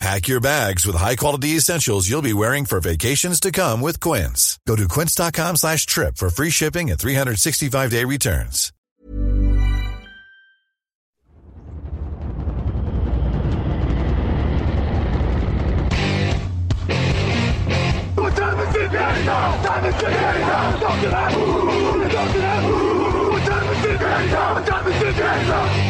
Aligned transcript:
Pack 0.00 0.28
your 0.28 0.40
bags 0.40 0.86
with 0.86 0.96
high-quality 0.96 1.50
essentials 1.56 2.08
you'll 2.08 2.22
be 2.22 2.32
wearing 2.32 2.64
for 2.64 2.80
vacations 2.80 3.38
to 3.40 3.52
come 3.52 3.82
with 3.82 4.00
Quince. 4.00 4.58
Go 4.66 4.74
to 4.74 4.88
quince.com 4.88 5.56
slash 5.56 5.84
trip 5.84 6.16
for 6.16 6.30
free 6.30 6.48
shipping 6.48 6.90
and 6.90 6.98
365-day 6.98 8.06
returns. 8.06 8.72
What 18.16 18.36
time 18.36 18.58
is 18.68 18.74
it 18.76 18.92
now? 18.92 19.62
Time 19.62 19.84
is 19.84 19.94
it 19.96 20.10
now? 20.10 20.80
What 23.30 23.42
time 23.42 23.68
is 23.70 23.84
it 23.84 24.00
now? 24.00 24.64
Time 24.64 24.86
is 24.88 25.02
it 25.02 25.16
now? 25.18 25.89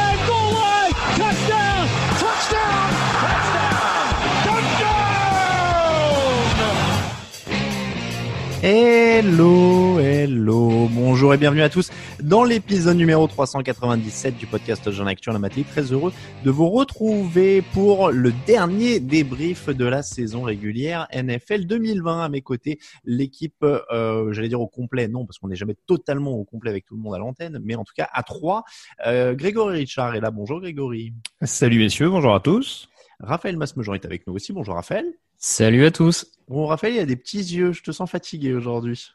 Hello, 8.63 9.97
hello, 9.97 10.87
bonjour 10.91 11.33
et 11.33 11.37
bienvenue 11.37 11.63
à 11.63 11.69
tous 11.69 11.89
dans 12.21 12.43
l'épisode 12.43 12.95
numéro 12.95 13.25
397 13.25 14.37
du 14.37 14.45
podcast 14.45 14.91
Jean 14.91 15.07
Actu 15.07 15.31
en 15.31 15.35
Amateur. 15.35 15.65
Très 15.65 15.81
heureux 15.91 16.13
de 16.45 16.51
vous 16.51 16.69
retrouver 16.69 17.63
pour 17.63 18.11
le 18.11 18.31
dernier 18.45 18.99
débrief 18.99 19.69
de 19.69 19.85
la 19.85 20.03
saison 20.03 20.43
régulière 20.43 21.07
NFL 21.11 21.65
2020. 21.65 22.23
À 22.23 22.29
mes 22.29 22.43
côtés, 22.43 22.77
l'équipe, 23.03 23.63
euh, 23.63 24.31
j'allais 24.31 24.49
dire 24.49 24.61
au 24.61 24.67
complet, 24.67 25.07
non, 25.07 25.25
parce 25.25 25.39
qu'on 25.39 25.47
n'est 25.47 25.55
jamais 25.55 25.75
totalement 25.87 26.33
au 26.33 26.43
complet 26.43 26.69
avec 26.69 26.85
tout 26.85 26.95
le 26.95 27.01
monde 27.01 27.15
à 27.15 27.17
l'antenne, 27.17 27.59
mais 27.63 27.73
en 27.73 27.83
tout 27.83 27.95
cas 27.95 28.09
à 28.13 28.21
trois. 28.21 28.63
Euh, 29.07 29.33
Grégory 29.33 29.79
Richard 29.79 30.13
est 30.13 30.21
là. 30.21 30.29
Bonjour 30.29 30.61
Grégory. 30.61 31.13
Salut 31.41 31.79
messieurs, 31.79 32.11
bonjour 32.11 32.35
à 32.35 32.39
tous. 32.39 32.89
Raphaël 33.19 33.57
Masmejean 33.57 33.95
est 33.95 34.05
avec 34.05 34.27
nous 34.27 34.35
aussi. 34.35 34.53
Bonjour 34.53 34.75
Raphaël. 34.75 35.05
Salut 35.37 35.85
à 35.85 35.91
tous. 35.91 36.27
Bon, 36.51 36.65
Raphaël, 36.65 36.93
il 36.93 36.97
y 36.97 36.99
a 36.99 37.05
des 37.05 37.15
petits 37.15 37.37
yeux. 37.37 37.71
Je 37.71 37.81
te 37.81 37.93
sens 37.93 38.09
fatigué 38.09 38.53
aujourd'hui. 38.53 39.07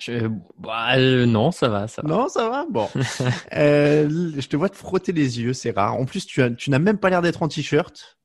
Je... 0.00 0.28
Bah, 0.58 0.96
euh, 0.96 1.26
non, 1.26 1.52
ça 1.52 1.68
va, 1.68 1.86
ça 1.86 2.02
va. 2.02 2.08
Non, 2.08 2.28
ça 2.28 2.48
va? 2.48 2.66
Bon, 2.68 2.88
euh, 3.54 4.32
je 4.36 4.48
te 4.48 4.56
vois 4.56 4.68
te 4.68 4.76
frotter 4.76 5.12
les 5.12 5.40
yeux, 5.40 5.52
c'est 5.52 5.70
rare. 5.70 5.94
En 5.94 6.06
plus, 6.06 6.26
tu, 6.26 6.42
as, 6.42 6.50
tu 6.50 6.70
n'as 6.70 6.80
même 6.80 6.98
pas 6.98 7.08
l'air 7.08 7.22
d'être 7.22 7.44
en 7.44 7.46
t-shirt. 7.46 8.18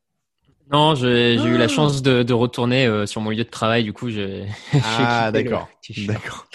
Non, 0.71 0.95
j'ai 0.95 1.35
eu 1.35 1.57
la 1.57 1.67
chance 1.67 2.01
de, 2.01 2.23
de 2.23 2.33
retourner 2.33 2.87
euh, 2.87 3.05
sur 3.05 3.21
mon 3.21 3.29
lieu 3.29 3.43
de 3.43 3.43
travail. 3.43 3.83
Du 3.83 3.93
coup, 3.93 4.09
j'ai. 4.09 4.47
Ah, 4.83 5.31
d'accord. 5.31 5.69
D'accord. 6.07 6.47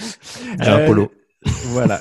J'ai 0.61 0.69
un 0.71 0.87
polo. 0.87 1.13
Voilà. 1.45 2.01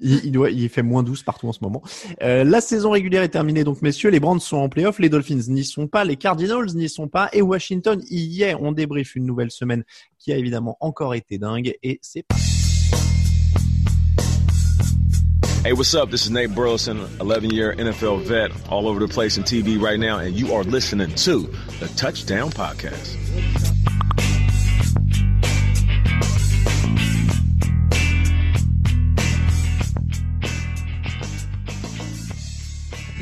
Il, 0.00 0.36
il, 0.52 0.68
fait 0.68 0.82
moins 0.82 1.02
12 1.02 1.22
partout 1.22 1.48
en 1.48 1.52
ce 1.52 1.60
moment. 1.62 1.82
Euh, 2.22 2.44
la 2.44 2.60
saison 2.60 2.90
régulière 2.90 3.22
est 3.22 3.28
terminée, 3.28 3.64
donc 3.64 3.82
messieurs, 3.82 4.10
les 4.10 4.20
Brands 4.20 4.38
sont 4.38 4.56
en 4.56 4.68
playoff, 4.68 4.98
les 4.98 5.08
Dolphins 5.08 5.40
n'y 5.48 5.64
sont 5.64 5.86
pas, 5.86 6.04
les 6.04 6.16
Cardinals 6.16 6.74
n'y 6.74 6.88
sont 6.88 7.08
pas, 7.08 7.28
et 7.32 7.42
Washington 7.42 8.00
y 8.10 8.42
est. 8.42 8.54
On 8.54 8.72
débrief 8.72 9.14
une 9.16 9.26
nouvelle 9.26 9.50
semaine 9.50 9.84
qui 10.18 10.32
a 10.32 10.36
évidemment 10.36 10.76
encore 10.80 11.14
été 11.14 11.38
dingue, 11.38 11.74
et 11.82 11.98
c'est 12.02 12.22
parti. 12.22 12.44
Hey, 15.62 15.74
what's 15.74 15.94
up? 15.94 16.10
This 16.10 16.24
is 16.24 16.30
Nate 16.30 16.54
Burleson, 16.54 17.06
11-year 17.18 17.74
NFL 17.74 18.22
vet, 18.22 18.50
all 18.70 18.88
over 18.88 18.98
the 18.98 19.12
place 19.12 19.36
in 19.36 19.44
TV 19.44 19.78
right 19.78 20.00
now, 20.00 20.18
and 20.18 20.34
you 20.34 20.54
are 20.54 20.64
listening 20.64 21.14
to 21.16 21.50
the 21.80 21.88
Touchdown 21.96 22.50
Podcast. 22.50 23.18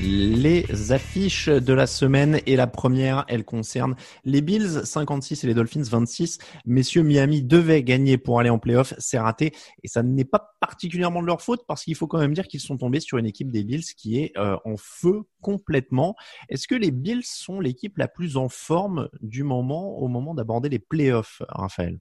Les 0.02 0.92
affiches 0.92 1.48
de 1.48 1.72
la 1.72 1.86
semaine 1.86 2.40
et 2.46 2.56
la 2.56 2.66
première, 2.66 3.24
elle 3.28 3.44
concerne 3.44 3.96
les 4.24 4.40
Bills 4.40 4.82
56 4.84 5.44
et 5.44 5.46
les 5.46 5.54
Dolphins 5.54 5.82
26. 5.82 6.38
Messieurs, 6.66 7.02
Miami 7.02 7.42
devait 7.42 7.82
gagner 7.82 8.18
pour 8.18 8.40
aller 8.40 8.50
en 8.50 8.58
playoff, 8.58 8.94
c'est 8.98 9.18
raté 9.18 9.52
et 9.82 9.88
ça 9.88 10.02
n'est 10.02 10.24
pas 10.24 10.54
particulièrement 10.60 11.22
de 11.22 11.26
leur 11.26 11.42
faute 11.42 11.64
parce 11.66 11.84
qu'il 11.84 11.94
faut 11.94 12.06
quand 12.06 12.18
même 12.18 12.34
dire 12.34 12.46
qu'ils 12.46 12.60
sont 12.60 12.76
tombés 12.76 13.00
sur 13.00 13.18
une 13.18 13.26
équipe 13.26 13.50
des 13.50 13.64
Bills 13.64 13.84
qui 13.96 14.18
est 14.18 14.32
euh, 14.36 14.56
en 14.64 14.76
feu 14.76 15.22
complètement. 15.40 16.14
Est-ce 16.48 16.68
que 16.68 16.74
les 16.74 16.90
Bills 16.90 17.24
sont 17.24 17.60
l'équipe 17.60 17.98
la 17.98 18.08
plus 18.08 18.36
en 18.36 18.48
forme 18.48 19.08
du 19.20 19.42
moment 19.42 19.98
au 19.98 20.08
moment 20.08 20.34
d'aborder 20.34 20.68
les 20.68 20.78
playoffs, 20.78 21.42
Raphaël? 21.48 21.98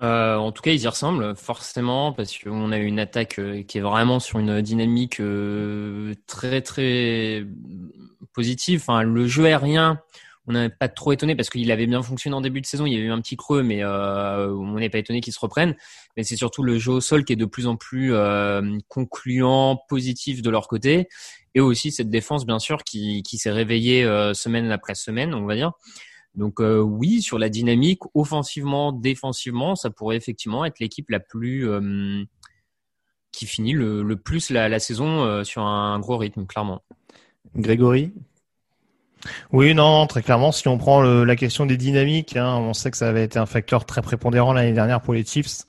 Euh, 0.00 0.36
en 0.36 0.52
tout 0.52 0.62
cas, 0.62 0.70
ils 0.70 0.82
y 0.82 0.86
ressemblent 0.86 1.34
forcément 1.34 2.12
parce 2.12 2.38
qu'on 2.38 2.70
a 2.70 2.78
une 2.78 3.00
attaque 3.00 3.38
euh, 3.40 3.62
qui 3.62 3.78
est 3.78 3.80
vraiment 3.80 4.20
sur 4.20 4.38
une 4.38 4.62
dynamique 4.62 5.20
euh, 5.20 6.14
très 6.26 6.62
très 6.62 7.44
positive. 8.32 8.80
Enfin, 8.80 9.02
le 9.02 9.26
jeu 9.26 9.46
aérien, 9.46 10.00
on 10.46 10.52
n'est 10.52 10.68
pas 10.68 10.88
trop 10.88 11.12
étonné 11.12 11.34
parce 11.34 11.50
qu'il 11.50 11.70
avait 11.72 11.86
bien 11.86 12.00
fonctionné 12.00 12.36
en 12.36 12.40
début 12.40 12.60
de 12.60 12.66
saison. 12.66 12.86
Il 12.86 12.92
y 12.92 12.96
a 12.96 13.00
eu 13.00 13.10
un 13.10 13.20
petit 13.20 13.36
creux, 13.36 13.64
mais 13.64 13.82
euh, 13.82 14.54
on 14.54 14.74
n'est 14.74 14.88
pas 14.88 14.98
étonné 14.98 15.20
qu'il 15.20 15.32
se 15.32 15.40
reprenne. 15.40 15.74
Mais 16.16 16.22
c'est 16.22 16.36
surtout 16.36 16.62
le 16.62 16.78
jeu 16.78 16.92
au 16.92 17.00
sol 17.00 17.24
qui 17.24 17.32
est 17.32 17.36
de 17.36 17.44
plus 17.44 17.66
en 17.66 17.76
plus 17.76 18.14
concluant, 18.86 19.80
positif 19.88 20.42
de 20.42 20.50
leur 20.50 20.68
côté, 20.68 21.08
et 21.54 21.60
aussi 21.60 21.90
cette 21.90 22.08
défense 22.08 22.46
bien 22.46 22.60
sûr 22.60 22.84
qui, 22.84 23.22
qui 23.24 23.36
s'est 23.36 23.50
réveillée 23.50 24.04
semaine 24.32 24.70
après 24.70 24.94
semaine, 24.94 25.34
on 25.34 25.44
va 25.44 25.54
dire. 25.54 25.72
Donc 26.38 26.60
euh, 26.60 26.78
oui, 26.78 27.20
sur 27.20 27.36
la 27.36 27.48
dynamique, 27.48 28.00
offensivement, 28.14 28.92
défensivement, 28.92 29.74
ça 29.74 29.90
pourrait 29.90 30.16
effectivement 30.16 30.64
être 30.64 30.78
l'équipe 30.78 31.10
la 31.10 31.18
plus 31.18 31.68
euh, 31.68 32.22
qui 33.32 33.44
finit 33.44 33.72
le, 33.72 34.04
le 34.04 34.16
plus 34.16 34.50
la, 34.50 34.68
la 34.68 34.78
saison 34.78 35.24
euh, 35.24 35.42
sur 35.42 35.62
un 35.62 35.98
gros 35.98 36.16
rythme, 36.16 36.46
clairement. 36.46 36.82
Grégory? 37.56 38.12
Oui, 39.50 39.74
non, 39.74 40.06
très 40.06 40.22
clairement, 40.22 40.52
si 40.52 40.68
on 40.68 40.78
prend 40.78 41.00
le, 41.00 41.24
la 41.24 41.34
question 41.34 41.66
des 41.66 41.76
dynamiques, 41.76 42.36
hein, 42.36 42.56
on 42.56 42.72
sait 42.72 42.92
que 42.92 42.96
ça 42.96 43.08
avait 43.08 43.24
été 43.24 43.40
un 43.40 43.46
facteur 43.46 43.84
très 43.84 44.00
prépondérant 44.00 44.52
l'année 44.52 44.72
dernière 44.72 45.00
pour 45.00 45.14
les 45.14 45.24
Chiefs. 45.24 45.64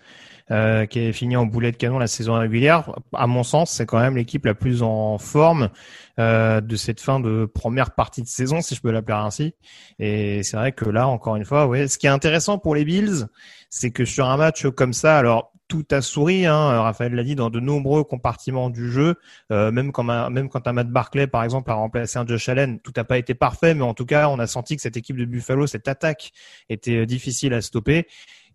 Euh, 0.52 0.88
qui 0.88 0.98
avait 0.98 1.14
fini 1.14 1.38
en 1.38 1.46
boulet 1.46 1.72
de 1.72 1.78
canon 1.78 2.00
la 2.00 2.08
saison 2.08 2.34
régulière. 2.34 2.92
À 3.14 3.28
mon 3.28 3.44
sens, 3.44 3.70
c'est 3.70 3.86
quand 3.86 4.00
même 4.00 4.18
l'équipe 4.18 4.46
la 4.46 4.56
plus 4.56 4.82
en 4.82 5.20
forme 5.20 5.70
euh, 6.18 6.60
de 6.60 6.76
cette 6.76 7.02
fin 7.02 7.20
de 7.20 7.46
première 7.46 7.92
partie 7.92 8.24
de 8.24 8.28
saison, 8.28 8.60
si 8.62 8.74
je 8.74 8.82
peux 8.82 8.90
l'appeler 8.90 9.18
ainsi. 9.18 9.54
Et 10.00 10.42
c'est 10.42 10.58
vrai 10.58 10.72
que 10.72 10.90
là, 10.90 11.08
encore 11.08 11.36
une 11.36 11.46
fois, 11.46 11.68
ouais, 11.68 11.88
ce 11.88 12.00
qui 12.00 12.08
est 12.08 12.10
intéressant 12.10 12.58
pour 12.58 12.74
les 12.74 12.84
Bills, 12.84 13.28
c'est 13.70 13.92
que 13.92 14.06
sur 14.06 14.26
un 14.26 14.38
match 14.38 14.66
comme 14.70 14.94
ça, 14.94 15.20
alors 15.20 15.54
tout 15.68 15.86
a 15.92 16.02
souri, 16.02 16.48
hein, 16.48 16.82
Raphaël 16.82 17.14
l'a 17.14 17.24
dit, 17.24 17.36
dans 17.36 17.52
de 17.52 17.60
nombreux 17.60 18.04
compartiments 18.04 18.72
du 18.72 18.92
jeu. 18.92 19.18
Euh, 19.52 19.72
même, 19.72 19.92
quand 19.92 20.10
un, 20.10 20.32
même 20.32 20.50
quand 20.50 20.68
un 20.68 20.74
Matt 20.74 20.90
Barclay, 20.90 21.28
par 21.28 21.44
exemple, 21.44 21.70
a 21.70 21.76
remplacé 21.76 22.18
un 22.18 22.26
Josh 22.26 22.50
Allen, 22.50 22.80
tout 22.80 22.92
n'a 22.98 23.04
pas 23.04 23.20
été 23.20 23.36
parfait, 23.36 23.76
mais 23.76 23.84
en 23.84 23.94
tout 23.94 24.08
cas, 24.08 24.30
on 24.30 24.40
a 24.40 24.48
senti 24.48 24.76
que 24.76 24.82
cette 24.82 24.98
équipe 24.98 25.16
de 25.16 25.26
Buffalo, 25.26 25.68
cette 25.68 25.88
attaque, 25.88 26.32
était 26.70 27.06
difficile 27.06 27.54
à 27.54 27.62
stopper. 27.62 28.08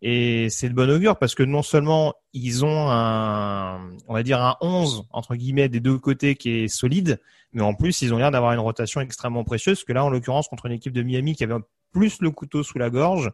Et 0.06 0.50
c'est 0.50 0.68
de 0.68 0.74
bon 0.74 0.90
augure 0.90 1.16
parce 1.16 1.34
que 1.34 1.42
non 1.42 1.62
seulement 1.62 2.12
ils 2.34 2.62
ont 2.62 2.90
un, 2.90 3.80
on 4.06 4.12
va 4.12 4.22
dire 4.22 4.38
un 4.38 4.54
11 4.60 5.06
entre 5.10 5.34
guillemets 5.34 5.70
des 5.70 5.80
deux 5.80 5.96
côtés 5.96 6.34
qui 6.34 6.50
est 6.50 6.68
solide, 6.68 7.22
mais 7.54 7.62
en 7.62 7.72
plus 7.72 8.02
ils 8.02 8.12
ont 8.12 8.18
l'air 8.18 8.30
d'avoir 8.30 8.52
une 8.52 8.60
rotation 8.60 9.00
extrêmement 9.00 9.44
précieuse. 9.44 9.82
Que 9.82 9.94
là, 9.94 10.04
en 10.04 10.10
l'occurrence, 10.10 10.46
contre 10.46 10.66
une 10.66 10.72
équipe 10.72 10.92
de 10.92 11.02
Miami 11.02 11.34
qui 11.34 11.42
avait 11.42 11.54
plus 11.90 12.20
le 12.20 12.30
couteau 12.30 12.62
sous 12.62 12.78
la 12.78 12.90
gorge, 12.90 13.32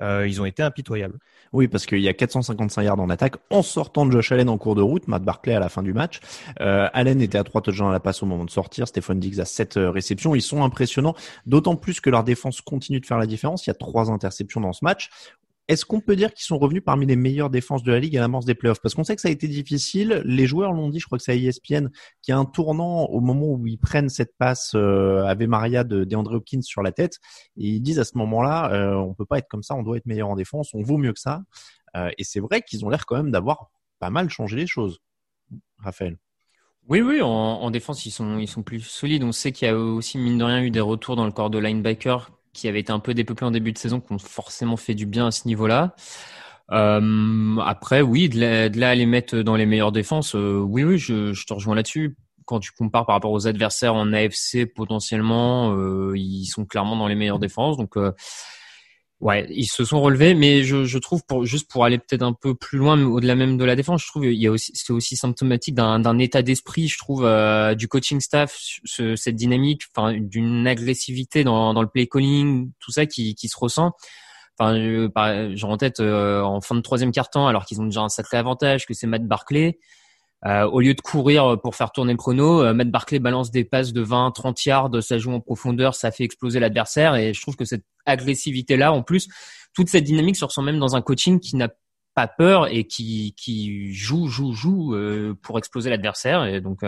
euh, 0.00 0.26
ils 0.26 0.40
ont 0.40 0.46
été 0.46 0.62
impitoyables. 0.62 1.18
Oui, 1.52 1.68
parce 1.68 1.84
qu'il 1.84 2.00
y 2.00 2.08
a 2.08 2.14
455 2.14 2.82
yards 2.82 2.98
en 2.98 3.10
attaque 3.10 3.36
en 3.50 3.62
sortant 3.62 4.06
de 4.06 4.12
Josh 4.12 4.32
Allen 4.32 4.48
en 4.48 4.56
cours 4.56 4.74
de 4.74 4.82
route, 4.82 5.08
Matt 5.08 5.22
Barclay 5.22 5.54
à 5.54 5.60
la 5.60 5.68
fin 5.68 5.82
du 5.82 5.92
match. 5.92 6.20
Euh, 6.62 6.88
Allen 6.94 7.20
était 7.20 7.36
à 7.36 7.44
3 7.44 7.60
touchdowns 7.60 7.90
à 7.90 7.92
la 7.92 8.00
passe 8.00 8.22
au 8.22 8.26
moment 8.26 8.46
de 8.46 8.50
sortir, 8.50 8.88
Stephen 8.88 9.20
Diggs 9.20 9.38
a 9.40 9.44
7 9.44 9.76
euh, 9.76 9.90
réceptions. 9.90 10.34
Ils 10.34 10.40
sont 10.40 10.64
impressionnants, 10.64 11.14
d'autant 11.44 11.76
plus 11.76 12.00
que 12.00 12.08
leur 12.08 12.24
défense 12.24 12.62
continue 12.62 13.00
de 13.00 13.06
faire 13.06 13.18
la 13.18 13.26
différence. 13.26 13.66
Il 13.66 13.70
y 13.70 13.72
a 13.72 13.74
trois 13.74 14.10
interceptions 14.10 14.62
dans 14.62 14.72
ce 14.72 14.82
match. 14.82 15.10
Est-ce 15.68 15.84
qu'on 15.84 16.00
peut 16.00 16.14
dire 16.14 16.32
qu'ils 16.32 16.44
sont 16.44 16.58
revenus 16.58 16.82
parmi 16.84 17.06
les 17.06 17.16
meilleures 17.16 17.50
défenses 17.50 17.82
de 17.82 17.90
la 17.90 17.98
ligue 17.98 18.16
à 18.16 18.20
l'amorce 18.20 18.44
des 18.44 18.54
playoffs? 18.54 18.80
Parce 18.80 18.94
qu'on 18.94 19.02
sait 19.02 19.16
que 19.16 19.20
ça 19.20 19.28
a 19.28 19.32
été 19.32 19.48
difficile. 19.48 20.22
Les 20.24 20.46
joueurs 20.46 20.72
l'ont 20.72 20.90
dit, 20.90 21.00
je 21.00 21.06
crois 21.06 21.18
que 21.18 21.24
c'est 21.24 21.36
ESPN 21.36 21.88
qui 22.22 22.30
a 22.30 22.38
un 22.38 22.44
tournant 22.44 23.06
au 23.06 23.20
moment 23.20 23.46
où 23.46 23.66
ils 23.66 23.78
prennent 23.78 24.08
cette 24.08 24.36
passe 24.38 24.72
euh, 24.76 25.24
Ave 25.24 25.46
Maria 25.48 25.82
de 25.82 26.04
DeAndre 26.04 26.34
Hopkins 26.34 26.62
sur 26.62 26.82
la 26.82 26.92
tête. 26.92 27.18
Et 27.56 27.68
ils 27.68 27.80
disent 27.80 27.98
à 27.98 28.04
ce 28.04 28.16
moment-là, 28.18 28.72
euh, 28.72 28.94
on 28.94 29.14
peut 29.14 29.26
pas 29.26 29.38
être 29.38 29.48
comme 29.48 29.64
ça, 29.64 29.74
on 29.74 29.82
doit 29.82 29.96
être 29.96 30.06
meilleur 30.06 30.28
en 30.28 30.36
défense, 30.36 30.72
on 30.72 30.82
vaut 30.82 30.98
mieux 30.98 31.12
que 31.12 31.20
ça. 31.20 31.42
Euh, 31.96 32.10
et 32.16 32.22
c'est 32.22 32.40
vrai 32.40 32.62
qu'ils 32.62 32.84
ont 32.84 32.88
l'air 32.88 33.04
quand 33.04 33.16
même 33.16 33.32
d'avoir 33.32 33.70
pas 33.98 34.10
mal 34.10 34.30
changé 34.30 34.56
les 34.56 34.66
choses. 34.68 35.00
Raphaël. 35.78 36.16
Oui, 36.88 37.00
oui, 37.00 37.20
en, 37.20 37.28
en, 37.28 37.70
défense, 37.72 38.06
ils 38.06 38.12
sont, 38.12 38.38
ils 38.38 38.46
sont 38.46 38.62
plus 38.62 38.80
solides. 38.80 39.24
On 39.24 39.32
sait 39.32 39.50
qu'il 39.50 39.66
y 39.66 39.70
a 39.72 39.76
aussi, 39.76 40.18
mine 40.18 40.38
de 40.38 40.44
rien, 40.44 40.62
eu 40.62 40.70
des 40.70 40.80
retours 40.80 41.16
dans 41.16 41.24
le 41.24 41.32
corps 41.32 41.50
de 41.50 41.58
linebacker 41.58 42.30
qui 42.56 42.68
avait 42.68 42.80
été 42.80 42.92
un 42.92 42.98
peu 42.98 43.14
dépeuplé 43.14 43.46
en 43.46 43.50
début 43.50 43.72
de 43.72 43.78
saison, 43.78 44.00
qui 44.00 44.12
ont 44.12 44.18
forcément 44.18 44.76
fait 44.76 44.94
du 44.94 45.06
bien 45.06 45.26
à 45.26 45.30
ce 45.30 45.46
niveau-là. 45.46 45.94
Euh, 46.72 47.56
après, 47.58 48.00
oui, 48.00 48.28
de 48.28 48.40
là, 48.78 48.88
à 48.88 48.94
les 48.94 49.06
mettre 49.06 49.36
dans 49.36 49.54
les 49.54 49.66
meilleures 49.66 49.92
défenses, 49.92 50.34
euh, 50.34 50.58
oui, 50.58 50.82
oui, 50.82 50.98
je, 50.98 51.32
je 51.32 51.46
te 51.46 51.52
rejoins 51.52 51.76
là-dessus. 51.76 52.16
Quand 52.44 52.60
tu 52.60 52.72
compares 52.72 53.06
par 53.06 53.14
rapport 53.14 53.32
aux 53.32 53.46
adversaires 53.46 53.94
en 53.94 54.12
AFC, 54.12 54.66
potentiellement, 54.66 55.72
euh, 55.76 56.16
ils 56.16 56.46
sont 56.46 56.64
clairement 56.64 56.96
dans 56.96 57.08
les 57.08 57.14
meilleures 57.14 57.38
défenses. 57.38 57.76
Donc, 57.76 57.96
euh, 57.96 58.12
Ouais, 59.20 59.46
ils 59.48 59.66
se 59.66 59.82
sont 59.86 60.02
relevés, 60.02 60.34
mais 60.34 60.62
je, 60.62 60.84
je 60.84 60.98
trouve 60.98 61.22
pour 61.26 61.46
juste 61.46 61.70
pour 61.70 61.86
aller 61.86 61.96
peut-être 61.98 62.22
un 62.22 62.34
peu 62.34 62.54
plus 62.54 62.76
loin, 62.76 63.02
au-delà 63.02 63.34
même 63.34 63.56
de 63.56 63.64
la 63.64 63.74
défense, 63.74 64.02
je 64.02 64.08
trouve 64.08 64.26
il 64.26 64.34
y 64.38 64.46
a 64.46 64.50
aussi 64.50 64.72
c'est 64.74 64.92
aussi 64.92 65.16
symptomatique 65.16 65.74
d'un 65.74 66.18
état 66.18 66.42
d'esprit, 66.42 66.86
je 66.88 66.98
trouve, 66.98 67.24
euh, 67.24 67.74
du 67.74 67.88
coaching 67.88 68.20
staff, 68.20 68.54
ce, 68.84 69.16
cette 69.16 69.36
dynamique, 69.36 69.82
enfin 69.94 70.12
d'une 70.20 70.66
agressivité 70.66 71.44
dans 71.44 71.72
dans 71.72 71.80
le 71.80 71.88
play 71.88 72.06
calling, 72.06 72.70
tout 72.78 72.92
ça 72.92 73.06
qui 73.06 73.34
qui 73.34 73.48
se 73.48 73.56
ressent. 73.58 73.92
Enfin, 74.58 74.74
j'ai 75.54 75.66
en 75.66 75.76
tête 75.76 76.00
euh, 76.00 76.42
en 76.42 76.60
fin 76.60 76.74
de 76.74 76.80
troisième 76.80 77.12
quart-temps, 77.12 77.46
alors 77.46 77.64
qu'ils 77.66 77.80
ont 77.80 77.84
déjà 77.84 78.00
un 78.02 78.08
sacré 78.08 78.36
avantage, 78.38 78.86
que 78.86 78.94
c'est 78.94 79.06
Matt 79.06 79.26
Barclay. 79.26 79.78
Euh, 80.44 80.64
au 80.64 80.80
lieu 80.80 80.94
de 80.94 81.00
courir 81.00 81.58
pour 81.62 81.74
faire 81.74 81.90
tourner 81.92 82.12
le 82.12 82.18
chrono, 82.18 82.62
euh, 82.62 82.74
Matt 82.74 82.90
Barclay 82.90 83.18
balance 83.18 83.50
des 83.50 83.64
passes 83.64 83.92
de 83.92 84.02
20, 84.02 84.32
30 84.32 84.64
yards, 84.66 85.02
ça 85.02 85.18
joue 85.18 85.32
en 85.32 85.40
profondeur, 85.40 85.94
ça 85.94 86.10
fait 86.10 86.24
exploser 86.24 86.60
l'adversaire. 86.60 87.14
Et 87.16 87.32
je 87.32 87.40
trouve 87.40 87.56
que 87.56 87.64
cette 87.64 87.84
agressivité-là, 88.04 88.92
en 88.92 89.02
plus, 89.02 89.28
toute 89.72 89.88
cette 89.88 90.04
dynamique 90.04 90.36
se 90.36 90.44
ressent 90.44 90.62
même 90.62 90.78
dans 90.78 90.94
un 90.94 91.02
coaching 91.02 91.40
qui 91.40 91.56
n'a 91.56 91.68
pas 92.14 92.28
peur 92.28 92.68
et 92.68 92.84
qui, 92.84 93.34
joue, 93.92 94.28
joue, 94.28 94.52
joue 94.52 94.94
euh, 94.94 95.34
pour 95.42 95.58
exploser 95.58 95.90
l'adversaire. 95.90 96.44
Et 96.44 96.60
donc, 96.60 96.80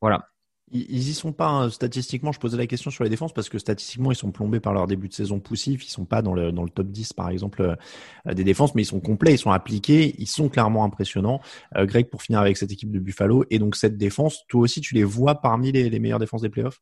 voilà. 0.00 0.26
Ils 0.72 1.08
y 1.08 1.14
sont 1.14 1.32
pas 1.32 1.48
hein. 1.48 1.70
statistiquement. 1.70 2.30
Je 2.30 2.38
posais 2.38 2.56
la 2.56 2.66
question 2.66 2.90
sur 2.90 3.02
les 3.02 3.10
défenses 3.10 3.32
parce 3.32 3.48
que 3.48 3.58
statistiquement 3.58 4.12
ils 4.12 4.16
sont 4.16 4.30
plombés 4.30 4.60
par 4.60 4.72
leur 4.72 4.86
début 4.86 5.08
de 5.08 5.12
saison 5.12 5.40
poussif. 5.40 5.84
Ils 5.84 5.90
sont 5.90 6.04
pas 6.04 6.22
dans 6.22 6.32
le 6.32 6.52
dans 6.52 6.62
le 6.62 6.70
top 6.70 6.88
10 6.88 7.12
par 7.12 7.28
exemple 7.28 7.62
euh, 7.62 8.34
des 8.34 8.44
défenses, 8.44 8.74
mais 8.74 8.82
ils 8.82 8.86
sont 8.86 9.00
complets, 9.00 9.34
ils 9.34 9.38
sont 9.38 9.50
appliqués, 9.50 10.14
ils 10.18 10.28
sont 10.28 10.48
clairement 10.48 10.84
impressionnants. 10.84 11.40
Euh, 11.76 11.86
Greg, 11.86 12.08
pour 12.08 12.22
finir 12.22 12.40
avec 12.40 12.56
cette 12.56 12.70
équipe 12.70 12.92
de 12.92 13.00
Buffalo 13.00 13.44
et 13.50 13.58
donc 13.58 13.74
cette 13.74 13.96
défense, 13.96 14.44
toi 14.48 14.60
aussi 14.60 14.80
tu 14.80 14.94
les 14.94 15.04
vois 15.04 15.40
parmi 15.40 15.72
les, 15.72 15.90
les 15.90 15.98
meilleures 15.98 16.20
défenses 16.20 16.42
des 16.42 16.50
playoffs? 16.50 16.80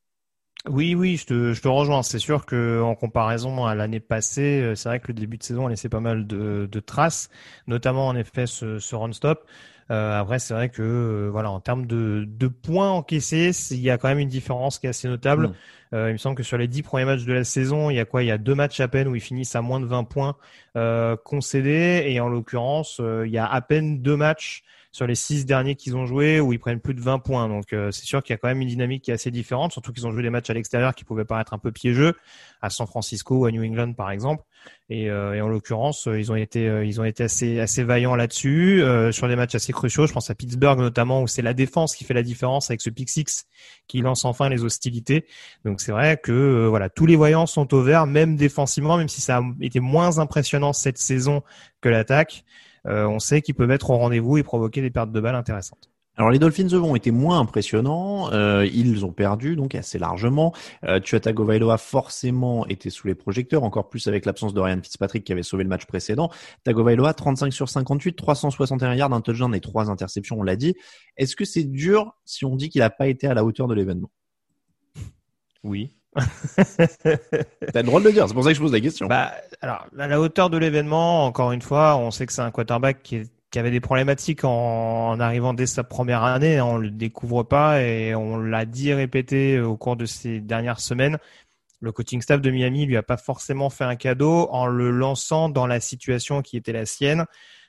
Oui, 0.69 0.94
oui, 0.94 1.17
je 1.17 1.26
te, 1.26 1.52
je 1.52 1.62
te 1.62 1.69
rejoins. 1.69 2.02
C'est 2.02 2.19
sûr 2.19 2.44
que 2.44 2.82
en 2.82 2.94
comparaison 2.94 3.64
à 3.64 3.75
l'année 3.75 4.00
passée, 4.00 4.61
euh, 4.61 4.75
c'est 4.75 4.88
vrai 4.88 5.00
que 5.00 5.08
le 5.08 5.14
début 5.14 5.38
de 5.38 5.43
saison 5.43 5.67
a 5.67 5.70
laissé 5.70 5.88
pas 5.88 6.00
mal 6.00 6.26
de, 6.26 6.69
de 6.70 6.81
traces, 6.81 7.31
notamment 7.67 8.08
en 8.08 8.17
effet 8.17 8.46
ce, 8.46 8.79
ce 8.79 8.96
run-stop. 8.96 9.46
Euh, 9.90 10.20
après, 10.20 10.38
c'est 10.38 10.55
vrai 10.55 10.69
que 10.69 10.82
euh, 10.82 11.29
voilà, 11.31 11.50
en 11.50 11.61
termes 11.61 11.87
de, 11.87 12.25
de 12.26 12.46
points 12.46 12.90
encaissés, 12.90 13.52
il 13.70 13.81
y 13.81 13.90
a 13.90 13.99
quand 13.99 14.08
même 14.08 14.19
une 14.19 14.29
différence 14.29 14.79
qui 14.79 14.87
est 14.87 14.90
assez 14.90 15.08
notable. 15.08 15.49
Mm. 15.49 15.55
Euh, 15.94 16.11
il 16.11 16.12
me 16.12 16.19
semble 16.19 16.37
que 16.37 16.43
sur 16.43 16.58
les 16.58 16.69
dix 16.69 16.82
premiers 16.82 17.05
matchs 17.05 17.25
de 17.25 17.32
la 17.32 17.44
saison, 17.44 17.90
il 17.90 17.96
y 17.96 18.00
a 18.00 18.05
quoi? 18.05 18.23
Il 18.23 18.26
y 18.26 18.31
a 18.31 18.38
deux 18.38 18.55
matchs 18.55 18.81
à 18.81 18.88
peine 18.88 19.08
où 19.08 19.14
ils 19.14 19.20
finissent 19.20 19.56
à 19.56 19.62
moins 19.62 19.81
de 19.81 19.87
20 19.87 20.05
points 20.05 20.37
euh, 20.76 21.17
concédés, 21.17 22.05
et 22.06 22.20
en 22.20 22.29
l'occurrence, 22.29 22.99
euh, 23.00 23.26
il 23.26 23.32
y 23.32 23.38
a 23.38 23.46
à 23.46 23.61
peine 23.61 24.02
deux 24.02 24.17
matchs 24.17 24.62
sur 24.99 25.06
les 25.06 25.15
six 25.15 25.47
derniers 25.47 25.77
qu'ils 25.77 25.97
ont 25.97 26.06
joués 26.06 26.41
où 26.41 26.53
ils 26.53 26.59
prennent 26.59 26.81
plus 26.81 26.93
de 26.93 27.00
20 27.00 27.21
points. 27.21 27.49
Donc 27.49 27.73
euh, 27.73 27.93
c'est 27.93 28.05
sûr 28.05 28.21
qu'il 28.21 28.35
y 28.35 28.37
a 28.37 28.37
quand 28.37 28.49
même 28.49 28.61
une 28.61 28.69
dynamique 28.69 29.05
qui 29.05 29.12
est 29.12 29.15
assez 29.15 29.31
différente, 29.31 29.71
surtout 29.71 29.93
qu'ils 29.93 30.09
ont 30.09 30.11
joué 30.11 30.25
des 30.25 30.31
matchs 30.31 30.50
à 30.50 30.55
l'extérieur 30.55 30.93
qui 30.93 31.05
pouvaient 31.05 31.25
paraître 31.25 31.55
un 31.55 31.59
peu 31.59 31.71
piégeux, 31.71 32.15
à 32.62 32.69
San 32.69 32.85
Francisco 32.89 33.37
ou 33.37 33.45
à 33.45 33.53
New 33.53 33.62
England 33.62 33.93
par 33.93 34.11
exemple. 34.11 34.43
Et, 34.91 35.09
euh, 35.09 35.41
en 35.41 35.47
l'occurrence, 35.47 36.09
euh, 36.09 36.19
ils 36.19 36.33
ont 36.33 36.35
été 36.35 37.23
assez 37.23 37.85
vaillants 37.85 38.17
là-dessus 38.17 38.83
sur 39.12 39.29
des 39.29 39.37
matchs 39.37 39.55
assez 39.55 39.73
cruciaux. 39.73 40.09
Je 40.09 40.12
pense 40.12 40.31
à 40.31 40.35
Pittsburgh 40.35 40.81
notamment 40.81 41.23
où 41.23 41.29
c'est 41.29 41.43
la 41.43 41.55
défense 41.55 41.94
qui 41.94 42.03
fait 42.03 42.15
la 42.15 42.25
différence 42.25 42.69
avec 42.69 42.81
ce 42.81 42.91
pick 42.91 43.09
six 43.09 43.47
qui 43.87 44.01
lance 44.01 44.25
enfin 44.25 44.49
les 44.49 44.65
hostilités. 44.65 45.27
Donc 45.65 45.81
c'est 45.81 45.93
vrai 45.93 46.19
que 46.21 46.67
voilà 46.67 46.89
tous 46.89 47.06
les 47.06 47.15
voyants 47.15 47.47
sont 47.47 47.73
au 47.73 47.83
vert, 47.83 48.09
même 48.09 48.35
défensivement, 48.35 48.97
même 48.97 49.09
si 49.09 49.21
ça 49.21 49.39
a 49.39 49.43
été 49.61 49.79
moins 49.79 50.19
impressionnant 50.19 50.73
cette 50.73 50.99
saison 50.99 51.44
que 51.81 51.89
l'attaque. 51.89 52.44
Euh, 52.88 53.06
on 53.06 53.19
sait 53.19 53.43
qu'ils 53.43 53.55
peuvent 53.55 53.70
être 53.70 53.90
au 53.90 53.96
rendez-vous 53.96 54.37
et 54.38 54.43
provoquer 54.43 54.81
des 54.81 54.90
pertes 54.90 55.12
de 55.12 55.20
balles 55.20 55.35
intéressantes. 55.35 55.90
Alors 56.19 56.32
les 56.32 56.40
Dolphins 56.40 56.67
eux 56.73 56.82
ont 56.82 56.96
été 56.96 57.12
moins 57.12 57.38
impressionnants, 57.38 58.32
euh, 58.32 58.67
ils 58.67 59.05
ont 59.05 59.12
perdu 59.12 59.55
donc 59.55 59.76
assez 59.76 60.00
largement. 60.00 60.52
Euh, 60.82 60.99
Tua 60.99 61.20
Tagovailoa 61.20 61.79
forcément 61.79 62.67
était 62.67 62.90
sous 62.90 63.06
les 63.06 63.14
projecteurs, 63.14 63.62
encore 63.62 63.88
plus 63.88 64.08
avec 64.08 64.26
l'absence 64.26 64.52
de 64.52 64.58
Ryan 64.58 64.81
Fitzpatrick 64.82 65.23
qui 65.23 65.31
avait 65.31 65.44
sauvé 65.44 65.62
le 65.62 65.69
match 65.69 65.87
précédent. 65.87 66.29
Tagovailoa 66.64 67.14
35 67.14 67.52
sur 67.52 67.69
58, 67.69 68.17
361 68.17 68.94
yards, 68.96 69.12
un 69.12 69.20
touchdown 69.20 69.55
et 69.55 69.61
trois 69.61 69.91
interceptions, 69.91 70.41
on 70.41 70.43
l'a 70.43 70.56
dit. 70.56 70.75
Est-ce 71.17 71.37
que 71.37 71.44
c'est 71.44 71.62
dur 71.62 72.17
si 72.25 72.44
on 72.44 72.56
dit 72.56 72.69
qu'il 72.69 72.81
n'a 72.81 72.91
pas 72.91 73.06
été 73.06 73.29
à 73.29 73.34
la 73.34 73.44
hauteur 73.44 73.69
de 73.69 73.75
l'événement? 73.75 74.11
Oui. 75.62 75.98
T'as 77.05 77.81
le 77.81 77.82
droit 77.82 78.00
de 78.00 78.06
le 78.06 78.12
dire, 78.12 78.26
c'est 78.29 78.35
pour 78.35 78.44
ça 78.44 78.50
que 78.50 78.56
je 78.56 78.61
pose 78.61 78.73
la 78.73 78.81
question. 78.81 79.06
Bah, 79.06 79.32
alors, 79.61 79.87
à 79.99 80.06
la 80.06 80.20
hauteur 80.20 80.50
de 80.50 80.59
l'événement, 80.59 81.26
encore 81.26 81.53
une 81.53 81.62
fois, 81.62 81.97
on 81.97 82.11
sait 82.11 82.26
que 82.26 82.32
c'est 82.32 82.43
un 82.43 82.50
quarterback 82.50 83.03
qui, 83.03 83.23
avait 83.56 83.70
des 83.70 83.81
problématiques 83.81 84.44
en, 84.44 85.19
arrivant 85.19 85.55
dès 85.55 85.67
sa 85.67 85.82
première 85.82 86.23
année. 86.23 86.61
On 86.61 86.76
le 86.76 86.91
découvre 86.91 87.43
pas 87.43 87.82
et 87.82 88.15
on 88.15 88.38
l'a 88.38 88.65
dit 88.65 88.91
et 88.91 88.94
répété 88.94 89.61
au 89.61 89.76
cours 89.76 89.97
de 89.97 90.06
ces 90.06 90.41
dernières 90.41 90.81
semaines. 90.81 91.19
Le 91.81 91.93
coaching 91.93 92.20
staff 92.20 92.41
de 92.41 92.50
Miami 92.50 92.87
lui 92.87 92.97
a 92.97 93.03
pas 93.03 93.17
forcément 93.17 93.70
fait 93.70 93.85
un 93.85 93.97
cadeau 93.97 94.49
en 94.50 94.67
le 94.67 94.91
lançant 94.91 95.48
dans 95.48 95.67
la 95.67 95.81
situation 95.81 96.43
qui 96.43 96.56
était 96.56 96.72
la 96.72 96.87
sienne, 96.87 97.25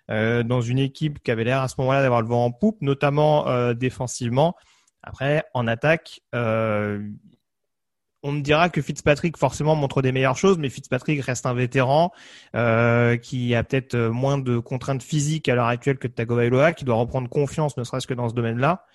euh, 0.10 0.42
dans 0.44 0.62
une 0.62 0.80
équipe 0.80 1.22
qui 1.24 1.30
avait 1.30 1.44
l'air 1.44 1.62
à 1.62 1.68
ce 1.68 1.76
moment-là 1.80 2.02
d'avoir 2.02 2.22
le 2.22 2.28
vent 2.28 2.46
en 2.46 2.52
poupe, 2.52 2.82
notamment 2.82 3.48
euh, 3.48 3.74
défensivement. 3.74 4.56
Après, 5.04 5.44
en 5.54 5.68
attaque, 5.68 6.22
euh, 6.36 7.00
on 8.24 8.34
me 8.34 8.42
dira 8.42 8.70
que 8.70 8.82
Fitzpatrick 8.82 9.38
forcément 9.38 9.76
montre 9.76 10.02
des 10.02 10.12
meilleures 10.12 10.38
choses, 10.38 10.58
mais 10.58 10.70
Fitzpatrick 10.70 11.24
reste 11.24 11.46
un 11.46 11.54
vétéran 11.54 12.12
euh, 12.56 13.18
qui 13.18 13.56
a 13.56 13.64
peut-être 13.64 13.96
moins 13.98 14.38
de 14.38 14.60
contraintes 14.60 15.04
physiques 15.04 15.48
à 15.48 15.56
l'heure 15.56 15.68
actuelle 15.68 15.98
que 15.98 16.08
Tagovailoa, 16.08 16.74
qui 16.74 16.86
doit 16.86 16.96
reprendre 16.96 17.30
confiance, 17.30 17.78
ne 17.78 17.84
serait-ce 17.84 18.08
que 18.08 18.14
dans 18.14 18.28
ce 18.30 18.34
domaine-là, 18.34 18.86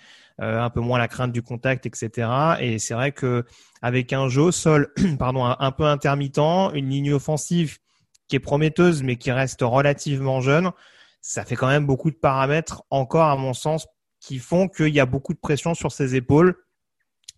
euh, 0.40 0.60
un 0.60 0.68
peu 0.68 0.80
moins 0.80 0.98
la 0.98 1.08
crainte 1.08 1.32
du 1.32 1.42
contact, 1.42 1.86
etc. 1.86 2.28
Et 2.58 2.78
c'est 2.78 2.94
vrai 2.94 3.12
que 3.12 3.44
avec 3.82 4.12
un 4.12 4.28
jeu 4.28 4.50
sol, 4.50 4.92
pardon, 5.18 5.44
un, 5.44 5.70
peu 5.70 5.84
intermittent, 5.84 6.38
une 6.38 6.90
ligne 6.90 7.12
offensive 7.12 7.78
qui 8.26 8.36
est 8.36 8.40
prometteuse 8.40 9.02
mais 9.02 9.16
qui 9.16 9.30
reste 9.30 9.60
relativement 9.62 10.40
jeune, 10.40 10.72
ça 11.20 11.44
fait 11.44 11.54
quand 11.56 11.68
même 11.68 11.86
beaucoup 11.86 12.10
de 12.10 12.16
paramètres 12.16 12.82
encore 12.90 13.28
à 13.28 13.36
mon 13.36 13.54
sens 13.54 13.86
qui 14.18 14.38
font 14.38 14.68
qu'il 14.68 14.88
y 14.88 15.00
a 15.00 15.06
beaucoup 15.06 15.34
de 15.34 15.38
pression 15.38 15.74
sur 15.74 15.92
ses 15.92 16.16
épaules 16.16 16.56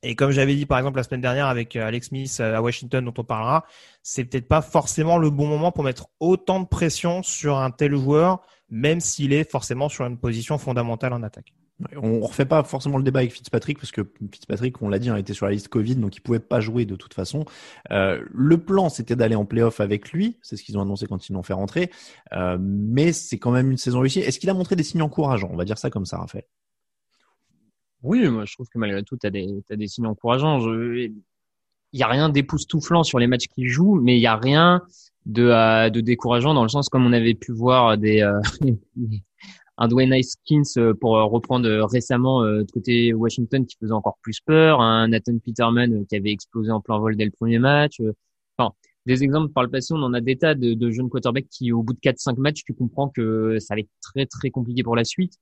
et 0.07 0.15
comme 0.15 0.31
j'avais 0.31 0.55
dit 0.55 0.67
par 0.67 0.79
exemple 0.79 0.97
la 0.97 1.03
semaine 1.03 1.21
dernière 1.21 1.47
avec 1.47 1.75
euh, 1.75 1.87
Alex 1.87 2.09
Smith 2.09 2.39
euh, 2.41 2.57
à 2.57 2.63
Washington 2.63 3.05
dont 3.05 3.15
on 3.19 3.25
parlera, 3.25 3.65
c'est 4.03 4.25
peut-être 4.25 4.47
pas 4.47 4.63
forcément 4.63 5.19
le 5.19 5.31
bon 5.31 5.47
moment 5.47 5.73
pour 5.73 5.83
mettre 5.83 6.07
autant 6.21 6.61
de 6.61 6.67
pression 6.67 7.23
sur 7.23 7.59
un 7.59 7.71
tel 7.71 7.97
joueur, 7.97 8.41
même 8.71 9.01
s'il 9.01 9.33
est 9.33 9.51
forcément 9.51 9.89
sur 9.89 10.07
une 10.07 10.17
position 10.17 10.59
fondamentale 10.59 11.13
en 11.13 11.23
attaque. 11.23 11.53
On 12.01 12.21
refait 12.21 12.47
pas 12.47 12.63
forcément 12.63 12.97
le 12.97 13.05
débat 13.05 13.19
avec 13.19 13.33
Fitzpatrick 13.33 13.79
parce 13.79 13.91
que 13.91 14.01
Fitzpatrick, 14.33 14.81
on 14.81 14.89
l'a 14.89 14.99
dit, 14.99 15.11
a 15.11 15.19
été 15.19 15.35
sur 15.35 15.45
la 15.45 15.53
liste 15.53 15.69
Covid, 15.69 15.97
donc 15.97 16.17
il 16.17 16.21
pouvait 16.21 16.39
pas 16.39 16.61
jouer 16.61 16.87
de 16.87 16.97
toute 16.97 17.13
façon. 17.13 17.45
Euh, 17.91 18.25
le 18.33 18.57
plan, 18.57 18.89
c'était 18.89 19.15
d'aller 19.15 19.35
en 19.35 19.45
playoff 19.45 19.81
avec 19.81 20.11
lui, 20.13 20.39
c'est 20.41 20.57
ce 20.57 20.63
qu'ils 20.63 20.79
ont 20.79 20.81
annoncé 20.81 21.07
quand 21.07 21.29
ils 21.29 21.35
l'ont 21.35 21.43
fait 21.43 21.53
rentrer, 21.53 21.91
mais 22.59 23.13
c'est 23.13 23.39
quand 23.39 23.51
même 23.51 23.71
une 23.71 23.77
saison 23.77 24.01
réussie. 24.01 24.21
Est-ce 24.21 24.39
qu'il 24.39 24.49
a 24.49 24.55
montré 24.55 24.75
des 24.75 24.85
signes 24.85 25.03
encourageants? 25.03 25.51
On 25.53 25.57
va 25.57 25.67
dire 25.67 25.77
ça 25.77 25.91
comme 25.91 26.07
ça, 26.07 26.17
Raphaël. 26.17 26.45
Oui, 28.07 28.29
moi 28.29 28.45
je 28.45 28.55
trouve 28.55 28.69
que 28.69 28.79
malgré 28.79 29.03
tout, 29.03 29.17
tu 29.17 29.27
as 29.27 29.31
as 29.71 29.77
des 29.77 29.87
signes 29.89 30.07
encourageants. 30.07 30.61
Il 30.61 31.13
n'y 31.93 32.03
a 32.03 32.07
rien 32.07 32.29
d'époustouflant 32.29 33.03
sur 33.03 33.19
les 33.19 33.27
matchs 33.27 33.49
qu'il 33.49 33.69
joue, 33.69 34.01
mais 34.01 34.17
il 34.17 34.21
n'y 34.21 34.27
a 34.29 34.37
rien 34.37 34.83
de, 35.25 35.43
euh, 35.43 35.91
de 35.91 36.01
décourageant 36.01 36.55
dans 36.55 36.63
le 36.63 36.69
sens 36.69 36.89
comme 36.89 37.05
on 37.05 37.13
avait 37.13 37.35
pu 37.35 37.51
voir 37.53 37.99
des 37.99 38.23
euh, 38.23 38.41
un 39.79 39.89
Dwayne 39.89 40.13
Haskins 40.13 40.63
euh, 40.77 40.95
pour 40.95 41.15
reprendre 41.15 41.69
récemment 41.91 42.43
de 42.43 42.67
côté 42.73 43.13
Washington 43.13 43.67
qui 43.67 43.77
faisait 43.81 43.93
encore 43.93 44.19
plus 44.23 44.41
peur, 44.41 44.81
un 44.81 45.09
Nathan 45.09 45.39
Peterman 45.45 46.07
qui 46.07 46.15
avait 46.15 46.31
explosé 46.31 46.71
en 46.71 46.81
plein 46.81 46.99
vol 46.99 47.17
dès 47.17 47.25
le 47.25 47.33
premier 47.33 47.59
match. 47.59 48.01
Enfin, 48.57 48.73
des 49.05 49.25
exemples 49.25 49.53
par 49.53 49.65
le 49.65 49.71
passé, 49.71 49.95
on 49.95 50.03
en 50.03 50.15
a 50.15 50.21
des 50.21 50.37
tas 50.37 50.55
de, 50.55 50.75
de 50.75 50.91
jeunes 50.93 51.11
quarterbacks 51.11 51.49
qui, 51.51 51.73
au 51.73 51.83
bout 51.83 51.95
de 51.95 51.99
4-5 51.99 52.39
matchs, 52.39 52.63
tu 52.65 52.73
comprends 52.73 53.09
que 53.09 53.59
ça 53.59 53.75
va 53.75 53.81
être 53.81 53.91
très 54.01 54.27
très 54.27 54.51
compliqué 54.51 54.85
pour 54.85 54.95
la 54.95 55.05
suite. 55.05 55.35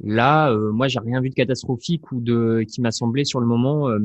Là, 0.00 0.52
euh, 0.52 0.70
moi, 0.70 0.86
j'ai 0.86 1.00
rien 1.00 1.20
vu 1.20 1.30
de 1.30 1.34
catastrophique 1.34 2.12
ou 2.12 2.20
de 2.20 2.64
qui 2.68 2.80
m'a 2.80 2.92
semblé 2.92 3.24
sur 3.24 3.40
le 3.40 3.46
moment 3.46 3.88
euh, 3.88 3.98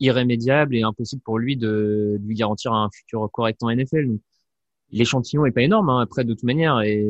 irrémédiable 0.00 0.76
et 0.76 0.82
impossible 0.82 1.22
pour 1.22 1.38
lui 1.38 1.56
de, 1.56 2.18
de, 2.20 2.26
lui 2.26 2.34
garantir 2.34 2.72
un 2.74 2.90
futur 2.92 3.28
correct 3.32 3.62
en 3.62 3.74
NFL. 3.74 4.18
L'échantillon 4.92 5.46
est 5.46 5.50
pas 5.52 5.62
énorme 5.62 5.88
hein, 5.90 6.00
après 6.00 6.24
de 6.24 6.34
toute 6.34 6.42
manière 6.42 6.80
et 6.82 7.06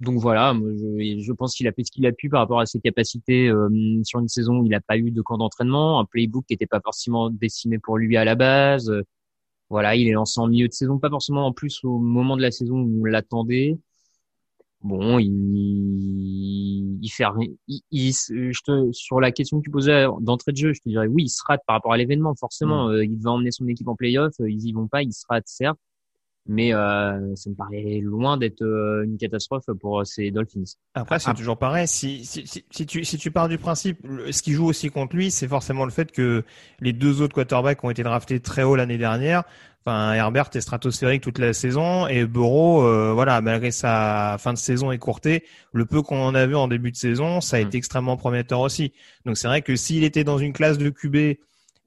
donc 0.00 0.18
voilà, 0.18 0.54
moi, 0.54 0.70
je, 0.72 1.20
je, 1.20 1.32
pense 1.32 1.54
qu'il 1.54 1.68
a 1.68 1.72
fait 1.72 1.84
ce 1.84 1.92
qu'il 1.92 2.06
a 2.06 2.12
pu 2.12 2.28
par 2.28 2.40
rapport 2.40 2.60
à 2.60 2.66
ses 2.66 2.80
capacités 2.80 3.48
euh, 3.48 3.68
sur 4.04 4.18
une 4.20 4.28
saison 4.28 4.58
où 4.58 4.66
il 4.66 4.70
n'a 4.70 4.80
pas 4.80 4.96
eu 4.96 5.10
de 5.10 5.22
camp 5.22 5.38
d'entraînement, 5.38 6.00
un 6.00 6.04
playbook 6.04 6.44
qui 6.46 6.54
n'était 6.54 6.66
pas 6.66 6.80
forcément 6.80 7.30
destiné 7.30 7.78
pour 7.78 7.98
lui 7.98 8.16
à 8.16 8.24
la 8.24 8.34
base. 8.34 8.92
Voilà, 9.70 9.96
il 9.96 10.08
est 10.08 10.12
lancé 10.12 10.40
en 10.40 10.48
milieu 10.48 10.68
de 10.68 10.72
saison, 10.72 10.98
pas 10.98 11.10
forcément 11.10 11.46
en 11.46 11.52
plus 11.52 11.80
au 11.84 11.98
moment 11.98 12.36
de 12.36 12.42
la 12.42 12.50
saison 12.50 12.80
où 12.80 13.02
on 13.02 13.04
l'attendait. 13.04 13.78
Bon, 14.82 15.18
il, 15.20 16.98
il 17.00 17.08
fait 17.08 17.24
rien. 17.24 17.48
Il, 17.68 18.12
je 18.12 18.62
te, 18.64 18.90
sur 18.92 19.20
la 19.20 19.30
question 19.30 19.58
que 19.58 19.64
tu 19.64 19.70
posais 19.70 20.06
d'entrée 20.20 20.50
de 20.52 20.56
jeu, 20.56 20.72
je 20.72 20.80
te 20.80 20.88
dirais 20.88 21.06
oui, 21.06 21.24
il 21.24 21.28
se 21.28 21.42
rate 21.46 21.60
par 21.66 21.74
rapport 21.74 21.92
à 21.92 21.96
l'événement. 21.96 22.34
Forcément, 22.34 22.88
mm. 22.88 22.90
euh, 22.90 23.04
il 23.04 23.16
devait 23.16 23.28
emmener 23.28 23.52
son 23.52 23.66
équipe 23.68 23.86
en 23.86 23.94
playoff, 23.94 24.32
euh, 24.40 24.50
ils 24.50 24.66
y 24.66 24.72
vont 24.72 24.88
pas, 24.88 25.02
il 25.02 25.12
se 25.12 25.24
rate 25.28 25.46
certes, 25.46 25.78
mais 26.46 26.74
euh, 26.74 27.36
ça 27.36 27.50
me 27.50 27.54
paraît 27.54 28.00
loin 28.02 28.36
d'être 28.36 28.62
euh, 28.62 29.04
une 29.04 29.18
catastrophe 29.18 29.66
pour 29.80 30.04
ces 30.04 30.32
Dolphins. 30.32 30.64
Après, 30.94 31.20
c'est 31.20 31.34
toujours 31.34 31.58
pareil. 31.58 31.86
Si, 31.86 32.24
si, 32.24 32.44
si, 32.48 32.64
si, 32.68 32.86
tu, 32.86 33.04
si 33.04 33.18
tu 33.18 33.30
pars 33.30 33.48
du 33.48 33.58
principe, 33.58 33.98
ce 34.32 34.42
qui 34.42 34.52
joue 34.52 34.66
aussi 34.66 34.90
contre 34.90 35.14
lui, 35.14 35.30
c'est 35.30 35.46
forcément 35.46 35.84
le 35.84 35.92
fait 35.92 36.10
que 36.10 36.42
les 36.80 36.92
deux 36.92 37.22
autres 37.22 37.34
quarterbacks 37.34 37.84
ont 37.84 37.90
été 37.90 38.02
draftés 38.02 38.40
très 38.40 38.64
haut 38.64 38.74
l'année 38.74 38.98
dernière. 38.98 39.44
Enfin, 39.84 40.14
Herbert 40.14 40.50
est 40.54 40.60
stratosphérique 40.60 41.22
toute 41.22 41.40
la 41.40 41.52
saison 41.52 42.06
et 42.06 42.24
Burrow, 42.24 42.84
euh, 42.84 43.12
voilà, 43.12 43.40
malgré 43.40 43.72
sa 43.72 44.36
fin 44.38 44.52
de 44.52 44.58
saison 44.58 44.92
écourtée, 44.92 45.44
le 45.72 45.86
peu 45.86 46.02
qu'on 46.02 46.22
en 46.22 46.36
a 46.36 46.46
vu 46.46 46.54
en 46.54 46.68
début 46.68 46.92
de 46.92 46.96
saison, 46.96 47.40
ça 47.40 47.56
a 47.56 47.60
mm. 47.60 47.66
été 47.66 47.78
extrêmement 47.78 48.16
prometteur 48.16 48.60
aussi. 48.60 48.92
Donc 49.26 49.36
c'est 49.36 49.48
vrai 49.48 49.60
que 49.60 49.74
s'il 49.74 50.04
était 50.04 50.22
dans 50.22 50.38
une 50.38 50.52
classe 50.52 50.78
de 50.78 50.88
QB 50.88 51.36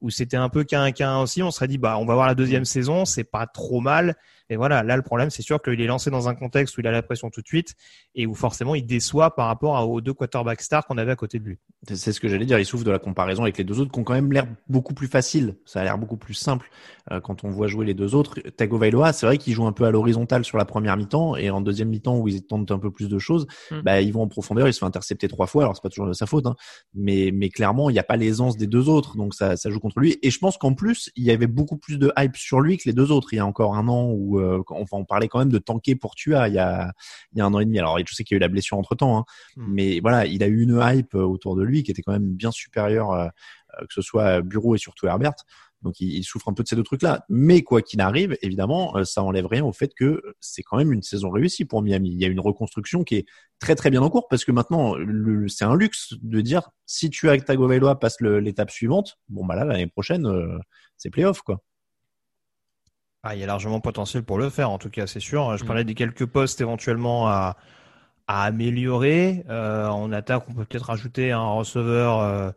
où 0.02 0.10
c'était 0.10 0.36
un 0.36 0.50
peu 0.50 0.62
qu'un 0.62 0.92
qu'un 0.92 1.20
aussi, 1.20 1.42
on 1.42 1.50
serait 1.50 1.68
dit 1.68 1.78
bah 1.78 1.96
on 1.98 2.04
va 2.04 2.12
voir 2.12 2.26
la 2.26 2.34
deuxième 2.34 2.62
mm. 2.62 2.66
saison, 2.66 3.04
c'est 3.06 3.24
pas 3.24 3.46
trop 3.46 3.80
mal. 3.80 4.16
Et 4.50 4.56
voilà, 4.56 4.82
là 4.82 4.96
le 4.96 5.02
problème 5.02 5.30
c'est 5.30 5.42
sûr 5.42 5.60
qu'il 5.60 5.80
est 5.80 5.86
lancé 5.86 6.10
dans 6.10 6.28
un 6.28 6.34
contexte 6.34 6.76
où 6.76 6.80
il 6.80 6.86
a 6.86 6.90
la 6.90 7.02
pression 7.02 7.30
tout 7.30 7.42
de 7.42 7.46
suite 7.46 7.74
et 8.14 8.26
où 8.26 8.34
forcément 8.34 8.74
il 8.74 8.86
déçoit 8.86 9.34
par 9.34 9.46
rapport 9.46 9.88
aux 9.88 10.00
deux 10.00 10.14
quarterbacks 10.14 10.62
stars 10.62 10.86
qu'on 10.86 10.98
avait 10.98 11.12
à 11.12 11.16
côté 11.16 11.38
de 11.38 11.44
lui. 11.44 11.58
C'est 11.88 12.12
ce 12.12 12.20
que 12.20 12.28
j'allais 12.28 12.46
dire, 12.46 12.58
il 12.58 12.64
souffre 12.64 12.84
de 12.84 12.90
la 12.90 12.98
comparaison 12.98 13.42
avec 13.42 13.58
les 13.58 13.64
deux 13.64 13.80
autres 13.80 13.92
qui 13.92 13.98
ont 13.98 14.04
quand 14.04 14.14
même 14.14 14.32
l'air 14.32 14.46
beaucoup 14.68 14.94
plus 14.94 15.06
facile. 15.06 15.56
Ça 15.64 15.80
a 15.80 15.84
l'air 15.84 15.98
beaucoup 15.98 16.16
plus 16.16 16.34
simple 16.34 16.70
euh, 17.12 17.20
quand 17.20 17.44
on 17.44 17.50
voit 17.50 17.68
jouer 17.68 17.86
les 17.86 17.94
deux 17.94 18.14
autres. 18.14 18.40
Tagovailoa, 18.56 19.12
c'est 19.12 19.26
vrai 19.26 19.38
qu'il 19.38 19.52
joue 19.52 19.66
un 19.66 19.72
peu 19.72 19.84
à 19.84 19.90
l'horizontale 19.90 20.44
sur 20.44 20.58
la 20.58 20.64
première 20.64 20.96
mi-temps 20.96 21.36
et 21.36 21.50
en 21.50 21.60
deuxième 21.60 21.88
mi-temps 21.88 22.18
où 22.18 22.28
ils 22.28 22.42
tentent 22.42 22.70
un 22.70 22.78
peu 22.78 22.90
plus 22.90 23.08
de 23.08 23.18
choses, 23.18 23.46
mm. 23.70 23.80
bah 23.82 24.00
ils 24.00 24.12
vont 24.12 24.22
en 24.22 24.28
profondeur, 24.28 24.66
il 24.68 24.72
se 24.72 24.80
fait 24.80 24.86
intercepter 24.86 25.28
trois 25.28 25.46
fois. 25.46 25.64
Alors 25.64 25.76
c'est 25.76 25.82
pas 25.82 25.88
toujours 25.88 26.06
de 26.06 26.12
sa 26.12 26.26
faute, 26.26 26.46
hein, 26.46 26.56
mais 26.94 27.30
mais 27.32 27.48
clairement 27.48 27.90
il 27.90 27.92
n'y 27.92 27.98
a 27.98 28.04
pas 28.04 28.16
l'aisance 28.16 28.56
des 28.56 28.66
deux 28.66 28.88
autres, 28.88 29.16
donc 29.16 29.34
ça 29.34 29.56
ça 29.56 29.70
joue 29.70 29.80
contre 29.80 30.00
lui. 30.00 30.18
Et 30.22 30.30
je 30.30 30.38
pense 30.38 30.58
qu'en 30.58 30.74
plus 30.74 31.10
il 31.16 31.24
y 31.24 31.30
avait 31.30 31.46
beaucoup 31.46 31.76
plus 31.76 31.98
de 31.98 32.12
hype 32.18 32.36
sur 32.36 32.60
lui 32.60 32.78
que 32.78 32.84
les 32.86 32.92
deux 32.92 33.12
autres. 33.12 33.32
Il 33.32 33.36
y 33.36 33.40
a 33.40 33.46
encore 33.46 33.76
un 33.76 33.88
an 33.88 34.10
où 34.36 34.40
euh, 34.40 34.62
enfin, 34.70 34.98
on 34.98 35.04
parlait 35.04 35.28
quand 35.28 35.38
même 35.38 35.50
de 35.50 35.58
tanker 35.58 35.96
pour 35.96 36.14
Tua 36.14 36.48
il 36.48 36.54
y 36.54 36.58
a, 36.58 36.92
il 37.32 37.38
y 37.38 37.40
a 37.40 37.46
un 37.46 37.54
an 37.54 37.60
et 37.60 37.64
demi. 37.64 37.78
Alors, 37.78 37.98
je 37.98 38.14
sais 38.14 38.24
qu'il 38.24 38.34
y 38.34 38.36
a 38.36 38.38
eu 38.38 38.40
la 38.40 38.48
blessure 38.48 38.78
entre 38.78 38.94
temps, 38.94 39.18
hein, 39.18 39.24
hmm. 39.56 39.66
mais 39.68 40.00
voilà, 40.00 40.26
il 40.26 40.42
a 40.42 40.46
eu 40.46 40.62
une 40.62 40.80
hype 40.82 41.14
euh, 41.14 41.22
autour 41.22 41.56
de 41.56 41.62
lui 41.62 41.82
qui 41.82 41.90
était 41.90 42.02
quand 42.02 42.12
même 42.12 42.34
bien 42.34 42.50
supérieure, 42.50 43.12
euh, 43.12 43.28
que 43.80 43.94
ce 43.94 44.02
soit 44.02 44.40
Bureau 44.42 44.74
et 44.74 44.78
surtout 44.78 45.06
Herbert. 45.06 45.34
Donc 45.82 46.00
il, 46.00 46.24
souffre 46.24 46.48
un 46.48 46.54
peu 46.54 46.62
de 46.62 46.68
ces 46.68 46.74
deux 46.74 46.82
trucs-là. 46.82 47.24
Mais 47.28 47.62
quoi 47.62 47.82
qu'il 47.82 48.00
arrive, 48.00 48.36
évidemment, 48.42 49.04
ça 49.04 49.22
enlève 49.22 49.46
rien 49.46 49.64
au 49.64 49.72
fait 49.72 49.92
que 49.94 50.22
c'est 50.40 50.62
quand 50.62 50.78
même 50.78 50.90
une 50.90 51.02
saison 51.02 51.30
réussie 51.30 51.64
pour 51.66 51.82
Miami. 51.82 52.10
Il 52.10 52.20
y 52.20 52.24
a 52.24 52.28
une 52.28 52.40
reconstruction 52.40 53.04
qui 53.04 53.16
est 53.16 53.26
très 53.60 53.74
très 53.74 53.90
bien 53.90 54.00
en 54.02 54.08
cours 54.08 54.26
parce 54.26 54.44
que 54.44 54.52
maintenant, 54.52 54.94
c'est 55.48 55.66
un 55.66 55.76
luxe 55.76 56.14
de 56.22 56.40
dire 56.40 56.70
si 56.86 57.10
tu 57.10 57.28
as 57.28 57.38
Tagovailoa 57.38 58.00
passe 58.00 58.20
l'étape 58.20 58.70
suivante, 58.70 59.18
bon 59.28 59.44
bah 59.44 59.54
là 59.54 59.64
l'année 59.64 59.86
prochaine, 59.86 60.26
c'est 60.96 61.10
playoff 61.10 61.42
quoi. 61.42 61.60
Ah, 63.28 63.34
il 63.34 63.40
y 63.40 63.42
a 63.42 63.46
largement 63.46 63.80
potentiel 63.80 64.22
pour 64.22 64.38
le 64.38 64.50
faire, 64.50 64.70
en 64.70 64.78
tout 64.78 64.88
cas, 64.88 65.08
c'est 65.08 65.18
sûr. 65.18 65.56
Je 65.56 65.64
mm. 65.64 65.66
parlais 65.66 65.82
des 65.82 65.94
quelques 65.94 66.26
postes 66.26 66.60
éventuellement 66.60 67.26
à, 67.26 67.56
à 68.28 68.44
améliorer. 68.44 69.44
Euh, 69.50 69.88
en 69.88 70.12
attaque, 70.12 70.44
on 70.48 70.54
peut 70.54 70.64
peut-être 70.64 70.86
rajouter 70.86 71.32
un 71.32 71.48
receveur 71.48 72.20
euh, 72.20 72.50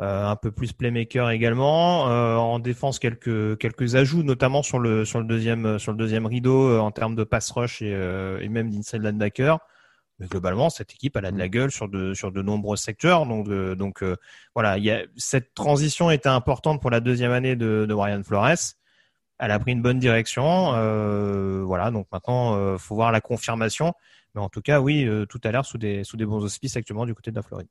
euh, 0.00 0.26
un 0.26 0.36
peu 0.36 0.50
plus 0.50 0.72
playmaker 0.72 1.28
également. 1.28 2.08
Euh, 2.08 2.36
en 2.36 2.58
défense, 2.60 2.98
quelques 2.98 3.58
quelques 3.58 3.94
ajouts, 3.94 4.22
notamment 4.22 4.62
sur 4.62 4.78
le 4.78 5.04
sur 5.04 5.18
le 5.18 5.26
deuxième 5.26 5.78
sur 5.78 5.92
le 5.92 5.98
deuxième 5.98 6.24
rideau 6.24 6.70
euh, 6.70 6.78
en 6.78 6.92
termes 6.92 7.14
de 7.14 7.24
pass 7.24 7.50
rush 7.50 7.82
et, 7.82 7.92
euh, 7.92 8.40
et 8.40 8.48
même 8.48 8.70
d'inside 8.70 9.02
linebacker. 9.02 9.58
Mais 10.18 10.28
globalement, 10.28 10.70
cette 10.70 10.92
équipe, 10.94 11.16
elle 11.16 11.26
a 11.26 11.30
de 11.30 11.38
la 11.38 11.48
mm. 11.48 11.50
gueule 11.50 11.70
sur 11.70 11.90
de 11.90 12.14
sur 12.14 12.32
de 12.32 12.40
nombreux 12.40 12.78
secteurs. 12.78 13.26
Donc 13.26 13.50
donc 13.50 14.02
voilà, 14.54 14.78
il 14.78 14.84
y 14.84 14.90
a 14.90 15.02
cette 15.18 15.52
transition 15.52 16.10
était 16.10 16.30
importante 16.30 16.80
pour 16.80 16.90
la 16.90 17.00
deuxième 17.00 17.32
année 17.32 17.54
de, 17.54 17.84
de 17.86 17.94
Brian 17.94 18.22
Flores 18.22 18.76
elle 19.38 19.50
a 19.50 19.58
pris 19.58 19.72
une 19.72 19.82
bonne 19.82 19.98
direction. 19.98 20.72
Euh, 20.74 21.62
voilà, 21.64 21.90
donc 21.90 22.06
maintenant, 22.12 22.56
euh, 22.56 22.78
faut 22.78 22.94
voir 22.94 23.12
la 23.12 23.20
confirmation. 23.20 23.92
Mais 24.34 24.40
en 24.40 24.48
tout 24.48 24.60
cas, 24.60 24.80
oui, 24.80 25.04
euh, 25.04 25.26
tout 25.26 25.40
à 25.44 25.50
l'heure 25.50 25.66
sous 25.66 25.78
des 25.78 26.04
sous 26.04 26.16
des 26.16 26.26
bons 26.26 26.44
auspices 26.44 26.76
actuellement 26.76 27.06
du 27.06 27.14
côté 27.14 27.30
de 27.30 27.36
la 27.36 27.42
Floride. 27.42 27.68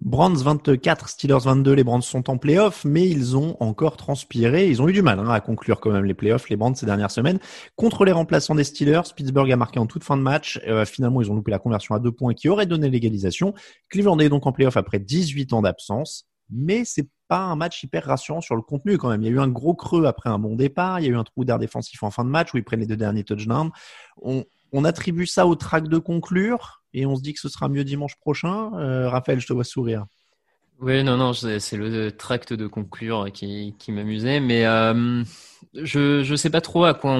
Brands 0.00 0.32
24, 0.32 1.10
Steelers 1.10 1.40
22, 1.44 1.74
les 1.74 1.84
Brands 1.84 2.00
sont 2.00 2.30
en 2.30 2.38
playoff, 2.38 2.86
mais 2.86 3.06
ils 3.06 3.36
ont 3.36 3.58
encore 3.60 3.98
transpiré. 3.98 4.66
Ils 4.66 4.80
ont 4.80 4.88
eu 4.88 4.94
du 4.94 5.02
mal 5.02 5.18
hein, 5.18 5.28
à 5.28 5.40
conclure 5.40 5.78
quand 5.78 5.90
même 5.90 6.06
les 6.06 6.14
playoffs, 6.14 6.48
les 6.48 6.56
Brands 6.56 6.74
ces 6.74 6.86
dernières 6.86 7.10
semaines. 7.10 7.38
Contre 7.76 8.06
les 8.06 8.12
remplaçants 8.12 8.54
des 8.54 8.64
Steelers, 8.64 9.02
Pittsburgh 9.14 9.52
a 9.52 9.56
marqué 9.56 9.78
en 9.78 9.84
toute 9.84 10.02
fin 10.02 10.16
de 10.16 10.22
match. 10.22 10.58
Euh, 10.66 10.86
finalement, 10.86 11.20
ils 11.20 11.30
ont 11.30 11.34
loupé 11.34 11.50
la 11.50 11.58
conversion 11.58 11.94
à 11.94 11.98
deux 11.98 12.12
points 12.12 12.32
qui 12.32 12.48
aurait 12.48 12.64
donné 12.64 12.88
l'égalisation. 12.88 13.52
Cleveland 13.90 14.18
est 14.20 14.30
donc 14.30 14.46
en 14.46 14.52
playoff 14.52 14.78
après 14.78 15.00
18 15.00 15.52
ans 15.52 15.60
d'absence 15.60 16.30
mais 16.50 16.84
c'est 16.84 17.08
pas 17.30 17.38
un 17.38 17.54
match 17.54 17.84
hyper 17.84 18.06
rassurant 18.06 18.40
sur 18.40 18.56
le 18.56 18.62
contenu 18.62 18.98
quand 18.98 19.08
même. 19.08 19.22
Il 19.22 19.26
y 19.26 19.28
a 19.28 19.32
eu 19.32 19.38
un 19.38 19.48
gros 19.48 19.74
creux 19.74 20.04
après 20.06 20.28
un 20.28 20.40
bon 20.40 20.56
départ, 20.56 20.98
il 20.98 21.06
y 21.06 21.08
a 21.08 21.12
eu 21.12 21.16
un 21.16 21.22
trou 21.22 21.44
d'air 21.44 21.60
défensif 21.60 22.02
en 22.02 22.10
fin 22.10 22.24
de 22.24 22.28
match 22.28 22.52
où 22.52 22.56
ils 22.56 22.64
prennent 22.64 22.80
les 22.80 22.86
deux 22.86 22.96
derniers 22.96 23.22
touchdowns. 23.22 23.70
On, 24.20 24.44
on 24.72 24.84
attribue 24.84 25.26
ça 25.26 25.46
au 25.46 25.54
track 25.54 25.86
de 25.86 25.98
conclure 25.98 26.82
et 26.92 27.06
on 27.06 27.14
se 27.14 27.22
dit 27.22 27.32
que 27.32 27.38
ce 27.38 27.48
sera 27.48 27.68
mieux 27.68 27.84
dimanche 27.84 28.16
prochain. 28.16 28.72
Euh, 28.74 29.08
Raphaël, 29.08 29.38
je 29.38 29.46
te 29.46 29.52
vois 29.52 29.62
sourire. 29.62 30.06
Oui, 30.80 31.04
non, 31.04 31.16
non, 31.16 31.32
c'est 31.32 31.76
le 31.76 32.10
tract 32.10 32.52
de 32.52 32.66
conclure 32.66 33.30
qui, 33.32 33.76
qui 33.78 33.92
m'amusait, 33.92 34.40
mais 34.40 34.64
euh, 34.66 35.22
je 35.74 36.24
je 36.24 36.34
sais 36.34 36.50
pas 36.50 36.62
trop 36.62 36.84
à 36.84 36.94
quoi 36.94 37.12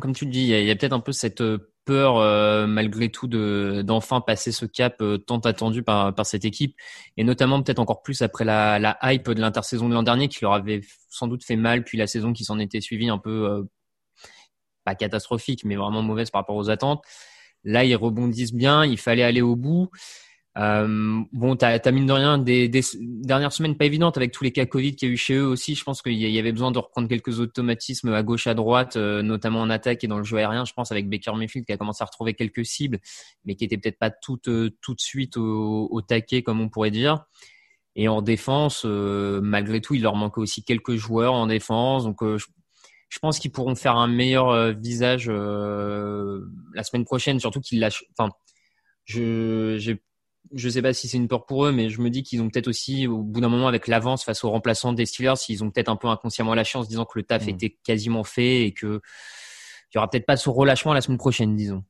comme 0.00 0.14
tu 0.14 0.24
le 0.24 0.30
dis, 0.32 0.40
il 0.40 0.64
y 0.64 0.70
a, 0.70 0.72
a 0.72 0.74
peut-être 0.74 0.94
un 0.94 1.00
peu 1.00 1.12
cette 1.12 1.42
peur 1.86 2.18
euh, 2.18 2.66
malgré 2.66 3.08
tout 3.08 3.28
de 3.28 3.82
d'enfin 3.82 4.20
passer 4.20 4.52
ce 4.52 4.66
cap 4.66 5.00
euh, 5.00 5.16
tant 5.16 5.38
attendu 5.38 5.82
par 5.82 6.14
par 6.14 6.26
cette 6.26 6.44
équipe 6.44 6.74
et 7.16 7.24
notamment 7.24 7.62
peut-être 7.62 7.78
encore 7.78 8.02
plus 8.02 8.20
après 8.20 8.44
la, 8.44 8.78
la 8.78 8.98
hype 9.02 9.30
de 9.30 9.40
l'intersaison 9.40 9.88
de 9.88 9.94
l'an 9.94 10.02
dernier 10.02 10.28
qui 10.28 10.40
leur 10.42 10.52
avait 10.52 10.82
sans 11.08 11.28
doute 11.28 11.44
fait 11.44 11.56
mal 11.56 11.84
puis 11.84 11.96
la 11.96 12.06
saison 12.06 12.32
qui 12.34 12.44
s'en 12.44 12.58
était 12.58 12.82
suivie 12.82 13.08
un 13.08 13.18
peu 13.18 13.48
euh, 13.48 13.62
pas 14.84 14.94
catastrophique 14.94 15.64
mais 15.64 15.76
vraiment 15.76 16.02
mauvaise 16.02 16.30
par 16.30 16.42
rapport 16.42 16.56
aux 16.56 16.70
attentes. 16.70 17.02
Là, 17.64 17.84
ils 17.84 17.96
rebondissent 17.96 18.54
bien, 18.54 18.84
il 18.84 18.96
fallait 18.96 19.24
aller 19.24 19.42
au 19.42 19.56
bout. 19.56 19.90
Euh, 20.58 21.22
bon, 21.32 21.54
t'as 21.54 21.78
as 21.84 21.90
mine 21.90 22.06
de 22.06 22.12
rien 22.12 22.38
des, 22.38 22.68
des, 22.68 22.80
dernières 22.94 23.52
semaines 23.52 23.76
pas 23.76 23.84
évidentes 23.84 24.16
avec 24.16 24.32
tous 24.32 24.42
les 24.42 24.52
cas 24.52 24.64
Covid 24.64 24.96
qu'il 24.96 25.08
y 25.08 25.10
a 25.10 25.14
eu 25.14 25.16
chez 25.18 25.34
eux 25.34 25.46
aussi. 25.46 25.74
Je 25.74 25.84
pense 25.84 26.00
qu'il 26.00 26.14
y 26.14 26.38
avait 26.38 26.52
besoin 26.52 26.70
de 26.70 26.78
reprendre 26.78 27.08
quelques 27.08 27.40
automatismes 27.40 28.12
à 28.14 28.22
gauche, 28.22 28.46
à 28.46 28.54
droite, 28.54 28.96
euh, 28.96 29.20
notamment 29.20 29.60
en 29.60 29.68
attaque 29.68 30.02
et 30.02 30.06
dans 30.06 30.16
le 30.16 30.24
jeu 30.24 30.38
aérien. 30.38 30.64
Je 30.64 30.72
pense 30.72 30.90
avec 30.92 31.10
Baker 31.10 31.32
Mayfield 31.34 31.66
qui 31.66 31.72
a 31.72 31.76
commencé 31.76 32.02
à 32.02 32.06
retrouver 32.06 32.32
quelques 32.32 32.64
cibles, 32.64 33.00
mais 33.44 33.54
qui 33.54 33.64
étaient 33.64 33.76
peut-être 33.76 33.98
pas 33.98 34.10
toutes 34.10 34.48
euh, 34.48 34.70
tout 34.80 34.94
de 34.94 35.00
suite 35.00 35.36
au, 35.36 35.88
au, 35.90 36.00
taquet 36.00 36.42
comme 36.42 36.60
on 36.60 36.70
pourrait 36.70 36.90
dire. 36.90 37.24
Et 37.94 38.08
en 38.08 38.22
défense, 38.22 38.84
euh, 38.86 39.40
malgré 39.42 39.80
tout, 39.82 39.94
il 39.94 40.02
leur 40.02 40.16
manquait 40.16 40.40
aussi 40.40 40.64
quelques 40.64 40.96
joueurs 40.96 41.34
en 41.34 41.46
défense. 41.46 42.04
Donc, 42.04 42.22
je, 42.22 42.46
je, 43.08 43.18
pense 43.18 43.38
qu'ils 43.38 43.52
pourront 43.52 43.74
faire 43.74 43.96
un 43.96 44.06
meilleur 44.06 44.72
visage 44.74 45.28
la 45.30 46.82
semaine 46.82 47.04
prochaine, 47.04 47.40
surtout 47.40 47.60
qu'ils 47.60 47.80
lâchent. 47.80 48.04
Enfin, 48.16 48.30
je 49.04 49.76
j'ai 49.78 50.02
je 50.52 50.68
sais 50.68 50.82
pas 50.82 50.92
si 50.92 51.08
c'est 51.08 51.16
une 51.16 51.28
peur 51.28 51.46
pour 51.46 51.66
eux, 51.66 51.72
mais 51.72 51.88
je 51.88 52.00
me 52.00 52.10
dis 52.10 52.22
qu'ils 52.22 52.40
ont 52.42 52.48
peut-être 52.48 52.68
aussi, 52.68 53.06
au 53.06 53.22
bout 53.22 53.40
d'un 53.40 53.48
moment, 53.48 53.68
avec 53.68 53.88
l'avance 53.88 54.24
face 54.24 54.44
aux 54.44 54.50
remplaçants 54.50 54.92
des 54.92 55.06
Steelers, 55.06 55.34
ils 55.48 55.64
ont 55.64 55.70
peut-être 55.70 55.88
un 55.88 55.96
peu 55.96 56.08
inconsciemment 56.08 56.54
la 56.54 56.64
chance, 56.64 56.88
disant 56.88 57.04
que 57.04 57.18
le 57.18 57.22
taf 57.22 57.46
mm. 57.46 57.50
était 57.50 57.76
quasiment 57.84 58.24
fait 58.24 58.62
et 58.62 58.72
que 58.72 59.00
il 59.92 59.96
y 59.96 59.98
aura 59.98 60.10
peut-être 60.10 60.26
pas 60.26 60.36
ce 60.36 60.50
relâchement 60.50 60.92
la 60.92 61.00
semaine 61.00 61.16
prochaine, 61.16 61.56
disons. 61.56 61.84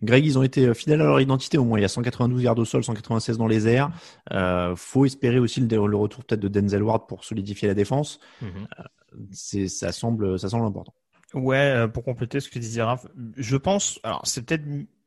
Greg, 0.00 0.24
ils 0.24 0.38
ont 0.38 0.44
été 0.44 0.64
euh, 0.64 0.74
fidèles 0.74 1.00
à 1.02 1.04
leur 1.04 1.20
identité 1.20 1.58
au 1.58 1.64
moins. 1.64 1.78
Il 1.78 1.82
y 1.82 1.84
a 1.84 1.88
192 1.88 2.40
yards 2.40 2.56
au 2.56 2.64
sol, 2.64 2.84
196 2.84 3.36
dans 3.36 3.48
les 3.48 3.66
airs. 3.66 3.90
Euh, 4.32 4.74
faut 4.76 5.04
espérer 5.04 5.40
aussi 5.40 5.60
le, 5.60 5.96
retour 5.96 6.24
peut-être 6.24 6.40
de 6.40 6.48
Denzel 6.48 6.82
Ward 6.82 7.06
pour 7.08 7.24
solidifier 7.24 7.66
la 7.66 7.74
défense. 7.74 8.20
Mm-hmm. 8.42 8.46
Euh, 8.46 8.84
c'est, 9.32 9.68
ça 9.68 9.90
semble, 9.90 10.38
ça 10.38 10.48
semble 10.48 10.66
important. 10.66 10.94
Ouais, 11.34 11.56
euh, 11.56 11.88
pour 11.88 12.04
compléter 12.04 12.40
ce 12.40 12.48
que 12.48 12.58
disait 12.58 12.82
Raph, 12.82 13.06
je 13.36 13.56
pense, 13.56 13.98
alors 14.02 14.20
c'est 14.24 14.44
peut-être 14.44 14.64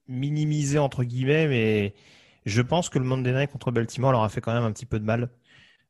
minimisé 0.08 0.80
entre 0.80 1.04
guillemets, 1.04 1.48
mais 1.48 1.94
je 2.46 2.62
pense 2.62 2.90
que 2.90 3.00
le 3.00 3.06
Monday 3.06 3.34
Night 3.34 3.52
contre 3.52 3.72
Baltimore 3.72 4.12
leur 4.12 4.24
a 4.24 4.30
fait 4.30 4.42
quand 4.42 4.54
même 4.54 4.64
un 4.64 4.72
petit 4.72 4.86
peu 4.86 5.00
de 5.00 5.06
mal. 5.06 5.30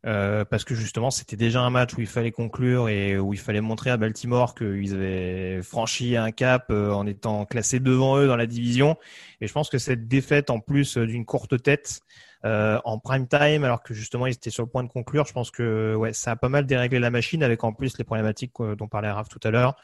Euh, 0.06 0.46
parce 0.46 0.64
que 0.64 0.76
justement 0.76 1.10
c'était 1.10 1.36
déjà 1.36 1.62
un 1.62 1.72
match 1.72 1.96
où 1.98 2.02
il 2.02 2.06
fallait 2.06 2.32
conclure 2.32 2.90
et 2.90 3.18
où 3.18 3.34
il 3.34 3.40
fallait 3.40 3.62
montrer 3.62 3.90
à 3.90 3.98
Baltimore 3.98 4.54
qu'ils 4.54 4.94
avaient 4.94 5.64
franchi 5.64 6.16
un 6.16 6.30
cap 6.30 6.68
euh, 6.70 6.92
en 6.92 7.08
étant 7.08 7.46
classés 7.46 7.80
devant 7.80 8.20
eux 8.20 8.28
dans 8.28 8.36
la 8.36 8.46
division. 8.46 8.98
Et 9.42 9.48
je 9.48 9.54
pense 9.54 9.68
que 9.68 9.80
cette 9.80 10.08
défaite 10.08 10.52
en 10.52 10.60
plus 10.60 10.98
d'une 10.98 11.26
courte 11.26 11.60
tête 11.64 12.02
euh, 12.44 12.80
en 12.86 13.00
prime 13.00 13.28
time, 13.28 13.64
alors 13.64 13.82
que 13.82 13.96
justement 13.96 14.28
ils 14.28 14.34
étaient 14.34 14.52
sur 14.52 14.64
le 14.64 14.70
point 14.70 14.84
de 14.84 14.90
conclure, 14.90 15.26
je 15.26 15.34
pense 15.34 15.50
que 15.50 15.96
ouais 15.96 16.14
ça 16.14 16.32
a 16.32 16.36
pas 16.36 16.50
mal 16.50 16.68
déréglé 16.68 17.00
la 17.00 17.10
machine 17.10 17.42
avec 17.42 17.64
en 17.64 17.74
plus 17.74 17.98
les 17.98 18.04
problématiques 18.04 18.54
dont 18.78 18.88
parlait 18.88 19.10
Raph 19.10 19.30
tout 19.30 19.40
à 19.44 19.50
l'heure. 19.50 19.76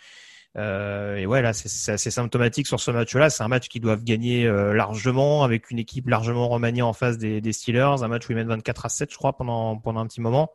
Euh, 0.58 1.15
et 1.15 1.25
ouais, 1.25 1.41
là, 1.41 1.53
c'est 1.53 1.93
assez 1.93 2.12
symptomatique 2.12 2.67
sur 2.67 2.79
ce 2.79 2.91
match-là. 2.91 3.29
C'est 3.29 3.43
un 3.43 3.48
match 3.48 3.70
qu'ils 3.70 3.81
doivent 3.81 4.03
gagner 4.03 4.46
euh, 4.46 4.74
largement, 4.74 5.43
avec 5.43 5.72
une 5.72 5.79
équipe 5.79 6.08
largement 6.10 6.50
remaniée 6.50 6.81
en 6.81 6.93
face 6.93 7.17
des, 7.17 7.41
des, 7.41 7.53
Steelers. 7.53 8.03
Un 8.03 8.08
match 8.08 8.27
où 8.27 8.34
ils 8.34 8.36
mènent 8.36 8.48
24 8.48 8.86
à 8.86 8.89
7, 8.89 9.12
je 9.12 9.17
crois, 9.17 9.38
pendant, 9.38 9.77
pendant 9.77 10.01
un 10.01 10.08
petit 10.08 10.22
moment. 10.22 10.51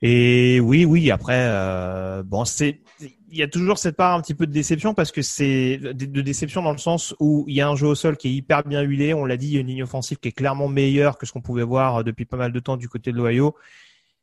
Et 0.00 0.60
oui, 0.60 0.84
oui, 0.84 1.10
après, 1.10 1.46
euh, 1.48 2.22
bon, 2.22 2.44
c'est, 2.44 2.82
il 3.00 3.36
y 3.36 3.42
a 3.42 3.48
toujours 3.48 3.78
cette 3.78 3.96
part 3.96 4.14
un 4.14 4.20
petit 4.20 4.34
peu 4.34 4.46
de 4.46 4.52
déception 4.52 4.94
parce 4.94 5.10
que 5.10 5.22
c'est 5.22 5.76
de, 5.78 6.20
déception 6.20 6.62
dans 6.62 6.70
le 6.70 6.78
sens 6.78 7.16
où 7.18 7.44
il 7.48 7.56
y 7.56 7.60
a 7.60 7.68
un 7.68 7.74
jeu 7.74 7.88
au 7.88 7.96
sol 7.96 8.16
qui 8.16 8.28
est 8.28 8.32
hyper 8.32 8.62
bien 8.62 8.82
huilé. 8.82 9.12
On 9.12 9.24
l'a 9.24 9.36
dit, 9.36 9.48
il 9.48 9.54
y 9.54 9.56
a 9.56 9.60
une 9.60 9.66
ligne 9.66 9.82
offensive 9.82 10.18
qui 10.18 10.28
est 10.28 10.32
clairement 10.32 10.68
meilleure 10.68 11.18
que 11.18 11.26
ce 11.26 11.32
qu'on 11.32 11.40
pouvait 11.40 11.64
voir 11.64 12.04
depuis 12.04 12.26
pas 12.26 12.36
mal 12.36 12.52
de 12.52 12.60
temps 12.60 12.76
du 12.76 12.88
côté 12.88 13.10
de 13.10 13.16
l'Ohio. 13.16 13.56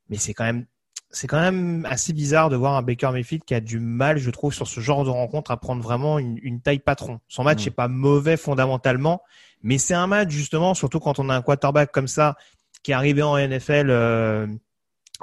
Mais 0.10 0.16
c'est 0.16 0.34
quand 0.34 0.46
même 0.46 0.66
c'est 1.12 1.28
quand 1.28 1.40
même 1.40 1.88
assez 1.90 2.14
bizarre 2.14 2.50
de 2.50 2.56
voir 2.56 2.76
un 2.76 2.82
Baker 2.82 3.12
Mayfield 3.12 3.44
qui 3.46 3.54
a 3.54 3.62
du 3.62 3.80
mal, 3.80 4.18
je 4.18 4.30
trouve, 4.32 4.54
sur 4.54 4.68
ce 4.68 4.80
genre 4.80 5.06
de 5.06 5.10
rencontre 5.10 5.52
à 5.52 5.58
prendre 5.58 5.82
vraiment 5.82 6.20
une, 6.20 6.62
taille 6.62 6.80
patron. 6.80 7.20
Son 7.28 7.44
match 7.44 7.66
n'est 7.66 7.72
mm. 7.72 7.76
pas 7.76 7.88
mauvais 7.88 8.38
fondamentalement, 8.38 9.22
mais 9.64 9.78
c'est 9.78 9.94
un 9.94 10.08
match 10.08 10.30
justement, 10.30 10.74
surtout 10.74 11.00
quand 11.00 11.20
on 11.20 11.30
a 11.30 11.36
un 11.36 11.42
quarterback 11.42 11.92
comme 11.92 12.08
ça 12.08 12.36
qui 12.84 12.92
est 12.92 12.96
arrivé 12.96 13.22
en 13.22 13.38
NFL 13.38 13.90
euh, 13.90 14.48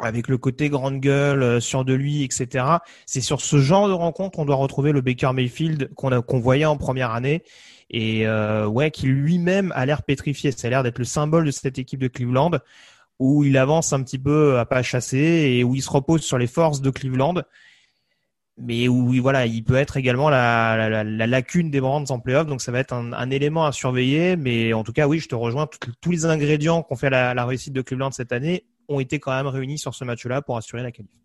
avec 0.01 0.29
le 0.29 0.39
côté 0.39 0.69
grande 0.69 1.01
gueule 1.01 1.43
euh, 1.43 1.61
sur 1.61 1.85
de 1.85 1.93
lui, 1.93 2.25
etc. 2.25 2.65
C'est 3.07 3.21
sur 3.21 3.41
ce 3.41 3.59
genre 3.59 3.89
de 3.89 3.93
rencontre 3.93 4.37
qu'on 4.37 4.45
doit 4.45 4.57
retrouver 4.57 4.93
le 4.93 5.01
Baker 5.01 5.33
Mayfield 5.33 5.93
qu'on 5.95 6.23
qu'on 6.23 6.41
voyait 6.41 6.65
en 6.65 6.77
première 6.77 7.13
année 7.13 7.45
et 7.91 8.27
euh, 8.27 8.67
ouais, 8.67 8.91
qui 8.91 9.07
lui-même 9.07 9.73
a 9.77 9.87
l'air 9.87 10.03
pétrifié. 10.03 10.51
Ça 10.51 10.67
a 10.67 10.71
l'air 10.71 10.83
d'être 10.83 10.99
le 10.99 11.05
symbole 11.05 11.45
de 11.45 11.51
cette 11.51 11.79
équipe 11.79 12.01
de 12.01 12.09
Cleveland 12.09 12.53
où 13.23 13.45
il 13.45 13.57
avance 13.57 13.93
un 13.93 14.03
petit 14.03 14.19
peu 14.19 14.59
à 14.59 14.67
pas 14.67 14.83
chasser 14.83 15.17
et 15.17 15.63
où 15.63 15.77
il 15.77 15.83
se 15.83 15.91
repose 15.91 16.23
sur 16.23 16.39
les 16.39 16.49
forces 16.49 16.81
de 16.81 16.91
Cleveland, 16.91 17.35
mais 18.59 18.89
où 18.89 19.13
voilà, 19.23 19.47
il 19.47 19.63
peut 19.63 19.77
être 19.77 19.97
également 19.97 20.29
la, 20.29 20.89
la, 20.89 21.05
la 21.05 21.27
lacune 21.29 21.71
des 21.71 21.81
Brands 21.81 22.05
en 22.11 22.19
playoff. 22.19 22.49
Donc 22.49 22.61
ça 22.61 22.73
va 22.73 22.81
être 22.81 22.93
un, 22.93 23.31
élément 23.31 23.65
à 23.65 23.71
surveiller. 23.71 24.35
Mais 24.37 24.73
en 24.73 24.83
tout 24.83 24.93
cas, 24.93 25.07
oui, 25.07 25.21
je 25.21 25.29
te 25.29 25.37
rejoins. 25.37 25.69
tous 26.01 26.11
les 26.11 26.25
ingrédients 26.27 26.83
qu'on 26.83 26.97
fait 26.97 27.11
la, 27.11 27.47
réussite 27.47 27.73
de 27.73 27.83
Cleveland 27.83 28.11
cette 28.11 28.33
année 28.33 28.65
ont 28.89 28.99
été 28.99 29.21
quand 29.21 29.31
même 29.31 29.47
réunis 29.47 29.79
sur 29.79 29.95
ce 29.95 30.05
match-là 30.05 30.43
pour 30.43 30.57
assurer 30.57 30.83
la 30.83 30.91
qualif 30.91 31.22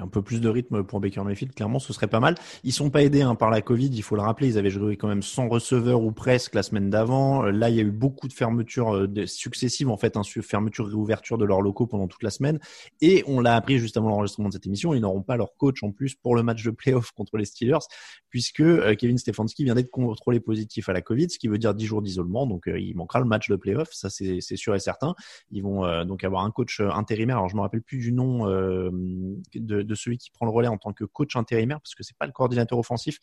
un 0.00 0.08
peu 0.08 0.22
plus 0.22 0.40
de 0.40 0.48
rythme 0.48 0.82
pour 0.82 1.00
Baker 1.00 1.22
Mayfield, 1.22 1.54
clairement, 1.54 1.78
ce 1.78 1.92
serait 1.92 2.08
pas 2.08 2.20
mal. 2.20 2.34
Ils 2.64 2.72
sont 2.72 2.90
pas 2.90 3.02
aidés 3.02 3.22
hein, 3.22 3.34
par 3.34 3.50
la 3.50 3.62
Covid, 3.62 3.90
il 3.92 4.02
faut 4.02 4.16
le 4.16 4.22
rappeler. 4.22 4.48
Ils 4.48 4.58
avaient 4.58 4.70
joué 4.70 4.96
quand 4.96 5.08
même 5.08 5.22
100 5.22 5.48
receveurs 5.48 6.02
ou 6.02 6.12
presque 6.12 6.54
la 6.54 6.62
semaine 6.62 6.90
d'avant. 6.90 7.44
Euh, 7.44 7.50
là, 7.50 7.70
il 7.70 7.76
y 7.76 7.80
a 7.80 7.82
eu 7.82 7.90
beaucoup 7.90 8.28
de 8.28 8.32
fermetures 8.32 8.94
euh, 8.94 9.26
successives, 9.26 9.88
en 9.88 9.96
fait, 9.96 10.16
hein, 10.16 10.22
fermeture 10.42 10.86
et 10.86 10.90
réouverture 10.90 11.38
de 11.38 11.44
leurs 11.44 11.60
locaux 11.60 11.86
pendant 11.86 12.08
toute 12.08 12.22
la 12.22 12.30
semaine. 12.30 12.58
Et 13.00 13.22
on 13.26 13.40
l'a 13.40 13.54
appris 13.54 13.78
juste 13.78 13.96
avant 13.96 14.08
l'enregistrement 14.08 14.48
de 14.48 14.54
cette 14.54 14.66
émission, 14.66 14.94
ils 14.94 15.00
n'auront 15.00 15.22
pas 15.22 15.36
leur 15.36 15.56
coach 15.56 15.82
en 15.82 15.92
plus 15.92 16.14
pour 16.14 16.34
le 16.34 16.42
match 16.42 16.64
de 16.64 16.70
playoff 16.70 17.12
contre 17.16 17.36
les 17.36 17.44
Steelers, 17.44 17.86
puisque 18.30 18.60
euh, 18.60 18.94
Kevin 18.94 19.18
Stefanski 19.18 19.64
vient 19.64 19.74
d'être 19.74 19.90
contrôlé 19.90 20.40
positif 20.40 20.88
à 20.88 20.92
la 20.92 21.02
Covid, 21.02 21.30
ce 21.30 21.38
qui 21.38 21.48
veut 21.48 21.58
dire 21.58 21.74
10 21.74 21.86
jours 21.86 22.02
d'isolement. 22.02 22.46
Donc, 22.46 22.64
il 22.66 22.94
manquera 22.96 23.20
le 23.20 23.26
match 23.26 23.48
de 23.48 23.56
playoff, 23.56 23.88
ça 23.92 24.08
c'est 24.10 24.40
sûr 24.40 24.74
et 24.74 24.80
certain. 24.80 25.14
Ils 25.50 25.62
vont 25.62 26.04
donc 26.04 26.24
avoir 26.24 26.44
un 26.44 26.50
coach 26.50 26.80
intérimaire. 26.80 27.36
Alors, 27.36 27.48
je 27.48 27.56
me 27.56 27.60
rappelle 27.60 27.82
plus 27.82 27.98
du 27.98 28.12
nom 28.12 28.46
de 28.46 29.89
celui 29.94 30.18
qui 30.18 30.30
prend 30.30 30.46
le 30.46 30.52
relais 30.52 30.68
en 30.68 30.78
tant 30.78 30.92
que 30.92 31.04
coach 31.04 31.36
intérimaire, 31.36 31.80
parce 31.80 31.94
que 31.94 32.02
c'est 32.02 32.16
pas 32.16 32.26
le 32.26 32.32
coordinateur 32.32 32.78
offensif. 32.78 33.18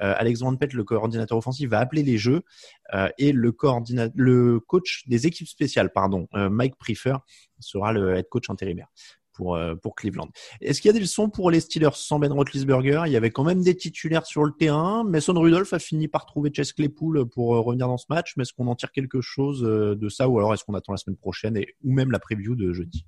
Euh, 0.00 0.14
Alex 0.16 0.40
Van 0.40 0.52
le 0.52 0.84
coordinateur 0.84 1.38
offensif, 1.38 1.68
va 1.68 1.80
appeler 1.80 2.02
les 2.02 2.18
jeux 2.18 2.42
euh, 2.94 3.08
et 3.18 3.32
le, 3.32 3.54
le 4.14 4.60
coach 4.60 5.02
des 5.06 5.26
équipes 5.26 5.48
spéciales, 5.48 5.92
pardon, 5.92 6.28
euh, 6.34 6.48
Mike 6.48 6.76
Prefer, 6.76 7.16
sera 7.58 7.92
le 7.92 8.16
head 8.16 8.28
coach 8.28 8.50
intérimaire. 8.50 8.88
Pour, 9.34 9.56
euh, 9.56 9.74
pour 9.74 9.94
Cleveland. 9.94 10.28
Est-ce 10.60 10.82
qu'il 10.82 10.90
y 10.90 10.90
a 10.90 10.92
des 10.92 11.00
leçons 11.00 11.30
pour 11.30 11.50
les 11.50 11.60
Steelers 11.60 11.94
sans 11.94 12.18
Ben 12.18 12.30
Roethlisberger? 12.30 13.04
Il 13.06 13.12
y 13.12 13.16
avait 13.16 13.30
quand 13.30 13.44
même 13.44 13.62
des 13.62 13.74
titulaires 13.74 14.26
sur 14.26 14.44
le 14.44 14.52
terrain. 14.52 15.04
Mason 15.04 15.32
Rudolph 15.32 15.72
a 15.72 15.78
fini 15.78 16.06
par 16.06 16.26
trouver 16.26 16.50
Chess 16.54 16.74
Claypool 16.74 17.26
pour 17.30 17.48
revenir 17.64 17.88
dans 17.88 17.96
ce 17.96 18.04
match. 18.10 18.34
Mais 18.36 18.42
est-ce 18.42 18.52
qu'on 18.52 18.66
en 18.66 18.74
tire 18.74 18.92
quelque 18.92 19.22
chose 19.22 19.62
de 19.62 20.08
ça? 20.10 20.28
Ou 20.28 20.38
alors 20.38 20.52
est-ce 20.52 20.64
qu'on 20.64 20.74
attend 20.74 20.92
la 20.92 20.98
semaine 20.98 21.16
prochaine 21.16 21.56
et, 21.56 21.74
ou 21.82 21.94
même 21.94 22.10
la 22.10 22.18
preview 22.18 22.54
de 22.54 22.74
jeudi? 22.74 23.06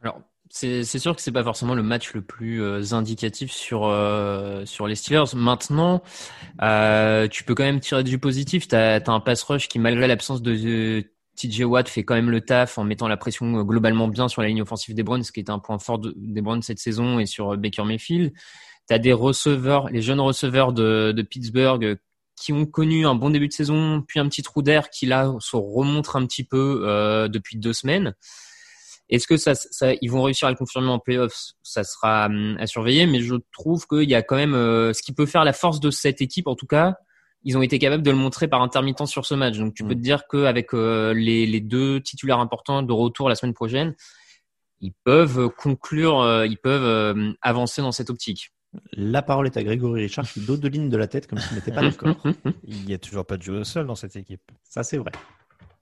Alors, 0.00 0.22
c'est 0.48 0.84
sûr 0.84 1.14
que 1.16 1.22
c'est 1.22 1.32
pas 1.32 1.42
forcément 1.42 1.74
le 1.74 1.82
match 1.82 2.14
le 2.14 2.22
plus 2.22 2.62
euh, 2.62 2.92
indicatif 2.92 3.50
sur 3.50 3.86
euh, 3.86 4.64
sur 4.64 4.86
les 4.86 4.94
Steelers. 4.94 5.34
Maintenant, 5.34 6.02
euh, 6.62 7.28
tu 7.28 7.44
peux 7.44 7.54
quand 7.54 7.64
même 7.64 7.80
tirer 7.80 8.04
du 8.04 8.18
positif. 8.18 8.68
T'as 8.68 9.00
as 9.00 9.10
un 9.10 9.20
pass 9.20 9.42
rush 9.42 9.68
qui, 9.68 9.78
malgré 9.78 10.06
l'absence 10.06 10.42
de 10.42 11.04
TJ 11.36 11.62
Watt, 11.62 11.88
fait 11.88 12.04
quand 12.04 12.14
même 12.14 12.30
le 12.30 12.40
taf 12.40 12.78
en 12.78 12.84
mettant 12.84 13.08
la 13.08 13.16
pression 13.16 13.62
globalement 13.62 14.08
bien 14.08 14.28
sur 14.28 14.42
la 14.42 14.48
ligne 14.48 14.62
offensive 14.62 14.94
des 14.94 15.02
Browns, 15.02 15.24
ce 15.24 15.32
qui 15.32 15.40
est 15.40 15.50
un 15.50 15.58
point 15.58 15.78
fort 15.78 15.98
des 15.98 16.40
Browns 16.40 16.62
cette 16.62 16.78
saison 16.78 17.18
et 17.18 17.26
sur 17.26 17.56
Baker 17.56 17.84
Mayfield. 17.84 18.32
T'as 18.86 18.98
des 18.98 19.12
receveurs, 19.12 19.88
les 19.90 20.00
jeunes 20.00 20.20
receveurs 20.20 20.72
de, 20.72 21.12
de 21.12 21.22
Pittsburgh 21.22 21.98
qui 22.40 22.52
ont 22.52 22.66
connu 22.66 23.06
un 23.06 23.14
bon 23.14 23.30
début 23.30 23.48
de 23.48 23.52
saison, 23.52 24.02
puis 24.06 24.20
un 24.20 24.28
petit 24.28 24.42
trou 24.42 24.62
d'air 24.62 24.90
qui 24.90 25.06
là 25.06 25.34
se 25.40 25.56
remontre 25.56 26.16
un 26.16 26.24
petit 26.26 26.44
peu 26.44 27.28
depuis 27.28 27.56
deux 27.56 27.72
semaines. 27.72 28.14
Est-ce 29.08 29.26
que 29.26 29.36
ça, 29.36 29.54
ça, 29.54 29.92
ils 30.00 30.10
vont 30.10 30.22
réussir 30.22 30.48
à 30.48 30.50
le 30.50 30.56
confirmer 30.56 30.88
en 30.88 30.98
playoffs? 30.98 31.52
Ça 31.62 31.84
sera 31.84 32.26
hum, 32.26 32.56
à 32.58 32.66
surveiller, 32.66 33.06
mais 33.06 33.20
je 33.20 33.36
trouve 33.52 33.86
qu'il 33.86 34.08
y 34.08 34.14
a 34.14 34.22
quand 34.22 34.36
même 34.36 34.54
euh, 34.54 34.92
ce 34.92 35.02
qui 35.02 35.12
peut 35.12 35.26
faire 35.26 35.44
la 35.44 35.52
force 35.52 35.80
de 35.80 35.90
cette 35.90 36.20
équipe, 36.20 36.46
en 36.48 36.56
tout 36.56 36.66
cas. 36.66 36.96
Ils 37.44 37.56
ont 37.56 37.62
été 37.62 37.78
capables 37.78 38.02
de 38.02 38.10
le 38.10 38.16
montrer 38.16 38.48
par 38.48 38.62
intermittence 38.62 39.12
sur 39.12 39.24
ce 39.24 39.34
match. 39.34 39.56
Donc 39.58 39.74
tu 39.74 39.84
peux 39.84 39.94
mm. 39.94 39.98
te 39.98 40.02
dire 40.02 40.22
qu'avec 40.28 40.74
euh, 40.74 41.14
les, 41.14 41.46
les, 41.46 41.60
deux 41.60 42.00
titulaires 42.00 42.40
importants 42.40 42.82
de 42.82 42.92
retour 42.92 43.28
la 43.28 43.36
semaine 43.36 43.54
prochaine, 43.54 43.94
ils 44.80 44.92
peuvent 45.04 45.50
conclure, 45.50 46.20
euh, 46.20 46.46
ils 46.46 46.58
peuvent 46.58 47.34
avancer 47.42 47.82
dans 47.82 47.92
cette 47.92 48.10
optique. 48.10 48.50
La 48.92 49.22
parole 49.22 49.46
est 49.46 49.56
à 49.56 49.62
Grégory 49.62 50.02
Richard 50.02 50.30
qui 50.30 50.40
d'autres 50.40 50.62
de 50.62 50.68
ligne 50.68 50.88
de 50.88 50.96
la 50.96 51.06
tête 51.06 51.28
comme 51.28 51.38
s'il 51.38 51.54
n'était 51.54 51.72
pas 51.72 51.82
d'accord. 51.82 52.16
Il 52.64 52.84
n'y 52.84 52.94
a 52.94 52.98
toujours 52.98 53.24
pas 53.24 53.36
de 53.36 53.42
jeu 53.42 53.60
au 53.60 53.64
sol 53.64 53.86
dans 53.86 53.94
cette 53.94 54.16
équipe. 54.16 54.42
Ça 54.64 54.82
c'est 54.82 54.98
vrai. 54.98 55.12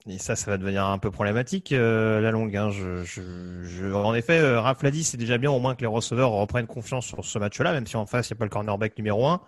Et 0.07 0.19
ça, 0.19 0.35
ça 0.35 0.51
va 0.51 0.57
devenir 0.57 0.85
un 0.85 0.99
peu 0.99 1.09
problématique 1.09 1.71
euh, 1.71 2.21
la 2.21 2.29
longue. 2.29 2.55
Hein. 2.55 2.69
Je, 2.69 3.03
je, 3.03 3.21
je... 3.63 3.91
En 3.91 4.13
effet, 4.13 4.37
euh, 4.39 4.61
l'a 4.61 4.91
dit, 4.91 5.03
c'est 5.03 5.17
déjà 5.17 5.39
bien 5.39 5.49
au 5.49 5.59
moins 5.59 5.73
que 5.73 5.81
les 5.81 5.87
receveurs 5.87 6.29
reprennent 6.29 6.67
confiance 6.67 7.07
sur 7.07 7.25
ce 7.25 7.39
match-là, 7.39 7.71
même 7.71 7.87
si 7.87 7.97
en 7.97 8.05
face, 8.05 8.29
il 8.29 8.33
n'y 8.33 8.37
a 8.37 8.39
pas 8.39 8.45
le 8.45 8.51
cornerback 8.51 8.95
numéro 8.97 9.25
un. 9.27 9.41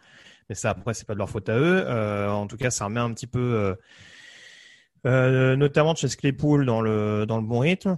Mais 0.50 0.56
ça, 0.56 0.72
après, 0.72 0.96
c'est 0.96 1.06
pas 1.06 1.14
de 1.14 1.20
leur 1.20 1.30
faute 1.30 1.50
à 1.50 1.58
eux. 1.58 1.84
Euh, 1.86 2.30
en 2.30 2.48
tout 2.48 2.58
cas, 2.58 2.72
ça 2.72 2.86
remet 2.86 3.00
un 3.00 3.14
petit 3.14 3.28
peu, 3.28 3.40
euh, 3.40 3.76
euh, 5.06 5.56
notamment 5.56 5.94
chez 5.94 6.08
Claypool 6.08 6.66
dans 6.66 6.82
le, 6.82 7.26
dans 7.28 7.38
le 7.38 7.46
bon 7.46 7.60
rythme. 7.60 7.98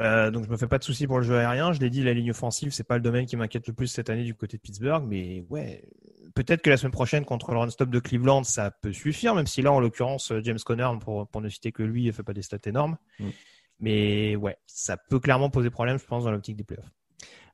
Euh, 0.00 0.30
donc 0.30 0.44
je 0.44 0.50
me 0.50 0.56
fais 0.56 0.68
pas 0.68 0.78
de 0.78 0.84
soucis 0.84 1.06
pour 1.06 1.18
le 1.18 1.24
jeu 1.24 1.36
aérien. 1.36 1.72
Je 1.72 1.80
l'ai 1.80 1.90
dit, 1.90 2.02
la 2.02 2.14
ligne 2.14 2.30
offensive, 2.30 2.70
c'est 2.70 2.84
pas 2.84 2.96
le 2.96 3.02
domaine 3.02 3.26
qui 3.26 3.36
m'inquiète 3.36 3.66
le 3.66 3.72
plus 3.74 3.88
cette 3.88 4.08
année 4.08 4.24
du 4.24 4.34
côté 4.34 4.56
de 4.56 4.62
Pittsburgh, 4.62 5.04
mais 5.06 5.44
ouais, 5.50 5.82
peut-être 6.44 6.62
que 6.62 6.70
la 6.70 6.76
semaine 6.76 6.92
prochaine 6.92 7.24
contre 7.24 7.50
le 7.50 7.58
run-stop 7.58 7.90
de 7.90 7.98
Cleveland, 7.98 8.44
ça 8.44 8.70
peut 8.70 8.92
suffire, 8.92 9.34
même 9.34 9.48
si 9.48 9.60
là, 9.60 9.72
en 9.72 9.80
l'occurrence, 9.80 10.32
James 10.44 10.58
Conner, 10.64 10.88
pour, 11.00 11.26
pour 11.26 11.40
ne 11.40 11.48
citer 11.48 11.72
que 11.72 11.82
lui, 11.82 12.04
il 12.04 12.12
fait 12.12 12.22
pas 12.22 12.32
des 12.32 12.42
stats 12.42 12.58
énormes. 12.66 12.96
Mm. 13.18 13.28
Mais 13.80 14.36
ouais, 14.36 14.56
ça 14.66 14.96
peut 14.96 15.18
clairement 15.18 15.50
poser 15.50 15.70
problème, 15.70 15.98
je 15.98 16.04
pense, 16.04 16.24
dans 16.24 16.30
l'optique 16.30 16.56
des 16.56 16.62
playoffs. 16.62 16.90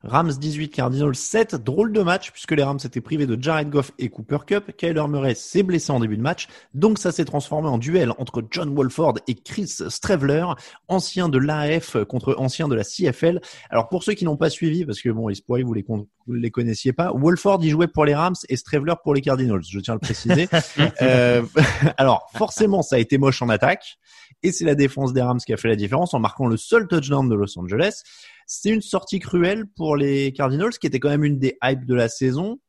Rams 0.05 0.31
18, 0.31 0.69
Cardinals 0.69 1.15
7. 1.15 1.55
Drôle 1.55 1.91
de 1.91 2.01
match 2.01 2.31
puisque 2.31 2.51
les 2.51 2.63
Rams 2.63 2.79
étaient 2.83 3.01
privés 3.01 3.25
de 3.25 3.41
Jared 3.41 3.69
Goff 3.69 3.91
et 3.97 4.09
Cooper 4.09 4.39
Cup. 4.45 4.71
Kyler 4.77 5.07
Murray 5.07 5.35
s'est 5.35 5.63
blessé 5.63 5.91
en 5.91 5.99
début 5.99 6.17
de 6.17 6.21
match. 6.21 6.47
Donc 6.73 6.99
ça 6.99 7.11
s'est 7.11 7.25
transformé 7.25 7.67
en 7.67 7.77
duel 7.77 8.11
entre 8.17 8.43
John 8.51 8.73
Wolford 8.75 9.15
et 9.27 9.35
Chris 9.35 9.77
Strevler, 9.89 10.45
ancien 10.87 11.29
de 11.29 11.37
l'AF 11.37 11.97
contre 12.05 12.35
ancien 12.37 12.67
de 12.67 12.75
la 12.75 12.83
CFL. 12.83 13.41
Alors 13.69 13.89
pour 13.89 14.03
ceux 14.03 14.13
qui 14.13 14.25
n'ont 14.25 14.37
pas 14.37 14.49
suivi, 14.49 14.85
parce 14.85 15.01
que 15.01 15.09
bon, 15.09 15.29
il 15.29 15.35
se 15.35 15.41
pourrait 15.41 15.63
vous 15.63 15.73
les, 15.73 15.85
les 16.27 16.51
connaissiez 16.51 16.93
pas, 16.93 17.11
Wolford 17.11 17.63
y 17.63 17.69
jouait 17.69 17.87
pour 17.87 18.05
les 18.05 18.15
Rams 18.15 18.35
et 18.47 18.55
Strevler 18.55 18.93
pour 19.03 19.13
les 19.13 19.21
Cardinals. 19.21 19.63
Je 19.67 19.79
tiens 19.79 19.93
à 19.93 19.95
le 19.95 20.01
préciser. 20.01 20.47
euh, 21.01 21.41
alors 21.97 22.29
forcément, 22.35 22.81
ça 22.81 22.97
a 22.97 22.99
été 22.99 23.17
moche 23.17 23.41
en 23.41 23.49
attaque. 23.49 23.97
Et 24.43 24.51
c'est 24.51 24.65
la 24.65 24.75
défense 24.75 25.13
des 25.13 25.21
Rams 25.21 25.39
qui 25.39 25.53
a 25.53 25.57
fait 25.57 25.67
la 25.67 25.75
différence 25.75 26.13
en 26.13 26.19
marquant 26.19 26.45
le 26.45 26.57
seul 26.57 26.87
touchdown 26.87 27.27
de 27.27 27.35
Los 27.35 27.57
Angeles. 27.57 28.03
C'est 28.45 28.69
une 28.69 28.81
sortie 28.81 29.19
cruelle 29.19 29.65
pour 29.65 29.95
les 29.95 30.31
Cardinals, 30.31 30.77
qui 30.79 30.87
était 30.87 30.99
quand 30.99 31.09
même 31.09 31.23
une 31.23 31.39
des 31.39 31.57
hypes 31.63 31.85
de 31.85 31.95
la 31.95 32.07
saison, 32.07 32.59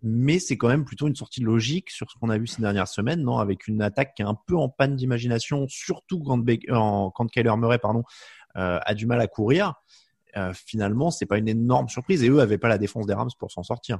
mais 0.00 0.38
c'est 0.38 0.56
quand 0.56 0.68
même 0.68 0.84
plutôt 0.84 1.08
une 1.08 1.16
sortie 1.16 1.40
logique 1.40 1.90
sur 1.90 2.08
ce 2.10 2.18
qu'on 2.18 2.28
a 2.28 2.38
vu 2.38 2.46
ces 2.46 2.60
dernières 2.60 2.88
semaines, 2.88 3.22
non? 3.22 3.38
Avec 3.38 3.66
une 3.66 3.82
attaque 3.82 4.14
qui 4.14 4.22
est 4.22 4.26
un 4.26 4.36
peu 4.46 4.56
en 4.56 4.68
panne 4.68 4.96
d'imagination, 4.96 5.66
surtout 5.68 6.22
quand, 6.22 6.38
euh, 6.48 7.08
quand 7.14 7.26
Kyler 7.26 7.56
Murray 7.56 7.78
pardon, 7.78 8.04
euh, 8.56 8.78
a 8.84 8.94
du 8.94 9.06
mal 9.06 9.20
à 9.20 9.26
courir. 9.26 9.74
Euh, 10.36 10.52
finalement, 10.52 11.10
c'est 11.10 11.26
pas 11.26 11.38
une 11.38 11.48
énorme 11.48 11.88
surprise, 11.88 12.22
et 12.22 12.28
eux 12.28 12.40
avaient 12.40 12.58
pas 12.58 12.68
la 12.68 12.78
défense 12.78 13.06
des 13.06 13.14
Rams 13.14 13.30
pour 13.38 13.50
s'en 13.50 13.62
sortir. 13.62 13.98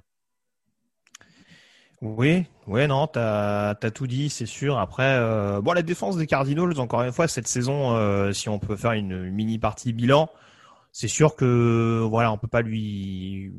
Oui, 2.03 2.45
oui, 2.67 2.87
non, 2.87 3.07
t'as 3.07 3.71
as 3.71 3.91
tout 3.91 4.07
dit, 4.07 4.29
c'est 4.29 4.47
sûr. 4.47 4.79
Après, 4.79 5.17
euh, 5.17 5.61
bon, 5.63 5.73
la 5.73 5.83
défense 5.83 6.17
des 6.17 6.27
Cardinals, 6.27 6.79
encore 6.79 7.03
une 7.03 7.13
fois, 7.13 7.29
cette 7.29 7.49
saison, 7.49 8.33
si 8.33 8.49
on 8.49 8.59
peut 8.59 8.77
faire 8.77 8.93
une 8.93 9.31
mini 9.31 9.59
partie 9.59 9.93
bilan, 9.95 10.29
c'est 10.95 11.09
sûr 11.09 11.35
que 11.35 12.07
voilà, 12.09 12.31
on 12.31 12.39
peut 12.39 12.47
pas 12.47 12.63
lui 12.63 13.53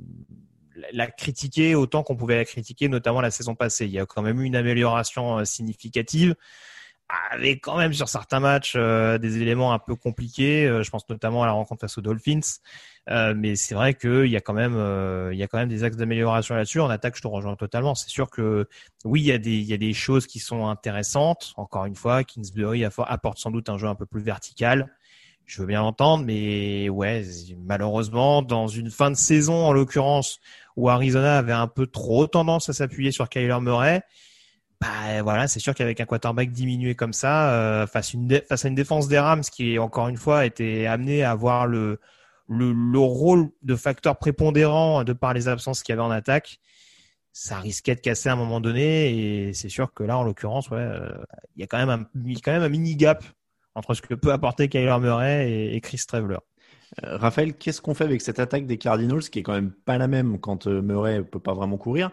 la 0.93 1.07
critiquer 1.07 1.75
autant 1.75 2.01
qu'on 2.01 2.15
pouvait 2.15 2.37
la 2.37 2.45
critiquer, 2.45 2.87
notamment 2.87 3.19
la 3.19 3.29
saison 3.29 3.55
passée. 3.55 3.85
Il 3.85 3.91
y 3.91 3.99
a 3.99 4.05
quand 4.05 4.21
même 4.21 4.39
eu 4.39 4.45
une 4.45 4.55
amélioration 4.55 5.39
euh, 5.39 5.43
significative, 5.43 6.35
avec 7.09 7.61
quand 7.61 7.77
même 7.77 7.93
sur 7.93 8.07
certains 8.07 8.39
matchs 8.39 8.75
euh, 8.77 9.17
des 9.17 9.41
éléments 9.41 9.73
un 9.73 9.79
peu 9.79 9.95
compliqués. 9.95 10.65
Euh, 10.65 10.81
je 10.81 10.89
pense 10.89 11.09
notamment 11.09 11.43
à 11.43 11.45
la 11.45 11.51
rencontre 11.51 11.81
face 11.81 11.97
aux 11.97 12.01
Dolphins. 12.01 12.39
mais 13.35 13.57
c'est 13.57 13.75
vrai 13.75 13.95
qu'il 13.95 14.27
y 14.27 14.37
a 14.37 14.41
quand 14.41 14.53
même, 14.53 14.75
il 15.33 15.37
y 15.37 15.43
a 15.43 15.47
quand 15.47 15.57
même 15.57 15.67
des 15.67 15.83
axes 15.83 15.97
d'amélioration 15.97 16.55
là-dessus. 16.55 16.79
En 16.79 16.89
attaque, 16.89 17.17
je 17.17 17.21
te 17.21 17.27
rejoins 17.27 17.57
totalement. 17.57 17.95
C'est 17.95 18.09
sûr 18.09 18.29
que 18.29 18.69
oui, 19.03 19.19
il 19.19 19.27
y 19.27 19.33
a 19.33 19.39
des, 19.39 19.57
il 19.57 19.65
y 19.65 19.73
a 19.73 19.77
des 19.77 19.93
choses 19.93 20.25
qui 20.25 20.39
sont 20.39 20.67
intéressantes. 20.67 21.53
Encore 21.57 21.83
une 21.83 21.95
fois, 21.95 22.23
Kingsbury 22.23 22.85
apporte 22.85 23.39
sans 23.39 23.51
doute 23.51 23.67
un 23.67 23.77
jeu 23.77 23.87
un 23.87 23.95
peu 23.95 24.05
plus 24.05 24.21
vertical 24.21 24.89
je 25.45 25.61
veux 25.61 25.67
bien 25.67 25.81
l'entendre, 25.81 26.23
mais 26.25 26.89
ouais, 26.89 27.23
malheureusement, 27.65 28.41
dans 28.41 28.67
une 28.67 28.89
fin 28.89 29.11
de 29.11 29.15
saison, 29.15 29.65
en 29.65 29.73
l'occurrence, 29.73 30.39
où 30.75 30.89
Arizona 30.89 31.37
avait 31.37 31.53
un 31.53 31.67
peu 31.67 31.87
trop 31.87 32.27
tendance 32.27 32.69
à 32.69 32.73
s'appuyer 32.73 33.11
sur 33.11 33.29
Kyler 33.29 33.59
Murray, 33.61 34.03
bah 34.81 35.21
voilà, 35.23 35.47
c'est 35.47 35.59
sûr 35.59 35.73
qu'avec 35.73 36.01
un 36.01 36.05
quarterback 36.05 36.51
diminué 36.51 36.95
comme 36.95 37.13
ça, 37.13 37.53
euh, 37.53 37.87
face, 37.87 38.13
à 38.13 38.67
une 38.67 38.75
défense 38.75 39.07
des 39.07 39.19
Rams 39.19 39.41
qui, 39.41 39.79
encore 39.79 40.09
une 40.09 40.17
fois, 40.17 40.45
était 40.45 40.85
amenée 40.85 41.23
à 41.23 41.31
avoir 41.31 41.65
le, 41.67 41.99
le, 42.49 42.73
le 42.73 42.99
rôle 42.99 43.49
de 43.63 43.75
facteur 43.75 44.17
prépondérant 44.17 45.03
de 45.03 45.13
par 45.13 45.33
les 45.33 45.47
absences 45.47 45.81
qu'il 45.81 45.93
y 45.93 45.97
avait 45.97 46.01
en 46.01 46.11
attaque, 46.11 46.59
ça 47.31 47.59
risquait 47.59 47.95
de 47.95 47.99
casser 48.01 48.29
à 48.29 48.33
un 48.33 48.37
moment 48.37 48.61
donné. 48.61 49.47
Et 49.47 49.53
c'est 49.53 49.69
sûr 49.69 49.93
que 49.93 50.03
là, 50.03 50.17
en 50.17 50.23
l'occurrence, 50.23 50.69
ouais, 50.69 50.77
euh, 50.79 51.09
il 51.55 51.61
y 51.61 51.63
a 51.63 51.67
quand 51.67 51.77
même 51.77 51.89
un, 51.89 52.05
quand 52.43 52.51
même 52.51 52.63
un 52.63 52.69
mini 52.69 52.95
gap 52.95 53.23
entre 53.75 53.93
ce 53.93 54.01
que 54.01 54.13
peut 54.13 54.31
apporter 54.31 54.69
Kyler 54.69 54.97
Murray 54.99 55.73
et, 55.73 55.81
Chris 55.81 56.01
Traveler. 56.07 56.37
Euh, 57.03 57.17
Raphaël, 57.17 57.55
qu'est-ce 57.55 57.81
qu'on 57.81 57.93
fait 57.93 58.05
avec 58.05 58.21
cette 58.21 58.39
attaque 58.39 58.65
des 58.65 58.77
Cardinals 58.77 59.29
qui 59.29 59.39
est 59.39 59.43
quand 59.43 59.53
même 59.53 59.71
pas 59.71 59.97
la 59.97 60.07
même 60.07 60.39
quand 60.39 60.67
euh, 60.67 60.81
Murray 60.81 61.23
peut 61.23 61.39
pas 61.39 61.53
vraiment 61.53 61.77
courir? 61.77 62.11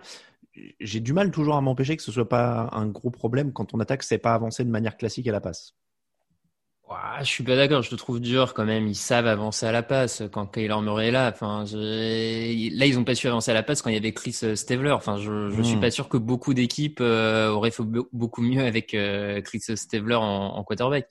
J'ai 0.81 1.01
du 1.01 1.13
mal 1.13 1.31
toujours 1.31 1.57
à 1.57 1.61
m'empêcher 1.61 1.97
que 1.97 2.03
ce 2.03 2.13
soit 2.13 2.29
pas 2.29 2.69
un 2.73 2.87
gros 2.87 3.11
problème 3.11 3.53
quand 3.53 3.73
on 3.73 3.81
attaque, 3.81 4.03
c'est 4.03 4.19
pas 4.19 4.35
avancer 4.35 4.65
de 4.65 4.71
manière 4.71 4.99
classique 4.99 5.27
à 5.29 5.33
la 5.33 5.41
passe. 5.41 5.75
Je 7.21 7.25
suis 7.25 7.43
pas 7.43 7.57
d'accord, 7.57 7.81
je 7.81 7.89
te 7.89 7.95
trouve 7.95 8.21
dur 8.21 8.53
quand 8.53 8.67
même. 8.67 8.87
Ils 8.87 8.95
savent 8.95 9.27
avancer 9.27 9.65
à 9.65 9.73
la 9.73 9.83
passe 9.83 10.23
quand 10.31 10.47
Kyler 10.47 10.79
Murray 10.83 11.09
est 11.09 11.11
là. 11.11 11.31
Enfin, 11.33 11.65
là, 11.73 12.87
ils 12.87 12.99
ont 12.99 13.05
pas 13.05 13.15
su 13.15 13.29
avancer 13.29 13.51
à 13.51 13.55
la 13.55 13.63
passe 13.63 13.81
quand 13.81 13.89
il 13.89 13.95
y 13.95 13.99
avait 13.99 14.13
Chris 14.13 14.39
euh, 14.43 14.57
Stevler. 14.57 14.91
Enfin, 14.91 15.17
je, 15.17 15.49
je 15.49 15.63
suis 15.63 15.77
hmm. 15.77 15.81
pas 15.81 15.91
sûr 15.91 16.11
que 16.11 16.19
beaucoup 16.19 16.53
d'équipes 16.53 17.01
auraient 17.01 17.71
fait 17.71 17.83
beaucoup 18.13 18.43
mieux 18.43 18.63
avec 18.63 18.95
Chris 19.45 19.63
Stevler 19.75 20.17
en 20.17 20.63
quarterback. 20.65 21.09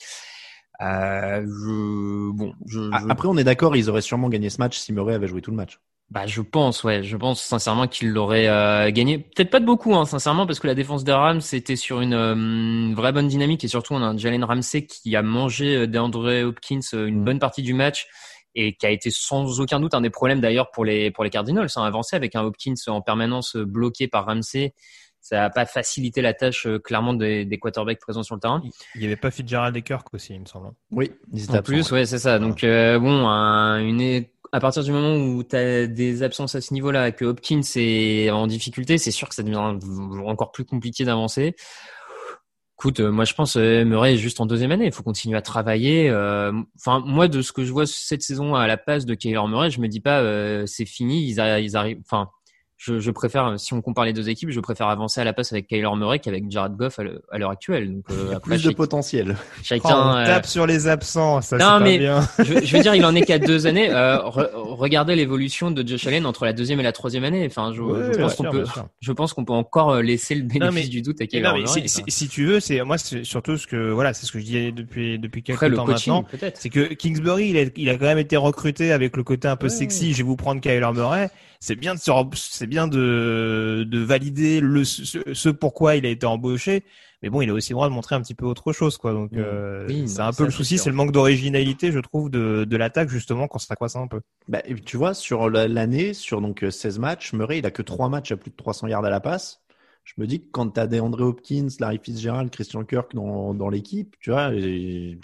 Euh, 0.82 1.42
je, 1.46 2.32
bon, 2.32 2.54
je, 2.66 2.90
Après, 3.10 3.28
on 3.28 3.38
est 3.38 3.44
d'accord, 3.44 3.76
ils 3.76 3.90
auraient 3.90 4.02
sûrement 4.02 4.30
gagné 4.30 4.50
ce 4.50 4.60
match 4.60 4.78
si 4.78 4.94
Murray 4.94 5.14
avait 5.14 5.28
joué 5.28 5.42
tout 5.42 5.52
le 5.52 5.58
match. 5.58 5.80
Bah, 6.12 6.28
je 6.28 6.42
pense, 6.42 6.84
ouais, 6.84 7.04
je 7.04 7.16
pense 7.16 7.42
sincèrement 7.42 7.88
qu'il 7.88 8.10
l'aurait 8.10 8.50
euh, 8.50 8.92
gagné. 8.92 9.18
Peut-être 9.18 9.50
pas 9.50 9.62
de 9.62 9.66
beaucoup, 9.66 9.96
hein, 9.96 10.04
sincèrement, 10.06 10.46
parce 10.46 10.60
que 10.60 10.68
la 10.68 10.76
défense 10.76 11.06
des 11.06 11.14
Rams 11.14 11.40
c'était 11.40 11.78
sur 11.78 12.02
une 12.02 12.14
euh, 12.14 12.94
vraie 12.94 13.14
bonne 13.14 13.30
dynamique 13.30 13.64
et 13.64 13.70
surtout 13.70 13.94
on 13.94 14.02
a 14.02 14.08
un 14.08 14.18
Jalen 14.18 14.44
Ramsey 14.44 14.86
qui 14.86 15.16
a 15.16 15.22
mangé 15.22 15.74
euh, 15.74 15.88
DeAndre 15.88 16.44
Hopkins 16.44 16.82
une 16.92 17.22
mm. 17.22 17.24
bonne 17.24 17.40
partie 17.40 17.62
du 17.62 17.74
match 17.74 18.10
et 18.56 18.74
qui 18.76 18.86
a 18.86 18.90
été 18.90 19.10
sans 19.10 19.62
aucun 19.62 19.80
doute 19.80 19.94
un 19.94 20.02
des 20.02 20.10
problèmes 20.10 20.42
d'ailleurs 20.42 20.72
pour 20.72 20.84
les 20.84 21.12
pour 21.12 21.24
les 21.24 21.30
Cardinals, 21.30 21.70
hein, 21.78 21.84
avancé 21.84 22.18
avec 22.18 22.36
un 22.36 22.42
Hopkins 22.42 22.74
en 22.88 23.02
permanence 23.02 23.56
bloqué 23.56 24.10
par 24.10 24.26
Ramsey 24.26 24.74
ça 25.22 25.38
n'a 25.38 25.50
pas 25.52 25.66
facilité 25.66 26.22
la 26.22 26.34
tâche 26.34 26.66
euh, 26.66 26.80
clairement 26.80 27.14
des, 27.14 27.46
des, 27.46 27.60
quarterbacks 27.60 28.00
présents 28.00 28.24
sur 28.24 28.36
le 28.36 28.42
terrain. 28.42 28.62
Il 28.96 29.02
n'y 29.02 29.06
avait 29.06 29.16
pas 29.16 29.30
Fitzgerald 29.30 29.78
et 29.78 29.84
Kirk 29.84 30.12
aussi, 30.14 30.34
il 30.34 30.42
me 30.42 30.46
semble. 30.46 30.68
Hein. 30.68 30.76
Oui, 30.90 31.12
en 31.50 31.62
plus, 31.62 31.92
ouais, 31.92 32.06
c'est 32.06 32.20
ça. 32.20 32.40
Donc 32.40 32.64
euh, 32.64 33.00
bon, 33.00 33.28
une 33.28 34.26
à 34.52 34.60
partir 34.60 34.84
du 34.84 34.92
moment 34.92 35.16
où 35.16 35.44
tu 35.44 35.56
as 35.56 35.88
des 35.88 36.24
absences 36.24 36.56
à 36.56 36.62
ce 36.62 36.74
niveau-là, 36.74 37.12
que 37.12 37.24
Hopkins 37.24 37.62
est 37.76 38.30
en 38.32 38.48
difficulté, 38.48 38.98
c'est 38.98 39.12
sûr 39.12 39.30
que 39.30 39.36
ça 39.36 39.44
devient 39.44 39.78
encore 40.26 40.52
plus 40.52 40.66
compliqué 40.66 41.06
d'avancer. 41.06 41.56
Écoute, 42.78 43.00
euh, 43.00 43.12
moi 43.12 43.24
je 43.24 43.36
pense 43.36 43.56
euh, 43.58 43.86
Murray 43.86 44.16
est 44.16 44.18
juste 44.18 44.42
en 44.42 44.48
deuxième 44.48 44.72
année. 44.72 44.88
Il 44.88 44.92
faut 44.92 45.04
continuer 45.04 45.38
à 45.38 45.42
travailler. 45.44 46.10
Enfin, 46.78 47.00
moi 47.06 47.28
de 47.28 47.44
ce 47.44 47.52
que 47.52 47.64
je 47.64 47.72
vois 47.72 47.86
cette 47.86 48.24
saison 48.24 48.56
à 48.56 48.66
la 48.66 48.78
passe 48.78 49.06
de 49.06 49.14
Kyler 49.14 49.48
Murray, 49.48 49.70
je 49.70 49.80
me 49.80 49.88
dis 49.88 50.02
pas 50.02 50.66
c'est 50.66 50.86
fini. 50.86 51.30
Ils, 51.30 51.40
ils 51.64 51.78
arrivent. 51.78 52.00
Enfin, 52.02 52.30
je, 52.82 53.00
je, 53.00 53.12
préfère, 53.12 53.60
si 53.60 53.76
on 53.76 53.82
compare 53.82 54.06
les 54.06 54.14
deux 54.14 54.28
équipes, 54.28 54.50
je 54.50 54.60
préfère 54.60 54.88
avancer 54.88 55.22
à 55.22 55.24
la 55.24 55.34
passe 55.34 55.54
avec 55.54 55.68
Kyler 55.68 55.88
Murray 55.96 56.18
qu'avec 56.18 56.50
Jared 56.50 56.76
Goff 56.76 57.00
à 57.32 57.38
l'heure 57.38 57.52
actuelle. 57.52 57.94
Donc, 57.94 58.06
euh, 58.10 58.36
après, 58.36 58.56
plus 58.56 58.64
de 58.64 58.72
potentiel. 58.72 59.36
Chacun 59.62 59.90
oh, 59.92 60.02
on 60.04 60.16
euh, 60.16 60.26
tape 60.26 60.48
sur 60.48 60.66
les 60.66 60.88
absents, 60.88 61.42
ça 61.42 61.58
non, 61.58 61.80
mais 61.80 62.00
bien. 62.00 62.28
je, 62.40 62.66
je, 62.66 62.76
veux 62.76 62.82
dire, 62.82 62.96
il 62.96 63.06
en 63.06 63.14
est 63.14 63.22
qu'à 63.22 63.38
deux 63.38 63.68
années. 63.68 63.92
Euh, 63.92 64.18
regardez 64.24 65.16
l'évolution 65.16 65.70
de 65.70 65.88
Josh 65.88 66.08
Allen 66.08 66.26
entre 66.26 66.44
la 66.44 66.54
deuxième 66.54 66.80
et 66.80 66.84
la 66.84 66.92
troisième 66.92 67.24
année. 67.24 67.46
Enfin, 67.46 67.72
je, 67.72 67.82
je 68.14 68.20
pense 68.20 68.34
qu'on 68.34 68.50
peut, 68.50 68.64
je 69.00 69.12
pense 69.12 69.34
qu'on 69.34 69.46
peut 69.46 69.54
encore 69.54 69.92
euh, 69.92 70.02
laisser 70.02 70.34
le 70.34 70.42
bénéfice 70.42 70.90
du 70.90 71.04
doute 71.04 71.22
à 71.22 71.28
Kyler 71.28 71.54
Murray. 71.54 71.68
Si, 71.86 72.04
si, 72.08 72.28
tu 72.30 72.46
veux, 72.48 72.60
c'est 72.60 72.82
moi 72.82 72.98
c'est 72.98 73.24
surtout 73.24 73.58
ce 73.58 73.68
que 73.68 73.92
voilà, 73.92 74.16
c'est 74.16 74.26
ce 74.26 74.32
que 74.32 74.40
je 74.40 74.46
disais 74.46 74.72
depuis 74.72 75.20
depuis 75.20 75.44
quelques 75.44 75.76
temps 75.76 75.86
maintenant. 75.86 76.26
C'est 76.56 76.70
que 76.70 76.96
Kingsbury, 76.96 77.50
il 77.50 77.58
a, 77.60 77.66
il 77.76 77.90
a 77.92 77.94
quand 77.96 78.06
même 78.06 78.18
été 78.18 78.38
recruté 78.38 78.92
avec 78.92 79.18
le 79.18 79.24
côté 79.24 79.48
un 79.48 79.56
peu 79.56 79.70
sexy. 79.70 80.14
Je 80.14 80.18
vais 80.18 80.24
vous 80.24 80.36
prendre 80.36 80.62
Kyler 80.62 80.90
Murray 80.96 81.30
c'est 81.62 81.76
bien 81.76 81.94
de 81.94 82.00
c'est 82.34 82.68
bien 82.68 82.88
de, 82.88 83.86
de 83.88 84.00
valider 84.00 84.60
le 84.60 84.84
ce, 84.84 85.50
pourquoi 85.50 85.96
il 85.96 86.06
a 86.08 86.10
été 86.10 86.26
embauché 86.26 86.84
mais 87.22 87.30
bon 87.30 87.42
il 87.42 87.50
a 87.52 87.54
aussi 87.54 87.70
le 87.70 87.76
droit 87.76 87.88
de 87.88 87.94
montrer 87.94 88.16
un 88.16 88.22
petit 88.22 88.34
peu 88.34 88.48
autre 88.48 88.74
chose 88.74 88.98
quoi. 88.98 89.14
Donc 89.14 89.34
euh, 89.34 89.88
c'est 90.08 90.22
un 90.22 90.34
peu 90.34 90.44
le 90.46 90.50
souci 90.50 90.80
c'est 90.80 90.90
le 90.90 90.96
manque 90.96 91.12
d'originalité 91.12 91.92
je 91.92 92.00
trouve 92.00 92.32
de, 92.32 92.66
de 92.68 92.78
l'attaque 92.78 93.10
justement 93.10 93.48
quand 93.48 93.60
ça 93.60 93.76
croise 93.76 93.96
un 93.96 94.08
peu. 94.08 94.22
Bah, 94.48 94.64
tu 94.86 94.98
vois 94.98 95.14
sur 95.14 95.50
l'année 95.52 96.16
sur 96.16 96.42
donc 96.42 96.66
16 96.68 96.98
matchs 96.98 97.34
Murray 97.34 97.60
il 97.60 97.66
a 97.68 97.72
que 97.72 97.84
3 97.84 98.10
matchs 98.10 98.32
à 98.32 98.38
plus 98.38 98.50
de 98.50 98.56
300 98.56 98.88
yards 98.88 99.06
à 99.06 99.12
la 99.12 99.20
passe 99.20 99.61
je 100.18 100.22
me 100.22 100.28
dis 100.28 100.42
que 100.42 100.48
quand 100.52 100.70
tu 100.72 100.80
as 100.80 100.88
des 100.88 101.00
André 101.00 101.24
Hopkins, 101.24 101.68
Larry 101.80 102.00
Fitzgerald, 102.04 102.50
Christian 102.50 102.84
Kirk 102.84 103.16
dans, 103.16 103.54
dans 103.54 103.70
l'équipe, 103.70 104.16
tu 104.20 104.32
vois, 104.32 104.52
ils, 104.54 105.18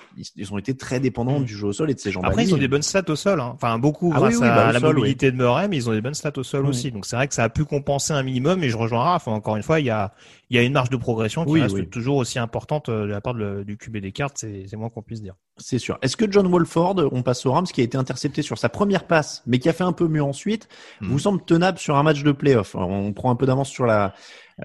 ont 0.52 0.58
été 0.58 0.78
très 0.78 1.02
dépendants 1.02 1.42
mm. 1.42 1.46
du 1.46 1.56
jeu 1.56 1.68
au 1.68 1.74
sol 1.74 1.92
et 1.92 1.94
de 1.94 2.00
ces 2.00 2.12
jambes. 2.12 2.26
Après, 2.26 2.46
ils 2.46 2.54
ont 2.54 2.58
des 2.58 2.70
bonnes 2.70 2.82
stats 2.82 3.10
au 3.10 3.16
sol, 3.18 3.42
hein. 3.42 3.52
enfin 3.54 3.80
beaucoup 3.80 4.14
ah 4.16 4.20
grâce 4.20 4.42
à 4.42 4.56
bah, 4.56 4.72
la 4.72 4.80
mobilité 4.80 5.30
de 5.32 5.36
Murray, 5.36 5.68
mais 5.68 5.76
ils 5.76 5.90
ont 5.90 5.94
des 5.94 6.02
bonnes 6.02 6.14
stats 6.14 6.38
au 6.38 6.44
sol 6.44 6.66
aussi. 6.66 6.92
Donc 6.92 7.06
c'est 7.06 7.18
vrai 7.18 7.28
que 7.28 7.34
ça 7.34 7.44
a 7.44 7.50
pu 7.50 7.66
compenser 7.66 8.14
un 8.14 8.24
minimum. 8.24 8.64
Et 8.64 8.70
je 8.70 8.78
rejoins 8.78 9.04
Raph. 9.04 9.28
Encore 9.28 9.58
une 9.58 9.64
fois, 9.64 9.82
il 9.82 9.86
y 9.86 9.90
a, 9.90 10.14
il 10.50 10.56
y 10.56 10.60
a 10.60 10.64
une 10.64 10.74
marge 10.74 10.90
de 10.90 10.98
progression 10.98 11.46
qui 11.46 11.60
reste 11.60 11.90
toujours 11.90 12.18
aussi 12.18 12.40
importante 12.40 12.90
euh, 12.90 13.04
de 13.04 13.12
la 13.12 13.22
part 13.22 13.34
du 13.34 13.78
QB 13.78 13.98
des 13.98 14.12
cartes. 14.12 14.38
C'est 14.38 14.76
moins 14.76 14.90
qu'on 14.90 15.02
puisse 15.02 15.22
dire. 15.22 15.36
C'est 15.58 15.80
sûr. 15.80 15.98
Est-ce 16.02 16.16
que 16.16 16.32
John 16.32 16.48
Wolford, 16.48 17.10
on 17.12 17.24
passe 17.24 17.46
au 17.46 17.52
Rams, 17.52 17.66
qui 17.66 17.82
a 17.82 17.84
été 17.84 17.98
intercepté 17.98 18.42
sur 18.42 18.58
sa 18.58 18.70
première 18.70 19.06
passe, 19.06 19.44
mais 19.48 19.60
qui 19.60 19.68
a 19.70 19.74
fait 19.74 19.84
un 19.84 19.92
peu 19.92 20.08
mieux 20.08 20.24
ensuite, 20.24 20.70
mm. 21.02 21.08
vous 21.08 21.20
semble 21.20 21.44
tenable 21.44 21.78
sur 21.78 21.98
un 21.98 22.04
match 22.04 22.24
de 22.24 22.32
playoff? 22.32 22.76
On 22.76 23.12
prend 23.12 23.32
un 23.32 23.36
peu 23.36 23.46
d'avance 23.46 23.70
sur 23.70 23.86
la 23.86 24.14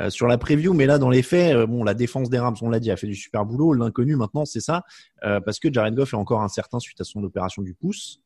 euh, 0.01 0.09
sur 0.09 0.27
la 0.27 0.39
preview, 0.39 0.73
mais 0.73 0.87
là 0.87 0.99
dans 0.99 1.11
les 1.11 1.23
faits, 1.23 1.55
euh, 1.55 1.67
bon, 1.67 1.85
la 1.85 1.93
défense 1.93 2.31
des 2.31 2.39
Rams, 2.39 2.57
on 2.63 2.71
l'a 2.71 2.81
dit, 2.81 2.91
a 2.91 2.97
fait 2.97 3.07
du 3.07 3.15
super 3.15 3.45
boulot. 3.45 3.75
L'inconnu 3.75 4.17
maintenant, 4.17 4.47
c'est 4.47 4.61
ça, 4.61 4.85
euh, 5.25 5.41
parce 5.41 5.59
que 5.59 5.73
Jared 5.73 5.95
Goff 5.95 6.15
est 6.15 6.17
encore 6.17 6.43
incertain 6.43 6.79
suite 6.79 7.01
à 7.01 7.05
son 7.05 7.23
opération 7.25 7.63
du 7.63 7.75
pouce. 7.75 8.21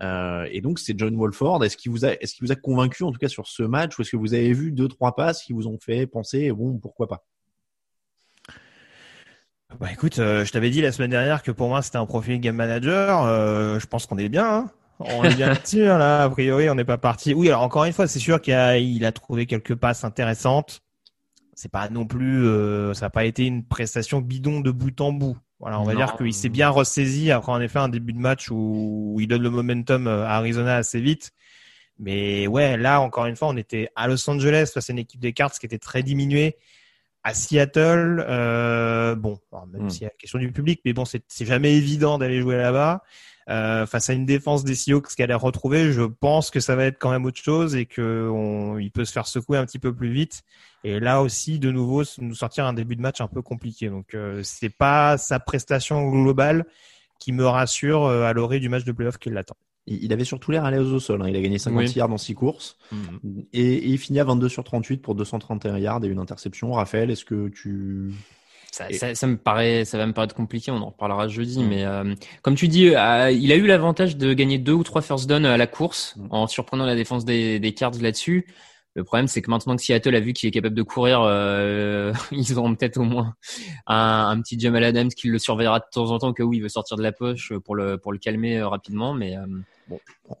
et 0.00 0.60
donc 0.62 0.78
c'est 0.78 0.96
John 0.98 1.16
Wolford. 1.16 1.64
Est-ce 1.64 1.76
qu'il 1.76 1.90
vous 1.90 2.04
a, 2.04 2.12
est-ce 2.12 2.34
qu'il 2.34 2.46
vous 2.46 2.52
a 2.52 2.56
convaincu 2.56 3.02
en 3.02 3.10
tout 3.10 3.18
cas 3.18 3.28
sur 3.28 3.48
ce 3.48 3.64
match, 3.64 3.98
ou 3.98 4.02
est-ce 4.02 4.12
que 4.12 4.16
vous 4.16 4.34
avez 4.34 4.52
vu 4.52 4.72
deux 4.72 4.88
trois 4.88 5.16
passes 5.16 5.42
qui 5.42 5.52
vous 5.52 5.66
ont 5.66 5.78
fait 5.78 6.06
penser, 6.06 6.52
bon, 6.52 6.78
pourquoi 6.78 7.08
pas? 7.08 7.24
Bah 9.78 9.88
écoute, 9.92 10.16
je 10.16 10.50
t'avais 10.50 10.70
dit 10.70 10.80
la 10.80 10.90
semaine 10.90 11.10
dernière 11.10 11.42
que 11.44 11.52
pour 11.52 11.68
moi 11.68 11.80
c'était 11.80 11.98
un 11.98 12.06
profil 12.06 12.40
game 12.40 12.56
manager. 12.56 13.24
je 13.78 13.86
pense 13.86 14.06
qu'on 14.06 14.18
est 14.18 14.28
bien. 14.28 14.46
Hein 14.46 14.70
on 15.00 15.24
est 15.24 15.34
bien 15.34 15.54
sûr 15.64 15.98
là. 15.98 16.24
A 16.24 16.30
priori, 16.30 16.68
on 16.70 16.74
n'est 16.74 16.84
pas 16.84 16.98
parti. 16.98 17.34
Oui, 17.34 17.48
alors 17.48 17.62
encore 17.62 17.84
une 17.84 17.92
fois, 17.92 18.06
c'est 18.06 18.18
sûr 18.18 18.40
qu'il 18.40 18.54
a, 18.54 18.78
il 18.78 19.04
a 19.04 19.12
trouvé 19.12 19.46
quelques 19.46 19.74
passes 19.74 20.04
intéressantes 20.04 20.82
c'est 21.60 21.70
pas 21.70 21.90
non 21.90 22.06
plus, 22.06 22.46
euh, 22.46 22.94
ça 22.94 23.06
n'a 23.06 23.10
pas 23.10 23.26
été 23.26 23.44
une 23.44 23.62
prestation 23.62 24.22
bidon 24.22 24.60
de 24.60 24.70
bout 24.70 24.98
en 25.02 25.12
bout. 25.12 25.36
Voilà, 25.58 25.78
on 25.78 25.84
va 25.84 25.94
dire 25.94 26.16
qu'il 26.16 26.32
s'est 26.32 26.48
bien 26.48 26.70
ressaisi 26.70 27.30
après 27.30 27.52
en 27.52 27.60
effet 27.60 27.78
un 27.78 27.90
début 27.90 28.14
de 28.14 28.18
match 28.18 28.50
où, 28.50 29.18
il 29.20 29.28
donne 29.28 29.42
le 29.42 29.50
momentum 29.50 30.06
euh, 30.06 30.24
à 30.24 30.36
Arizona 30.36 30.76
assez 30.76 31.02
vite. 31.02 31.32
Mais 31.98 32.46
ouais, 32.46 32.78
là 32.78 33.02
encore 33.02 33.26
une 33.26 33.36
fois, 33.36 33.48
on 33.48 33.58
était 33.58 33.90
à 33.94 34.08
Los 34.08 34.28
Angeles 34.30 34.70
face 34.72 34.88
à 34.88 34.94
une 34.94 35.00
équipe 35.00 35.20
des 35.20 35.34
Cards 35.34 35.52
qui 35.52 35.66
était 35.66 35.78
très 35.78 36.02
diminuée. 36.02 36.56
À 37.24 37.34
Seattle, 37.34 38.24
euh, 38.26 39.14
bon, 39.14 39.38
même 39.70 39.82
hmm. 39.82 39.90
s'il 39.90 40.02
y 40.02 40.06
a 40.06 40.08
la 40.08 40.16
question 40.16 40.38
du 40.38 40.52
public, 40.52 40.80
mais 40.86 40.94
bon, 40.94 41.04
c'est 41.04 41.44
jamais 41.44 41.74
évident 41.74 42.16
d'aller 42.16 42.40
jouer 42.40 42.56
là-bas. 42.56 43.02
Euh, 43.50 43.84
face 43.84 44.08
à 44.08 44.14
une 44.14 44.24
défense 44.24 44.64
des 44.64 44.74
Seahawks 44.74 45.14
qu'elle 45.14 45.32
a 45.32 45.36
retrouvée, 45.36 45.92
je 45.92 46.02
pense 46.02 46.50
que 46.50 46.60
ça 46.60 46.74
va 46.74 46.86
être 46.86 46.98
quand 46.98 47.10
même 47.10 47.26
autre 47.26 47.42
chose 47.42 47.76
et 47.76 47.84
que 47.84 48.32
il 48.80 48.90
peut 48.90 49.04
se 49.04 49.12
faire 49.12 49.26
secouer 49.26 49.58
un 49.58 49.66
petit 49.66 49.78
peu 49.78 49.94
plus 49.94 50.10
vite. 50.10 50.42
Et 50.84 50.98
là 51.00 51.20
aussi, 51.22 51.58
de 51.58 51.70
nouveau, 51.70 52.02
nous 52.18 52.34
sortir 52.34 52.64
un 52.66 52.72
début 52.72 52.96
de 52.96 53.02
match 53.02 53.20
un 53.20 53.26
peu 53.28 53.42
compliqué. 53.42 53.88
Donc, 53.88 54.14
euh, 54.14 54.40
c'est 54.42 54.70
pas 54.70 55.18
sa 55.18 55.38
prestation 55.40 56.08
globale 56.10 56.64
qui 57.18 57.32
me 57.32 57.46
rassure 57.46 58.04
euh, 58.04 58.22
à 58.24 58.32
l'orée 58.32 58.60
du 58.60 58.68
match 58.70 58.84
de 58.84 58.92
playoff 58.92 59.18
qui 59.18 59.28
l'attend. 59.30 59.56
Il 59.86 60.12
avait 60.12 60.24
surtout 60.24 60.52
l'air 60.52 60.64
à 60.64 60.70
l'aise 60.70 60.86
au 60.92 61.00
sol. 61.00 61.20
Hein. 61.22 61.28
Il 61.28 61.36
a 61.36 61.40
gagné 61.40 61.58
50 61.58 61.96
yards 61.96 62.08
dans 62.08 62.16
6 62.18 62.34
courses. 62.34 62.76
Mhm. 62.92 63.44
Et, 63.52 63.74
et, 63.74 63.86
il 63.88 63.98
finit 63.98 64.20
à 64.20 64.24
22 64.24 64.48
sur 64.48 64.62
38 64.62 64.98
pour 64.98 65.14
231 65.14 65.78
yards 65.78 66.04
et 66.04 66.08
une 66.08 66.18
interception. 66.18 66.72
Raphaël, 66.72 67.10
est-ce 67.10 67.24
que 67.24 67.48
tu 67.48 68.12
Ça, 68.70 68.88
Et- 68.88 68.94
ça, 68.94 69.14
ça 69.16 69.26
me 69.26 69.36
paraît, 69.36 69.84
ça 69.84 69.98
va 69.98 70.06
me 70.06 70.12
paraître 70.12 70.34
compliqué. 70.34 70.70
On 70.70 70.76
en 70.76 70.90
reparlera 70.90 71.26
jeudi, 71.28 71.58
Mm. 71.62 71.68
mais 71.68 71.84
euh, 71.84 72.14
comme 72.42 72.54
tu 72.54 72.68
dis, 72.68 72.94
euh, 72.94 73.30
il 73.32 73.50
a 73.52 73.56
eu 73.56 73.66
l'avantage 73.66 74.16
de 74.16 74.32
gagner 74.32 74.58
deux 74.58 74.74
ou 74.74 74.84
trois 74.84 75.02
first 75.02 75.28
down 75.28 75.44
à 75.44 75.56
la 75.56 75.66
course 75.66 76.14
Mm. 76.16 76.26
en 76.30 76.46
surprenant 76.46 76.84
la 76.86 76.94
défense 76.94 77.24
des, 77.24 77.58
des 77.58 77.74
Cards 77.74 78.00
là-dessus. 78.00 78.46
Le 79.00 79.04
problème, 79.04 79.28
c'est 79.28 79.40
que 79.40 79.50
maintenant 79.50 79.76
que 79.76 79.80
Seattle 79.82 80.14
a 80.14 80.20
vu 80.20 80.34
qu'il 80.34 80.46
est 80.46 80.52
capable 80.52 80.74
de 80.74 80.82
courir, 80.82 81.22
euh, 81.22 82.12
ils 82.32 82.58
auront 82.58 82.74
peut-être 82.74 82.98
au 82.98 83.02
moins 83.04 83.32
un, 83.86 84.28
un 84.28 84.40
petit 84.42 84.60
Jamal 84.60 84.84
Adams 84.84 85.08
qui 85.08 85.28
le 85.28 85.38
surveillera 85.38 85.78
de 85.78 85.84
temps 85.90 86.10
en 86.10 86.18
temps 86.18 86.34
cas 86.34 86.42
où 86.44 86.52
il 86.52 86.60
veut 86.62 86.68
sortir 86.68 86.98
de 86.98 87.02
la 87.02 87.12
poche 87.12 87.54
pour 87.64 87.74
le 87.74 87.96
pour 87.96 88.12
le 88.12 88.18
calmer 88.18 88.58
euh, 88.58 88.68
rapidement. 88.68 89.14
Mais 89.14 89.38
euh, 89.38 89.46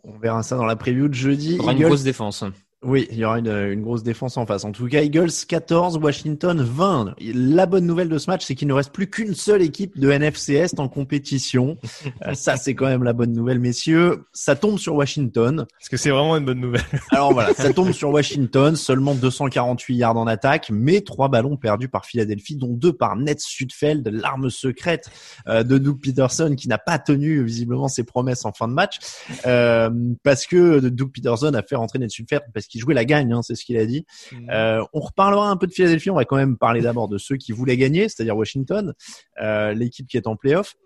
On 0.04 0.18
verra 0.18 0.42
ça 0.42 0.56
dans 0.58 0.66
la 0.66 0.76
preview 0.76 1.08
de 1.08 1.14
jeudi. 1.14 1.52
il 1.52 1.56
faudra 1.56 1.72
une 1.72 1.78
Eagles- 1.78 1.86
grosse 1.88 2.02
défense. 2.02 2.44
Oui, 2.82 3.06
il 3.10 3.18
y 3.18 3.26
aura 3.26 3.38
une, 3.38 3.48
une 3.48 3.82
grosse 3.82 4.02
défense 4.02 4.38
en 4.38 4.46
face. 4.46 4.64
En 4.64 4.72
tout 4.72 4.86
cas, 4.86 5.02
Eagles 5.02 5.28
14, 5.46 5.98
Washington 5.98 6.62
20. 6.62 7.14
La 7.34 7.66
bonne 7.66 7.84
nouvelle 7.84 8.08
de 8.08 8.16
ce 8.16 8.30
match, 8.30 8.46
c'est 8.46 8.54
qu'il 8.54 8.68
ne 8.68 8.72
reste 8.72 8.90
plus 8.90 9.10
qu'une 9.10 9.34
seule 9.34 9.60
équipe 9.60 9.98
de 9.98 10.10
NFC 10.10 10.54
Est 10.54 10.80
en 10.80 10.88
compétition. 10.88 11.76
Euh, 12.26 12.34
ça, 12.34 12.56
c'est 12.56 12.74
quand 12.74 12.86
même 12.86 13.02
la 13.02 13.12
bonne 13.12 13.32
nouvelle, 13.32 13.60
messieurs. 13.60 14.24
Ça 14.32 14.54
tombe 14.54 14.78
sur 14.78 14.94
Washington. 14.94 15.66
Est-ce 15.80 15.88
que 15.88 15.96
c'est 15.96 16.10
vraiment 16.10 16.36
une 16.36 16.44
bonne 16.44 16.60
nouvelle? 16.60 16.84
Alors 17.12 17.32
voilà, 17.32 17.54
ça 17.54 17.72
tombe 17.72 17.92
sur 17.92 18.10
Washington, 18.10 18.76
seulement 18.76 19.14
248 19.14 19.96
yards 19.96 20.16
en 20.16 20.26
attaque, 20.26 20.70
mais 20.70 21.00
trois 21.00 21.28
ballons 21.28 21.56
perdus 21.56 21.88
par 21.88 22.04
Philadelphie, 22.04 22.56
dont 22.56 22.74
deux 22.74 22.92
par 22.92 23.16
Ned 23.16 23.40
Sudfeld, 23.40 24.06
l'arme 24.08 24.50
secrète 24.50 25.10
euh, 25.46 25.62
de 25.62 25.78
Doug 25.78 25.98
Peterson, 26.02 26.54
qui 26.56 26.68
n'a 26.68 26.78
pas 26.78 26.98
tenu 26.98 27.42
visiblement 27.42 27.88
ses 27.88 28.04
promesses 28.04 28.44
en 28.44 28.52
fin 28.52 28.68
de 28.68 28.74
match, 28.74 28.98
euh, 29.46 29.90
parce 30.22 30.46
que 30.46 30.80
Doug 30.80 31.10
Peterson 31.12 31.54
a 31.54 31.62
fait 31.62 31.76
rentrer 31.76 31.98
Ned 31.98 32.10
Sudfeld 32.10 32.42
parce 32.52 32.66
qu'il 32.70 32.80
jouait 32.80 32.94
la 32.94 33.04
gagne, 33.04 33.32
hein, 33.32 33.42
c'est 33.42 33.54
ce 33.54 33.64
qu'il 33.64 33.76
a 33.76 33.84
dit. 33.84 34.06
Euh, 34.50 34.82
on 34.92 35.00
reparlera 35.00 35.50
un 35.50 35.56
peu 35.56 35.66
de 35.66 35.72
Philadelphie, 35.72 36.10
on 36.10 36.14
va 36.14 36.24
quand 36.24 36.36
même 36.36 36.56
parler 36.56 36.80
d'abord 36.80 37.08
de 37.08 37.18
ceux 37.18 37.36
qui 37.36 37.52
voulaient 37.52 37.76
gagner, 37.76 38.08
c'est-à-dire 38.08 38.36
Washington, 38.36 38.94
euh, 39.42 39.74
l'équipe 39.74 40.06
qui 40.06 40.16
est 40.16 40.26
en 40.26 40.36
playoff. 40.36 40.76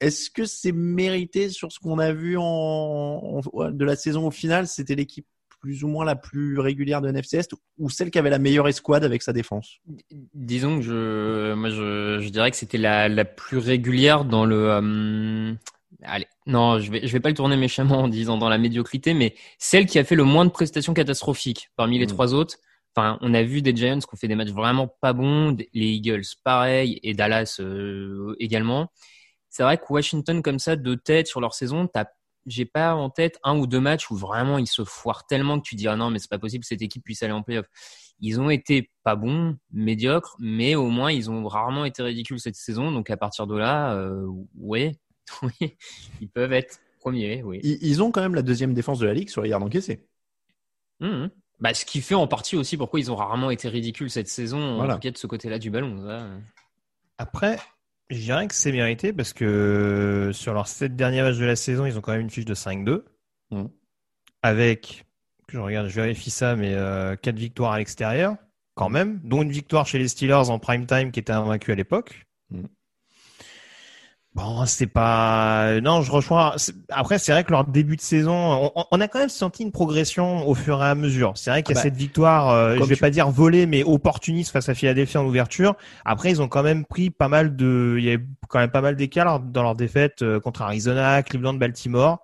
Est-ce 0.00 0.30
que 0.30 0.44
c'est 0.44 0.72
mérité 0.72 1.48
sur 1.48 1.72
ce 1.72 1.78
qu'on 1.80 1.98
a 1.98 2.12
vu 2.12 2.36
en, 2.38 3.40
de 3.70 3.84
la 3.84 3.96
saison 3.96 4.26
au 4.26 4.30
final? 4.30 4.66
C'était 4.66 4.94
l'équipe 4.94 5.26
plus 5.60 5.82
ou 5.84 5.88
moins 5.88 6.04
la 6.04 6.16
plus 6.16 6.58
régulière 6.60 7.00
de 7.00 7.08
NFC 7.08 7.38
Est 7.38 7.54
ou 7.78 7.88
celle 7.88 8.10
qui 8.10 8.18
avait 8.18 8.30
la 8.30 8.38
meilleure 8.38 8.68
escouade 8.68 9.04
avec 9.04 9.22
sa 9.22 9.32
défense? 9.32 9.78
Disons 10.34 10.76
que 10.76 10.82
je, 10.82 11.54
moi 11.54 11.70
je, 11.70 12.20
je 12.20 12.28
dirais 12.28 12.50
que 12.50 12.56
c'était 12.58 12.78
la, 12.78 13.08
la 13.08 13.24
plus 13.24 13.58
régulière 13.58 14.24
dans 14.26 14.44
le. 14.44 14.68
euh, 14.70 15.54
allez, 16.02 16.26
non, 16.46 16.78
je 16.78 16.90
vais, 16.90 17.06
je 17.06 17.12
vais 17.12 17.20
pas 17.20 17.28
le 17.28 17.34
tourner 17.34 17.56
méchamment 17.56 18.02
en 18.02 18.08
disant 18.08 18.38
dans 18.38 18.48
la 18.48 18.58
médiocrité, 18.58 19.14
mais 19.14 19.34
celle 19.58 19.86
qui 19.86 19.98
a 19.98 20.04
fait 20.04 20.14
le 20.14 20.24
moins 20.24 20.44
de 20.44 20.50
prestations 20.50 20.94
catastrophiques 20.94 21.70
parmi 21.76 21.98
les 21.98 22.06
Mm. 22.06 22.08
trois 22.08 22.34
autres. 22.34 22.56
Enfin, 22.94 23.18
on 23.20 23.34
a 23.34 23.42
vu 23.42 23.60
des 23.60 23.76
Giants 23.76 23.98
qui 23.98 24.06
ont 24.12 24.16
fait 24.16 24.28
des 24.28 24.34
matchs 24.36 24.52
vraiment 24.52 24.88
pas 25.00 25.12
bons, 25.12 25.56
les 25.74 25.86
Eagles 25.86 26.24
pareil 26.44 26.98
et 27.02 27.12
Dallas 27.12 27.58
euh, 27.60 28.34
également. 28.40 28.90
C'est 29.50 29.62
vrai 29.62 29.76
que 29.76 29.84
Washington 29.90 30.42
comme 30.42 30.58
ça 30.58 30.76
de 30.76 30.94
tête 30.94 31.26
sur 31.26 31.40
leur 31.40 31.54
saison, 31.54 31.88
j'ai 32.46 32.64
pas 32.64 32.94
en 32.94 33.10
tête 33.10 33.38
un 33.42 33.58
ou 33.58 33.66
deux 33.66 33.80
matchs 33.80 34.10
où 34.10 34.16
vraiment 34.16 34.56
ils 34.56 34.66
se 34.66 34.84
foirent 34.84 35.26
tellement 35.26 35.58
que 35.58 35.64
tu 35.64 35.74
dis 35.74 35.88
ah 35.88 35.96
non 35.96 36.10
mais 36.10 36.18
c'est 36.18 36.30
pas 36.30 36.38
possible 36.38 36.62
que 36.62 36.68
cette 36.68 36.82
équipe 36.82 37.04
puisse 37.04 37.22
aller 37.22 37.32
en 37.32 37.42
playoff. 37.42 37.66
Ils 38.20 38.40
ont 38.40 38.48
été 38.48 38.90
pas 39.02 39.16
bons, 39.16 39.56
médiocres, 39.72 40.36
mais 40.38 40.74
au 40.74 40.88
moins 40.88 41.12
ils 41.12 41.30
ont 41.30 41.46
rarement 41.46 41.84
été 41.84 42.02
ridicules 42.02 42.40
cette 42.40 42.54
saison. 42.56 42.92
Donc 42.92 43.10
à 43.10 43.16
partir 43.16 43.46
de 43.46 43.56
là, 43.56 43.94
euh, 43.94 44.26
ouais, 44.56 44.96
oui, 45.42 45.76
ils 46.20 46.28
peuvent 46.28 46.52
être 46.52 46.80
premiers, 47.00 47.42
oui. 47.42 47.60
ils, 47.62 47.78
ils 47.82 48.02
ont 48.02 48.10
quand 48.10 48.20
même 48.20 48.34
la 48.34 48.42
deuxième 48.42 48.74
défense 48.74 48.98
de 48.98 49.06
la 49.06 49.14
ligue 49.14 49.28
sur 49.28 49.42
les 49.42 49.50
yards 49.50 49.62
encaissés. 49.62 50.06
Mhm. 51.00 51.30
Bah, 51.60 51.72
ce 51.72 51.84
qui 51.86 52.00
fait 52.02 52.14
en 52.14 52.26
partie 52.26 52.56
aussi 52.56 52.76
pourquoi 52.76 53.00
ils 53.00 53.10
ont 53.10 53.16
rarement 53.16 53.50
été 53.50 53.68
ridicules 53.68 54.10
cette 54.10 54.28
saison, 54.28 54.76
Voilà. 54.76 54.94
en 54.94 54.96
tout 54.96 55.02
cas 55.02 55.10
de 55.10 55.16
ce 55.18 55.26
côté-là 55.26 55.58
du 55.58 55.70
ballon. 55.70 55.98
ça. 55.98 56.08
euh. 56.22 56.38
Après, 57.18 57.58
je 58.10 58.18
dirais 58.18 58.46
que 58.46 58.54
c'est 58.54 58.72
mérité 58.72 59.12
parce 59.12 59.32
que 59.32 60.30
sur 60.34 60.52
leurs 60.52 60.68
sept 60.68 60.94
derniers 60.96 61.22
matchs 61.22 61.38
de 61.38 61.44
la 61.46 61.56
saison, 61.56 61.86
ils 61.86 61.96
ont 61.96 62.00
quand 62.02 62.12
même 62.12 62.20
une 62.22 62.30
fiche 62.30 62.44
de 62.44 62.54
5-2. 62.54 63.04
Mhm. 63.50 63.70
Avec, 64.42 65.06
que 65.48 65.54
je 65.54 65.58
regarde, 65.58 65.88
je 65.88 65.94
vérifie 66.00 66.30
ça, 66.30 66.56
mais 66.56 66.74
euh, 66.74 67.16
quatre 67.16 67.38
victoires 67.38 67.72
à 67.72 67.78
l'extérieur, 67.78 68.36
quand 68.74 68.88
même, 68.90 69.20
dont 69.24 69.42
une 69.42 69.50
victoire 69.50 69.86
chez 69.86 69.98
les 69.98 70.08
Steelers 70.08 70.50
en 70.50 70.58
prime 70.58 70.86
time 70.86 71.10
qui 71.10 71.20
était 71.20 71.32
invaincu 71.32 71.72
à 71.72 71.74
l'époque. 71.74 72.26
Mhm. 72.50 72.68
Bon, 74.36 74.66
c'est 74.66 74.86
pas. 74.86 75.80
Non, 75.80 76.02
je 76.02 76.12
rejoins. 76.12 76.54
Après, 76.90 77.18
c'est 77.18 77.32
vrai 77.32 77.42
que 77.42 77.50
leur 77.52 77.64
début 77.66 77.96
de 77.96 78.02
saison, 78.02 78.70
on, 78.76 78.84
on 78.90 79.00
a 79.00 79.08
quand 79.08 79.18
même 79.18 79.30
senti 79.30 79.62
une 79.62 79.72
progression 79.72 80.46
au 80.46 80.54
fur 80.54 80.82
et 80.82 80.86
à 80.86 80.94
mesure. 80.94 81.32
C'est 81.36 81.48
vrai 81.48 81.62
qu'il 81.62 81.74
y 81.74 81.78
a 81.78 81.80
Ah 81.80 81.84
bah, 81.84 81.90
cette 81.90 81.96
victoire, 81.96 82.50
euh, 82.50 82.76
je 82.76 82.82
vais 82.82 82.96
tu- 82.96 83.00
pas 83.00 83.08
dire 83.08 83.30
volée, 83.30 83.64
mais 83.64 83.82
opportuniste 83.82 84.52
face 84.52 84.68
à 84.68 84.74
Philadelphie 84.74 85.16
en 85.16 85.24
ouverture. 85.24 85.74
Après, 86.04 86.30
ils 86.30 86.42
ont 86.42 86.48
quand 86.48 86.62
même 86.62 86.84
pris 86.84 87.08
pas 87.08 87.28
mal 87.28 87.56
de. 87.56 87.96
Il 87.98 88.04
y 88.04 88.10
a 88.10 88.14
eu 88.14 88.28
quand 88.48 88.58
même 88.58 88.70
pas 88.70 88.82
mal 88.82 88.94
d'écarts 88.96 89.40
dans 89.40 89.62
leur 89.62 89.74
défaite 89.74 90.20
euh, 90.20 90.38
contre 90.38 90.60
Arizona, 90.60 91.22
Cleveland, 91.22 91.54
Baltimore. 91.54 92.18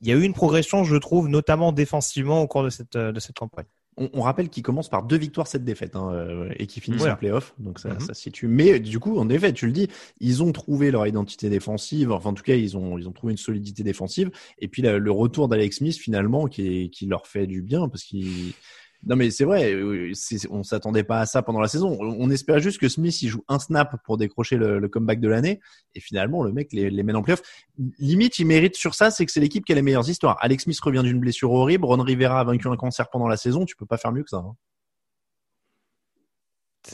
Il 0.00 0.08
y 0.08 0.12
a 0.12 0.16
eu 0.16 0.22
une 0.24 0.34
progression, 0.34 0.84
je 0.84 0.96
trouve, 0.96 1.28
notamment 1.28 1.72
défensivement 1.72 2.42
au 2.42 2.48
cours 2.48 2.64
de 2.64 2.70
cette 2.70 2.96
euh, 2.96 3.12
de 3.12 3.20
cette 3.20 3.36
campagne. 3.38 3.66
On, 3.96 4.10
on 4.12 4.22
rappelle 4.22 4.48
qu'ils 4.48 4.62
commencent 4.62 4.88
par 4.88 5.04
deux 5.04 5.16
victoires, 5.16 5.46
sept 5.46 5.64
défaites, 5.64 5.94
hein, 5.94 6.10
euh, 6.12 6.52
et 6.58 6.66
qui 6.66 6.80
finissent 6.80 7.00
Voilà. 7.00 7.14
en 7.14 7.16
playoff. 7.18 7.54
Donc 7.58 7.78
ça, 7.78 7.90
Mhm. 7.94 8.00
ça 8.00 8.14
se 8.14 8.20
situe. 8.22 8.48
Mais 8.48 8.80
du 8.80 8.98
coup, 8.98 9.18
en 9.18 9.28
effet, 9.28 9.52
tu 9.52 9.66
le 9.66 9.72
dis, 9.72 9.88
ils 10.20 10.42
ont 10.42 10.50
trouvé 10.52 10.90
leur 10.90 11.06
identité 11.06 11.48
défensive. 11.48 12.10
Enfin, 12.10 12.30
en 12.30 12.34
tout 12.34 12.42
cas, 12.42 12.56
ils 12.56 12.76
ont 12.76 12.98
ils 12.98 13.08
ont 13.08 13.12
trouvé 13.12 13.32
une 13.32 13.38
solidité 13.38 13.82
défensive. 13.82 14.30
Et 14.58 14.68
puis 14.68 14.82
le 14.82 15.10
retour 15.10 15.48
d'Alex 15.48 15.76
Smith 15.76 15.96
finalement, 15.96 16.46
qui 16.46 16.66
est- 16.84 16.88
qui 16.88 17.06
leur 17.06 17.26
fait 17.26 17.46
du 17.46 17.62
bien 17.62 17.88
parce 17.88 18.02
qu'il 18.04 18.52
non 19.06 19.16
mais 19.16 19.30
c'est 19.30 19.44
vrai, 19.44 19.72
euh, 19.74 20.12
on 20.50 20.62
s'attendait 20.62 21.04
pas 21.04 21.20
à 21.20 21.26
ça 21.26 21.42
pendant 21.42 21.60
la 21.60 21.68
saison. 21.68 21.96
On 22.00 22.30
espérait 22.30 22.60
juste 22.60 22.78
que 22.78 22.88
Smith 22.88 23.20
il 23.22 23.28
joue 23.28 23.44
un 23.48 23.58
snap 23.58 23.96
pour 24.04 24.16
décrocher 24.16 24.56
le, 24.56 24.78
le 24.78 24.88
comeback 24.88 25.20
de 25.20 25.28
l'année, 25.28 25.60
et 25.94 26.00
finalement 26.00 26.42
le 26.42 26.52
mec 26.52 26.72
les, 26.72 26.90
les 26.90 27.02
mène 27.02 27.16
en 27.16 27.22
playoff. 27.22 27.42
Limite, 27.98 28.38
il 28.38 28.46
mérite 28.46 28.76
sur 28.76 28.94
ça, 28.94 29.10
c'est 29.10 29.26
que 29.26 29.32
c'est 29.32 29.40
l'équipe 29.40 29.64
qui 29.64 29.72
a 29.72 29.74
les 29.74 29.82
meilleures 29.82 30.08
histoires. 30.08 30.38
Alex 30.40 30.64
Smith 30.64 30.80
revient 30.80 31.02
d'une 31.02 31.20
blessure 31.20 31.52
horrible, 31.52 31.84
Ron 31.84 32.02
Rivera 32.02 32.40
a 32.40 32.44
vaincu 32.44 32.68
un 32.68 32.76
cancer 32.76 33.08
pendant 33.10 33.28
la 33.28 33.36
saison, 33.36 33.64
tu 33.64 33.76
peux 33.76 33.86
pas 33.86 33.98
faire 33.98 34.12
mieux 34.12 34.22
que 34.22 34.30
ça. 34.30 34.38
hein. 34.38 34.54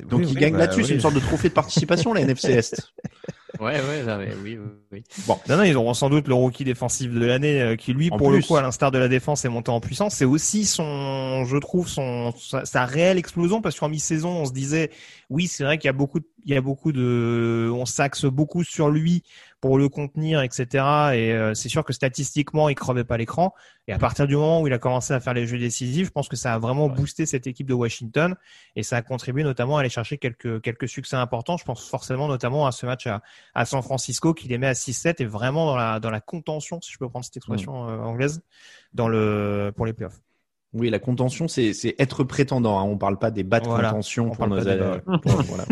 Donc 0.09 0.21
Oui, 0.21 0.27
il 0.29 0.35
oui, 0.35 0.41
gagne 0.41 0.53
bah, 0.53 0.59
là-dessus, 0.61 0.85
c'est 0.85 0.95
une 0.95 1.01
sorte 1.01 1.15
de 1.15 1.21
trophée 1.21 1.49
de 1.49 1.55
participation 1.55 2.13
la 2.13 2.21
NFC 2.21 2.53
Est. 2.53 2.93
Ouais, 3.59 3.81
ouais, 3.81 4.05
ça, 4.05 4.19
ouais, 4.19 4.29
oui, 4.43 4.59
oui, 4.59 4.69
oui. 4.93 5.03
Non, 5.49 5.57
non, 5.57 5.63
ils 5.63 5.77
auront 5.77 5.95
sans 5.95 6.09
doute 6.11 6.29
le 6.29 6.35
rookie 6.35 6.65
défensif 6.65 7.11
de 7.13 7.25
l'année, 7.25 7.61
euh, 7.61 7.77
qui 7.77 7.93
lui, 7.93 8.11
En 8.13 8.17
pour 8.17 8.31
le 8.31 8.41
coup, 8.41 8.57
à 8.57 8.63
l'instar 8.63 8.91
de 8.91 8.99
la 8.99 9.09
défense, 9.09 9.45
est 9.45 9.49
monté 9.49 9.71
en 9.71 9.81
puissance. 9.81 10.15
C'est 10.15 10.25
aussi 10.25 10.65
son, 10.67 11.45
je 11.45 11.57
trouve, 11.57 11.89
son 11.89 12.33
sa, 12.39 12.65
sa 12.65 12.85
réelle 12.85 13.19
explosion, 13.19 13.61
parce 13.63 13.79
qu'en 13.79 13.89
mi-saison, 13.89 14.31
on 14.31 14.45
se 14.45 14.53
disait, 14.53 14.91
oui, 15.31 15.47
c'est 15.47 15.65
vrai 15.65 15.79
qu'il 15.79 15.89
y 15.89 15.91
a 15.91 15.95
beaucoup, 15.95 16.21
de- 16.21 16.29
il 16.45 16.53
y 16.53 16.57
a 16.57 16.61
beaucoup 16.61 16.93
de, 16.93 17.71
on 17.75 17.87
s'axe 17.87 18.25
beaucoup 18.25 18.63
sur 18.65 18.89
lui 18.91 19.23
pour 19.61 19.77
le 19.79 19.89
contenir, 19.91 20.41
etc. 20.41 20.85
Et 21.15 21.33
euh, 21.33 21.53
c'est 21.55 21.69
sûr 21.69 21.85
que 21.85 21.93
statistiquement, 21.93 22.69
il 22.71 22.75
crevait 22.75 23.05
pas 23.05 23.19
l'écran. 23.19 23.53
Et 23.89 23.93
à 23.93 23.99
partir 23.99 24.27
du 24.27 24.37
moment 24.37 24.63
où 24.63 24.67
il 24.67 24.73
a 24.73 24.79
commencé 24.79 25.13
à 25.13 25.21
faire 25.21 25.35
les 25.35 25.47
jeux 25.47 25.59
décisifs, 25.59 26.07
je 26.07 26.11
pense 26.13 26.29
que 26.29 26.37
ça 26.37 26.55
a 26.55 26.59
vraiment 26.59 26.89
boosté 26.89 27.27
cette 27.27 27.47
équipe 27.47 27.67
de 27.67 27.75
Washington 27.75 28.37
et 28.77 28.83
ça 28.83 28.97
a 28.97 29.03
contribué 29.03 29.43
notamment 29.43 29.77
à 29.77 29.81
aller 29.81 29.89
chercher 29.91 30.17
quelques 30.17 30.63
quelques 30.63 30.89
succès 30.89 31.17
importants. 31.17 31.57
Je 31.59 31.65
pense 31.65 31.87
forcément 31.89 32.29
notamment 32.29 32.67
à 32.67 32.73
ce 32.73 32.87
match 32.87 33.07
à, 33.07 33.21
à 33.55 33.65
San 33.65 33.83
Francisco 33.83 34.35
qui 34.35 34.49
les 34.49 34.59
met 34.59 34.67
à 34.69 34.73
6-7 34.75 35.17
et 35.19 35.25
vraiment 35.25 35.67
dans 35.67 35.77
la 35.77 36.01
dans 36.01 36.11
la 36.11 36.21
contention, 36.21 36.81
si 36.81 36.93
je 36.93 36.99
peux 36.99 37.09
prendre 37.09 37.25
cette 37.25 37.37
expression 37.37 37.89
euh, 37.89 37.99
anglaise, 37.99 38.43
dans 38.95 39.09
le 39.09 39.73
pour 39.77 39.87
les 39.87 39.93
playoffs. 39.93 40.21
Oui, 40.73 40.89
la 40.89 41.01
contention, 41.01 41.49
c'est 41.49 41.73
être 41.99 42.23
prétendant. 42.23 42.79
Hein. 42.79 42.85
On 42.85 42.97
parle 42.97 43.19
pas 43.19 43.33
des 43.33 43.43
bas 43.43 43.59
de 43.59 43.67
Voilà. 43.67 43.89
contention 43.91 44.31
On 44.31 44.35
pour 44.37 44.47
nos, 44.47 44.57
pas 44.59 44.65
des 44.65 44.77
bas, 44.79 45.01
pour, 45.23 45.43
voilà. 45.43 45.65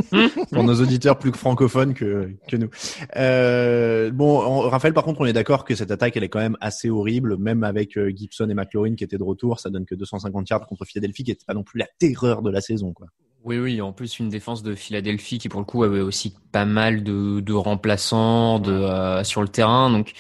pour 0.50 0.64
nos 0.64 0.74
auditeurs 0.74 1.20
plus 1.20 1.30
francophones 1.32 1.94
que, 1.94 2.32
que 2.48 2.56
nous. 2.56 2.68
Euh, 3.14 4.10
bon, 4.10 4.40
on- 4.40 4.68
Raphaël, 4.68 4.92
par 4.94 5.04
contre, 5.04 5.20
on 5.20 5.24
est 5.26 5.32
d'accord 5.32 5.64
que 5.64 5.76
cette 5.76 5.92
attaque, 5.92 6.16
elle 6.16 6.24
est 6.24 6.28
quand 6.28 6.40
même 6.40 6.56
assez 6.60 6.90
horrible, 6.90 7.36
même 7.36 7.62
avec 7.62 7.96
euh, 7.96 8.10
Gibson 8.10 8.48
et 8.50 8.54
McLaurin 8.54 8.96
qui 8.96 9.04
étaient 9.04 9.18
de 9.18 9.22
retour. 9.22 9.60
Ça 9.60 9.70
donne 9.70 9.86
que 9.86 9.94
250 9.94 10.48
yards 10.50 10.66
contre 10.66 10.84
Philadelphie, 10.84 11.22
qui 11.22 11.30
n'était 11.30 11.44
pas 11.46 11.54
non 11.54 11.62
plus 11.62 11.78
la 11.78 11.86
terreur 12.00 12.42
de 12.42 12.50
la 12.50 12.60
saison. 12.60 12.92
Quoi. 12.92 13.06
Oui, 13.44 13.58
oui, 13.58 13.80
en 13.80 13.92
plus 13.92 14.18
une 14.18 14.28
défense 14.28 14.62
de 14.62 14.74
Philadelphie 14.74 15.38
qui 15.38 15.48
pour 15.48 15.60
le 15.60 15.64
coup 15.64 15.82
avait 15.84 16.00
aussi 16.00 16.34
pas 16.52 16.64
mal 16.64 17.02
de, 17.02 17.40
de 17.40 17.52
remplaçants 17.52 18.58
de, 18.58 18.72
euh, 18.72 19.24
sur 19.24 19.42
le 19.42 19.48
terrain, 19.48 19.90
donc 19.90 20.12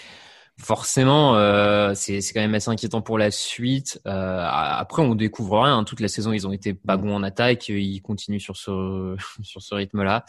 forcément 0.56 1.36
euh, 1.36 1.92
c'est 1.94 2.20
c'est 2.20 2.32
quand 2.32 2.40
même 2.40 2.54
assez 2.54 2.70
inquiétant 2.70 3.02
pour 3.02 3.18
la 3.18 3.30
suite. 3.30 4.00
Euh, 4.06 4.46
après 4.48 5.02
on 5.02 5.14
découvre 5.14 5.60
rien, 5.62 5.78
hein. 5.78 5.84
toute 5.84 6.00
la 6.00 6.08
saison 6.08 6.32
ils 6.32 6.46
ont 6.46 6.52
été 6.52 6.74
pas 6.74 6.96
bons 6.96 7.14
en 7.14 7.22
attaque, 7.22 7.68
ils 7.68 8.00
continuent 8.00 8.38
sur 8.40 8.56
ce 8.56 9.16
sur 9.42 9.62
ce 9.62 9.74
rythme-là. 9.74 10.24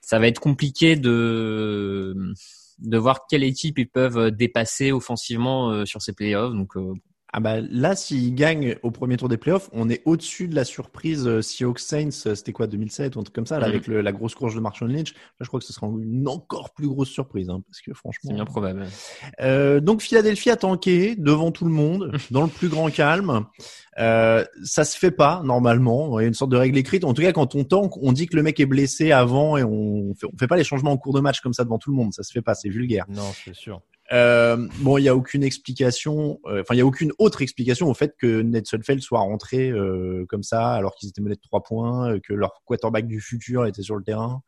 Ça 0.00 0.18
va 0.18 0.26
être 0.26 0.40
compliqué 0.40 0.96
de 0.96 2.34
de 2.80 2.98
voir 2.98 3.26
quelle 3.28 3.44
équipe 3.44 3.78
ils 3.78 3.88
peuvent 3.88 4.30
dépasser 4.30 4.92
offensivement 4.92 5.70
euh, 5.70 5.84
sur 5.84 6.02
ces 6.02 6.12
playoffs, 6.12 6.54
donc 6.54 6.76
euh, 6.76 6.94
Ah 7.32 7.38
bah 7.40 7.60
là, 7.60 7.94
s'il 7.94 8.34
gagne 8.34 8.76
au 8.82 8.90
premier 8.90 9.16
tour 9.16 9.28
des 9.28 9.36
playoffs, 9.36 9.70
on 9.72 9.88
est 9.88 10.02
au-dessus 10.04 10.48
de 10.48 10.54
la 10.56 10.64
surprise 10.64 11.26
euh, 11.28 11.42
Seahawks 11.42 11.78
Saints. 11.78 12.08
euh, 12.26 12.34
C'était 12.34 12.52
quoi 12.52 12.66
2007 12.66 13.14
ou 13.14 13.20
un 13.20 13.22
truc 13.22 13.34
comme 13.34 13.46
ça, 13.46 13.60
là, 13.60 13.66
Mhm. 13.68 13.72
avec 13.74 13.86
le- 13.86 14.00
la 14.00 14.10
grosse 14.12 14.34
course 14.34 14.54
de 14.54 14.60
Marshawn 14.60 14.92
Lynch. 14.92 15.12
Là, 15.14 15.20
je 15.42 15.46
crois 15.46 15.60
que 15.60 15.66
ce 15.66 15.72
sera 15.72 15.86
une 15.86 16.26
encore 16.26 16.70
plus 16.74 16.88
grosse 16.88 17.08
surprise, 17.10 17.48
hein, 17.48 17.62
parce 17.68 17.80
que 17.82 17.94
franchement. 17.94 18.30
C'est 18.30 18.34
bien 18.34 18.44
probable. 18.44 18.84
Euh, 19.40 19.80
donc 19.80 20.02
Philadelphie 20.02 20.50
a 20.50 20.56
tanké 20.56 21.14
devant 21.16 21.52
tout 21.52 21.64
le 21.64 21.70
monde, 21.70 22.10
dans 22.32 22.42
le 22.42 22.48
plus 22.48 22.68
grand 22.68 22.90
calme. 22.90 23.46
Euh, 23.98 24.44
ça 24.64 24.84
se 24.84 24.96
fait 24.98 25.10
pas 25.10 25.42
normalement. 25.44 26.18
Il 26.18 26.22
y 26.22 26.24
a 26.24 26.28
une 26.28 26.34
sorte 26.34 26.50
de 26.50 26.56
règle 26.56 26.78
écrite. 26.78 27.04
En 27.04 27.12
tout 27.12 27.22
cas, 27.22 27.32
quand 27.32 27.54
on 27.54 27.64
tank, 27.64 27.96
on 28.02 28.12
dit 28.12 28.26
que 28.26 28.36
le 28.36 28.42
mec 28.42 28.58
est 28.58 28.66
blessé 28.66 29.12
avant 29.12 29.56
et 29.56 29.62
on 29.64 30.14
fait, 30.14 30.26
on 30.32 30.36
fait 30.38 30.46
pas 30.46 30.56
les 30.56 30.64
changements 30.64 30.92
en 30.92 30.96
cours 30.96 31.12
de 31.12 31.20
match 31.20 31.40
comme 31.40 31.52
ça 31.52 31.64
devant 31.64 31.78
tout 31.78 31.90
le 31.90 31.96
monde. 31.96 32.12
Ça 32.14 32.22
se 32.22 32.32
fait 32.32 32.40
pas, 32.42 32.54
c'est 32.54 32.68
vulgaire. 32.70 33.04
Non, 33.08 33.22
c'est 33.44 33.54
sûr. 33.54 33.82
Euh, 34.12 34.56
bon, 34.80 34.98
il 34.98 35.04
y 35.04 35.08
a 35.08 35.14
aucune 35.14 35.44
explication. 35.44 36.40
euh, 36.46 36.62
Enfin, 36.62 36.74
il 36.74 36.78
y 36.78 36.80
a 36.80 36.86
aucune 36.86 37.12
autre 37.18 37.42
explication 37.42 37.88
au 37.88 37.94
fait 37.94 38.14
que 38.18 38.42
Ned 38.42 38.66
Sudfeld 38.66 39.00
soit 39.02 39.20
rentré 39.20 39.70
euh, 39.70 40.26
comme 40.28 40.42
ça 40.42 40.72
alors 40.72 40.94
qu'ils 40.96 41.08
étaient 41.10 41.20
menés 41.20 41.36
de 41.36 41.40
trois 41.40 41.62
points, 41.62 42.12
euh, 42.14 42.20
que 42.20 42.32
leur 42.32 42.62
quarterback 42.64 43.06
du 43.06 43.20
futur 43.20 43.66
était 43.66 43.82
sur 43.82 43.94
le 43.96 44.02
terrain. 44.02 44.42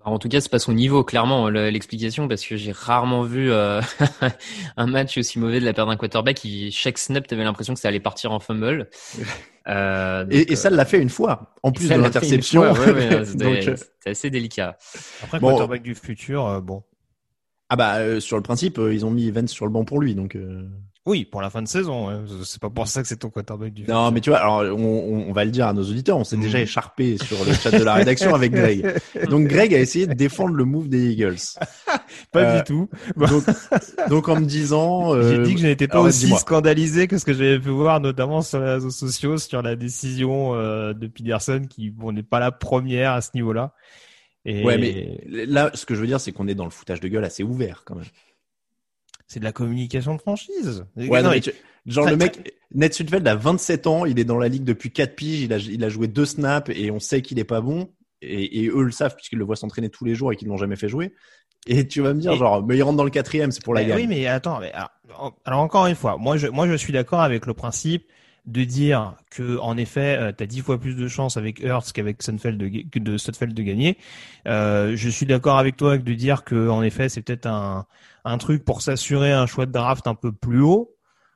Bah, 0.00 0.06
En 0.10 0.18
tout 0.18 0.28
cas, 0.28 0.40
c'est 0.40 0.48
pas 0.50 0.58
son 0.58 0.72
niveau, 0.72 1.04
clairement, 1.04 1.50
le- 1.50 1.70
l'explication, 1.70 2.26
parce 2.28 2.44
que 2.44 2.56
j'ai 2.56 2.72
rarement 2.72 3.22
vu 3.22 3.50
euh, 3.52 3.80
un 4.76 4.86
match 4.86 5.18
aussi 5.18 5.38
mauvais 5.38 5.60
de 5.60 5.64
la 5.64 5.72
part 5.72 5.86
d'un 5.86 5.96
quarterback 5.96 6.36
qui, 6.36 6.70
chaque 6.72 6.98
snap, 6.98 7.26
t'avais 7.26 7.44
l'impression 7.44 7.74
que 7.74 7.80
ça 7.80 7.88
allait 7.88 8.00
partir 8.00 8.32
en 8.32 8.40
fumble. 8.40 8.88
Euh, 9.70 10.24
donc, 10.24 10.32
Et, 10.32 10.52
et 10.52 10.56
ça 10.56 10.70
l'a 10.70 10.86
fait 10.86 10.98
une 10.98 11.10
fois, 11.10 11.52
en 11.62 11.72
plus 11.72 11.90
de 11.90 11.94
l'interception. 12.00 12.62
ouais, 12.72 13.24
c'était 13.26 14.10
assez 14.10 14.30
délicat. 14.30 14.78
Après, 15.22 15.38
Bon. 15.40 15.48
quarterback 15.50 15.82
du 15.82 15.94
futur, 15.94 16.46
euh, 16.46 16.60
bon. 16.62 16.84
Ah 17.68 17.76
bah 17.76 17.96
euh, 17.98 18.20
sur 18.20 18.36
le 18.36 18.42
principe, 18.42 18.78
euh, 18.78 18.94
ils 18.94 19.04
ont 19.04 19.10
mis 19.10 19.30
Vance 19.30 19.50
sur 19.50 19.66
le 19.66 19.72
banc 19.72 19.84
pour 19.84 20.00
lui, 20.00 20.14
donc. 20.14 20.36
euh, 20.36 20.62
Oui, 21.06 21.24
pour 21.24 21.40
la 21.42 21.48
fin 21.50 21.62
de 21.62 21.68
saison. 21.68 22.08
ouais. 22.08 22.14
C'est 22.44 22.60
pas 22.60 22.68
pour 22.70 22.86
ça 22.86 23.00
que 23.02 23.08
c'est 23.08 23.16
ton 23.16 23.30
quarterback 23.30 23.72
du 23.72 23.84
Non, 23.84 24.10
mais 24.10 24.20
tu 24.20 24.30
vois, 24.30 24.38
alors 24.40 24.58
on, 24.78 24.84
on- 24.84 25.28
on 25.28 25.32
va 25.32 25.44
le 25.44 25.50
dire 25.50 25.66
à 25.66 25.72
nos 25.72 25.82
auditeurs, 25.82 26.16
on 26.18 26.24
s'est 26.24 26.36
déjà 26.36 26.60
écharpé 26.60 27.16
sur 27.18 27.42
le 27.44 27.52
chat 27.54 27.70
de 27.70 27.82
la 27.84 27.94
rédaction 27.94 28.34
avec 28.34 28.52
Greg. 28.52 28.94
Donc 29.30 29.46
Greg 29.48 29.74
a 29.74 29.78
essayé 29.80 30.06
de 30.06 30.12
défendre 30.14 30.54
le 30.54 30.64
move 30.64 30.88
des 30.88 31.10
Eagles. 31.12 31.36
Pas 32.32 32.40
Euh, 32.42 32.58
du 32.58 32.64
tout. 32.64 32.88
Donc, 33.16 33.44
donc 34.08 34.28
en 34.28 34.40
me 34.40 34.44
disant, 34.46 35.14
euh, 35.14 35.30
J'ai 35.30 35.42
dit 35.42 35.54
que 35.54 35.60
je 35.60 35.66
n'étais 35.66 35.88
pas 35.88 35.94
alors, 35.96 36.06
aussi 36.06 36.24
dis-moi. 36.24 36.38
scandalisé 36.38 37.06
que 37.06 37.16
ce 37.18 37.24
que 37.24 37.32
j'avais 37.32 37.58
pu 37.58 37.68
voir, 37.70 38.00
notamment 38.00 38.40
sur 38.42 38.60
les 38.60 38.66
réseaux 38.72 38.90
sociaux, 38.90 39.36
sur 39.38 39.60
la 39.62 39.76
décision 39.76 40.54
euh, 40.54 40.92
de 40.94 41.06
Peterson, 41.06 41.62
qui 41.68 41.90
bon, 41.90 42.12
n'est 42.12 42.22
pas 42.22 42.38
la 42.40 42.50
première 42.50 43.12
à 43.12 43.20
ce 43.20 43.30
niveau-là. 43.34 43.72
Et 44.50 44.64
Ouais, 44.64 44.78
mais 44.78 45.20
là, 45.26 45.70
ce 45.74 45.84
que 45.84 45.94
je 45.94 46.00
veux 46.00 46.06
dire, 46.06 46.20
c'est 46.20 46.32
qu'on 46.32 46.48
est 46.48 46.54
dans 46.54 46.64
le 46.64 46.70
foutage 46.70 47.00
de 47.00 47.08
gueule 47.08 47.24
assez 47.24 47.42
ouvert 47.42 47.82
quand 47.84 47.94
même. 47.96 48.06
c'est 49.26 49.40
de 49.40 49.44
la 49.44 49.52
communication 49.52 50.14
de 50.14 50.20
franchise. 50.20 50.86
Ouais, 50.96 51.22
non, 51.22 51.30
mais 51.30 51.40
tu- 51.40 51.52
genre 51.86 52.08
le 52.08 52.16
mec, 52.16 52.54
Ned 52.74 52.92
Sudfeld 52.94 53.26
a 53.28 53.34
27 53.34 53.86
ans, 53.86 54.06
il 54.06 54.18
est 54.18 54.24
dans 54.24 54.38
la 54.38 54.48
ligue 54.48 54.64
depuis 54.64 54.90
4 54.90 55.14
piges, 55.16 55.40
il 55.42 55.52
a, 55.52 55.58
il 55.58 55.84
a 55.84 55.88
joué 55.90 56.08
deux 56.08 56.24
snaps 56.24 56.70
et 56.74 56.90
on 56.90 56.98
sait 56.98 57.20
qu'il 57.20 57.38
est 57.38 57.44
pas 57.44 57.60
bon. 57.60 57.90
Et, 58.22 58.64
et 58.64 58.68
eux 58.68 58.82
le 58.82 58.90
savent 58.90 59.14
puisqu'ils 59.14 59.38
le 59.38 59.44
voient 59.44 59.54
s'entraîner 59.56 59.90
tous 59.90 60.04
les 60.04 60.14
jours 60.14 60.32
et 60.32 60.36
qu'ils 60.36 60.48
l'ont 60.48 60.56
jamais 60.56 60.76
fait 60.76 60.88
jouer. 60.88 61.12
Et 61.66 61.86
tu 61.86 62.00
vas 62.00 62.14
me 62.14 62.20
dire, 62.20 62.32
Et- 62.32 62.38
genre, 62.38 62.64
mais 62.66 62.76
il 62.76 62.82
rentre 62.82 62.96
dans 62.96 63.04
le 63.04 63.10
quatrième, 63.10 63.50
c'est 63.52 63.62
pour 63.62 63.74
la 63.74 63.82
Mais 63.82 63.88
gagne. 63.88 63.96
Oui, 63.98 64.06
mais 64.06 64.26
attends, 64.26 64.60
mais 64.60 64.72
alors, 64.72 65.36
alors 65.44 65.60
encore 65.60 65.86
une 65.86 65.94
fois, 65.94 66.16
moi 66.16 66.36
je, 66.38 66.46
moi 66.46 66.66
je 66.66 66.74
suis 66.74 66.92
d'accord 66.92 67.20
avec 67.20 67.44
le 67.46 67.52
principe 67.54 68.06
de 68.48 68.64
dire 68.64 69.14
que 69.30 69.58
en 69.58 69.76
effet, 69.76 70.32
tu 70.36 70.42
as 70.42 70.46
dix 70.46 70.60
fois 70.60 70.78
plus 70.78 70.94
de 70.94 71.08
chances 71.08 71.36
avec 71.36 71.60
Hurts 71.60 71.92
qu'avec 71.92 72.22
Sudfeld 72.22 72.58
de, 72.58 73.62
gagner. 73.62 73.98
Euh, 74.46 74.96
je 74.96 75.08
suis 75.08 75.26
d'accord 75.26 75.58
avec 75.58 75.76
toi 75.76 75.98
de 75.98 76.14
dire 76.14 76.44
que 76.44 76.68
en 76.68 76.82
effet, 76.82 77.08
c'est 77.08 77.22
peut-être 77.22 77.46
un, 77.46 77.86
un 78.24 78.38
truc 78.38 78.64
pour 78.64 78.82
s'assurer 78.82 79.32
un 79.32 79.46
choix 79.46 79.66
de 79.66 79.72
draft 79.72 80.06
un 80.06 80.14
peu 80.14 80.32
plus 80.32 80.60
haut. 80.60 80.94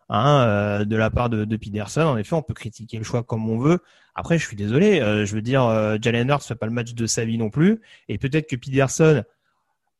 Hein, 0.08 0.44
euh, 0.46 0.84
de 0.84 0.94
la 0.96 1.08
part 1.08 1.30
de, 1.30 1.56
Peterson, 1.56 2.02
en 2.02 2.18
effet, 2.18 2.34
on 2.34 2.42
peut 2.42 2.52
critiquer 2.52 2.98
le 2.98 3.04
choix 3.04 3.22
comme 3.22 3.48
on 3.48 3.58
veut. 3.58 3.78
Après, 4.14 4.38
je 4.38 4.46
suis 4.46 4.56
désolé, 4.56 5.00
euh, 5.00 5.24
je 5.24 5.34
veux 5.34 5.40
dire, 5.40 5.64
euh, 5.64 5.96
Jalen 6.00 6.28
Hurts 6.28 6.42
fait 6.42 6.54
pas 6.54 6.66
le 6.66 6.72
match 6.72 6.92
de 6.92 7.06
sa 7.06 7.24
vie 7.24 7.38
non 7.38 7.48
plus, 7.48 7.80
et 8.08 8.18
peut-être 8.18 8.46
que 8.46 8.56
Peterson, 8.56 9.24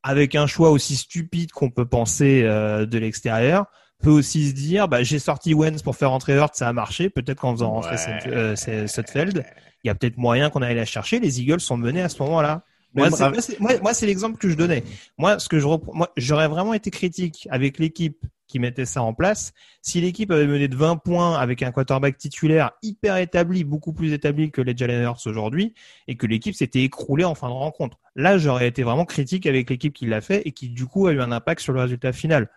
avec 0.02 0.34
un 0.34 0.46
choix 0.46 0.70
aussi 0.70 0.96
stupide 0.96 1.52
qu'on 1.52 1.70
peut 1.70 1.86
penser 1.86 2.42
euh, 2.44 2.84
de 2.84 2.98
l'extérieur, 2.98 3.66
peut 4.02 4.10
aussi 4.10 4.48
se 4.48 4.54
dire 4.54 4.88
bah, 4.88 5.02
j'ai 5.02 5.18
sorti 5.18 5.54
Wentz 5.54 5.82
pour 5.82 5.96
faire 5.96 6.10
rentrer 6.10 6.34
Hurts, 6.34 6.54
ça 6.54 6.68
a 6.68 6.72
marché. 6.72 7.08
Peut-être 7.08 7.40
qu'en 7.40 7.52
faisant 7.52 7.70
rentrer 7.70 7.96
Ouais. 7.96 8.20
Euh, 8.26 8.86
Sutfeld, 8.86 9.44
il 9.84 9.86
y 9.86 9.90
a 9.90 9.94
peut-être 9.94 10.16
moyen 10.18 10.50
qu'on 10.50 10.62
aille 10.62 10.74
la 10.74 10.84
chercher. 10.84 11.20
Les 11.20 11.40
Eagles 11.40 11.60
sont 11.60 11.76
menés 11.76 12.02
à 12.02 12.08
ce 12.08 12.22
moment-là. 12.22 12.64
Moi, 12.94 13.10
c'est, 13.10 13.30
moi, 13.30 13.40
c'est, 13.40 13.60
moi, 13.60 13.70
moi, 13.80 13.94
c'est 13.94 14.06
l'exemple 14.06 14.36
que 14.36 14.50
je 14.50 14.54
donnais. 14.54 14.84
Moi, 15.16 15.38
ce 15.38 15.48
que 15.48 15.58
je 15.58 15.66
repr- 15.66 15.94
moi, 15.94 16.10
j'aurais 16.16 16.48
vraiment 16.48 16.74
été 16.74 16.90
critique 16.90 17.48
avec 17.50 17.78
l'équipe 17.78 18.26
qui 18.48 18.58
mettait 18.58 18.84
ça 18.84 19.02
en 19.02 19.14
place. 19.14 19.54
Si 19.80 20.02
l'équipe 20.02 20.30
avait 20.30 20.46
mené 20.46 20.68
de 20.68 20.76
20 20.76 20.96
points 20.96 21.38
avec 21.38 21.62
un 21.62 21.72
quarterback 21.72 22.18
titulaire 22.18 22.72
hyper 22.82 23.16
établi, 23.16 23.64
beaucoup 23.64 23.94
plus 23.94 24.12
établi 24.12 24.50
que 24.50 24.60
les 24.60 24.76
Jalen 24.76 25.02
Hurts 25.04 25.26
aujourd'hui, 25.26 25.72
et 26.06 26.16
que 26.16 26.26
l'équipe 26.26 26.54
s'était 26.54 26.82
écroulée 26.82 27.24
en 27.24 27.34
fin 27.34 27.48
de 27.48 27.54
rencontre. 27.54 27.98
Là, 28.14 28.36
j'aurais 28.36 28.68
été 28.68 28.82
vraiment 28.82 29.06
critique 29.06 29.46
avec 29.46 29.70
l'équipe 29.70 29.94
qui 29.94 30.04
l'a 30.04 30.20
fait 30.20 30.42
et 30.46 30.52
qui, 30.52 30.68
du 30.68 30.84
coup, 30.84 31.06
a 31.06 31.12
eu 31.12 31.20
un 31.22 31.32
impact 31.32 31.62
sur 31.62 31.72
le 31.72 31.80
résultat 31.80 32.12
final. 32.12 32.50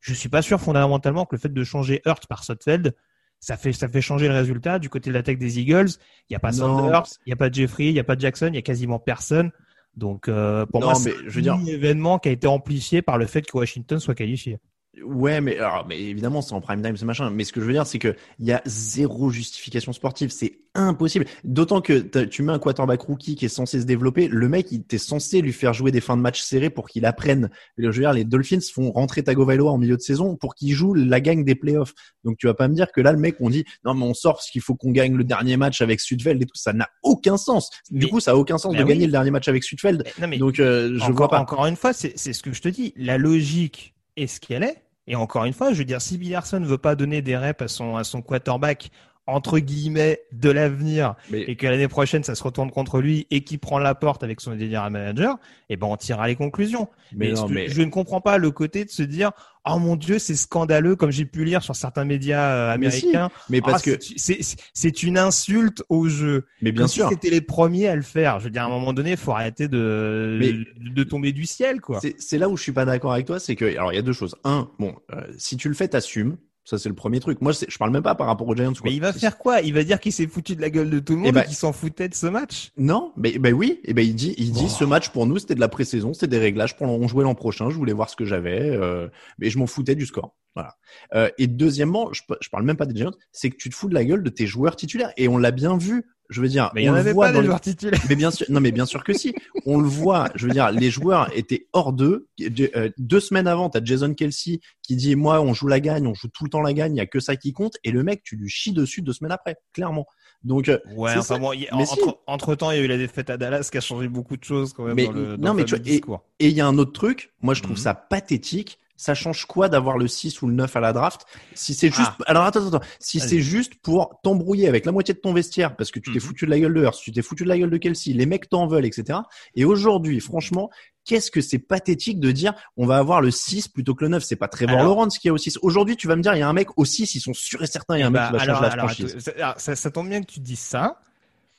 Je 0.00 0.14
suis 0.14 0.28
pas 0.28 0.42
sûr 0.42 0.60
fondamentalement 0.60 1.24
que 1.26 1.34
le 1.36 1.40
fait 1.40 1.52
de 1.52 1.64
changer 1.64 2.00
Hurts 2.06 2.26
par 2.28 2.44
Sutfeld, 2.44 2.94
ça 3.40 3.56
fait, 3.56 3.72
ça 3.72 3.88
fait 3.88 4.00
changer 4.00 4.28
le 4.28 4.34
résultat. 4.34 4.78
Du 4.78 4.88
côté 4.88 5.10
de 5.10 5.14
l'attaque 5.14 5.38
des 5.38 5.58
Eagles, 5.60 5.90
il 6.28 6.32
n'y 6.32 6.36
a 6.36 6.40
pas 6.40 6.50
Non. 6.52 6.78
Sanders, 6.78 7.04
il 7.26 7.30
n'y 7.30 7.32
a 7.32 7.36
pas 7.36 7.50
Jeffrey, 7.50 7.86
il 7.86 7.92
n'y 7.94 8.00
a 8.00 8.04
pas 8.04 8.16
Jackson, 8.18 8.48
il 8.48 8.54
y 8.54 8.58
a 8.58 8.62
quasiment 8.62 8.98
personne. 8.98 9.50
Donc, 9.96 10.28
euh, 10.28 10.64
pour 10.66 10.80
Non, 10.80 10.86
moi, 10.88 10.94
c'est 10.94 11.40
dire- 11.40 11.54
un 11.54 11.64
événement 11.64 12.18
qui 12.18 12.28
a 12.28 12.32
été 12.32 12.46
amplifié 12.46 13.02
par 13.02 13.18
le 13.18 13.26
fait 13.26 13.42
que 13.42 13.56
Washington 13.56 13.98
soit 13.98 14.14
qualifié. 14.14 14.58
Ouais, 15.04 15.40
mais 15.40 15.58
alors, 15.58 15.86
mais 15.88 16.00
évidemment, 16.00 16.42
c'est 16.42 16.52
en 16.54 16.60
prime 16.60 16.82
time, 16.82 16.96
ce 16.96 17.04
machin. 17.04 17.30
Mais 17.30 17.44
ce 17.44 17.52
que 17.52 17.60
je 17.60 17.66
veux 17.66 17.72
dire, 17.72 17.86
c'est 17.86 17.98
que 17.98 18.14
il 18.38 18.46
y 18.46 18.52
a 18.52 18.62
zéro 18.66 19.30
justification 19.30 19.92
sportive. 19.92 20.30
C'est 20.30 20.58
impossible. 20.74 21.24
D'autant 21.44 21.80
que 21.80 21.98
tu 22.24 22.42
mets 22.42 22.52
un 22.52 22.58
quarterback 22.58 23.00
rookie 23.02 23.34
qui 23.34 23.44
est 23.46 23.48
censé 23.48 23.80
se 23.80 23.86
développer. 23.86 24.28
Le 24.28 24.48
mec, 24.48 24.70
il 24.70 24.82
t'es 24.84 24.98
censé 24.98 25.40
lui 25.40 25.52
faire 25.52 25.72
jouer 25.74 25.90
des 25.90 26.00
fins 26.00 26.16
de 26.16 26.22
match 26.22 26.40
serrées 26.40 26.70
pour 26.70 26.88
qu'il 26.88 27.04
apprenne. 27.06 27.50
Je 27.78 27.86
veux 27.86 27.92
dire, 27.92 28.12
les 28.12 28.24
Dolphins 28.24 28.58
font 28.72 28.92
rentrer 28.92 29.22
Tagovailoa 29.22 29.70
en 29.72 29.78
milieu 29.78 29.96
de 29.96 30.02
saison 30.02 30.36
pour 30.36 30.54
qu'il 30.54 30.72
joue 30.72 30.94
la 30.94 31.20
gagne 31.20 31.44
des 31.44 31.54
playoffs. 31.54 31.94
Donc 32.24 32.36
tu 32.38 32.46
vas 32.46 32.54
pas 32.54 32.68
me 32.68 32.74
dire 32.74 32.92
que 32.92 33.00
là, 33.00 33.12
le 33.12 33.18
mec, 33.18 33.36
on 33.40 33.50
dit 33.50 33.64
non, 33.84 33.94
mais 33.94 34.04
on 34.04 34.14
sort 34.14 34.34
parce 34.34 34.50
qu'il 34.50 34.60
faut 34.60 34.74
qu'on 34.76 34.92
gagne 34.92 35.14
le 35.16 35.24
dernier 35.24 35.56
match 35.56 35.80
avec 35.80 36.00
Sudfeld 36.00 36.40
et 36.42 36.46
tout. 36.46 36.54
Ça 36.56 36.72
n'a 36.72 36.88
aucun 37.02 37.36
sens. 37.36 37.70
Du 37.90 38.06
Mais- 38.06 38.10
coup, 38.10 38.20
ça 38.20 38.32
a 38.32 38.34
aucun 38.36 38.58
sens 38.58 38.74
de 38.74 38.82
oui. 38.82 38.88
gagner 38.88 39.06
le 39.06 39.12
dernier 39.12 39.30
match 39.30 39.48
avec 39.48 39.64
Sudfeld. 39.64 40.04
Non, 40.20 40.28
mais 40.28 40.38
Donc 40.38 40.60
euh, 40.60 40.92
je 40.96 41.02
encore, 41.02 41.14
vois 41.16 41.28
pas. 41.28 41.40
encore 41.40 41.66
une 41.66 41.76
fois, 41.76 41.92
c'est 41.92 42.12
c'est 42.16 42.32
ce 42.32 42.42
que 42.42 42.52
je 42.52 42.60
te 42.62 42.68
dis. 42.68 42.92
La 42.96 43.18
logique 43.18 43.94
est 44.16 44.26
ce 44.26 44.38
qu'elle 44.40 44.62
est. 44.62 44.82
Et 45.08 45.16
encore 45.16 45.46
une 45.46 45.54
fois, 45.54 45.72
je 45.72 45.78
veux 45.78 45.84
dire, 45.86 46.02
si 46.02 46.18
Peterson 46.18 46.60
ne 46.60 46.66
veut 46.66 46.76
pas 46.78 46.94
donner 46.94 47.22
des 47.22 47.34
reps 47.34 47.62
à 47.62 47.68
son, 47.68 47.96
à 47.96 48.04
son 48.04 48.20
quarterback, 48.20 48.90
entre 49.28 49.58
guillemets, 49.58 50.22
de 50.32 50.48
l'avenir, 50.50 51.14
Mais- 51.30 51.42
et 51.42 51.54
que 51.54 51.66
l'année 51.66 51.86
prochaine, 51.86 52.24
ça 52.24 52.34
se 52.34 52.42
retourne 52.42 52.70
contre 52.70 53.00
lui 53.00 53.26
et 53.30 53.42
qu'il 53.44 53.58
prend 53.58 53.78
la 53.78 53.94
porte 53.94 54.24
avec 54.24 54.40
son 54.40 54.52
general 54.58 54.90
manager, 54.90 55.36
eh 55.68 55.76
ben, 55.76 55.86
on 55.86 55.96
tirera 55.98 56.26
les 56.28 56.34
conclusions. 56.34 56.88
Mais 57.12 57.28
Mais, 57.28 57.32
non, 57.34 57.46
mais- 57.48 57.68
je 57.68 57.82
ne 57.82 57.90
comprends 57.90 58.22
pas 58.22 58.38
le 58.38 58.50
côté 58.50 58.86
de 58.86 58.90
se 58.90 59.02
dire, 59.02 59.32
oh 59.66 59.78
mon 59.78 59.96
dieu, 59.96 60.18
c'est 60.18 60.34
scandaleux, 60.34 60.96
comme 60.96 61.10
j'ai 61.10 61.26
pu 61.26 61.44
lire 61.44 61.62
sur 61.62 61.76
certains 61.76 62.06
médias 62.06 62.40
euh, 62.52 62.68
si, 62.70 62.74
américains. 62.74 63.30
mais 63.50 63.60
parce 63.60 63.82
Ah, 63.86 63.90
que, 63.96 63.98
c'est- 64.16 65.02
une 65.02 65.18
insulte 65.18 65.82
au 65.90 66.08
jeu. 66.08 66.46
mais 66.62 66.72
bien 66.72 66.82
Comme 66.84 66.88
sûr. 66.88 67.08
si 67.08 67.14
c'était 67.14 67.30
les 67.30 67.42
premiers 67.42 67.88
à 67.88 67.96
le 67.96 68.02
faire. 68.02 68.38
Je 68.40 68.44
veux 68.44 68.50
dire, 68.50 68.62
à 68.62 68.64
un 68.66 68.70
moment 68.70 68.94
donné, 68.94 69.10
il 69.10 69.16
faut 69.18 69.32
arrêter 69.32 69.68
de, 69.68 70.38
Mais- 70.40 70.52
de, 70.52 70.66
de 70.94 71.04
tomber 71.04 71.32
du 71.32 71.44
ciel, 71.44 71.82
quoi. 71.82 72.00
C'est 72.00 72.16
c'est 72.18 72.38
là 72.38 72.48
où 72.48 72.56
je 72.56 72.62
suis 72.62 72.72
pas 72.72 72.86
d'accord 72.86 73.12
avec 73.12 73.26
toi, 73.26 73.38
c'est 73.38 73.56
que 73.56 73.66
alors 73.66 73.92
il 73.92 73.96
y 73.96 73.98
a 73.98 74.02
deux 74.02 74.12
choses. 74.14 74.36
Un, 74.44 74.70
bon, 74.78 74.94
euh, 75.12 75.20
si 75.36 75.56
tu 75.58 75.68
le 75.68 75.74
fais, 75.74 75.88
t'assumes. 75.88 76.36
Ça 76.68 76.76
c'est 76.76 76.90
le 76.90 76.94
premier 76.94 77.18
truc. 77.18 77.40
Moi, 77.40 77.52
je 77.66 77.78
parle 77.78 77.90
même 77.92 78.02
pas 78.02 78.14
par 78.14 78.26
rapport 78.26 78.46
aux 78.46 78.54
Giants. 78.54 78.72
quoi. 78.74 78.82
Mais 78.84 78.92
il 78.92 79.00
va 79.00 79.14
faire 79.14 79.38
quoi? 79.38 79.62
Il 79.62 79.72
va 79.72 79.84
dire 79.84 79.98
qu'il 80.00 80.12
s'est 80.12 80.26
foutu 80.26 80.54
de 80.54 80.60
la 80.60 80.68
gueule 80.68 80.90
de 80.90 80.98
tout 80.98 81.14
le 81.14 81.20
monde 81.20 81.28
Eh 81.30 81.32
ben- 81.32 81.40
et 81.40 81.46
qu'il 81.46 81.54
s'en 81.56 81.72
foutait 81.72 82.10
de 82.10 82.14
ce 82.14 82.26
match? 82.26 82.72
Non, 82.76 83.12
mais 83.16 83.38
ben 83.38 83.54
oui. 83.54 83.80
Et 83.84 83.94
ben 83.94 84.04
il 84.04 84.14
dit, 84.14 84.34
il 84.36 84.52
dit, 84.52 84.64
Oh. 84.66 84.68
ce 84.68 84.84
match 84.84 85.08
pour 85.08 85.24
nous 85.26 85.38
c'était 85.38 85.54
de 85.54 85.60
la 85.60 85.68
pré-saison, 85.68 86.12
c'était 86.12 86.26
des 86.26 86.38
réglages 86.38 86.76
pour 86.76 86.86
on 86.86 87.08
jouait 87.08 87.24
l'an 87.24 87.34
prochain. 87.34 87.70
Je 87.70 87.74
voulais 87.76 87.94
voir 87.94 88.10
ce 88.10 88.16
que 88.16 88.26
j'avais, 88.26 88.60
euh, 88.68 89.08
mais 89.38 89.48
je 89.48 89.56
m'en 89.58 89.66
foutais 89.66 89.94
du 89.94 90.04
score. 90.04 90.34
Voilà. 90.58 90.74
Euh, 91.14 91.30
et 91.38 91.46
deuxièmement, 91.46 92.12
je, 92.12 92.22
je 92.40 92.48
parle 92.48 92.64
même 92.64 92.76
pas 92.76 92.86
des 92.86 92.96
Giants, 92.96 93.12
c'est 93.32 93.50
que 93.50 93.56
tu 93.56 93.70
te 93.70 93.74
fous 93.76 93.88
de 93.88 93.94
la 93.94 94.04
gueule 94.04 94.22
de 94.24 94.30
tes 94.30 94.46
joueurs 94.46 94.74
titulaires. 94.76 95.12
Et 95.16 95.28
on 95.28 95.38
l'a 95.38 95.50
bien 95.52 95.76
vu. 95.78 96.04
Je 96.30 96.42
veux 96.42 96.48
dire, 96.48 96.70
Mais 96.74 96.82
il 96.82 96.84
y 96.84 96.88
on 96.88 96.92
en 96.92 96.94
le 96.96 97.00
avait 97.00 97.12
voit 97.14 97.26
pas 97.28 97.32
dans 97.32 97.38
des 97.38 97.42
les- 97.42 97.46
joueurs 97.46 97.60
titulaires. 97.62 98.00
Mais 98.10 98.14
bien 98.16 98.30
sûr, 98.30 98.44
non, 98.50 98.60
mais 98.60 98.70
bien 98.70 98.84
sûr 98.84 99.02
que 99.02 99.14
si. 99.14 99.34
On 99.64 99.78
le 99.78 99.88
voit. 99.88 100.28
Je 100.34 100.46
veux 100.46 100.52
dire, 100.52 100.70
les 100.72 100.90
joueurs 100.90 101.30
étaient 101.34 101.68
hors 101.72 101.94
d'eux. 101.94 102.28
Euh, 102.42 102.90
Deux 102.98 103.20
semaines 103.20 103.46
avant, 103.46 103.70
t'as 103.70 103.82
Jason 103.82 104.12
Kelsey 104.12 104.60
qui 104.82 104.94
dit, 104.96 105.16
moi, 105.16 105.40
on 105.40 105.54
joue 105.54 105.68
la 105.68 105.80
gagne, 105.80 106.06
on 106.06 106.12
joue 106.12 106.28
tout 106.28 106.44
le 106.44 106.50
temps 106.50 106.60
la 106.60 106.74
gagne, 106.74 106.96
il 106.96 106.98
y 106.98 107.00
a 107.00 107.06
que 107.06 107.20
ça 107.20 107.36
qui 107.36 107.52
compte. 107.54 107.76
Et 107.84 107.90
le 107.92 108.02
mec, 108.02 108.22
tu 108.24 108.36
lui 108.36 108.50
chies 108.50 108.72
dessus 108.72 109.00
deux 109.00 109.14
semaines 109.14 109.32
après, 109.32 109.56
clairement. 109.72 110.06
Donc, 110.44 110.68
euh, 110.68 110.78
Ouais, 110.96 111.12
c'est 111.12 111.18
enfin 111.20 111.34
ça. 111.36 111.38
bon, 111.38 111.52
il 111.54 111.62
y 111.62 111.68
a- 111.68 111.74
Mais 111.76 111.86
si. 111.86 111.92
entre, 111.94 112.20
entre 112.26 112.54
temps, 112.56 112.72
il 112.72 112.76
y 112.76 112.80
a 112.80 112.84
eu 112.84 112.88
la 112.88 112.98
défaite 112.98 113.30
à 113.30 113.38
Dallas 113.38 113.68
qui 113.72 113.78
a 113.78 113.80
changé 113.80 114.08
beaucoup 114.08 114.36
de 114.36 114.44
choses 114.44 114.74
quand 114.74 114.84
même 114.84 114.96
Mais 114.96 115.06
dans 115.06 115.12
le, 115.12 115.36
non, 115.38 115.54
mais 115.54 115.64
tu 115.64 115.70
vois, 115.70 115.78
discours. 115.78 116.24
Et 116.40 116.48
il 116.48 116.54
y 116.54 116.60
a 116.60 116.66
un 116.66 116.76
autre 116.76 116.92
truc. 116.92 117.32
Moi, 117.40 117.54
je 117.54 117.62
trouve 117.62 117.76
Mhm. 117.76 117.82
ça 117.84 117.94
pathétique. 117.94 118.78
Ça 119.00 119.14
change 119.14 119.46
quoi 119.46 119.68
d'avoir 119.68 119.96
le 119.96 120.08
6 120.08 120.42
ou 120.42 120.48
le 120.48 120.54
9 120.54 120.74
à 120.74 120.80
la 120.80 120.92
draft 120.92 121.24
Si 121.54 121.72
c'est 121.72 121.86
juste, 121.94 122.10
Ah. 122.18 122.24
alors 122.26 122.42
attends, 122.44 122.66
attends, 122.66 122.84
si 122.98 123.20
c'est 123.20 123.38
juste 123.40 123.76
pour 123.76 124.18
t'embrouiller 124.24 124.66
avec 124.66 124.84
la 124.84 124.90
moitié 124.90 125.14
de 125.14 125.20
ton 125.20 125.32
vestiaire 125.32 125.76
parce 125.76 125.92
que 125.92 126.00
tu 126.00 126.10
t'es 126.12 126.18
Mhm. 126.18 126.24
foutu 126.24 126.46
de 126.46 126.50
la 126.50 126.58
gueule 126.58 126.74
de 126.74 126.82
Hurst, 126.82 127.02
tu 127.04 127.12
t'es 127.12 127.22
foutu 127.22 127.44
de 127.44 127.48
la 127.48 127.56
gueule 127.56 127.70
de 127.70 127.76
Kelsey, 127.76 128.12
les 128.12 128.26
mecs 128.26 128.48
t'en 128.50 128.66
veulent, 128.66 128.84
etc. 128.84 129.20
Et 129.54 129.64
aujourd'hui, 129.64 130.18
franchement, 130.18 130.68
qu'est-ce 131.04 131.30
que 131.30 131.40
c'est 131.40 131.60
pathétique 131.60 132.18
de 132.18 132.32
dire 132.32 132.54
on 132.76 132.86
va 132.86 132.98
avoir 132.98 133.20
le 133.20 133.30
6 133.30 133.68
plutôt 133.68 133.94
que 133.94 134.02
le 134.04 134.08
9. 134.10 134.24
C'est 134.24 134.34
pas 134.34 134.48
Trevor 134.48 134.74
Alors- 134.74 134.86
Lawrence 134.88 135.18
qui 135.18 135.28
est 135.28 135.30
au 135.30 135.38
6. 135.38 135.58
Aujourd'hui, 135.62 135.96
tu 135.96 136.08
vas 136.08 136.16
me 136.16 136.22
dire, 136.22 136.34
il 136.34 136.40
y 136.40 136.42
a 136.42 136.48
un 136.48 136.52
mec 136.52 136.76
au 136.76 136.84
6, 136.84 137.14
ils 137.14 137.20
sont 137.20 137.32
sûrs 137.34 137.62
et 137.62 137.66
certains, 137.68 137.96
il 137.96 138.00
y 138.00 138.02
a 138.02 138.08
un 138.08 138.10
mec 138.10 138.20
Bah, 138.20 138.26
qui 138.30 138.32
va 138.36 138.42
alors, 138.42 138.56
changer 138.64 138.76
la 138.76 138.82
franchise. 138.82 139.30
alors, 139.36 139.54
ça- 139.60 139.76
ça 139.76 139.90
tombe 139.92 140.08
bien 140.08 140.20
que 140.22 140.26
tu 140.26 140.40
dises 140.40 140.58
ça, 140.58 141.00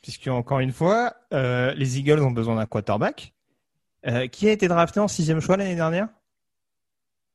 puisque 0.01 0.27
encore 0.27 0.59
une 0.59 0.73
fois, 0.73 1.13
euh, 1.33 1.73
les 1.73 1.99
Eagles 1.99 2.19
ont 2.21 2.31
besoin 2.31 2.57
d'un 2.57 2.65
quarterback. 2.65 3.33
Euh, 4.07 4.27
qui 4.27 4.47
a 4.47 4.51
été 4.51 4.67
drafté 4.67 4.99
en 4.99 5.07
sixième 5.07 5.39
choix 5.39 5.55
l'année 5.57 5.75
dernière? 5.75 6.09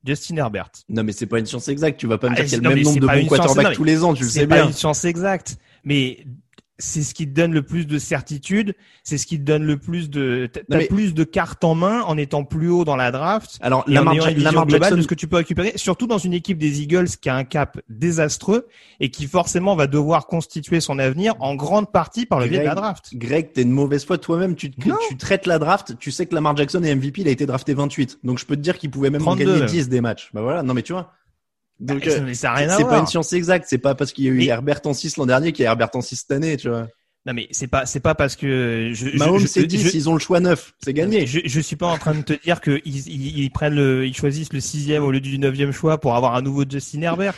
Justin 0.05 0.37
Herbert. 0.37 0.69
Non, 0.89 1.03
mais 1.03 1.11
c'est 1.11 1.25
pas 1.25 1.39
une 1.39 1.45
science 1.45 1.67
exacte. 1.67 1.99
Tu 1.99 2.07
vas 2.07 2.17
pas 2.17 2.29
me 2.29 2.33
Ah, 2.33 2.35
dire 2.41 2.45
qu'il 2.45 2.53
y 2.53 2.65
a 2.65 2.69
le 2.69 2.75
même 2.75 2.83
nombre 2.83 2.93
c'est 2.93 2.99
de 2.99 3.05
pas 3.07 3.19
bons 3.19 3.27
quarterbacks 3.27 3.75
tous 3.75 3.83
les 3.83 4.03
ans, 4.03 4.13
tu 4.13 4.23
le 4.23 4.29
C'est 4.29 4.41
sais 4.41 4.47
pas 4.47 4.55
bien. 4.55 4.67
une 4.67 4.75
chance 4.75 5.03
exacte, 5.05 5.57
mais 5.83 6.25
c'est 6.77 7.03
ce 7.03 7.13
qui 7.13 7.25
te 7.27 7.33
donne 7.33 7.53
le 7.53 7.61
plus 7.61 7.87
de 7.87 7.97
certitude, 7.97 8.75
c'est 9.03 9.17
ce 9.17 9.25
qui 9.25 9.39
te 9.39 9.43
donne 9.43 9.63
le 9.63 9.77
plus 9.77 10.09
de, 10.09 10.49
t'as 10.51 10.61
mais- 10.77 10.87
plus 10.87 11.13
de 11.13 11.23
cartes 11.23 11.63
en 11.63 11.73
main 11.75 12.01
en 12.01 12.17
étant 12.17 12.43
plus 12.43 12.69
haut 12.69 12.83
dans 12.83 12.95
la 12.97 13.11
draft. 13.11 13.57
Alors, 13.61 13.81
en 13.87 14.11
vision 14.11 14.43
Lamar 14.43 14.65
globale 14.65 14.81
Jackson, 14.81 14.97
de 14.97 15.01
ce 15.01 15.07
que 15.07 15.15
tu 15.15 15.27
peux 15.27 15.37
récupérer, 15.37 15.73
surtout 15.75 16.07
dans 16.07 16.17
une 16.17 16.33
équipe 16.33 16.57
des 16.57 16.81
Eagles 16.81 17.07
qui 17.21 17.29
a 17.29 17.35
un 17.35 17.45
cap 17.45 17.79
désastreux 17.87 18.67
et 18.99 19.09
qui 19.09 19.27
forcément 19.27 19.75
va 19.75 19.87
devoir 19.87 20.27
constituer 20.27 20.81
son 20.81 20.99
avenir 20.99 21.35
en 21.39 21.55
grande 21.55 21.91
partie 21.91 22.25
par 22.25 22.39
le 22.39 22.47
biais 22.47 22.59
de 22.59 22.65
la 22.65 22.75
draft. 22.75 23.11
Greg, 23.13 23.53
t'es 23.53 23.61
une 23.61 23.71
mauvaise 23.71 24.05
foi 24.05 24.17
toi-même. 24.17 24.55
Tu, 24.55 24.71
traites 25.17 25.45
la 25.45 25.59
draft. 25.59 25.97
Tu 25.99 26.11
sais 26.11 26.25
que 26.25 26.35
Lamar 26.35 26.57
Jackson 26.57 26.83
est 26.83 26.93
MVP. 26.93 27.21
Il 27.21 27.27
a 27.27 27.31
été 27.31 27.45
drafté 27.45 27.73
28. 27.73 28.19
Donc, 28.23 28.37
je 28.37 28.45
peux 28.45 28.55
te 28.55 28.61
dire 28.61 28.77
qu'il 28.77 28.91
pouvait 28.91 29.09
même 29.09 29.21
en 29.21 29.35
32 29.35 29.45
gagner 29.45 29.59
même. 29.59 29.69
10 29.69 29.89
des 29.89 30.01
matchs. 30.01 30.29
Bah 30.33 30.41
voilà. 30.41 30.63
Non, 30.63 30.73
mais 30.73 30.81
tu 30.81 30.93
vois. 30.93 31.13
Donc, 31.79 32.05
Bah, 32.05 32.11
euh, 32.11 32.21
mais 32.25 32.33
ça 32.33 32.51
a 32.51 32.55
rien 32.55 32.69
à 32.69 32.77
c'est 32.77 32.85
pas 32.85 32.99
une 32.99 33.07
science 33.07 33.33
exacte. 33.33 33.65
C'est 33.69 33.77
pas 33.77 33.95
parce 33.95 34.13
qu'il 34.13 34.25
y 34.25 34.27
a 34.27 34.31
eu 34.31 34.37
Mais- 34.37 34.45
Herbert 34.45 34.79
en 34.85 34.93
6 34.93 35.17
l'an 35.17 35.25
dernier 35.25 35.51
qu'il 35.51 35.63
y 35.63 35.65
a 35.67 35.71
Herbert 35.71 35.89
en 35.93 36.01
6 36.01 36.15
cette 36.15 36.31
année, 36.31 36.57
tu 36.57 36.69
vois. 36.69 36.87
Non 37.27 37.33
mais 37.33 37.47
c'est 37.49 37.65
pas 37.67 37.87
c'est 37.87 37.99
pas 38.01 38.13
parce 38.13 38.35
que 38.35 38.91
je, 38.93 39.17
Mahomes, 39.17 39.39
je- 39.39 39.47
c'est 39.47 39.61
je- 39.61 39.65
10. 39.65 39.89
je- 39.89 39.97
Ils 39.97 40.09
ont 40.09 40.13
le 40.13 40.19
choix 40.19 40.39
9. 40.39 40.73
C'est 40.83 40.93
gagné. 40.93 41.25
Je, 41.25 41.39
je 41.43 41.59
suis 41.59 41.75
pas 41.75 41.87
en 41.87 41.97
train 41.97 42.13
de 42.13 42.21
te 42.21 42.33
dire 42.43 42.61
que 42.61 42.79
ils, 42.85 43.07
ils, 43.07 43.39
ils 43.39 43.49
prennent 43.49 43.73
le, 43.73 44.05
ils 44.05 44.15
choisissent 44.15 44.53
le 44.53 44.59
sixième 44.59 45.03
au 45.03 45.09
lieu 45.11 45.19
du 45.19 45.39
neuvième 45.39 45.71
choix 45.71 45.99
pour 45.99 46.15
avoir 46.15 46.35
un 46.35 46.43
nouveau 46.43 46.63
Justin 46.69 47.01
Herbert. 47.01 47.33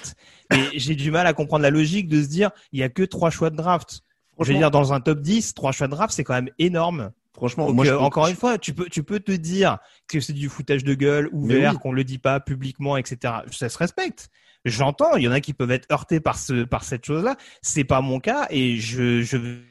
Mais 0.52 0.60
j'ai 0.76 0.96
du 0.96 1.10
mal 1.10 1.26
à 1.26 1.32
comprendre 1.34 1.64
la 1.64 1.70
logique 1.70 2.10
de 2.10 2.22
se 2.22 2.28
dire 2.28 2.52
il 2.74 2.80
y 2.82 2.84
a 2.84 2.90
que 2.90 3.04
trois 3.04 3.30
choix 3.30 3.50
de 3.50 3.56
draft. 3.56 4.02
Je 4.42 4.52
veux 4.52 4.58
dire 4.60 4.72
dans 4.72 4.92
un 4.94 5.00
top 5.00 5.22
10, 5.22 5.54
trois 5.56 5.72
choix 5.72 5.88
de 5.88 5.94
draft 5.94 6.14
c'est 6.14 6.26
quand 6.26 6.34
même 6.36 6.50
énorme. 6.60 7.12
Franchement, 7.38 7.68
Donc, 7.68 7.76
moi, 7.76 7.86
je 7.86 7.92
euh, 7.92 7.98
peux- 7.98 8.04
encore 8.04 8.28
une 8.28 8.36
fois, 8.36 8.58
tu 8.58 8.74
peux 8.74 8.90
tu 8.90 9.04
peux 9.04 9.20
te 9.20 9.32
dire 9.32 9.78
que 10.08 10.20
c'est 10.20 10.34
du 10.34 10.50
foutage 10.50 10.84
de 10.84 10.94
gueule 10.96 11.30
ouvert, 11.32 11.74
oui. 11.74 11.80
qu'on 11.80 11.92
le 11.94 12.04
dit 12.04 12.18
pas 12.18 12.40
publiquement, 12.40 12.98
etc. 12.98 13.36
Ça 13.52 13.70
se 13.70 13.78
respecte. 13.78 14.30
J'entends, 14.66 15.16
il 15.16 15.24
y 15.24 15.28
en 15.28 15.32
a 15.32 15.40
qui 15.40 15.54
peuvent 15.54 15.72
être 15.72 15.88
heurtés 15.92 16.20
par 16.20 16.38
ce 16.38 16.64
par 16.66 16.84
cette 16.84 17.06
chose-là. 17.06 17.38
C'est 17.62 17.84
pas 17.84 18.02
mon 18.02 18.20
cas 18.20 18.48
et 18.50 18.78
je 18.78 19.22
je 19.22 19.38
les 19.38 19.64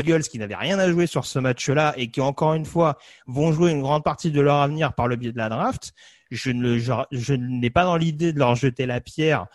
Eagles 0.00 0.22
qui 0.22 0.38
n'avaient 0.38 0.56
rien 0.56 0.78
à 0.78 0.90
jouer 0.90 1.06
sur 1.06 1.24
ce 1.24 1.38
match-là 1.38 1.94
et 1.96 2.10
qui 2.10 2.20
encore 2.20 2.54
une 2.54 2.64
fois 2.64 2.98
vont 3.26 3.52
jouer 3.52 3.70
une 3.70 3.82
grande 3.82 4.02
partie 4.02 4.32
de 4.32 4.40
leur 4.40 4.56
avenir 4.56 4.94
par 4.94 5.06
le 5.06 5.16
biais 5.16 5.32
de 5.32 5.38
la 5.38 5.48
draft, 5.48 5.92
je 6.32 6.50
ne 6.50 6.78
je, 6.78 6.92
je 7.12 7.34
n'ai 7.34 7.70
pas 7.70 7.84
dans 7.84 7.96
l'idée 7.96 8.32
de 8.32 8.38
leur 8.38 8.56
jeter 8.56 8.86
la 8.86 9.00
pierre 9.00 9.46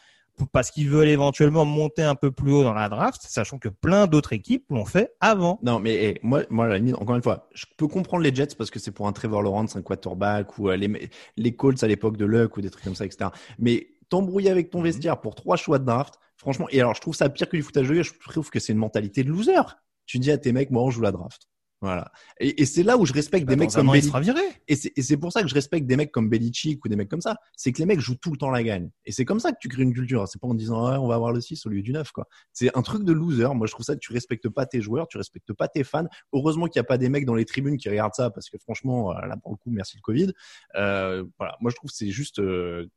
parce 0.47 0.71
qu'ils 0.71 0.89
veulent 0.89 1.07
éventuellement 1.09 1.65
monter 1.65 2.03
un 2.03 2.15
peu 2.15 2.31
plus 2.31 2.51
haut 2.51 2.63
dans 2.63 2.73
la 2.73 2.89
draft, 2.89 3.21
sachant 3.27 3.57
que 3.59 3.69
plein 3.69 4.07
d'autres 4.07 4.33
équipes 4.33 4.65
l'ont 4.69 4.85
fait 4.85 5.13
avant. 5.19 5.59
Non, 5.63 5.79
mais 5.79 5.95
eh, 5.95 6.19
moi, 6.23 6.43
moi, 6.49 6.65
à 6.65 6.69
la 6.69 6.77
limite, 6.77 6.95
encore 6.95 7.15
une 7.15 7.21
fois, 7.23 7.47
je 7.53 7.65
peux 7.77 7.87
comprendre 7.87 8.23
les 8.23 8.33
Jets 8.33 8.55
parce 8.57 8.69
que 8.71 8.79
c'est 8.79 8.91
pour 8.91 9.07
un 9.07 9.13
Trevor 9.13 9.41
Lawrence, 9.41 9.75
un 9.75 9.81
quarterback, 9.81 10.57
ou 10.57 10.69
euh, 10.69 10.75
les, 10.77 11.09
les 11.37 11.55
Colts 11.55 11.83
à 11.83 11.87
l'époque 11.87 12.17
de 12.17 12.25
Luck, 12.25 12.57
ou 12.57 12.61
des 12.61 12.69
trucs 12.69 12.83
comme 12.83 12.95
ça, 12.95 13.05
etc. 13.05 13.29
Mais 13.57 13.87
t'embrouiller 14.09 14.49
avec 14.49 14.67
Mhm. 14.67 14.71
ton 14.71 14.81
vestiaire 14.81 15.21
pour 15.21 15.35
trois 15.35 15.55
choix 15.55 15.79
de 15.79 15.85
draft, 15.85 16.15
franchement, 16.37 16.67
et 16.71 16.79
alors 16.79 16.95
je 16.95 17.01
trouve 17.01 17.15
ça 17.15 17.29
pire 17.29 17.47
que 17.49 17.57
du 17.57 17.63
foutage 17.63 17.87
de 17.87 17.93
gueule, 17.93 18.03
je 18.03 18.13
trouve 18.29 18.49
que 18.49 18.59
c'est 18.59 18.73
une 18.73 18.79
mentalité 18.79 19.23
de 19.23 19.29
loser. 19.29 19.61
Tu 20.05 20.17
dis 20.19 20.31
à 20.31 20.37
tes 20.37 20.51
mecs, 20.51 20.71
moi, 20.71 20.81
on 20.83 20.89
joue 20.89 21.01
la 21.01 21.11
draft. 21.11 21.47
Voilà. 21.81 22.11
Et, 22.41 22.61
et 22.61 22.65
c'est 22.65 22.83
là 22.83 22.97
où 22.97 23.05
je 23.05 23.13
respecte 23.13 23.45
Bah, 23.45 23.53
des 23.53 23.59
mecs 23.59 23.71
comme 23.71 23.91
viré. 23.91 24.41
Et 24.67 24.75
c'est 24.75 25.17
pour 25.17 25.31
ça 25.31 25.41
que 25.41 25.47
je 25.47 25.53
respecte 25.53 25.87
des 25.87 25.95
mecs 25.95 26.11
comme 26.11 26.29
Belichick 26.29 26.83
ou 26.83 26.89
des 26.89 26.95
mecs 26.95 27.09
comme 27.09 27.21
ça. 27.21 27.37
C'est 27.55 27.71
que 27.71 27.79
les 27.79 27.85
mecs 27.85 28.01
jouent 28.01 28.17
tout 28.17 28.31
le 28.31 28.37
temps 28.37 28.49
la 28.49 28.63
gagne. 28.63 28.89
Et 29.05 29.11
c'est 29.11 29.23
comme 29.23 29.39
ça 29.39 29.51
que 29.51 29.57
tu 29.61 29.69
crées 29.69 29.83
une 29.83 29.93
culture. 29.93 30.27
C'est 30.27 30.41
pas 30.41 30.47
en 30.47 30.53
disant, 30.53 31.01
on 31.01 31.07
va 31.07 31.15
avoir 31.15 31.31
le 31.31 31.39
6 31.39 31.65
au 31.65 31.69
lieu 31.69 31.81
du 31.81 31.93
9, 31.93 32.11
quoi. 32.11 32.27
C'est 32.51 32.75
un 32.77 32.81
truc 32.81 33.05
de 33.05 33.13
loser. 33.13 33.53
Moi, 33.55 33.65
je 33.67 33.71
trouve 33.71 33.85
ça 33.85 33.93
que 33.93 33.99
tu 33.99 34.11
respectes 34.11 34.49
pas 34.49 34.65
tes 34.65 34.81
joueurs, 34.81 35.07
tu 35.07 35.17
respectes 35.17 35.53
pas 35.53 35.67
tes 35.67 35.83
fans. 35.85 36.07
Heureusement 36.33 36.67
qu'il 36.67 36.79
n'y 36.79 36.85
a 36.85 36.87
pas 36.87 36.97
des 36.97 37.09
mecs 37.09 37.25
dans 37.25 37.35
les 37.35 37.45
tribunes 37.45 37.77
qui 37.77 37.89
regardent 37.89 38.15
ça 38.15 38.29
parce 38.29 38.49
que 38.49 38.57
franchement, 38.57 39.15
euh, 39.15 39.25
là, 39.25 39.37
pour 39.37 39.51
le 39.53 39.57
coup, 39.57 39.71
merci 39.71 39.95
le 39.95 40.01
Covid. 40.01 40.33
Euh, 40.75 41.23
voilà. 41.37 41.55
Moi, 41.61 41.71
je 41.71 41.75
trouve 41.75 41.89
que 41.89 41.95
c'est 41.95 42.11
juste, 42.11 42.39
euh, 42.39 42.89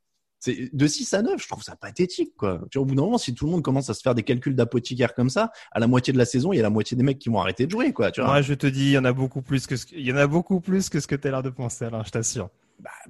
c'est 0.45 0.70
de 0.72 0.86
6 0.88 1.14
à 1.14 1.22
9, 1.22 1.40
je 1.40 1.47
trouve 1.47 1.62
ça 1.62 1.76
pathétique, 1.76 2.32
quoi. 2.36 2.61
Tu 2.68 2.76
vois, 2.78 2.82
au 2.82 2.84
bout 2.84 2.97
d'un 2.97 3.03
moment, 3.03 3.16
si 3.16 3.32
tout 3.32 3.47
le 3.47 3.53
monde 3.53 3.62
commence 3.62 3.88
à 3.90 3.95
se 3.95 4.01
faire 4.03 4.16
des 4.16 4.24
calculs 4.24 4.57
d'apothicaire 4.57 5.14
comme 5.14 5.30
ça, 5.30 5.53
à 5.70 5.78
la 5.78 5.86
moitié 5.86 6.12
de 6.12 6.18
la 6.18 6.24
saison, 6.24 6.53
il 6.53 6.57
y 6.57 6.59
a 6.59 6.64
la 6.64 6.70
moitié 6.70 6.97
des 6.97 7.05
mecs 7.05 7.20
qui 7.20 7.28
vont 7.28 7.38
arrêter 7.38 7.64
de 7.66 7.70
jouer, 7.70 7.93
quoi. 7.93 8.11
Tu 8.11 8.20
vois. 8.20 8.30
Moi, 8.30 8.43
je 8.43 8.55
te 8.55 8.66
dis, 8.66 8.86
il 8.86 8.90
y 8.90 8.99
en 8.99 9.05
a 9.05 9.12
beaucoup 9.12 9.40
plus 9.40 9.68
que 9.68 9.76
ce, 9.76 9.86
que- 9.86 9.95
il 9.95 10.05
y 10.05 10.12
en 10.12 10.16
a 10.16 10.26
beaucoup 10.26 10.61
plus 10.61 10.88
que 10.88 10.99
ce 10.99 11.07
que 11.07 11.14
t'as 11.14 11.30
l'air 11.30 11.45
de 11.45 11.51
penser, 11.51 11.84
Alain, 11.84 12.03
je 12.05 12.11
t'assure. 12.11 12.51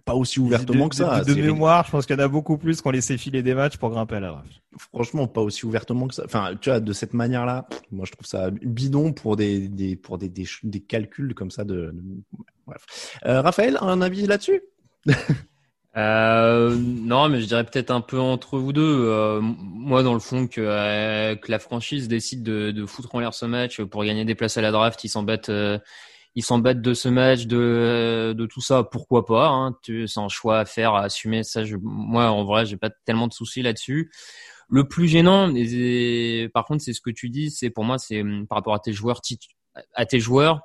Pas 0.04 0.14
aussi 0.14 0.40
ouvertement 0.40 0.84
de, 0.84 0.90
que 0.90 0.96
ça. 0.96 1.24
De, 1.24 1.32
mémoire, 1.32 1.86
je 1.86 1.90
pense 1.92 2.04
qu'il 2.04 2.14
y 2.14 2.20
en 2.20 2.24
a 2.24 2.28
beaucoup 2.28 2.58
plus 2.58 2.82
qui 2.82 2.86
ont 2.86 2.90
laissé 2.90 3.16
filer 3.16 3.42
des 3.42 3.54
matchs 3.54 3.78
pour 3.78 3.88
grimper 3.88 4.16
à 4.16 4.20
la 4.20 4.44
franchement 4.76 5.26
pas 5.26 5.40
aussi 5.40 5.64
ouvertement 5.64 6.08
que 6.08 6.14
ça. 6.14 6.24
Enfin, 6.26 6.54
tu 6.60 6.68
vois, 6.68 6.80
de 6.80 6.92
cette 6.92 7.14
manière-là, 7.14 7.66
moi 7.90 8.04
je 8.06 8.12
trouve 8.12 8.26
ça 8.26 8.50
bidon 8.50 9.14
pour 9.14 9.36
des, 9.36 9.68
des 9.68 9.96
pour 9.96 10.18
des, 10.18 10.28
des, 10.28 10.80
calculs 10.80 11.34
comme 11.34 11.50
ça 11.50 11.64
de. 11.64 11.90
de- 11.94 12.22
Bref. 12.66 13.18
Euh, 13.24 13.40
Raphaël, 13.40 13.78
un 13.80 14.02
avis 14.02 14.26
là-dessus? 14.26 14.60
Euh, 15.96 16.74
non, 16.76 17.28
mais 17.28 17.40
je 17.42 17.46
dirais 17.46 17.64
peut-être 17.64 17.90
un 17.90 18.00
peu 18.00 18.18
entre 18.18 18.58
vous 18.58 18.72
deux. 18.72 18.82
Euh, 18.82 19.40
moi, 19.42 20.02
dans 20.02 20.14
le 20.14 20.20
fond, 20.20 20.46
que, 20.46 20.60
euh, 20.60 21.36
que 21.36 21.50
la 21.50 21.58
franchise 21.58 22.08
décide 22.08 22.42
de, 22.42 22.70
de 22.70 22.86
foutre 22.86 23.14
en 23.14 23.20
l'air 23.20 23.34
ce 23.34 23.44
match 23.44 23.80
pour 23.82 24.04
gagner 24.04 24.24
des 24.24 24.34
places 24.34 24.56
à 24.56 24.62
la 24.62 24.70
draft, 24.70 25.04
ils 25.04 25.10
s'en 25.10 25.22
battent, 25.22 25.50
euh, 25.50 25.78
ils 26.34 26.42
s'en 26.44 26.58
de 26.60 26.94
ce 26.94 27.08
match, 27.10 27.46
de, 27.46 27.56
euh, 27.58 28.34
de 28.34 28.46
tout 28.46 28.62
ça. 28.62 28.84
Pourquoi 28.84 29.26
pas 29.26 29.48
hein, 29.48 29.76
C'est 29.86 30.18
un 30.20 30.28
choix 30.28 30.60
à 30.60 30.64
faire, 30.64 30.94
à 30.94 31.02
assumer. 31.04 31.42
Ça, 31.44 31.64
je, 31.64 31.76
moi, 31.82 32.30
en 32.30 32.44
vrai, 32.44 32.64
j'ai 32.66 32.78
pas 32.78 32.90
tellement 33.04 33.28
de 33.28 33.34
soucis 33.34 33.62
là-dessus. 33.62 34.10
Le 34.70 34.88
plus 34.88 35.08
gênant, 35.08 35.54
et- 35.54 36.42
et 36.44 36.48
par 36.50 36.64
contre, 36.64 36.82
c'est 36.82 36.94
ce 36.94 37.00
que 37.02 37.10
tu 37.10 37.28
dis. 37.30 37.50
C'est 37.50 37.70
pour 37.70 37.84
moi, 37.84 37.98
c'est 37.98 38.22
hum, 38.22 38.46
par 38.48 38.56
rapport 38.58 38.74
à 38.74 38.78
tes 38.80 38.92
joueurs, 38.94 39.20
à 39.94 40.06
tes 40.06 40.20
joueurs 40.20 40.60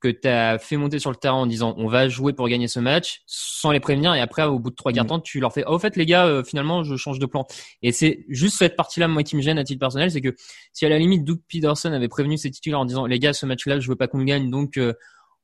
que 0.00 0.08
tu 0.08 0.28
as 0.28 0.58
fait 0.58 0.76
monter 0.76 0.98
sur 0.98 1.10
le 1.10 1.16
terrain 1.16 1.36
en 1.36 1.46
disant 1.46 1.74
on 1.78 1.88
va 1.88 2.08
jouer 2.08 2.32
pour 2.32 2.48
gagner 2.48 2.68
ce 2.68 2.80
match 2.80 3.22
sans 3.26 3.70
les 3.70 3.80
prévenir 3.80 4.14
et 4.14 4.20
après 4.20 4.44
au 4.44 4.58
bout 4.58 4.70
de 4.70 4.74
trois 4.74 4.92
quarts 4.92 5.06
temps 5.06 5.20
tu 5.20 5.40
leur 5.40 5.52
fais 5.52 5.64
oh, 5.66 5.74
au 5.74 5.78
fait 5.78 5.96
les 5.96 6.04
gars 6.04 6.26
euh, 6.26 6.44
finalement 6.44 6.84
je 6.84 6.96
change 6.96 7.18
de 7.18 7.26
plan 7.26 7.46
et 7.82 7.92
c'est 7.92 8.24
juste 8.28 8.58
cette 8.58 8.76
partie 8.76 9.00
là 9.00 9.08
moi 9.08 9.22
qui 9.22 9.36
me 9.36 9.42
gêne 9.42 9.58
à 9.58 9.64
titre 9.64 9.80
personnel 9.80 10.10
c'est 10.10 10.20
que 10.20 10.34
si 10.72 10.84
à 10.84 10.90
la 10.90 10.98
limite 10.98 11.24
Doug 11.24 11.38
Peterson 11.48 11.92
avait 11.92 12.08
prévenu 12.08 12.36
ses 12.36 12.50
titulaires 12.50 12.80
en 12.80 12.84
disant 12.84 13.06
les 13.06 13.18
gars 13.18 13.32
ce 13.32 13.46
match 13.46 13.66
là 13.66 13.80
je 13.80 13.88
veux 13.88 13.96
pas 13.96 14.06
qu'on 14.06 14.22
gagne 14.22 14.50
donc 14.50 14.76
euh, 14.76 14.92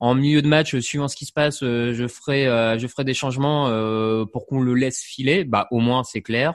en 0.03 0.16
milieu 0.16 0.42
de 0.42 0.48
match, 0.48 0.76
suivant 0.80 1.07
ce 1.07 1.14
qui 1.14 1.26
se 1.26 1.32
passe, 1.32 1.62
euh, 1.62 1.94
je 1.94 2.09
ferai, 2.09 2.48
euh, 2.48 2.76
je 2.76 2.88
ferai 2.88 3.05
des 3.05 3.14
changements 3.14 3.68
euh, 3.68 4.24
pour 4.26 4.46
qu'on 4.46 4.61
le 4.61 4.74
laisse 4.74 5.00
filer. 5.00 5.44
Bah, 5.44 5.68
au 5.70 5.78
moins, 5.78 6.03
c'est 6.03 6.22
clair. 6.22 6.55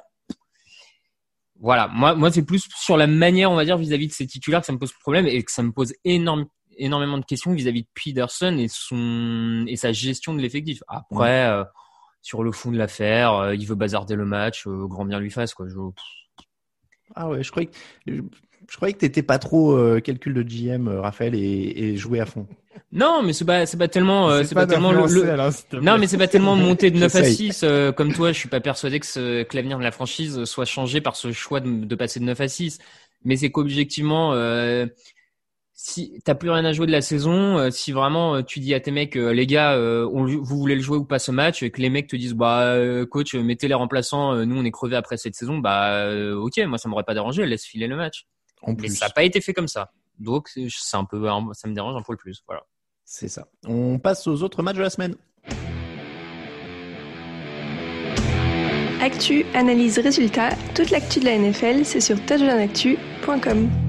Voilà. 1.61 1.87
Moi, 1.87 2.13
moi, 2.13 2.29
c'est 2.29 2.43
plus 2.43 2.67
sur 2.75 2.97
la 2.97 3.07
manière, 3.07 3.49
on 3.49 3.55
va 3.55 3.63
dire, 3.63 3.77
vis-à-vis 3.77 4.07
de 4.07 4.11
ces 4.11 4.27
titulaires 4.27 4.59
que 4.59 4.65
ça 4.65 4.73
me 4.73 4.77
pose 4.77 4.91
problème 4.99 5.27
et 5.27 5.41
que 5.43 5.51
ça 5.53 5.63
me 5.63 5.71
pose 5.71 5.93
énorme, 6.03 6.47
énormément 6.77 7.17
de 7.17 7.25
questions 7.25 7.53
vis-à-vis 7.53 7.83
de 7.83 7.87
Peterson 7.93 8.57
et 8.57 8.67
son 8.69 9.65
et 9.67 9.75
sa 9.75 9.91
gestion 9.91 10.33
de 10.33 10.41
l'effectif. 10.41 10.83
Après, 10.87 11.47
euh, 11.49 11.63
sur 12.21 12.43
le 12.43 12.51
fond 12.51 12.71
de 12.71 12.77
l'affaire, 12.77 13.33
euh, 13.33 13.55
il 13.55 13.65
veut 13.67 13.75
bazarder 13.75 14.15
le 14.15 14.25
match, 14.25 14.67
euh, 14.67 14.87
grand 14.87 15.05
bien 15.05 15.19
lui 15.19 15.31
fasse 15.31 15.53
quoi. 15.53 15.67
Je... 15.67 15.75
Ah 17.15 17.29
ouais, 17.29 17.43
je 17.43 17.51
croyais 17.51 17.67
que 17.67 17.77
je, 18.05 18.21
je 18.69 18.75
croyais 18.75 18.93
que 18.93 18.99
t'étais 18.99 19.23
pas 19.23 19.39
trop 19.39 19.73
euh, 19.77 19.99
calcul 19.99 20.33
de 20.33 20.43
GM, 20.43 20.87
euh, 20.87 21.01
Raphaël, 21.01 21.35
et, 21.35 21.39
et 21.39 21.97
jouer 21.97 22.19
à 22.19 22.25
fond. 22.25 22.47
Non, 22.91 23.21
mais 23.23 23.33
c'est 23.33 23.45
pas, 23.45 23.65
c'est 23.65 23.77
pas 23.77 23.87
tellement, 23.87 24.29
euh, 24.29 24.43
c'est 24.43 24.55
pas, 24.55 24.67
tellement 24.67 24.91
le, 24.91 25.81
non, 25.81 25.97
mais 25.97 26.07
c'est 26.07 26.17
pas 26.17 26.27
tellement 26.27 26.55
monter 26.55 26.91
de 26.91 26.97
9 26.99 27.15
à 27.15 27.23
J'essaye. 27.23 27.51
6, 27.53 27.61
euh, 27.63 27.91
comme 27.91 28.13
toi, 28.13 28.31
je 28.31 28.37
suis 28.37 28.49
pas 28.49 28.59
persuadé 28.59 28.99
que, 28.99 29.05
ce, 29.05 29.43
que 29.43 29.55
l'avenir 29.55 29.77
de 29.79 29.83
la 29.83 29.91
franchise 29.91 30.43
soit 30.45 30.65
changé 30.65 31.01
par 31.01 31.15
ce 31.15 31.31
choix 31.31 31.59
de, 31.59 31.85
de 31.85 31.95
passer 31.95 32.19
de 32.19 32.25
9 32.25 32.39
à 32.39 32.47
6. 32.47 32.79
Mais 33.25 33.35
c'est 33.35 33.49
qu'objectivement, 33.49 34.33
euh, 34.33 34.85
si 35.79 36.19
t'as 36.25 36.33
plus 36.33 36.49
rien 36.49 36.65
à 36.65 36.73
jouer 36.73 36.87
de 36.87 36.91
la 36.91 37.01
saison, 37.01 37.59
euh, 37.59 37.69
si 37.69 37.91
vraiment 37.91 38.33
euh, 38.37 38.41
tu 38.41 38.59
dis 38.59 38.73
à 38.73 38.79
tes 38.79 38.89
mecs, 38.89 39.15
euh, 39.15 39.29
les 39.31 39.45
gars, 39.45 39.77
on, 40.11 40.25
vous 40.25 40.57
voulez 40.57 40.73
le 40.73 40.81
jouer 40.81 40.97
ou 40.97 41.05
pas 41.05 41.19
ce 41.19 41.31
match, 41.31 41.61
et 41.61 41.69
que 41.69 41.79
les 41.79 41.91
mecs 41.91 42.07
te 42.07 42.15
disent, 42.15 42.33
bah, 42.33 42.75
coach, 43.11 43.35
mettez 43.35 43.67
les 43.67 43.75
remplaçants, 43.75 44.35
nous 44.45 44.57
on 44.57 44.65
est 44.65 44.71
crevés 44.71 44.95
après 44.95 45.17
cette 45.17 45.35
saison, 45.35 45.59
bah, 45.59 46.09
ok, 46.35 46.57
moi 46.65 46.79
ça 46.79 46.89
m'aurait 46.89 47.03
pas 47.03 47.13
dérangé, 47.13 47.45
laisse 47.45 47.63
filer 47.63 47.87
le 47.87 47.95
match. 47.95 48.25
En 48.63 48.71
Mais 48.71 48.77
plus, 48.77 48.97
ça 48.97 49.05
n'a 49.05 49.11
pas 49.13 49.23
été 49.23 49.39
fait 49.39 49.53
comme 49.53 49.67
ça. 49.67 49.91
Donc 50.17 50.49
c'est 50.49 50.67
c'est 50.71 50.97
un 50.97 51.05
peu, 51.05 51.27
ça 51.53 51.67
me 51.67 51.75
dérange 51.75 51.95
un 51.95 52.01
peu 52.01 52.13
le 52.13 52.17
plus, 52.17 52.43
voilà. 52.47 52.63
c'est 53.05 53.27
ça. 53.27 53.47
On 53.67 53.99
passe 53.99 54.25
aux 54.25 54.41
autres 54.41 54.63
matchs 54.63 54.77
de 54.77 54.81
la 54.81 54.89
semaine. 54.89 55.15
Actu, 58.99 59.45
analyse, 59.53 59.99
résultat, 59.99 60.49
toute 60.73 60.89
l'actu 60.89 61.19
de 61.19 61.25
la 61.25 61.37
NFL, 61.37 61.85
c'est 61.85 62.01
sur 62.01 62.19
touchdownactu.com. 62.25 63.86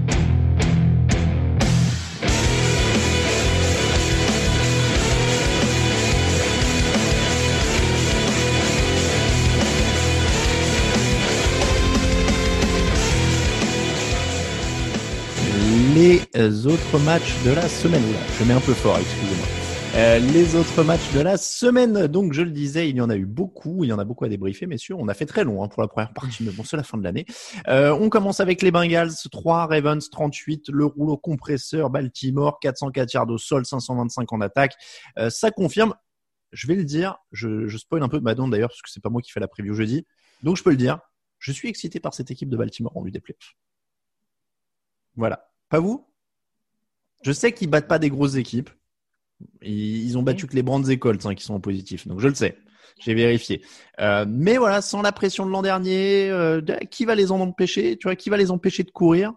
autres 16.37 16.99
matchs 17.05 17.35
de 17.45 17.53
la 17.53 17.69
semaine. 17.69 18.03
Je 18.39 18.45
mets 18.45 18.55
un 18.55 18.61
peu 18.61 18.75
fort, 18.75 18.99
excusez-moi. 18.99 19.47
Euh, 19.95 20.19
les 20.19 20.55
autres 20.55 20.85
matchs 20.85 21.13
de 21.15 21.21
la 21.21 21.39
semaine, 21.39 22.07
donc 22.09 22.35
je 22.35 22.43
le 22.43 22.51
disais, 22.51 22.91
il 22.91 22.97
y 22.97 23.01
en 23.01 23.09
a 23.09 23.17
eu 23.17 23.25
beaucoup, 23.25 23.85
il 23.85 23.89
y 23.89 23.93
en 23.93 23.99
a 23.99 24.05
beaucoup 24.05 24.27
à 24.27 24.29
débriefer, 24.29 24.67
messieurs. 24.67 24.95
On 24.99 25.09
a 25.09 25.15
fait 25.15 25.25
très 25.25 25.45
long 25.45 25.65
hein, 25.65 25.69
pour 25.69 25.81
la 25.81 25.89
première 25.89 26.13
partie, 26.13 26.45
mais 26.45 26.51
bon, 26.51 26.63
c'est 26.63 26.77
la 26.77 26.83
fin 26.83 26.99
de 26.99 27.03
l'année. 27.03 27.25
Euh, 27.69 27.97
on 27.99 28.11
commence 28.11 28.41
avec 28.41 28.61
les 28.61 28.71
Bengals, 28.71 29.13
3, 29.31 29.67
Ravens 29.67 30.09
38, 30.11 30.69
le 30.69 30.85
rouleau 30.85 31.17
compresseur, 31.17 31.89
Baltimore, 31.89 32.61
404 32.61 33.15
yards 33.15 33.31
au 33.31 33.39
sol, 33.39 33.65
525 33.65 34.31
en 34.33 34.41
attaque. 34.43 34.75
Euh, 35.19 35.31
ça 35.31 35.51
confirme, 35.51 35.95
je 36.53 36.67
vais 36.67 36.75
le 36.75 36.85
dire, 36.85 37.17
je, 37.33 37.67
spoil 37.77 38.03
un 38.03 38.09
peu 38.09 38.21
Madon 38.21 38.49
d'ailleurs, 38.49 38.71
parce 38.71 38.83
que 38.83 38.91
c'est 38.91 39.03
pas 39.03 39.11
moi 39.11 39.23
qui 39.23 39.33
fais 39.33 39.41
la 39.41 39.49
preview 39.49 39.75
jeudi, 39.75 40.07
donc 40.43 40.57
je 40.59 40.63
peux 40.63 40.71
le 40.71 40.77
dire, 40.77 41.01
je 41.39 41.51
suis 41.51 41.69
excité 41.69 41.99
par 41.99 42.13
cette 42.13 42.31
équipe 42.31 42.51
de 42.51 42.57
Baltimore 42.57 42.97
en 42.97 43.03
vue 43.03 43.11
des. 43.11 43.23
Voilà. 45.17 45.51
Pas 45.71 45.81
vous? 45.81 46.08
Je 47.23 47.33
sais 47.33 47.53
qu'ils 47.53 47.71
battent 47.71 47.89
pas 47.89 47.99
des 47.99 48.11
grosses 48.11 48.37
équipes. 48.37 48.71
Ils, 49.63 50.05
ils 50.05 50.19
ont 50.19 50.23
battu 50.23 50.47
que 50.47 50.55
les 50.55 50.63
Brands 50.63 50.85
et 50.85 50.99
Colts 50.99 51.27
hein, 51.27 51.35
qui 51.35 51.45
sont 51.45 51.55
en 51.55 51.61
positif, 51.61 52.07
donc 52.07 52.21
je 52.21 52.29
le 52.29 52.35
sais. 52.35 52.57
J'ai 53.01 53.15
vérifié. 53.15 53.63
Euh, 54.01 54.25
mais 54.29 54.57
voilà, 54.57 54.81
sans 54.83 55.03
la 55.03 55.13
pression 55.13 55.47
de 55.47 55.51
l'an 55.51 55.63
dernier, 55.63 56.31
euh, 56.31 56.61
qui 56.91 57.05
va 57.05 57.15
les 57.15 57.31
en 57.31 57.41
empêcher? 57.41 57.97
Tu 57.97 58.09
vois, 58.09 58.17
qui 58.17 58.29
va 58.31 58.37
les 58.37 58.51
empêcher 58.51 58.83
de 58.83 58.91
courir? 58.91 59.35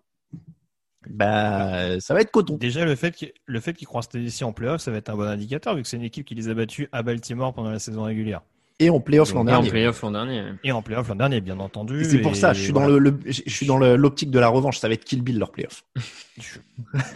Bah, 1.09 1.99
ça 1.99 2.13
va 2.13 2.21
être 2.21 2.31
coton. 2.31 2.57
Déjà, 2.57 2.85
le 2.85 2.95
fait 2.95 3.11
qu'ils 3.11 3.33
le 3.45 3.59
fait 3.59 3.73
qu'ils 3.73 3.87
croisent 3.87 4.09
Tennessee 4.09 4.43
en 4.43 4.53
playoff, 4.53 4.81
ça 4.81 4.91
va 4.91 4.97
être 4.97 5.09
un 5.09 5.15
bon 5.15 5.27
indicateur, 5.27 5.75
vu 5.75 5.81
que 5.81 5.87
c'est 5.87 5.97
une 5.97 6.03
équipe 6.03 6.25
qui 6.25 6.35
les 6.35 6.47
a 6.49 6.53
battus 6.53 6.87
à 6.91 7.03
Baltimore 7.03 7.53
pendant 7.53 7.71
la 7.71 7.79
saison 7.79 8.03
régulière. 8.03 8.41
Et 8.81 8.89
en 8.89 8.99
playoff 8.99 9.33
l'an 9.33 9.39
Et 9.39 9.41
en 9.41 9.45
dernier. 9.45 9.69
playoff 9.69 10.01
l'an 10.01 10.11
dernier. 10.11 10.43
Et 10.63 10.71
en 10.71 10.81
playoff 10.81 11.07
l'an 11.07 11.15
dernier, 11.15 11.39
bien 11.39 11.59
entendu. 11.59 12.01
Et 12.01 12.03
C'est 12.03 12.17
pour 12.19 12.31
Et 12.31 12.35
ça, 12.35 12.51
je 12.53 12.61
suis 12.61 12.73
dans 12.73 12.81
voilà. 12.81 12.97
le, 12.97 13.11
le- 13.11 13.19
je 13.25 13.49
suis 13.49 13.65
dans 13.65 13.77
l'optique 13.77 14.31
de 14.31 14.39
la 14.39 14.47
revanche. 14.49 14.79
Ça 14.79 14.87
va 14.87 14.93
être 14.95 15.05
Kill 15.05 15.21
Bill 15.21 15.37
leur 15.39 15.51
playoff. 15.51 15.83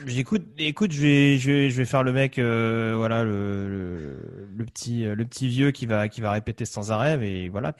J'écoute, 0.05 0.43
écoute, 0.57 0.91
je 0.91 1.01
vais, 1.01 1.37
je 1.37 1.51
vais, 1.51 1.69
je 1.69 1.77
vais 1.77 1.85
faire 1.85 2.03
le 2.03 2.13
mec, 2.13 2.37
euh, 2.37 2.93
voilà, 2.95 3.23
le, 3.23 3.67
le, 3.67 4.17
le 4.55 4.65
petit, 4.65 5.05
euh, 5.05 5.15
le 5.15 5.25
petit 5.25 5.47
vieux 5.47 5.71
qui 5.71 5.85
va, 5.85 6.07
qui 6.07 6.21
va 6.21 6.31
répéter 6.31 6.65
sans 6.65 6.91
arrêt, 6.91 7.19
et 7.27 7.49
voilà, 7.49 7.73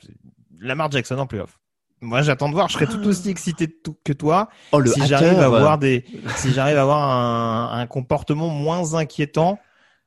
Lamar 0.60 0.90
Jackson 0.90 1.16
en 1.18 1.26
playoff. 1.26 1.58
Moi, 2.02 2.20
j'attends 2.22 2.48
de 2.48 2.54
voir. 2.54 2.68
Je 2.68 2.74
serais 2.74 2.86
tout 2.86 3.02
aussi 3.06 3.30
excité 3.30 3.74
que 4.04 4.12
toi 4.12 4.48
Oh 4.72 4.80
le 4.80 4.90
si 4.90 5.06
j'arrive 5.06 5.38
à 5.38 5.42
euh, 5.44 5.46
avoir 5.46 5.78
des, 5.78 6.04
si 6.36 6.52
j'arrive 6.52 6.76
à 6.76 6.82
avoir 6.82 7.02
un, 7.10 7.78
un 7.80 7.86
comportement 7.86 8.48
moins 8.48 8.94
inquiétant. 8.94 9.58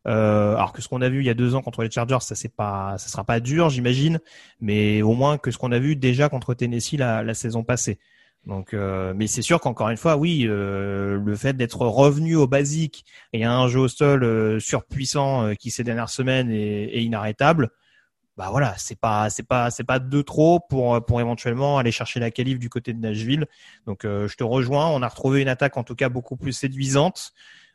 Euh, 0.10 0.56
alors 0.56 0.74
que 0.74 0.82
ce 0.82 0.88
qu'on 0.90 1.02
a 1.02 1.10
vu 1.10 1.20
il 1.20 1.26
y 1.26 1.30
a 1.30 1.36
deux 1.36 1.56
ans 1.56 1.62
contre 1.62 1.84
les 1.84 1.92
Chargers, 1.92 2.18
ça 2.22 2.36
c'est 2.36 2.54
pas, 2.54 2.98
ça 2.98 3.08
sera 3.10 3.24
pas 3.24 3.40
dur, 3.40 3.70
j'imagine, 3.70 4.20
mais 4.60 5.02
au 5.04 5.14
moins 5.14 5.38
que 5.38 5.52
ce 5.52 5.58
qu'on 5.58 5.72
a 5.72 5.80
vu 5.80 5.96
déjà 5.96 6.30
contre 6.30 6.54
Tennessee 6.56 6.98
la, 6.98 7.24
la 7.24 7.34
saison 7.34 7.64
passée. 7.64 8.00
Donc, 8.46 8.74
euh, 8.74 9.14
mais 9.16 9.28
c'est 9.28 9.42
sûr 9.42 9.60
qu'encore 9.60 9.90
une 9.90 9.98
fois, 9.98 10.16
oui, 10.18 10.46
euh, 10.48 11.20
le 11.24 11.36
fait 11.36 11.54
d'être 11.56 11.82
revenu 11.82 12.36
au 12.36 12.48
basique 12.48 13.06
et 13.34 13.44
à 13.44 13.54
un 13.54 13.68
jeu 13.68 13.82
au 13.82 13.88
sol 13.88 14.24
euh, 14.24 14.60
surpuissant 14.60 15.46
euh, 15.46 15.54
qui 15.56 15.72
ces 15.72 15.84
dernières 15.84 16.10
semaines 16.10 16.50
est, 16.50 16.96
est 16.96 17.04
inarrêtable, 17.04 17.70
bah 18.38 18.48
voilà, 18.50 18.74
c'est 18.78 18.98
pas, 18.98 19.30
c'est 19.30 19.44
pas, 19.44 19.70
c'est 19.70 19.84
pas 19.84 20.00
de 20.00 20.22
trop 20.22 20.62
pour 20.70 21.06
pour 21.06 21.20
éventuellement 21.20 21.78
aller 21.78 21.92
chercher 21.92 22.22
la 22.22 22.32
qualif 22.32 22.58
du 22.58 22.70
côté 22.70 22.94
de 22.94 23.00
Nashville. 23.00 23.46
Donc, 23.86 24.06
euh, 24.06 24.30
je 24.30 24.38
te 24.38 24.46
rejoins. 24.46 24.88
On 24.88 25.02
a 25.02 25.08
retrouvé 25.10 25.42
une 25.42 25.50
attaque 25.50 25.76
en 25.76 25.84
tout 25.84 25.96
cas 25.96 26.08
beaucoup 26.08 26.38
plus 26.38 26.54
séduisante. 26.54 27.34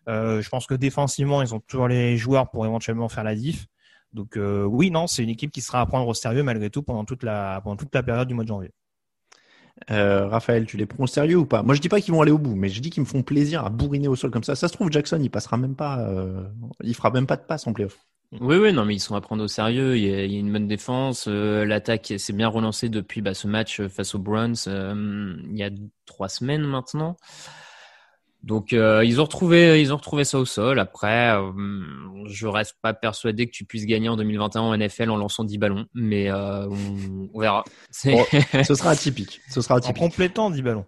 Euh, 0.09 0.43
je 0.43 0.49
pense 0.49 0.67
que 0.67 0.75
défensivement, 0.75 1.43
ils 1.43 1.55
ont 1.55 1.61
toujours 1.61 1.89
les 1.89 2.17
joueurs 2.17 2.51
pour 2.51 2.67
éventuellement 2.67 3.09
faire 3.09 3.25
la 3.25 3.35
diff. 3.35 3.67
Donc 4.13 4.37
euh, 4.37 4.65
oui, 4.65 4.91
non, 4.91 5.07
c'est 5.07 5.23
une 5.23 5.29
équipe 5.31 5.51
qui 5.51 5.61
sera 5.61 5.81
à 5.81 5.87
prendre 5.87 6.07
au 6.07 6.15
sérieux 6.15 6.43
malgré 6.43 6.71
tout 6.71 6.83
pendant 6.83 7.05
toute 7.05 7.23
la 7.23 7.61
pendant 7.63 7.77
toute 7.77 7.95
la 7.95 8.03
période 8.03 8.29
du 8.29 8.35
mois 8.35 8.45
de 8.45 8.49
janvier. 8.49 8.71
Euh, 9.91 10.29
Raphaël, 10.29 10.67
tu 10.67 10.77
les 10.77 10.87
prends 10.87 11.05
au 11.05 11.09
sérieux 11.09 11.37
ou 11.37 11.47
pas? 11.47 11.63
Moi, 11.63 11.75
je 11.75 11.81
dis 11.81 11.89
pas 11.89 12.01
qu'ils 12.01 12.15
vont 12.15 12.23
aller 12.23 12.31
au 12.31 12.39
bout, 12.39 12.55
mais 12.55 12.69
je 12.69 12.81
dis 12.81 12.91
qu'ils 12.91 13.03
me 13.03 13.07
font 13.09 13.23
plaisir 13.23 13.65
à 13.65 13.71
bourriner 13.71 14.09
au 14.09 14.17
sol 14.17 14.31
comme 14.31 14.45
ça. 14.45 14.55
Ça 14.55 14.69
se 14.69 14.73
trouve, 14.73 14.91
Jackson, 14.91 15.19
il 15.21 15.31
passera 15.31 15.57
même 15.57 15.75
pas, 15.75 15.99
euh, 15.99 16.45
il 16.83 16.95
fera 16.95 17.11
même 17.11 17.27
pas 17.27 17.37
de 17.37 17.43
passe 17.43 17.67
en 17.67 17.73
playoff. 17.73 17.99
Oui, 18.41 18.57
oui, 18.57 18.73
non, 18.73 18.85
mais 18.85 18.95
ils 18.95 19.01
sont 19.01 19.15
à 19.15 19.21
prendre 19.21 19.45
au 19.45 19.49
sérieux. 19.49 19.97
Il 19.97 20.05
y 20.05 20.15
a, 20.15 20.25
il 20.25 20.33
y 20.33 20.37
a 20.37 20.39
une 20.39 20.53
bonne 20.53 20.67
défense. 20.67 21.27
Euh, 21.29 21.65
L'attaque 21.65 22.15
s'est 22.19 22.33
bien 22.33 22.49
relancée 22.49 22.89
depuis 22.89 23.21
bah, 23.21 23.35
ce 23.35 23.47
match 23.47 23.83
face 23.89 24.15
aux 24.15 24.19
Browns 24.19 24.55
euh, 24.67 25.37
il 25.51 25.57
y 25.57 25.63
a 25.63 25.71
trois 26.07 26.29
semaines 26.29 26.63
maintenant. 26.63 27.17
Donc 28.45 28.73
euh, 28.75 29.03
ils 29.05 29.21
ont 29.21 29.25
retrouvé, 29.25 29.81
ils 29.81 29.93
ont 29.93 29.97
retrouvé 29.97 30.25
ça 30.25 30.39
au 30.39 30.45
sol. 30.45 30.79
Après, 30.79 31.35
euh, 31.35 31.51
je 32.27 32.47
reste 32.47 32.77
pas 32.83 32.93
persuadé 32.93 33.47
que 33.47 33.53
tu 33.53 33.65
puisses 33.65 33.87
gagner 33.87 34.09
en 34.11 34.17
2021 34.17 34.61
en 34.61 34.77
NFL 34.77 35.11
en 35.11 35.17
lançant 35.17 35.45
10 35.45 35.57
ballons, 35.59 35.87
mais 35.95 36.31
euh, 36.31 36.69
on, 36.69 37.29
on 37.33 37.41
verra. 37.41 37.65
Bon, 38.05 38.23
ce 38.63 38.75
sera 38.75 38.91
atypique. 38.91 39.41
Ce 39.49 39.61
sera 39.63 39.75
En 39.75 39.79
atypique. 39.79 39.97
complétant 40.03 40.51
10 40.51 40.61
ballons. 40.63 40.85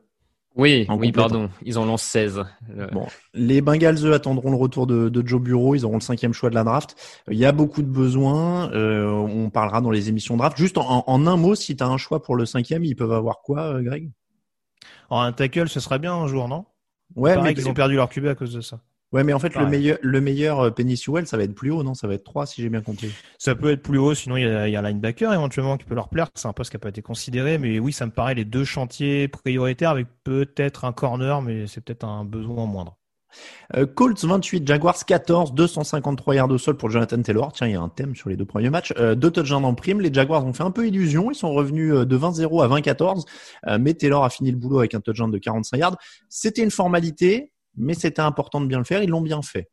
oui, 0.55 0.85
en 0.89 0.99
oui, 0.99 1.13
pardon. 1.13 1.49
Ils 1.65 1.79
en 1.79 1.87
lancent 1.87 2.03
16. 2.05 2.45
Euh, 2.79 2.89
Bon, 2.93 3.07
les 3.33 3.63
Bengals, 3.63 4.05
eux, 4.07 4.13
attendront 4.13 4.51
le 4.51 4.57
retour 4.57 4.87
de, 4.87 5.09
de 5.09 5.27
Joe 5.27 5.41
Bureau. 5.41 5.75
Ils 5.75 5.87
auront 5.87 5.97
le 5.97 6.01
cinquième 6.01 6.35
choix 6.35 6.51
de 6.51 6.55
la 6.55 6.65
draft. 6.65 6.95
Il 7.31 7.39
y 7.39 7.47
a 7.47 7.53
beaucoup 7.53 7.81
de 7.83 7.89
besoins. 7.89 8.71
Euh, 8.73 9.07
on 9.11 9.49
parlera 9.49 9.81
dans 9.81 9.91
les 9.91 10.11
émissions 10.11 10.37
draft. 10.37 10.59
Juste 10.59 10.77
en, 10.77 11.05
en 11.07 11.27
un 11.27 11.37
mot, 11.39 11.55
si 11.55 11.75
tu 11.75 11.83
as 11.83 11.87
un 11.89 11.97
choix 11.99 12.23
pour 12.23 12.37
le 12.37 12.45
cinquième, 12.45 12.85
ils 12.85 12.97
peuvent 12.97 13.13
avoir 13.13 13.41
quoi, 13.43 13.83
Greg? 13.83 14.11
En 15.09 15.21
un 15.21 15.33
tackle, 15.33 15.69
ce 15.71 15.81
serait 15.81 15.99
bien 15.99 16.13
un 16.15 16.27
jour, 16.27 16.49
non? 16.49 16.67
Ouais, 17.15 17.35
Pareil 17.35 17.51
mais, 17.51 17.55
qu'ils 17.55 17.69
ont 17.69 17.75
perdu 17.75 17.95
leur 17.95 18.09
QB 18.09 18.27
à 18.27 18.35
cause 18.35 18.53
de 18.53 18.61
ça. 18.61 18.81
ouais, 19.13 19.25
mais 19.25 19.33
en 19.33 19.39
fait, 19.39 19.55
le 19.55 19.67
meilleur, 19.67 19.99
le 20.03 20.21
meilleur 20.21 20.61
euh, 20.61 20.71
Penny 20.71 20.97
Sewell, 20.97 21.27
ça 21.27 21.37
va 21.37 21.45
être 21.45 21.55
plus 21.55 21.71
haut, 21.71 21.83
non? 21.83 21.95
Ça 21.95 22.07
va 22.09 22.15
être 22.15 22.25
3 22.25 22.47
si 22.47 22.63
j'ai 22.63 22.69
bien 22.69 22.83
compris. 22.83 23.15
Ça 23.39 23.55
peut 23.55 23.71
être 23.71 23.83
plus 23.83 23.99
haut, 23.99 24.15
sinon 24.15 24.37
il 24.37 24.43
y 24.43 24.47
a, 24.47 24.69
il 24.69 24.73
y 24.73 24.77
a 24.77 24.81
un 24.81 24.83
linebacker 24.83 25.33
éventuellement 25.33 25.77
qui 25.77 25.85
peut 25.85 25.95
leur 25.95 26.09
plaire. 26.09 26.29
C'est 26.35 26.49
un 26.49 26.53
poste 26.53 26.71
qui 26.71 26.77
n'a 26.77 26.81
pas 26.81 26.89
été 26.91 27.03
considéré, 27.03 27.59
mais 27.59 27.79
oui, 27.79 27.93
ça 27.93 28.07
me 28.07 28.11
paraît 28.13 28.35
les 28.35 28.45
deux 28.45 28.65
chantiers 28.65 29.29
prioritaires 29.29 29.91
avec 29.91 30.09
peut-être 30.25 30.85
un 30.85 30.93
corner, 30.93 31.41
mais 31.43 31.67
c'est 31.67 31.81
peut-être 31.81 32.05
un 32.05 32.25
besoin 32.25 32.67
moindre. 32.67 32.99
Euh, 33.77 33.87
Colts 33.87 34.25
28, 34.25 34.67
Jaguars 34.67 35.05
14, 35.05 35.55
253 35.55 36.35
yards 36.35 36.51
au 36.51 36.59
sol 36.59 36.77
pour 36.77 36.91
Jonathan 36.91 37.21
Taylor. 37.23 37.53
Tiens, 37.53 37.67
il 37.67 37.73
y 37.73 37.77
a 37.77 37.81
un 37.81 37.89
thème 37.89 38.15
sur 38.15 38.29
les 38.29 38.37
deux 38.37 38.45
premiers 38.45 38.71
matchs. 38.71 38.93
Euh, 38.99 39.15
deux 39.15 39.31
touchdowns 39.31 39.65
en 39.65 39.75
prime. 39.75 40.01
Les 40.01 40.13
Jaguars 40.13 40.45
ont 40.45 40.53
fait 40.53 40.63
un 40.63 40.71
peu 40.71 40.87
illusion. 40.87 41.31
Ils 41.31 41.35
sont 41.35 41.53
revenus 41.53 41.93
euh, 41.93 42.05
de 42.05 42.17
20-0 42.17 42.63
à 42.63 42.69
20-14. 42.69 43.25
Euh, 43.67 43.79
mais 43.81 43.95
Taylor 43.95 44.25
a 44.25 44.31
fini 44.31 44.51
le 44.51 44.57
boulot 44.57 44.79
avec 44.79 44.95
un 44.95 45.01
touchdown 45.01 45.31
de 45.31 45.39
45 45.39 45.77
yards. 45.77 45.97
C'était 46.29 46.63
une 46.63 46.71
formalité, 46.71 47.53
mais 47.77 47.95
c'était 47.95 48.23
important 48.23 48.61
de 48.61 48.67
bien 48.67 48.79
le 48.79 48.85
faire. 48.85 49.03
Ils 49.03 49.11
l'ont 49.11 49.21
bien 49.21 49.43
fait. 49.43 49.69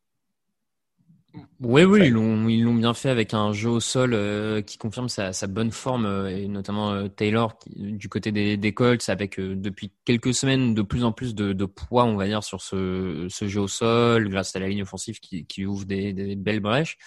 Oui, 1.60 1.84
oui, 1.84 2.02
ils 2.06 2.12
l'ont, 2.14 2.48
ils 2.48 2.62
l'ont 2.64 2.76
bien 2.76 2.94
fait 2.94 3.10
avec 3.10 3.34
un 3.34 3.54
jeu 3.54 3.70
au 3.70 3.80
sol 3.80 4.14
euh, 4.14 4.62
qui 4.62 4.78
confirme 4.78 5.10
sa, 5.10 5.34
sa 5.34 5.48
bonne 5.48 5.72
forme, 5.72 6.06
euh, 6.06 6.30
et 6.30 6.48
notamment 6.48 6.92
euh, 6.92 7.08
Taylor 7.08 7.58
qui- 7.58 7.72
du 7.94 8.08
côté 8.08 8.32
des, 8.32 8.56
des 8.56 8.74
Colts, 8.74 9.08
avec 9.10 9.40
euh, 9.40 9.56
depuis 9.56 9.92
quelques 10.06 10.34
semaines 10.36 10.76
de 10.76 10.82
plus 10.84 11.04
en 11.04 11.12
plus 11.12 11.34
de, 11.34 11.52
de 11.54 11.66
poids, 11.66 12.06
on 12.06 12.18
va 12.18 12.28
dire, 12.28 12.44
sur 12.44 12.62
ce, 12.62 13.26
ce 13.30 13.48
jeu 13.48 13.62
au 13.62 13.68
sol, 13.68 14.30
grâce 14.30 14.56
à 14.56 14.60
la 14.60 14.68
ligne 14.68 14.84
offensive 14.84 15.20
qui, 15.20 15.46
qui 15.48 15.66
ouvre 15.66 15.86
des, 15.86 16.14
des 16.14 16.36
belles 16.36 16.60
brèches. 16.60 16.98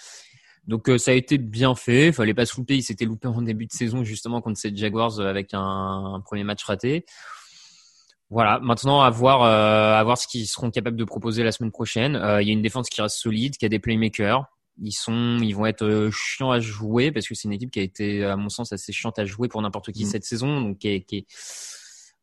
Donc 0.65 0.89
euh, 0.89 0.97
ça 0.97 1.11
a 1.11 1.13
été 1.13 1.37
bien 1.37 1.75
fait, 1.75 2.11
fallait 2.11 2.33
pas 2.33 2.45
se 2.45 2.57
louper, 2.57 2.75
il 2.75 2.83
s'était 2.83 3.05
loupé 3.05 3.29
en 3.29 3.41
début 3.41 3.67
de 3.67 3.71
saison 3.71 4.03
justement 4.03 4.41
contre 4.41 4.59
ces 4.59 4.75
Jaguars 4.75 5.19
euh, 5.21 5.29
avec 5.29 5.53
un, 5.53 5.61
un 6.15 6.19
premier 6.19 6.43
match 6.43 6.63
raté. 6.65 7.05
Voilà, 8.29 8.59
maintenant 8.59 9.01
à 9.01 9.09
voir, 9.09 9.43
euh, 9.43 9.93
à 9.99 10.03
voir 10.03 10.17
ce 10.17 10.27
qu'ils 10.27 10.47
seront 10.47 10.69
capables 10.69 10.97
de 10.97 11.03
proposer 11.05 11.43
la 11.43 11.51
semaine 11.53 11.71
prochaine. 11.71 12.15
Euh, 12.15 12.41
Il 12.41 12.47
y 12.47 12.51
a 12.51 12.53
une 12.53 12.61
défense 12.61 12.89
qui 12.89 13.01
reste 13.01 13.17
solide, 13.17 13.55
qui 13.57 13.65
a 13.65 13.69
des 13.69 13.79
playmakers. 13.79 14.43
Ils 14.81 14.91
sont, 14.91 15.37
ils 15.41 15.53
vont 15.53 15.65
être 15.65 15.83
euh, 15.85 16.11
chiants 16.11 16.51
à 16.51 16.59
jouer 16.59 17.11
parce 17.11 17.27
que 17.27 17.33
c'est 17.35 17.47
une 17.47 17.53
équipe 17.53 17.71
qui 17.71 17.79
a 17.79 17.83
été, 17.83 18.25
à 18.25 18.35
mon 18.35 18.49
sens, 18.49 18.73
assez 18.73 18.91
chiante 18.91 19.17
à 19.17 19.25
jouer 19.25 19.47
pour 19.47 19.61
n'importe 19.61 19.91
qui 19.91 20.03
Mm. 20.03 20.07
cette 20.07 20.23
saison. 20.25 20.61
Donc, 20.61 20.77
qui 20.79 20.89
est, 20.89 21.01
qui 21.01 21.17
est- 21.19 21.27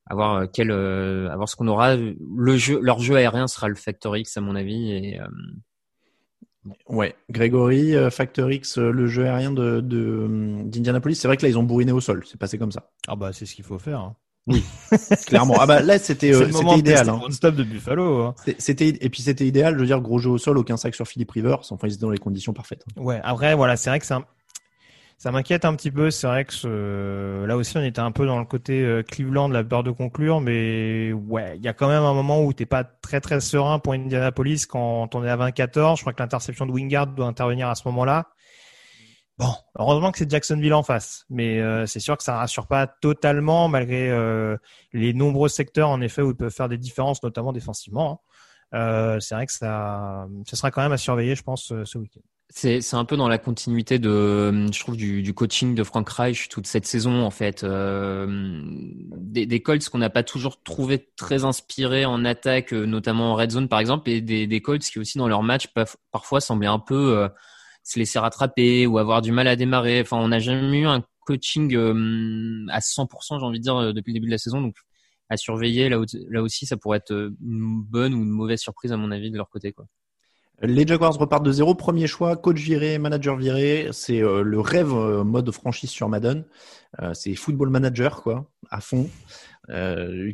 à 0.07 0.15
voir 0.15 0.45
quel, 0.53 0.71
euh, 0.71 1.31
à 1.31 1.37
voir 1.37 1.49
ce 1.49 1.57
qu'on 1.57 1.67
aura. 1.69 1.97
Le 1.97 2.57
jeu, 2.59 2.79
leur 2.83 2.99
jeu 3.01 3.17
aérien 3.17 3.47
sera 3.49 3.69
le 3.69 3.75
Factor 3.75 4.15
X 4.17 4.37
à 4.37 4.43
mon 4.43 4.55
avis. 4.55 4.93
Et 4.93 5.21
euh, 5.21 5.27
Ouais, 6.89 7.15
Grégory, 7.31 7.95
Factor 8.11 8.51
X, 8.51 8.79
le 8.79 9.07
jeu 9.07 9.25
aérien 9.25 9.51
de, 9.53 9.81
de, 9.81 10.27
d'Indianapolis, 10.65 11.15
c'est 11.17 11.29
vrai 11.29 11.37
que 11.37 11.43
là, 11.43 11.49
ils 11.49 11.59
ont 11.59 11.63
bourriné 11.63 11.93
au 11.93 12.01
sol. 12.01 12.25
C'est 12.27 12.39
passé 12.39 12.59
comme 12.59 12.73
ça. 12.73 12.91
Ah 13.07 13.17
bah 13.17 13.33
c'est 13.33 13.45
ce 13.47 13.55
qu'il 13.55 13.65
faut 13.65 13.79
faire. 13.79 14.01
hein. 14.01 14.17
Clairement. 15.27 15.55
Ah 15.59 15.67
bah 15.67 15.81
là, 15.81 15.99
c'était, 15.99 16.33
euh, 16.35 16.47
c'était 16.53 16.79
idéal. 16.79 17.09
hein. 17.09 17.21
run-stop 17.23 17.55
de 17.55 17.65
Buffalo. 17.65 18.23
hein. 18.23 18.35
C'était- 18.59 18.89
et 19.01 19.09
puis 19.09 19.23
c'était 19.23 19.47
idéal. 19.47 19.75
Je 19.75 19.81
veux 19.81 19.87
dire, 19.87 20.01
gros 20.01 20.19
jeu 20.19 20.31
au 20.31 20.39
sol, 20.39 20.59
aucun 20.59 20.77
sac 20.77 20.95
sur 20.95 21.07
Philippe 21.07 21.31
Rivers. 21.31 21.61
Enfin, 21.71 21.87
ils 21.89 21.93
étaient 21.95 22.03
dans 22.03 22.11
les 22.11 22.19
conditions 22.19 22.53
parfaites. 22.53 22.85
Ouais, 22.97 23.21
après, 23.25 23.55
voilà, 23.55 23.77
c'est 23.77 23.89
vrai 23.91 24.01
que 24.01 24.07
ça, 24.07 24.21
ça 25.17 25.31
m'inquiète 25.31 25.65
un 25.65 25.75
petit 25.75 25.91
peu. 25.91 26.11
C'est 26.11 26.27
vrai 26.27 26.45
que 26.45 26.53
ce- 26.53 27.45
là 27.47 27.57
aussi, 27.57 27.77
on 27.79 27.83
était 27.83 28.01
un 28.01 28.13
peu 28.13 28.27
dans 28.27 28.39
le 28.39 28.45
côté 28.45 28.83
euh, 28.83 29.03
Cleveland, 29.03 29.49
la 29.49 29.65
peur 29.65 29.83
de 29.83 29.91
conclure, 29.91 30.41
mais 30.43 31.13
ouais, 31.13 31.55
il 31.57 31.63
y 31.65 31.69
a 31.69 31.73
quand 31.73 31.89
même 31.89 32.03
un 32.03 32.13
moment 32.15 32.45
où 32.45 32.53
t'es 32.53 32.67
pas 32.67 32.85
très 32.85 33.21
très 33.23 33.41
serein 33.41 33.79
pour 33.79 33.95
Indianapolis 33.95 34.67
quand 34.67 35.15
on 35.15 35.25
est 35.25 35.31
à 35.31 35.37
20-14. 35.37 35.97
Je 35.97 36.03
crois 36.03 36.13
que 36.13 36.23
l'interception 36.23 36.67
de 36.67 36.73
Wingard 36.73 37.07
doit 37.09 37.27
intervenir 37.27 37.69
à 37.69 37.75
ce 37.75 37.83
moment-là. 37.89 38.27
Bon, 39.37 39.53
heureusement 39.77 40.13
que 40.13 40.19
c'est 40.19 40.31
Jacksonville 40.31 40.75
en 40.75 40.85
face, 40.85 41.25
mais 41.29 41.59
euh, 41.61 41.87
c'est 41.87 41.99
sûr 41.99 42.17
que 42.17 42.23
ça 42.23 42.37
rassure 42.37 42.69
pas 42.69 42.87
totalement 42.87 43.67
malgré 43.69 44.09
euh, 44.09 44.57
les 44.93 45.13
nombreux 45.13 45.49
secteurs 45.49 45.89
en 45.89 46.01
effet 46.01 46.23
où 46.23 46.31
ils 46.31 46.37
peuvent 46.37 46.55
faire 46.55 46.69
des 46.69 46.79
différences, 46.79 47.21
notamment 47.23 47.53
défensivement. 47.53 48.23
hein. 48.73 48.79
Euh, 48.79 49.21
c'est 49.21 49.35
vrai 49.35 49.47
que 49.47 49.53
ça, 49.53 50.27
ça 50.47 50.57
sera 50.57 50.71
quand 50.71 50.83
même 50.83 50.93
à 50.93 50.99
surveiller, 50.99 51.35
je 51.35 51.43
pense, 51.43 51.73
ce 51.85 51.99
week-end. 51.99 52.21
C'est 52.51 52.95
un 52.95 53.05
peu 53.05 53.17
dans 53.17 53.27
la 53.27 53.39
continuité 53.39 53.99
de, 53.99 54.67
je 54.73 54.79
trouve, 54.79 54.97
du, 54.97 55.35
coaching 55.35 55.75
de 55.75 55.83
Frank 55.83 56.09
Reich 56.09 56.49
toute 56.49 56.69
cette 56.69 56.87
saison 56.87 57.25
en 57.25 57.31
fait. 57.31 57.65
Des, 57.65 59.63
Colts 59.63 59.89
qu'on 59.89 59.99
n'a 59.99 60.11
pas 60.11 60.23
toujours 60.23 60.63
trouvé 60.63 61.09
très 61.17 61.45
inspirés 61.45 62.05
en 62.05 62.25
attaque, 62.25 62.73
notamment 62.73 63.33
en 63.33 63.35
red 63.35 63.51
zone 63.51 63.69
par 63.69 63.81
exemple, 63.81 64.09
et 64.11 64.21
des, 64.21 64.47
des 64.47 64.61
Colts 64.61 64.85
qui 64.85 65.01
aussi 65.01 65.19
dans 65.19 65.27
leur 65.27 65.43
match 65.43 65.69
peuvent 65.69 65.97
parfois 66.13 66.41
sembler 66.41 66.69
un 66.69 66.79
peu, 66.79 67.29
se 67.85 67.99
laisser 67.99 68.19
rattraper 68.19 68.87
ou 68.87 68.99
avoir 68.99 69.23
du 69.23 69.31
mal 69.31 69.47
à 69.47 69.55
démarrer. 69.55 70.01
Enfin, 70.01 70.17
on 70.17 70.29
n'a 70.29 70.41
jamais 70.41 70.81
eu 70.81 70.87
un 70.87 71.05
coaching 71.27 71.75
euh, 71.75 72.67
à 72.71 72.81
100%, 72.81 73.39
j'ai 73.39 73.45
envie 73.45 73.59
de 73.59 73.65
dire, 73.65 73.77
euh, 73.77 73.93
depuis 73.93 74.13
le 74.13 74.15
début 74.15 74.27
de 74.27 74.33
la 74.33 74.39
saison. 74.39 74.61
Donc, 74.61 74.77
à 75.31 75.37
surveiller, 75.37 75.89
là, 75.89 76.43
aussi, 76.43 76.67
ça 76.67 76.77
pourrait 76.77 76.99
être 76.99 77.13
une 77.13 77.83
bonne 77.83 78.15
ou 78.15 78.23
une 78.23 78.31
mauvaise 78.31 78.61
surprise, 78.61 78.93
à 78.93 78.97
mon 78.97 79.11
avis, 79.11 79.31
de 79.31 79.37
leur 79.37 79.49
côté. 79.49 79.75
Les 80.61 80.87
Jaguars 80.87 81.15
repartent 81.15 81.45
de 81.45 81.53
zéro. 81.53 81.75
Premier 81.75 82.07
choix, 82.07 82.37
coach 82.37 82.59
viré, 82.59 82.99
manager 82.99 83.37
viré. 83.37 83.89
C'est 83.93 84.23
euh, 84.23 84.43
le 84.43 84.61
rêve 84.61 84.93
mode 84.93 85.51
franchise 85.51 85.91
sur 85.91 86.09
Madden. 86.09 86.45
c'est 87.15 87.35
football 87.35 87.71
manager, 87.71 88.23
quoi, 88.23 88.51
à 88.71 88.81
fond. 88.81 89.09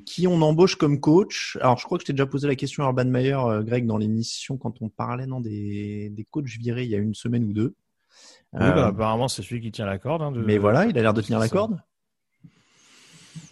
Qui 0.04 0.26
on 0.26 0.42
embauche 0.42 0.76
comme 0.76 1.00
coach? 1.00 1.56
Alors, 1.60 1.78
je 1.78 1.84
crois 1.84 1.98
que 1.98 2.02
je 2.02 2.06
t'ai 2.06 2.12
déjà 2.12 2.26
posé 2.26 2.48
la 2.48 2.56
question 2.56 2.84
à 2.84 2.86
Urban 2.86 3.04
Meyer, 3.04 3.38
Greg, 3.62 3.86
dans 3.86 3.98
l'émission 3.98 4.56
quand 4.56 4.82
on 4.82 4.88
parlait 4.88 5.26
non, 5.26 5.40
des, 5.40 6.10
des 6.10 6.24
coachs 6.24 6.46
virés 6.46 6.84
il 6.84 6.90
y 6.90 6.94
a 6.94 6.98
une 6.98 7.14
semaine 7.14 7.44
ou 7.44 7.52
deux. 7.52 7.74
Oui, 8.52 8.58
bah, 8.58 8.88
apparemment, 8.88 9.28
c'est 9.28 9.42
celui 9.42 9.60
qui 9.60 9.70
tient 9.70 9.86
la 9.86 9.98
corde. 9.98 10.22
Hein, 10.22 10.32
Mais 10.34 10.58
voilà, 10.58 10.86
il 10.86 10.98
a 10.98 11.02
l'air 11.02 11.14
de 11.14 11.22
tenir 11.22 11.38
la 11.38 11.48
corde? 11.48 11.80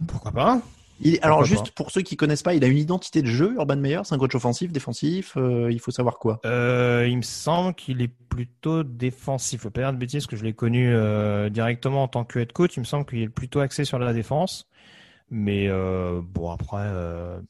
Pourquoi 0.09 0.33
pas? 0.33 0.61
Il, 1.01 1.20
alors 1.22 1.45
juste 1.45 1.70
pour 1.70 1.93
ceux 1.93 2.03
qui 2.03 2.16
connaissent 2.16 2.43
pas, 2.43 2.55
il 2.55 2.64
a 2.64 2.66
une 2.66 2.79
identité 2.79 3.22
de 3.22 3.29
jeu, 3.29 3.55
Urban 3.55 3.76
Meyer, 3.76 4.01
c'est 4.03 4.16
un 4.16 4.18
coach 4.18 4.35
offensif, 4.35 4.72
défensif, 4.72 5.35
euh, 5.37 5.70
il 5.70 5.79
faut 5.79 5.93
savoir 5.93 6.18
quoi? 6.18 6.41
Euh, 6.45 7.07
Il 7.09 7.18
me 7.18 7.22
semble 7.22 7.74
qu'il 7.74 8.03
est 8.03 8.12
plutôt 8.29 8.83
défensif. 8.83 9.61
Faut 9.61 9.70
pas 9.70 9.83
dire 9.83 9.93
de 9.93 9.99
bêtises 9.99 10.26
que 10.26 10.35
je 10.35 10.43
l'ai 10.43 10.55
connu 10.55 10.93
euh, 10.93 11.49
directement 11.51 12.03
en 12.03 12.09
tant 12.09 12.24
que 12.24 12.41
head 12.41 12.53
coach. 12.53 12.76
Il 12.76 12.81
me 12.81 12.85
semble 12.85 13.07
qu'il 13.07 13.20
est 13.20 13.29
plutôt 13.29 13.61
axé 13.61 13.85
sur 13.85 14.01
la 14.01 14.12
défense. 14.12 14.68
Mais 15.31 15.68
bon 16.22 16.51
après, 16.51 16.91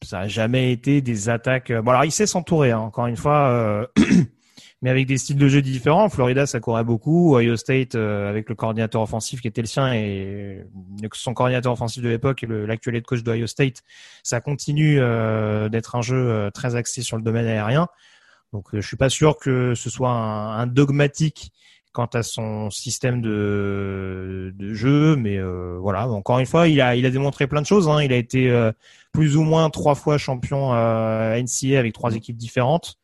ça 0.02 0.20
a 0.20 0.28
jamais 0.28 0.72
été 0.72 1.00
des 1.00 1.28
attaques. 1.28 1.72
Bon 1.72 1.90
alors 1.90 2.04
il 2.04 2.10
sait 2.10 2.26
s'entourer. 2.26 2.72
Hein. 2.72 2.80
Encore 2.80 3.06
une 3.06 3.16
fois, 3.16 3.88
mais 4.82 4.90
avec 4.90 5.06
des 5.06 5.18
styles 5.18 5.36
de 5.36 5.48
jeu 5.48 5.60
différents. 5.60 6.08
Florida, 6.08 6.46
ça 6.46 6.60
courait 6.60 6.84
beaucoup. 6.84 7.36
Ohio 7.36 7.56
State, 7.56 7.94
euh, 7.94 8.28
avec 8.28 8.48
le 8.48 8.54
coordinateur 8.54 9.02
offensif 9.02 9.40
qui 9.40 9.48
était 9.48 9.60
le 9.60 9.66
sien 9.66 9.92
et 9.92 10.64
son 11.12 11.34
coordinateur 11.34 11.72
offensif 11.72 12.02
de 12.02 12.08
l'époque 12.08 12.44
l'actuel 12.48 12.96
head 12.96 13.04
coach 13.04 13.22
d'Ohio 13.22 13.46
State, 13.46 13.82
ça 14.22 14.40
continue 14.40 14.98
euh, 15.00 15.68
d'être 15.68 15.96
un 15.96 16.02
jeu 16.02 16.16
euh, 16.16 16.50
très 16.50 16.76
axé 16.76 17.02
sur 17.02 17.16
le 17.16 17.22
domaine 17.22 17.46
aérien. 17.46 17.88
Donc, 18.52 18.68
je 18.72 18.80
suis 18.80 18.96
pas 18.96 19.10
sûr 19.10 19.36
que 19.36 19.74
ce 19.74 19.90
soit 19.90 20.10
un, 20.10 20.66
dogmatique 20.66 21.52
quant 21.98 22.06
à 22.14 22.22
son 22.22 22.70
système 22.70 23.20
de, 23.20 24.54
de 24.56 24.74
jeu, 24.74 25.16
mais 25.16 25.40
voilà. 25.80 26.08
Encore 26.08 26.38
une 26.38 26.46
fois, 26.46 26.68
il 26.68 26.80
a, 26.80 26.94
il 26.94 27.04
a 27.04 27.10
démontré 27.10 27.48
plein 27.48 27.60
de 27.60 27.66
choses. 27.66 27.88
Hein. 27.88 28.02
Il 28.02 28.12
a 28.12 28.16
été 28.16 28.70
plus 29.12 29.36
ou 29.36 29.42
moins 29.42 29.68
trois 29.70 29.96
fois 29.96 30.16
champion 30.16 30.72
à 30.72 31.34
NCA 31.40 31.78
avec 31.78 31.92
trois 31.92 32.14
équipes 32.14 32.36
différentes. 32.36 32.98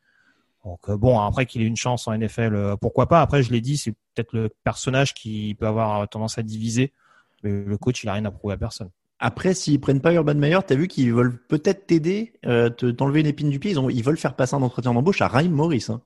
Donc 0.65 0.79
euh, 0.89 0.97
bon, 0.97 1.19
après 1.19 1.45
qu'il 1.45 1.61
ait 1.61 1.67
une 1.67 1.75
chance 1.75 2.07
en 2.07 2.17
NFL, 2.17 2.55
euh, 2.55 2.75
pourquoi 2.75 3.07
pas? 3.07 3.21
Après, 3.21 3.43
je 3.43 3.51
l'ai 3.51 3.61
dit, 3.61 3.77
c'est 3.77 3.91
peut-être 3.91 4.33
le 4.33 4.49
personnage 4.63 5.13
qui 5.13 5.55
peut 5.59 5.67
avoir 5.67 6.07
tendance 6.09 6.37
à 6.37 6.43
diviser. 6.43 6.91
Mais 7.43 7.51
le 7.63 7.77
coach, 7.77 8.03
il 8.03 8.09
a 8.09 8.13
rien 8.13 8.25
à 8.25 8.31
prouver 8.31 8.55
à 8.55 8.57
personne. 8.57 8.89
Après, 9.19 9.53
s'ils 9.53 9.79
prennent 9.79 10.01
pas 10.01 10.13
Urban 10.13 10.35
Meyer, 10.35 10.59
t'as 10.65 10.75
vu 10.75 10.87
qu'ils 10.87 11.13
veulent 11.13 11.37
peut-être 11.47 11.85
t'aider, 11.85 12.33
euh, 12.45 12.69
t'enlever 12.69 13.21
une 13.21 13.27
épine 13.27 13.49
du 13.49 13.59
pied. 13.59 13.71
Ils, 13.71 13.79
ont, 13.79 13.89
ils 13.89 14.03
veulent 14.03 14.17
faire 14.17 14.35
passer 14.35 14.55
un 14.55 14.61
entretien 14.61 14.93
d'embauche 14.93 15.21
à 15.21 15.27
Raheem 15.27 15.51
Morris. 15.51 15.85
Hein. 15.89 16.01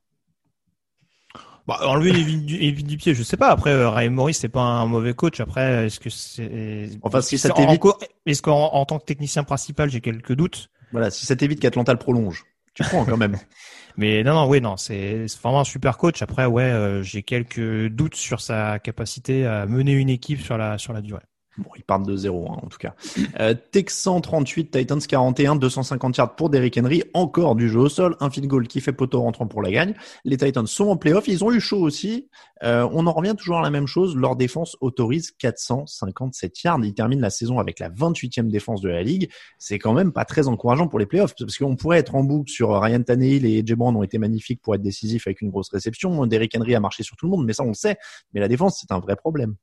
Bah, 1.70 1.82
enlever 1.84 2.10
une 2.10 2.50
épine 2.50 2.88
du, 2.88 2.98
pied, 2.98 3.14
je 3.14 3.22
sais 3.22 3.38
pas. 3.38 3.50
Après, 3.50 3.86
Raheem 3.86 4.16
Morris, 4.16 4.34
c'est 4.34 4.50
pas 4.50 4.62
un 4.62 4.88
mauvais 4.88 5.14
coach. 5.14 5.40
Après, 5.40 5.86
est-ce 5.86 6.00
que 6.00 6.10
c'est, 6.10 6.90
enfin, 7.04 7.22
si 7.22 7.38
ça 7.38 7.52
t'évite, 7.52 7.84
est-ce 8.26 8.42
qu'en 8.42 8.74
en 8.74 8.86
tant 8.86 8.98
que 8.98 9.06
technicien 9.06 9.44
principal, 9.44 9.88
j'ai 9.88 10.02
quelques 10.02 10.34
doutes. 10.34 10.72
Voilà, 10.92 11.12
si 11.12 11.28
ça 11.28 11.36
t'évite 11.36 11.60
qu'Atlanta 11.60 11.94
le 11.94 12.00
prolonge, 12.00 12.44
tu 12.74 12.82
prends 12.82 13.06
quand 13.06 13.18
même. 13.18 13.38
Mais 13.98 14.24
non, 14.24 14.34
non, 14.34 14.48
oui, 14.48 14.62
non, 14.62 14.78
c'est 14.78 15.28
vraiment 15.44 15.60
un 15.60 15.64
super 15.64 16.00
coach. 16.00 16.24
Après, 16.24 16.48
ouais, 16.48 16.64
euh, 16.64 17.04
j'ai 17.04 17.22
quelques 17.22 17.90
doutes 17.90 18.16
sur 18.16 18.42
sa 18.42 18.80
capacité 18.80 19.46
à 19.46 19.68
mener 19.68 19.92
une 19.92 20.10
équipe 20.10 20.42
sur 20.42 20.58
la 20.58 20.80
sur 20.80 20.94
la 20.94 21.02
durée. 21.02 21.22
Bon, 21.60 21.70
ils 21.76 21.84
partent 21.84 22.06
de 22.06 22.16
zéro, 22.16 22.50
hein, 22.50 22.58
en 22.64 22.68
tout 22.68 22.78
cas. 22.78 22.96
Euh, 23.40 23.54
Texan 23.72 24.22
38, 24.22 24.72
Titans 24.72 25.02
41, 25.02 25.58
250 25.58 26.16
yards 26.16 26.36
pour 26.36 26.50
Derrick 26.50 26.78
Henry. 26.78 27.04
Encore 27.14 27.56
du 27.56 27.68
jeu 27.68 27.80
au 27.80 27.90
sol, 27.90 28.16
un 28.22 28.30
field 28.30 28.48
goal 28.48 28.68
qui 28.68 28.80
fait 28.80 28.94
poteau 28.94 29.22
rentrant 29.22 29.46
pour 29.46 29.62
la 29.62 29.70
gagne. 29.70 29.94
Les 30.24 30.38
Titans 30.38 30.68
sont 30.68 30.88
en 30.88 30.96
playoff, 30.96 31.28
ils 31.28 31.44
ont 31.44 31.52
eu 31.52 31.60
chaud 31.60 31.82
aussi. 31.82 32.30
Euh, 32.64 32.88
on 32.94 33.08
en 33.08 33.12
revient 33.12 33.36
toujours 33.38 33.58
à 33.58 33.62
la 33.62 33.72
même 33.72 33.88
chose. 33.88 34.16
Leur 34.16 34.38
défense 34.38 34.78
autorise 34.80 35.32
457 35.32 36.64
yards. 36.64 36.80
Ils 36.84 36.94
terminent 36.94 37.22
la 37.22 37.30
saison 37.30 37.60
avec 37.60 37.80
la 37.80 37.90
28e 37.90 38.48
défense 38.48 38.80
de 38.80 38.90
la 38.90 39.04
ligue. 39.04 39.30
C'est 39.58 39.80
quand 39.80 39.94
même 39.94 40.14
pas 40.14 40.24
très 40.24 40.48
encourageant 40.48 40.88
pour 40.88 41.00
les 41.00 41.06
playoffs 41.06 41.34
parce 41.38 41.58
qu'on 41.58 41.76
pourrait 41.76 42.00
être 42.00 42.16
en 42.16 42.24
boucle 42.24 42.50
sur 42.50 42.70
Ryan 42.80 43.04
Tannehill 43.04 43.46
et 43.46 43.64
Jay 43.66 43.76
Brown 43.76 43.96
ont 43.98 44.04
été 44.04 44.18
magnifiques 44.18 44.62
pour 44.62 44.76
être 44.76 44.82
décisifs 44.82 45.28
avec 45.28 45.42
une 45.42 45.50
grosse 45.50 45.70
réception. 45.70 46.26
Derrick 46.26 46.56
Henry 46.58 46.74
a 46.74 46.80
marché 46.80 47.04
sur 47.04 47.18
tout 47.18 47.26
le 47.26 47.32
monde, 47.32 47.46
mais 47.46 47.54
ça 47.54 47.64
on 47.64 47.70
le 47.70 47.74
sait. 47.74 47.98
Mais 48.34 48.40
la 48.40 48.48
défense, 48.48 48.78
c'est 48.80 48.94
un 48.94 49.00
vrai 49.00 49.18
problème. 49.18 49.56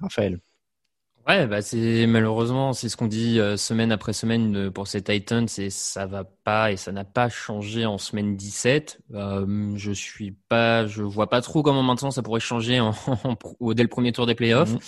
Raphaël. 0.00 0.40
Ouais, 1.26 1.46
bah 1.46 1.60
c'est 1.60 2.06
malheureusement 2.06 2.72
c'est 2.72 2.88
ce 2.88 2.96
qu'on 2.96 3.06
dit 3.06 3.38
euh, 3.38 3.56
semaine 3.56 3.92
après 3.92 4.12
semaine 4.14 4.56
euh, 4.56 4.70
pour 4.70 4.88
ces 4.88 5.02
Titans 5.02 5.46
et 5.58 5.68
ça 5.68 6.06
va 6.06 6.24
pas 6.24 6.72
et 6.72 6.76
ça 6.76 6.92
n'a 6.92 7.04
pas 7.04 7.28
changé 7.28 7.84
en 7.84 7.98
semaine 7.98 8.36
17. 8.36 9.00
Euh, 9.14 9.72
je 9.76 9.92
suis 9.92 10.32
pas, 10.48 10.86
je 10.86 11.02
vois 11.02 11.28
pas 11.28 11.42
trop 11.42 11.62
comment 11.62 11.82
maintenant 11.82 12.10
ça 12.10 12.22
pourrait 12.22 12.40
changer 12.40 12.80
en, 12.80 12.92
dès 13.74 13.82
le 13.82 13.88
premier 13.88 14.12
tour 14.12 14.26
des 14.26 14.34
playoffs. 14.34 14.72
Mhm. 14.72 14.80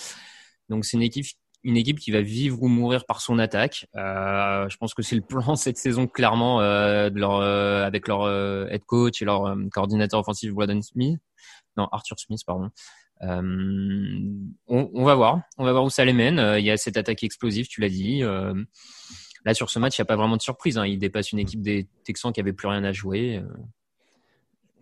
Donc 0.69 0.85
c'est 0.85 0.97
une 0.97 1.03
équipe 1.03 1.27
une 1.63 1.77
équipe 1.77 1.99
qui 1.99 2.11
va 2.11 2.21
vivre 2.21 2.61
ou 2.61 2.67
mourir 2.67 3.05
par 3.05 3.21
son 3.21 3.39
attaque. 3.39 3.87
Euh, 3.95 4.67
je 4.67 4.75
pense 4.77 4.93
que 4.93 5.01
c'est 5.01 5.15
le 5.15 5.21
plan 5.21 5.55
cette 5.55 5.77
saison 5.77 6.07
clairement 6.07 6.61
euh, 6.61 7.09
de 7.09 7.19
leur, 7.19 7.41
avec 7.41 8.07
leur 8.07 8.27
head 8.69 8.83
coach 8.85 9.21
et 9.21 9.25
leur 9.25 9.55
coordinateur 9.71 10.19
offensif 10.19 10.51
Braden 10.51 10.81
Smith, 10.81 11.19
non 11.77 11.87
Arthur 11.91 12.19
Smith 12.19 12.41
pardon. 12.45 12.69
Euh, 13.23 14.19
on, 14.67 15.03
va 15.03 15.15
voir, 15.15 15.41
on 15.57 15.63
va 15.63 15.71
voir 15.71 15.83
où 15.83 15.89
ça 15.89 16.05
les 16.05 16.13
mène. 16.13 16.39
Euh, 16.39 16.59
il 16.59 16.65
y 16.65 16.71
a 16.71 16.77
cette 16.77 16.97
attaque 16.97 17.23
explosive, 17.23 17.67
tu 17.67 17.81
l'as 17.81 17.89
dit. 17.89 18.23
Euh, 18.23 18.53
là, 19.45 19.53
sur 19.53 19.69
ce 19.69 19.79
match, 19.79 19.97
il 19.97 20.01
n'y 20.01 20.03
a 20.03 20.05
pas 20.05 20.15
vraiment 20.15 20.37
de 20.37 20.41
surprise. 20.41 20.77
Hein. 20.77 20.85
Il 20.85 20.99
dépasse 20.99 21.31
une 21.31 21.39
équipe 21.39 21.61
des 21.61 21.87
Texans 22.03 22.33
qui 22.33 22.39
avait 22.39 22.53
plus 22.53 22.67
rien 22.67 22.83
à 22.83 22.91
jouer. 22.91 23.41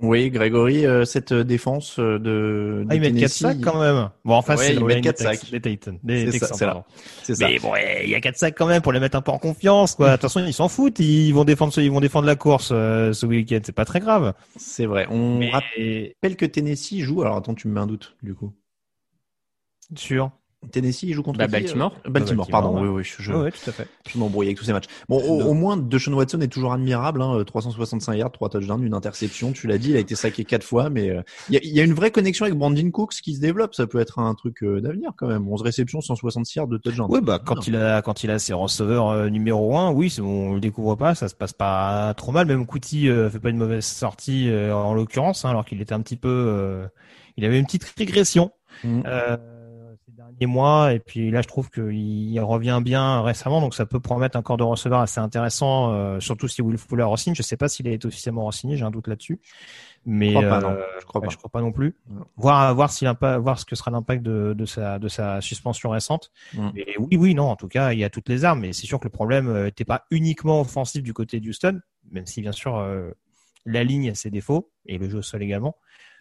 Oui, 0.01 0.31
Grégory, 0.31 0.85
cette 1.05 1.31
défense 1.31 1.99
de. 1.99 2.85
Ah, 2.89 2.95
ils 2.95 3.01
mettent 3.01 3.19
4 3.19 3.29
sacs 3.29 3.61
quand 3.61 3.79
même. 3.79 4.09
Bon, 4.25 4.33
enfin, 4.33 4.57
c'est 4.57 4.73
ils 4.73 4.83
mettent 4.83 5.03
4 5.03 5.17
sacs. 5.19 5.51
Des 5.51 5.61
Titans. 5.61 5.99
Texans, 6.05 6.83
C'est 7.21 7.35
ça. 7.35 7.47
Mais 7.47 7.59
bon, 7.59 7.73
il 8.01 8.09
y 8.09 8.15
a 8.15 8.19
4 8.19 8.35
sacs 8.35 8.55
quand 8.57 8.65
même 8.65 8.81
pour 8.81 8.93
les 8.93 8.99
mettre 8.99 9.15
un 9.17 9.21
peu 9.21 9.31
en 9.31 9.37
confiance, 9.37 9.93
quoi. 9.95 10.07
De 10.07 10.11
toute 10.13 10.23
façon, 10.23 10.43
ils 10.43 10.53
s'en 10.53 10.69
foutent. 10.69 10.99
Ils 10.99 11.31
vont 11.33 11.45
défendre, 11.45 11.77
ils 11.77 11.91
vont 11.91 11.99
défendre 11.99 12.25
la 12.25 12.35
course 12.35 12.69
ce 12.69 13.25
week-end. 13.25 13.59
C'est 13.63 13.71
pas 13.71 13.85
très 13.85 13.99
grave. 13.99 14.33
C'est 14.57 14.87
vrai. 14.87 15.05
On 15.11 15.39
rappelle 15.49 16.35
que 16.35 16.45
Tennessee 16.45 17.01
joue. 17.01 17.21
Alors, 17.21 17.37
attends, 17.37 17.53
tu 17.53 17.67
me 17.67 17.73
mets 17.73 17.81
un 17.81 17.87
doute, 17.87 18.15
du 18.23 18.33
coup. 18.33 18.53
Sûr. 19.95 20.31
Tennessee, 20.69 21.03
il 21.03 21.13
joue 21.13 21.23
contre 21.23 21.39
bah, 21.39 21.47
Baltimore. 21.47 21.95
Euh, 22.05 22.09
Baltimore, 22.09 22.47
pardon. 22.47 22.79
Oui, 22.79 22.87
oui, 22.87 23.03
je, 23.03 23.33
oui, 23.33 23.49
tout 23.51 23.69
à 23.69 23.73
fait. 23.73 23.87
Je 24.07 24.17
m'embrouille 24.19 24.47
avec 24.47 24.57
tous 24.57 24.65
ces 24.65 24.73
matchs. 24.73 24.85
Bon, 25.09 25.19
au, 25.19 25.53
moins, 25.55 25.75
Deshaun 25.75 26.13
Watson 26.13 26.39
est 26.41 26.49
toujours 26.49 26.71
admirable. 26.73 27.21
Hein, 27.21 27.43
365 27.43 28.13
yards, 28.13 28.31
3 28.31 28.49
touchdowns, 28.49 28.83
une 28.83 28.93
interception. 28.93 29.53
Tu 29.53 29.65
l'as 29.65 29.79
dit, 29.79 29.89
il 29.89 29.95
a 29.95 29.99
été 29.99 30.13
saqué 30.13 30.45
quatre 30.45 30.63
fois, 30.63 30.91
mais 30.91 31.09
euh, 31.09 31.23
il 31.49 31.59
y, 31.65 31.79
a, 31.79 31.83
une 31.83 31.93
vraie 31.93 32.11
connexion 32.11 32.45
avec 32.45 32.55
Brandon 32.55 32.91
Cooks 32.91 33.15
qui 33.23 33.33
se 33.33 33.41
développe. 33.41 33.73
Ça 33.73 33.87
peut 33.87 33.99
être 33.99 34.19
un 34.19 34.35
truc 34.35 34.63
euh, 34.63 34.81
d'avenir 34.81 35.13
quand 35.17 35.27
même. 35.27 35.47
11 35.47 35.63
réceptions, 35.63 35.99
160 35.99 36.53
yards, 36.53 36.67
de 36.67 36.77
touchdowns. 36.77 37.07
Oui, 37.09 37.21
bah 37.21 37.39
quand 37.43 37.67
il 37.67 37.75
a 37.75 38.03
quand 38.03 38.23
il 38.23 38.29
a 38.29 38.37
ses 38.37 38.53
receveurs 38.53 39.31
numéro 39.31 39.75
1, 39.75 39.91
oui, 39.91 40.15
on 40.21 40.53
le 40.53 40.59
découvre 40.59 40.95
pas, 40.95 41.15
ça 41.15 41.27
se 41.27 41.33
passe 41.33 41.53
pas 41.53 42.13
trop 42.15 42.31
mal. 42.31 42.45
Même 42.45 42.67
Couty 42.67 43.07
fait 43.31 43.39
pas 43.39 43.49
une 43.49 43.57
mauvaise 43.57 43.85
sortie 43.85 44.51
en 44.71 44.93
l'occurrence, 44.93 45.43
hein, 45.43 45.49
alors 45.49 45.65
qu'il 45.65 45.81
était 45.81 45.93
un 45.93 46.01
petit 46.01 46.17
peu, 46.17 46.87
il 47.35 47.45
avait 47.45 47.57
une 47.57 47.65
petite 47.65 47.83
régression. 47.97 48.51
Mmh 48.83 49.01
mois. 50.45 50.93
Et 50.93 50.99
puis 50.99 51.31
là, 51.31 51.41
je 51.41 51.47
trouve 51.47 51.69
qu'il 51.69 52.39
revient 52.41 52.79
bien 52.83 53.21
récemment, 53.21 53.61
donc 53.61 53.75
ça 53.75 53.85
peut 53.85 53.99
promettre 53.99 54.37
un 54.37 54.41
corps 54.41 54.57
de 54.57 54.63
receveur 54.63 54.99
assez 54.99 55.19
intéressant, 55.19 55.93
euh, 55.93 56.19
surtout 56.19 56.47
si 56.47 56.61
Will 56.61 56.77
Fuller 56.77 57.03
re-signe. 57.03 57.35
Je 57.35 57.41
sais 57.41 57.57
pas 57.57 57.67
s'il 57.67 57.87
été 57.87 58.07
officiellement 58.07 58.45
re-signé, 58.45 58.77
j'ai 58.77 58.85
un 58.85 58.91
doute 58.91 59.07
là-dessus. 59.07 59.39
Mais 60.05 60.29
je 60.29 60.37
crois 60.37 60.49
pas, 60.49 60.61
non. 60.61 60.69
Euh, 60.69 60.83
je 60.99 61.05
crois, 61.05 61.21
pas. 61.21 61.29
je 61.29 61.37
crois 61.37 61.49
pas 61.49 61.61
non 61.61 61.71
plus. 61.71 61.95
Voir, 62.35 62.73
voir, 62.73 62.91
si 62.91 63.05
voir 63.21 63.59
ce 63.59 63.65
que 63.65 63.75
sera 63.75 63.91
l'impact 63.91 64.23
de, 64.23 64.53
de, 64.57 64.65
sa, 64.65 64.97
de 64.97 65.07
sa 65.07 65.41
suspension 65.41 65.89
récente. 65.89 66.31
Mm. 66.53 66.69
Et 66.75 66.95
oui, 66.97 67.17
oui, 67.17 67.35
non. 67.35 67.49
En 67.49 67.55
tout 67.55 67.67
cas, 67.67 67.93
il 67.93 67.99
y 67.99 68.03
a 68.03 68.09
toutes 68.09 68.29
les 68.29 68.43
armes. 68.43 68.61
Mais 68.61 68.73
c'est 68.73 68.87
sûr 68.87 68.99
que 68.99 69.05
le 69.05 69.11
problème 69.11 69.63
n'était 69.63 69.83
euh, 69.83 69.85
pas 69.85 70.05
uniquement 70.09 70.61
offensif 70.61 71.03
du 71.03 71.13
côté 71.13 71.39
d'Houston, 71.39 71.79
même 72.11 72.25
si 72.25 72.41
bien 72.41 72.51
sûr 72.51 72.83
la 73.65 73.83
ligne 73.83 74.09
a 74.09 74.15
ses 74.15 74.31
défauts 74.31 74.71
et 74.87 74.97
le 74.97 75.07
jeu 75.07 75.19
au 75.19 75.21
sol 75.21 75.43
également. 75.43 75.77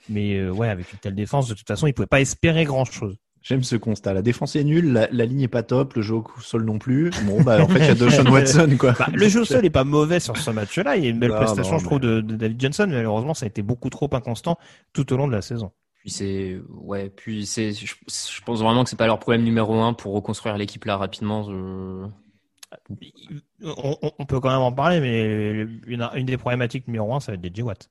Mais 0.08 0.48
ouais, 0.48 0.68
avec 0.68 0.92
une 0.92 0.98
telle 0.98 1.14
défense, 1.14 1.48
de 1.48 1.54
toute 1.54 1.66
façon, 1.66 1.86
il 1.86 1.94
pouvait 1.94 2.06
pas 2.06 2.20
espérer 2.20 2.64
grand 2.64 2.84
chose. 2.84 3.16
J'aime 3.42 3.62
ce 3.62 3.76
constat. 3.76 4.12
La 4.12 4.22
défense 4.22 4.54
est 4.54 4.64
nulle, 4.64 4.92
la, 4.92 5.24
ligne 5.24 5.42
est 5.42 5.48
pas 5.48 5.62
top, 5.62 5.94
le 5.94 6.02
jeu 6.02 6.16
au 6.16 6.24
sol 6.40 6.64
non 6.64 6.78
plus. 6.78 7.10
Bon, 7.24 7.42
bah, 7.42 7.62
en 7.62 7.68
fait, 7.68 7.78
il 7.78 7.86
y 7.86 7.88
a 7.88 7.94
Deshaun 7.94 8.28
Watson, 8.30 8.76
quoi. 8.78 8.92
Bah, 8.92 9.08
le 9.12 9.28
jeu 9.28 9.40
au 9.40 9.44
sol 9.44 9.64
est 9.64 9.70
pas 9.70 9.84
mauvais 9.84 10.20
sur 10.20 10.36
ce 10.36 10.50
match-là. 10.50 10.96
Il 10.96 11.04
y 11.04 11.06
a 11.06 11.10
une 11.10 11.18
belle 11.18 11.30
prestation, 11.32 11.78
je 11.78 11.84
trouve, 11.84 12.00
de, 12.00 12.20
David 12.20 12.60
Johnson, 12.60 12.86
mais 12.88 12.96
malheureusement, 12.96 13.32
ça 13.32 13.46
a 13.46 13.48
été 13.48 13.62
beaucoup 13.62 13.88
trop 13.88 14.10
inconstant 14.12 14.58
tout 14.92 15.10
au 15.12 15.16
long 15.16 15.26
de 15.26 15.32
la 15.32 15.40
saison. 15.40 15.72
Puis 16.00 16.10
c'est, 16.10 16.60
ouais, 16.68 17.10
puis 17.10 17.46
c'est, 17.46 17.72
je, 17.72 17.94
pense 18.44 18.60
vraiment 18.60 18.84
que 18.84 18.90
c'est 18.90 18.96
pas 18.96 19.06
leur 19.06 19.18
problème 19.18 19.42
numéro 19.42 19.80
un 19.80 19.92
pour 19.92 20.14
reconstruire 20.14 20.56
l'équipe 20.56 20.84
là 20.84 20.96
rapidement. 20.96 21.46
On, 23.62 24.26
peut 24.26 24.40
quand 24.40 24.50
même 24.50 24.60
en 24.60 24.72
parler, 24.72 25.00
mais 25.00 25.66
une, 25.86 26.08
une 26.14 26.26
des 26.26 26.38
problématiques 26.38 26.86
numéro 26.88 27.14
un, 27.14 27.20
ça 27.20 27.32
va 27.32 27.36
être 27.36 27.52
des. 27.52 27.62
Watt. 27.62 27.90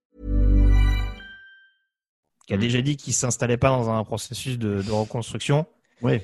Qui 2.51 2.55
a 2.55 2.57
déjà 2.57 2.81
dit 2.81 2.97
qu'il 2.97 3.13
s'installait 3.13 3.57
pas 3.57 3.69
dans 3.69 3.89
un 3.89 4.03
processus 4.03 4.59
de, 4.59 4.81
de 4.81 4.91
reconstruction. 4.91 5.65
Oui. 6.01 6.19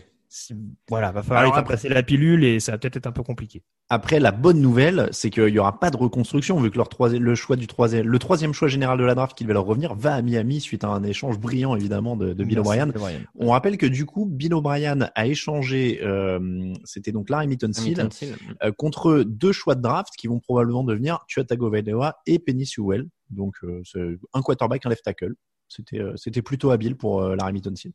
Voilà, 0.90 1.14
va 1.14 1.24
falloir 1.24 1.40
Alors 1.44 1.58
après- 1.58 1.76
passer 1.76 1.88
la 1.88 2.04
pilule 2.04 2.44
et 2.44 2.60
ça 2.60 2.74
va 2.74 2.78
peut-être 2.78 2.98
être 2.98 3.08
un 3.08 3.14
peu 3.14 3.24
compliqué. 3.24 3.64
Après, 3.90 4.20
la 4.20 4.34
bonne 4.34 4.60
nouvelle, 4.60 5.08
c'est 5.14 5.30
qu'il 5.30 5.48
y 5.48 5.58
aura 5.60 5.80
pas 5.80 5.90
de 5.90 5.96
reconstruction 5.96 6.60
vu 6.60 6.70
que 6.70 6.76
leur 6.76 6.90
troisième, 6.90 7.24
le 7.24 7.34
choix 7.34 7.56
du 7.56 7.66
troisième, 7.66 8.06
le 8.06 8.20
troisième 8.20 8.52
choix 8.52 8.68
général 8.68 8.98
de 9.00 9.06
la 9.06 9.16
draft 9.16 9.38
qui 9.38 9.46
devait 9.46 9.54
leur 9.54 9.64
revenir 9.66 9.96
va 9.96 10.16
à 10.16 10.22
Miami 10.22 10.60
suite 10.60 10.84
à 10.84 10.90
un 10.90 11.02
échange 11.04 11.40
brillant 11.40 11.78
évidemment 11.78 12.18
de, 12.18 12.34
de 12.34 12.44
Bill 12.44 12.60
O'Brien. 12.60 12.92
On 13.36 13.52
rappelle 13.52 13.78
que 13.78 13.86
du 13.86 14.06
coup, 14.06 14.26
Bill 14.26 14.54
O'Brien 14.54 15.10
a 15.16 15.28
échangé, 15.28 16.02
euh, 16.04 16.74
c'était 16.84 17.14
donc 17.14 17.30
Larry 17.30 17.48
Mittenfield, 17.48 17.98
Mittenfield. 18.00 18.36
euh, 18.64 18.74
contre 18.74 19.24
deux 19.26 19.54
choix 19.54 19.76
de 19.76 19.82
draft 19.82 20.14
qui 20.18 20.28
vont 20.28 20.42
probablement 20.42 20.84
devenir 20.84 21.24
Tua 21.30 21.46
Tagovailoa 21.46 22.18
et 22.26 22.38
Penny 22.40 22.66
Sewell. 22.66 23.08
Donc, 23.30 23.56
euh, 23.64 23.82
c'est 23.86 24.02
un 24.34 24.42
quarterback, 24.42 24.86
un 24.86 24.90
left 24.90 25.06
tackle. 25.06 25.36
C'était 25.68 26.00
euh, 26.00 26.14
c'était 26.16 26.42
plutôt 26.42 26.72
habile 26.72 26.96
pour 26.96 27.22
euh, 27.22 27.36
Larry 27.36 27.54
Mittenfield. 27.54 27.94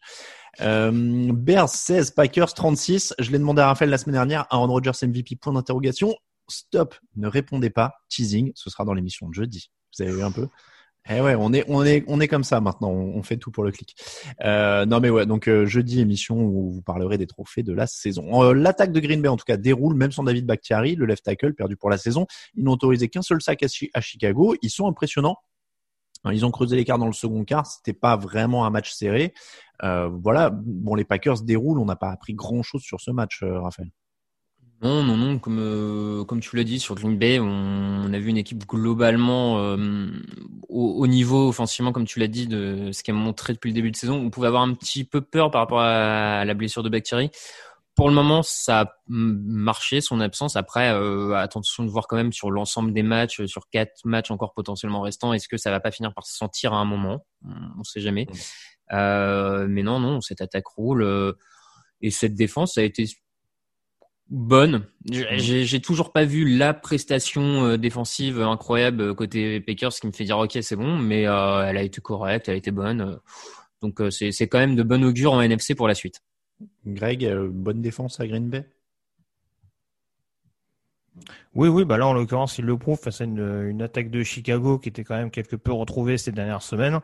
Euh, 0.60 1.30
Bears 1.32 1.68
16, 1.68 2.12
Packers 2.12 2.54
36. 2.54 3.14
Je 3.18 3.30
l'ai 3.30 3.38
demandé 3.38 3.62
à 3.62 3.66
Raphaël 3.66 3.90
la 3.90 3.98
semaine 3.98 4.14
dernière. 4.14 4.46
Aaron 4.50 4.68
Rodgers 4.68 4.92
MVP, 5.02 5.36
point 5.36 5.52
d'interrogation. 5.52 6.14
Stop, 6.48 6.94
ne 7.16 7.28
répondez 7.28 7.70
pas. 7.70 7.94
Teasing, 8.08 8.52
ce 8.54 8.68
sera 8.68 8.84
dans 8.84 8.94
l'émission 8.94 9.28
de 9.28 9.34
jeudi. 9.34 9.70
Vous 9.96 10.04
avez 10.04 10.12
vu 10.12 10.22
un 10.22 10.32
peu? 10.32 10.48
Eh 11.10 11.20
ouais, 11.20 11.34
on 11.36 11.52
est, 11.52 11.64
on 11.66 11.84
est, 11.84 12.04
on 12.06 12.20
est 12.20 12.28
comme 12.28 12.44
ça 12.44 12.60
maintenant. 12.60 12.90
On, 12.90 13.22
fait 13.24 13.36
tout 13.36 13.50
pour 13.50 13.64
le 13.64 13.72
clic. 13.72 13.96
Euh, 14.44 14.86
non 14.86 15.00
mais 15.00 15.10
ouais, 15.10 15.26
donc 15.26 15.48
euh, 15.48 15.66
jeudi 15.66 16.00
émission 16.00 16.40
où 16.40 16.70
vous 16.70 16.82
parlerez 16.82 17.18
des 17.18 17.26
trophées 17.26 17.64
de 17.64 17.72
la 17.72 17.88
saison. 17.88 18.52
L'attaque 18.52 18.92
de 18.92 19.00
Green 19.00 19.20
Bay 19.20 19.28
en 19.28 19.36
tout 19.36 19.44
cas 19.44 19.56
déroule, 19.56 19.96
même 19.96 20.12
sans 20.12 20.22
David 20.22 20.46
Bakhtiari, 20.46 20.94
le 20.94 21.06
left 21.06 21.24
tackle 21.24 21.54
perdu 21.54 21.76
pour 21.76 21.90
la 21.90 21.98
saison. 21.98 22.26
Ils 22.54 22.62
n'ont 22.62 22.72
autorisé 22.72 23.08
qu'un 23.08 23.22
seul 23.22 23.42
sac 23.42 23.64
à 23.94 24.00
Chicago. 24.00 24.54
Ils 24.62 24.70
sont 24.70 24.86
impressionnants. 24.86 25.38
Hein, 26.24 26.32
Ils 26.32 26.44
ont 26.44 26.50
creusé 26.50 26.76
l'écart 26.76 26.98
dans 26.98 27.06
le 27.06 27.12
second 27.12 27.44
quart. 27.44 27.66
C'était 27.66 27.92
pas 27.92 28.16
vraiment 28.16 28.64
un 28.64 28.70
match 28.70 28.92
serré. 28.92 29.34
Euh, 29.82 30.08
voilà. 30.08 30.50
Bon, 30.52 30.94
les 30.94 31.04
Packers 31.04 31.42
déroulent. 31.42 31.78
On 31.78 31.84
n'a 31.84 31.96
pas 31.96 32.10
appris 32.10 32.34
grand 32.34 32.62
chose 32.62 32.82
sur 32.82 33.00
ce 33.00 33.10
match, 33.10 33.42
euh, 33.42 33.60
Raphaël. 33.60 33.90
Non, 34.82 35.04
non, 35.04 35.16
non, 35.16 35.38
comme, 35.38 35.60
euh, 35.60 36.24
comme 36.24 36.40
tu 36.40 36.56
l'as 36.56 36.64
dit 36.64 36.80
sur 36.80 36.96
Green 36.96 37.16
Bay, 37.16 37.38
on, 37.38 38.12
a 38.12 38.18
vu 38.18 38.30
une 38.30 38.36
équipe 38.36 38.66
globalement 38.66 39.54
au, 39.54 39.78
au 40.68 41.06
niveau 41.06 41.48
offensivement, 41.48 41.92
comme 41.92 42.04
tu 42.04 42.18
l'as 42.18 42.26
dit, 42.26 42.48
de 42.48 42.90
ce 42.90 43.04
qu'elle 43.04 43.14
a 43.14 43.18
montré 43.18 43.52
depuis 43.52 43.70
le 43.70 43.74
début 43.74 43.92
de 43.92 43.96
saison. 43.96 44.16
On 44.16 44.30
pouvait 44.30 44.48
avoir 44.48 44.62
un 44.62 44.74
petit 44.74 45.04
peu 45.04 45.20
peur 45.20 45.52
par 45.52 45.60
rapport 45.60 45.80
à 45.80 46.44
la 46.44 46.54
blessure 46.54 46.82
de 46.82 46.88
Bactéry. 46.88 47.30
Pour 47.94 48.08
le 48.08 48.14
moment, 48.14 48.42
ça 48.42 48.80
a 48.80 48.84
mm, 49.08 49.32
marché, 49.44 50.00
son 50.00 50.20
absence. 50.20 50.56
Après, 50.56 50.90
euh, 50.92 51.34
attention 51.36 51.84
de 51.84 51.90
voir 51.90 52.06
quand 52.06 52.16
même 52.16 52.32
sur 52.32 52.50
l'ensemble 52.50 52.92
des 52.94 53.02
matchs, 53.02 53.40
euh, 53.40 53.46
sur 53.46 53.68
quatre 53.70 54.00
matchs 54.04 54.30
encore 54.30 54.54
potentiellement 54.54 55.02
restants, 55.02 55.32
est-ce 55.34 55.46
que 55.48 55.56
ça 55.58 55.70
va 55.70 55.78
pas 55.80 55.90
finir 55.90 56.14
par 56.14 56.24
se 56.26 56.34
sentir 56.36 56.72
à 56.72 56.78
un 56.78 56.84
moment? 56.86 57.26
On 57.44 57.78
ne 57.78 57.84
sait 57.84 58.00
jamais. 58.00 58.26
Euh, 58.92 59.66
mais 59.68 59.82
non, 59.82 60.00
non, 60.00 60.20
cette 60.20 60.40
attaque 60.40 60.66
roule. 60.68 61.02
euh, 61.02 61.32
et 62.00 62.10
cette 62.10 62.34
défense 62.34 62.78
a 62.78 62.82
été 62.82 63.06
bonne. 64.28 64.86
J'ai- 65.38 65.64
J'ai 65.64 65.80
toujours 65.80 66.12
pas 66.12 66.24
vu 66.24 66.56
la 66.56 66.74
prestation 66.74 67.64
euh, 67.66 67.76
défensive 67.76 68.40
incroyable 68.40 69.14
côté 69.14 69.60
Packers 69.60 69.92
qui 69.92 70.06
me 70.06 70.12
fait 70.12 70.24
dire 70.24 70.38
ok 70.38 70.58
c'est 70.62 70.76
bon, 70.76 70.96
mais 70.96 71.22
elle 71.22 71.28
a 71.76 71.82
été 71.82 72.00
correcte, 72.00 72.48
elle 72.48 72.54
a 72.54 72.58
été 72.58 72.70
bonne. 72.70 73.18
Donc 73.82 74.00
c'est 74.10 74.32
c'est 74.32 74.48
quand 74.48 74.58
même 74.58 74.76
de 74.76 74.82
bon 74.82 75.04
augure 75.04 75.32
en 75.34 75.40
NFC 75.42 75.74
pour 75.74 75.88
la 75.88 75.94
suite. 75.94 76.20
Greg, 76.86 77.24
euh, 77.24 77.48
bonne 77.50 77.82
défense 77.82 78.20
à 78.20 78.26
Green 78.26 78.48
Bay. 78.48 78.66
Oui, 81.54 81.68
oui, 81.68 81.84
bah 81.84 81.98
là 81.98 82.06
en 82.06 82.14
l'occurrence 82.14 82.58
il 82.58 82.64
le 82.64 82.78
prouve 82.78 82.98
face 82.98 83.20
à 83.20 83.24
une, 83.24 83.66
une 83.68 83.82
attaque 83.82 84.10
de 84.10 84.22
Chicago 84.22 84.78
qui 84.78 84.88
était 84.88 85.04
quand 85.04 85.16
même 85.16 85.30
quelque 85.30 85.56
peu 85.56 85.72
retrouvée 85.72 86.16
ces 86.16 86.32
dernières 86.32 86.62
semaines. 86.62 87.00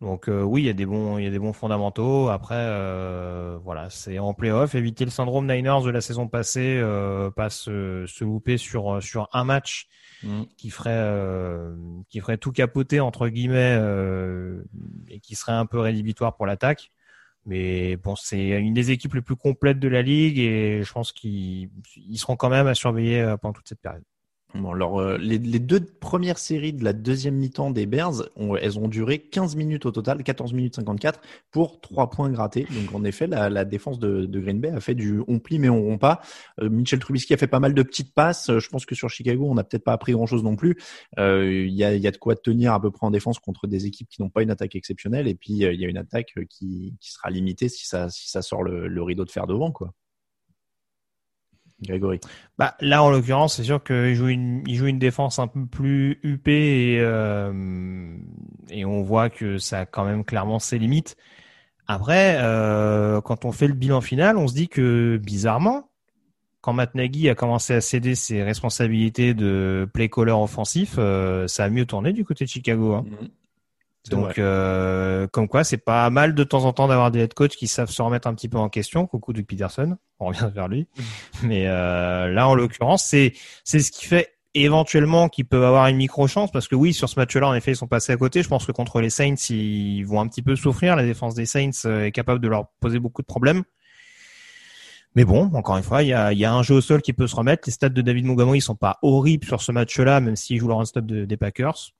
Donc 0.00 0.28
euh, 0.28 0.42
oui, 0.42 0.62
il 0.62 0.66
y 0.66 0.70
a 0.70 0.72
des 0.72 0.86
bons, 0.86 1.18
il 1.18 1.24
y 1.24 1.26
a 1.26 1.30
des 1.30 1.38
bons 1.38 1.52
fondamentaux. 1.52 2.28
Après, 2.28 2.54
euh, 2.56 3.58
voilà, 3.62 3.90
c'est 3.90 4.18
en 4.18 4.32
playoff. 4.32 4.74
Éviter 4.74 5.04
le 5.04 5.10
syndrome 5.10 5.46
Niners 5.46 5.82
de 5.84 5.90
la 5.90 6.00
saison 6.00 6.26
passée, 6.28 6.78
euh, 6.80 7.30
pas 7.30 7.50
se, 7.50 8.06
se 8.06 8.24
louper 8.24 8.56
sur 8.56 9.02
sur 9.02 9.28
un 9.32 9.44
match 9.44 9.88
Mm. 10.22 10.42
qui 10.58 10.68
ferait 10.70 11.08
qui 12.10 12.20
ferait 12.20 12.36
tout 12.36 12.52
capoter 12.52 13.00
entre 13.00 13.28
guillemets 13.28 13.78
et 15.08 15.20
qui 15.20 15.34
serait 15.34 15.52
un 15.52 15.66
peu 15.66 15.78
rédhibitoire 15.78 16.36
pour 16.36 16.46
l'attaque. 16.46 16.90
Mais 17.46 17.96
bon, 17.96 18.16
c'est 18.16 18.48
une 18.60 18.74
des 18.74 18.90
équipes 18.90 19.14
les 19.14 19.22
plus 19.22 19.36
complètes 19.36 19.78
de 19.78 19.88
la 19.88 20.02
ligue 20.02 20.38
et 20.38 20.82
je 20.82 20.92
pense 20.92 21.12
qu'ils 21.12 21.70
ils 21.96 22.18
seront 22.18 22.36
quand 22.36 22.50
même 22.50 22.66
à 22.66 22.74
surveiller 22.74 23.20
euh, 23.20 23.36
pendant 23.36 23.54
toute 23.54 23.68
cette 23.68 23.80
période. 23.80 24.04
Bon, 24.54 24.72
alors, 24.72 24.98
euh, 24.98 25.16
les, 25.16 25.38
deux 25.38 25.80
premières 25.80 26.38
séries 26.38 26.72
de 26.72 26.82
la 26.82 26.92
deuxième 26.92 27.36
mi-temps 27.36 27.70
des 27.70 27.86
Bears, 27.86 28.24
ont, 28.34 28.56
elles 28.56 28.80
ont 28.80 28.88
duré 28.88 29.20
15 29.20 29.54
minutes 29.54 29.86
au 29.86 29.92
total, 29.92 30.24
14 30.24 30.52
minutes 30.54 30.74
54 30.76 31.20
pour 31.52 31.80
3 31.80 32.10
points 32.10 32.30
grattés. 32.30 32.66
Donc, 32.70 32.92
en 32.92 33.04
effet, 33.04 33.28
la, 33.28 33.64
défense 33.64 34.00
de, 34.00 34.26
Green 34.26 34.60
Bay 34.60 34.70
a 34.70 34.80
fait 34.80 34.96
du 34.96 35.20
on 35.28 35.38
plie 35.38 35.60
mais 35.60 35.68
on 35.68 35.82
rompt 35.82 36.00
pas. 36.00 36.20
Euh, 36.60 36.82
Trubisky 36.98 37.32
a 37.32 37.36
fait 37.36 37.46
pas 37.46 37.60
mal 37.60 37.74
de 37.74 37.82
petites 37.82 38.12
passes. 38.12 38.50
Euh, 38.50 38.58
Je 38.58 38.68
pense 38.68 38.86
que 38.86 38.96
sur 38.96 39.08
Chicago, 39.08 39.46
on 39.48 39.54
n'a 39.54 39.62
peut-être 39.62 39.84
pas 39.84 39.92
appris 39.92 40.12
grand-chose 40.12 40.42
non 40.42 40.56
plus. 40.56 40.76
Euh, 41.18 41.66
Il 41.66 41.74
y, 41.74 41.84
a, 41.84 42.10
de 42.10 42.16
quoi 42.16 42.34
tenir 42.34 42.72
à 42.72 42.80
peu 42.80 42.90
près 42.90 43.06
en 43.06 43.12
défense 43.12 43.38
contre 43.38 43.68
des 43.68 43.86
équipes 43.86 44.08
qui 44.08 44.20
n'ont 44.20 44.30
pas 44.30 44.42
une 44.42 44.50
attaque 44.50 44.74
exceptionnelle. 44.74 45.28
Et 45.28 45.36
puis, 45.36 45.52
il 45.52 45.80
y 45.80 45.84
a 45.84 45.88
une 45.88 45.98
attaque 45.98 46.34
qui, 46.48 46.96
qui 47.00 47.12
sera 47.12 47.30
limitée 47.30 47.68
si 47.68 47.86
ça, 47.86 48.08
si 48.08 48.28
ça 48.28 48.42
sort 48.42 48.64
le, 48.64 48.88
le 48.88 49.02
rideau 49.02 49.24
de 49.24 49.30
fer 49.30 49.46
devant, 49.46 49.70
quoi. 49.70 49.94
Grégory. 51.82 52.20
Bah, 52.58 52.74
là, 52.80 53.02
en 53.02 53.10
l'occurrence, 53.10 53.56
c'est 53.56 53.64
sûr 53.64 53.82
qu'il 53.82 54.14
joue 54.14 54.28
une, 54.28 54.62
il 54.66 54.76
joue 54.76 54.86
une 54.86 54.98
défense 54.98 55.38
un 55.38 55.46
peu 55.46 55.64
plus 55.66 56.18
huppée 56.22 56.92
et, 56.94 57.00
euh, 57.00 58.16
et 58.70 58.84
on 58.84 59.02
voit 59.02 59.30
que 59.30 59.58
ça 59.58 59.80
a 59.80 59.86
quand 59.86 60.04
même 60.04 60.24
clairement 60.24 60.58
ses 60.58 60.78
limites. 60.78 61.16
Après, 61.86 62.36
euh, 62.38 63.20
quand 63.20 63.44
on 63.44 63.52
fait 63.52 63.66
le 63.66 63.74
bilan 63.74 64.00
final, 64.00 64.36
on 64.36 64.46
se 64.46 64.54
dit 64.54 64.68
que 64.68 65.16
bizarrement, 65.22 65.90
quand 66.60 66.72
Matt 66.72 66.94
Nagy 66.94 67.28
a 67.28 67.34
commencé 67.34 67.74
à 67.74 67.80
céder 67.80 68.14
ses 68.14 68.42
responsabilités 68.42 69.34
de 69.34 69.88
play 69.92 70.08
caller 70.08 70.32
offensif, 70.32 70.96
euh, 70.98 71.48
ça 71.48 71.64
a 71.64 71.70
mieux 71.70 71.86
tourné 71.86 72.12
du 72.12 72.24
côté 72.24 72.44
de 72.44 72.50
Chicago. 72.50 72.94
hein. 72.94 73.06
Vrai. 73.08 73.30
Donc, 74.08 74.38
euh, 74.38 75.26
comme 75.28 75.46
quoi, 75.46 75.62
c'est 75.62 75.76
pas 75.76 76.08
mal 76.08 76.34
de 76.34 76.44
temps 76.44 76.64
en 76.64 76.72
temps 76.72 76.88
d'avoir 76.88 77.10
des 77.10 77.20
head 77.20 77.34
coachs 77.34 77.50
qui 77.50 77.66
savent 77.66 77.90
se 77.90 78.00
remettre 78.00 78.28
un 78.28 78.34
petit 78.34 78.48
peu 78.48 78.56
en 78.56 78.68
question. 78.68 79.06
Coucou 79.06 79.32
Doug 79.32 79.44
Peterson, 79.44 79.96
on 80.18 80.26
revient 80.26 80.50
vers 80.54 80.68
lui. 80.68 80.88
Mais 81.42 81.66
euh, 81.66 82.28
là, 82.28 82.48
en 82.48 82.54
l'occurrence, 82.54 83.04
c'est 83.04 83.34
c'est 83.64 83.80
ce 83.80 83.92
qui 83.92 84.06
fait 84.06 84.34
éventuellement 84.54 85.28
qu'ils 85.28 85.44
peuvent 85.44 85.64
avoir 85.64 85.86
une 85.86 85.96
micro 85.96 86.26
chance 86.26 86.50
parce 86.50 86.66
que 86.66 86.74
oui 86.74 86.92
sur 86.92 87.08
ce 87.08 87.18
match-là 87.20 87.46
en 87.46 87.54
effet 87.54 87.72
ils 87.72 87.76
sont 87.76 87.86
passés 87.86 88.12
à 88.12 88.16
côté. 88.16 88.42
Je 88.42 88.48
pense 88.48 88.66
que 88.66 88.72
contre 88.72 89.00
les 89.00 89.10
Saints 89.10 89.36
ils 89.50 90.02
vont 90.02 90.20
un 90.20 90.26
petit 90.26 90.42
peu 90.42 90.56
souffrir. 90.56 90.96
La 90.96 91.04
défense 91.04 91.34
des 91.34 91.46
Saints 91.46 91.70
euh, 91.84 92.06
est 92.06 92.12
capable 92.12 92.40
de 92.40 92.48
leur 92.48 92.68
poser 92.80 92.98
beaucoup 92.98 93.22
de 93.22 93.26
problèmes. 93.26 93.62
Mais 95.14 95.24
bon 95.24 95.50
encore 95.54 95.76
une 95.76 95.84
fois 95.84 96.02
il 96.02 96.08
y 96.08 96.12
a, 96.12 96.32
y 96.32 96.44
a 96.44 96.52
un 96.52 96.62
jeu 96.62 96.74
au 96.74 96.80
sol 96.80 97.00
qui 97.00 97.12
peut 97.12 97.28
se 97.28 97.36
remettre. 97.36 97.62
Les 97.66 97.72
stats 97.72 97.90
de 97.90 98.02
David 98.02 98.24
Montgomery 98.24 98.58
ils 98.58 98.62
sont 98.62 98.74
pas 98.74 98.98
horribles 99.02 99.46
sur 99.46 99.62
ce 99.62 99.70
match-là 99.70 100.20
même 100.20 100.34
s'il 100.34 100.58
joue 100.58 100.66
le 100.66 100.74
run-stop 100.74 101.06
de, 101.06 101.24
des 101.24 101.36
Packers 101.36 101.92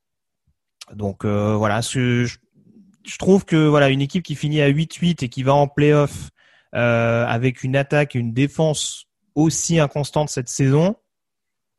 donc 0.95 1.25
euh, 1.25 1.55
voilà 1.57 1.81
je, 1.81 2.25
je 2.25 3.19
trouve 3.19 3.45
que 3.45 3.69
voilà 3.69 3.89
une 3.89 4.01
équipe 4.01 4.23
qui 4.23 4.35
finit 4.35 4.61
à 4.61 4.71
8-8 4.71 5.25
et 5.25 5.29
qui 5.29 5.43
va 5.43 5.55
en 5.55 5.69
playoff 5.69 6.31
euh, 6.75 7.25
avec 7.27 7.63
une 7.63 7.77
attaque 7.77 8.17
et 8.17 8.19
une 8.19 8.33
défense 8.33 9.07
aussi 9.35 9.79
inconstante 9.79 10.29
cette 10.29 10.49
saison 10.49 10.97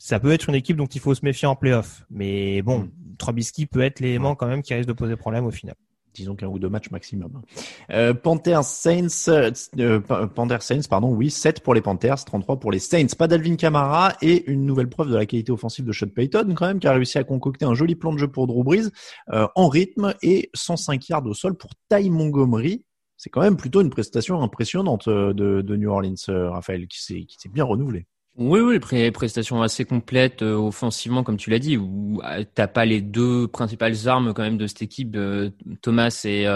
ça 0.01 0.19
peut 0.19 0.31
être 0.31 0.49
une 0.49 0.55
équipe 0.55 0.77
dont 0.77 0.87
il 0.87 0.99
faut 0.99 1.13
se 1.13 1.23
méfier 1.23 1.47
en 1.47 1.55
playoff. 1.55 2.05
Mais 2.09 2.63
bon, 2.63 2.79
mm. 2.79 2.91
Trubisky 3.19 3.67
peut 3.67 3.81
être 3.81 3.99
l'élément 3.99 4.33
quand 4.33 4.47
même 4.47 4.63
qui 4.63 4.73
risque 4.73 4.87
de 4.87 4.93
poser 4.93 5.15
problème 5.15 5.45
au 5.45 5.51
final. 5.51 5.75
Disons 6.13 6.35
qu'un 6.35 6.47
ou 6.47 6.59
deux 6.59 6.69
matchs 6.69 6.91
maximum. 6.91 7.41
Euh, 7.89 8.13
Panthers 8.13 8.65
Saints, 8.65 9.29
euh, 9.29 9.99
Panthers 9.99 10.61
Saints, 10.61 10.81
pardon, 10.89 11.13
oui, 11.13 11.29
7 11.29 11.61
pour 11.61 11.73
les 11.73 11.81
Panthers, 11.81 12.25
33 12.25 12.59
pour 12.59 12.71
les 12.71 12.79
Saints. 12.79 13.07
Pas 13.17 13.27
d'Alvin 13.27 13.55
Kamara 13.55 14.15
et 14.21 14.49
une 14.51 14.65
nouvelle 14.65 14.89
preuve 14.89 15.09
de 15.09 15.15
la 15.15 15.25
qualité 15.25 15.51
offensive 15.51 15.85
de 15.85 15.91
Sean 15.91 16.09
Payton 16.09 16.53
quand 16.55 16.67
même, 16.67 16.79
qui 16.79 16.87
a 16.87 16.93
réussi 16.93 17.17
à 17.17 17.23
concocter 17.23 17.65
un 17.65 17.73
joli 17.73 17.95
plan 17.95 18.11
de 18.11 18.17
jeu 18.17 18.27
pour 18.27 18.47
Drew 18.47 18.63
Brees 18.63 18.89
euh, 19.31 19.47
en 19.55 19.67
rythme 19.67 20.13
et 20.21 20.49
105 20.53 21.09
yards 21.09 21.25
au 21.25 21.33
sol 21.33 21.55
pour 21.55 21.71
Ty 21.89 22.09
Montgomery. 22.09 22.83
C'est 23.17 23.29
quand 23.29 23.41
même 23.41 23.57
plutôt 23.57 23.81
une 23.81 23.91
prestation 23.91 24.41
impressionnante 24.41 25.07
euh, 25.07 25.33
de, 25.33 25.61
de 25.61 25.75
New 25.75 25.89
Orleans, 25.89 26.15
euh, 26.29 26.49
Raphaël, 26.49 26.87
qui 26.87 27.01
s'est 27.03 27.49
bien 27.49 27.63
renouvelé. 27.63 28.07
Oui, 28.37 28.61
oui, 28.61 28.79
pré 28.79 29.11
prestation 29.11 29.61
assez 29.61 29.83
complète 29.83 30.41
euh, 30.41 30.55
offensivement, 30.55 31.21
comme 31.21 31.35
tu 31.35 31.49
l'as 31.49 31.59
dit, 31.59 31.75
où 31.75 32.21
euh, 32.23 32.45
t'as 32.55 32.67
pas 32.67 32.85
les 32.85 33.01
deux 33.01 33.49
principales 33.49 34.07
armes 34.07 34.33
quand 34.33 34.41
même 34.41 34.57
de 34.57 34.67
cette 34.67 34.81
équipe, 34.81 35.17
euh, 35.17 35.49
Thomas 35.81 36.21
et, 36.23 36.47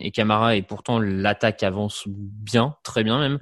et 0.00 0.10
Camara, 0.12 0.54
et 0.54 0.62
pourtant 0.62 1.00
l'attaque 1.00 1.64
avance 1.64 2.04
bien, 2.06 2.76
très 2.84 3.02
bien 3.02 3.18
même. 3.18 3.38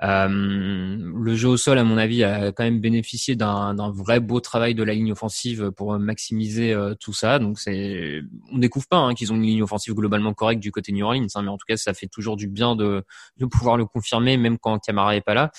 Mm. 0.00 1.24
le 1.24 1.34
jeu 1.34 1.48
au 1.48 1.56
sol, 1.58 1.78
à 1.78 1.84
mon 1.84 1.98
avis, 1.98 2.24
a 2.24 2.52
quand 2.52 2.64
même 2.64 2.80
bénéficié 2.80 3.36
d'un 3.36 3.90
vrai 3.90 4.18
beau 4.18 4.40
travail 4.40 4.74
de 4.74 4.82
la 4.82 4.94
ligne 4.94 5.12
offensive 5.12 5.72
pour 5.72 5.98
maximiser 5.98 6.74
tout 7.00 7.12
ça. 7.12 7.38
Donc 7.38 7.58
c'est, 7.58 8.22
on 8.50 8.58
découvre 8.58 8.88
pas 8.88 8.98
hein, 8.98 9.14
qu'ils 9.14 9.30
ont 9.32 9.36
une 9.36 9.42
ligne 9.42 9.62
offensive 9.62 9.92
globalement 9.92 10.32
correcte 10.32 10.62
du 10.62 10.72
côté 10.72 10.90
New 10.92 11.04
Orleans, 11.04 11.26
hein, 11.34 11.42
mais 11.42 11.50
en 11.50 11.58
tout 11.58 11.66
cas, 11.68 11.76
ça 11.76 11.92
fait 11.92 12.08
toujours 12.08 12.36
du 12.36 12.48
bien 12.48 12.76
de, 12.76 13.04
de 13.36 13.46
pouvoir 13.46 13.76
le 13.76 13.84
confirmer, 13.84 14.38
même 14.38 14.58
quand 14.58 14.78
Camara 14.78 15.16
est 15.16 15.20
pas 15.20 15.34
là. 15.34 15.50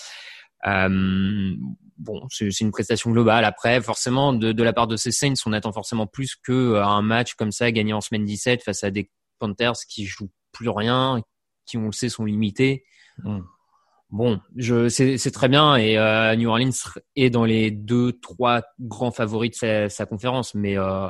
Euh, 0.65 1.55
bon, 1.97 2.27
c'est 2.29 2.59
une 2.59 2.71
prestation 2.71 3.11
globale. 3.11 3.45
Après, 3.45 3.81
forcément, 3.81 4.33
de, 4.33 4.51
de, 4.51 4.63
la 4.63 4.73
part 4.73 4.87
de 4.87 4.97
ces 4.97 5.11
Saints, 5.11 5.33
on 5.45 5.53
attend 5.53 5.71
forcément 5.71 6.07
plus 6.07 6.35
que 6.35 6.51
euh, 6.51 6.85
un 6.85 7.01
match 7.01 7.35
comme 7.35 7.51
ça 7.51 7.71
gagné 7.71 7.93
en 7.93 8.01
semaine 8.01 8.25
17 8.25 8.63
face 8.63 8.83
à 8.83 8.91
des 8.91 9.11
Panthers 9.39 9.77
qui 9.87 10.05
jouent 10.05 10.31
plus 10.51 10.69
rien, 10.69 11.21
qui 11.65 11.77
on 11.77 11.85
le 11.85 11.91
sait 11.91 12.09
sont 12.09 12.25
limités. 12.25 12.85
Hmm. 13.19 13.41
Bon, 14.09 14.39
je 14.55 14.87
c'est 14.87 15.31
très 15.31 15.49
bien 15.49 15.75
et 15.75 15.97
euh, 15.97 16.33
New 16.37 16.49
Orleans 16.49 16.71
est 17.17 17.29
dans 17.29 17.43
les 17.43 17.71
deux 17.71 18.13
trois 18.13 18.61
grands 18.79 19.11
favoris 19.11 19.51
de 19.51 19.55
sa, 19.55 19.89
sa 19.89 20.05
conférence, 20.05 20.53
mais 20.53 20.77
euh, 20.77 21.09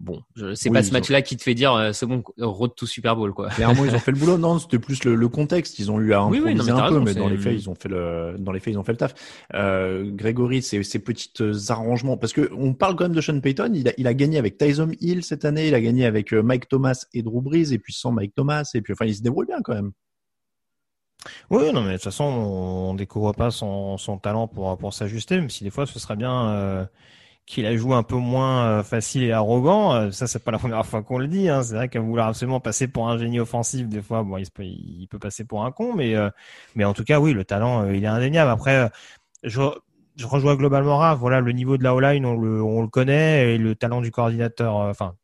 bon, 0.00 0.22
c'est 0.54 0.70
pas 0.70 0.82
ce 0.82 0.92
match-là 0.92 1.22
qui 1.22 1.36
te 1.36 1.42
fait 1.42 1.54
dire 1.54 1.72
euh, 1.74 1.92
c'est 1.92 2.06
bon, 2.06 2.22
road 2.38 2.72
to 2.76 2.86
Super 2.86 3.16
Bowl 3.16 3.32
quoi. 3.32 3.48
Clairement, 3.48 3.84
ils 3.84 3.94
ont 3.94 3.98
fait 3.98 4.12
le 4.12 4.18
boulot. 4.18 4.38
Non, 4.48 4.58
c'était 4.58 4.78
plus 4.78 5.02
le, 5.04 5.16
le, 5.16 5.28
contexte. 5.28 5.78
Ils 5.78 5.90
ont 5.90 5.98
eu 6.00 6.12
à 6.12 6.20
improviser 6.20 6.70
un 6.70 6.88
peu, 6.88 7.00
mais 7.00 7.14
dans 7.14 7.28
les 7.28 7.38
faits, 7.38 7.54
ils 7.54 7.68
ont 7.68 7.74
fait 7.74 7.88
le 7.88 8.36
dans 8.38 8.52
les 8.52 8.60
faits, 8.60 8.72
ils 8.74 8.78
ont 8.78 8.84
fait 8.84 8.92
le 8.92 8.98
taf. 8.98 9.14
Euh, 9.54 10.10
Grégory, 10.12 10.62
ces, 10.62 10.82
ces 10.82 10.98
petits 11.00 11.32
arrangements, 11.68 12.16
parce 12.16 12.32
que 12.32 12.50
on 12.56 12.74
parle 12.74 12.94
quand 12.94 13.04
même 13.04 13.14
de 13.14 13.20
Sean 13.20 13.40
Payton. 13.40 13.72
Il 13.74 13.88
a, 13.88 13.92
il 13.98 14.06
a 14.06 14.14
gagné 14.14 14.38
avec 14.38 14.58
Tyson 14.58 14.92
Hill 15.00 15.24
cette 15.24 15.44
année. 15.44 15.68
Il 15.68 15.74
a 15.74 15.80
gagné 15.80 16.06
avec 16.06 16.32
euh, 16.32 16.42
Mike 16.42 16.68
Thomas 16.68 17.04
et 17.12 17.22
Drew 17.22 17.42
Brees, 17.42 17.72
et 17.72 17.78
puis 17.78 17.92
sans 17.92 18.12
Mike 18.12 18.34
Thomas. 18.34 18.70
Et 18.74 18.80
puis 18.80 18.92
enfin, 18.92 19.06
il 19.06 19.14
se 19.14 19.22
débrouille 19.22 19.46
bien 19.46 19.60
quand 19.62 19.74
même. 19.74 19.90
Oui, 21.50 21.72
non, 21.72 21.82
mais 21.82 21.88
de 21.88 21.94
toute 21.94 22.04
façon, 22.04 22.24
on 22.24 22.94
découvre 22.94 23.32
pas 23.32 23.50
son, 23.50 23.98
son 23.98 24.18
talent 24.18 24.46
pour 24.46 24.78
pour 24.78 24.94
s'ajuster, 24.94 25.36
même 25.36 25.50
si 25.50 25.64
des 25.64 25.70
fois, 25.70 25.86
ce 25.86 25.98
serait 25.98 26.16
bien. 26.16 26.50
Euh 26.50 26.84
qu'il 27.48 27.64
a 27.66 27.74
joué 27.76 27.94
un 27.94 28.02
peu 28.02 28.16
moins 28.16 28.66
euh, 28.66 28.82
facile 28.82 29.24
et 29.24 29.32
arrogant. 29.32 29.94
Euh, 29.94 30.10
ça, 30.10 30.26
c'est 30.26 30.44
pas 30.44 30.50
la 30.52 30.58
première 30.58 30.84
fois 30.86 31.02
qu'on 31.02 31.18
le 31.18 31.26
dit. 31.26 31.48
Hein. 31.48 31.62
C'est 31.62 31.74
vrai 31.74 31.88
qu'à 31.88 32.00
vouloir 32.00 32.28
absolument 32.28 32.60
passer 32.60 32.88
pour 32.88 33.08
un 33.08 33.18
génie 33.18 33.40
offensif, 33.40 33.88
des 33.88 34.02
fois, 34.02 34.22
bon, 34.22 34.36
il 34.36 34.50
peut, 34.50 34.64
il 34.64 35.08
peut 35.08 35.18
passer 35.18 35.44
pour 35.44 35.64
un 35.64 35.72
con, 35.72 35.94
mais 35.96 36.14
euh, 36.14 36.30
mais 36.76 36.84
en 36.84 36.92
tout 36.94 37.04
cas, 37.04 37.18
oui, 37.20 37.32
le 37.32 37.44
talent, 37.44 37.90
il 37.90 38.04
est 38.04 38.06
indéniable. 38.06 38.50
Après, 38.50 38.90
je, 39.42 39.62
je 40.16 40.26
rejoins 40.26 40.56
globalement 40.56 40.98
Raph. 40.98 41.18
Voilà, 41.18 41.40
le 41.40 41.52
niveau 41.52 41.78
de 41.78 41.84
la 41.84 41.94
O-line, 41.94 42.26
on 42.26 42.36
le, 42.36 42.62
on 42.62 42.82
le 42.82 42.88
connaît, 42.88 43.54
et 43.54 43.58
le 43.58 43.74
talent 43.74 44.00
du 44.02 44.10
coordinateur, 44.10 44.74
enfin, 44.76 45.14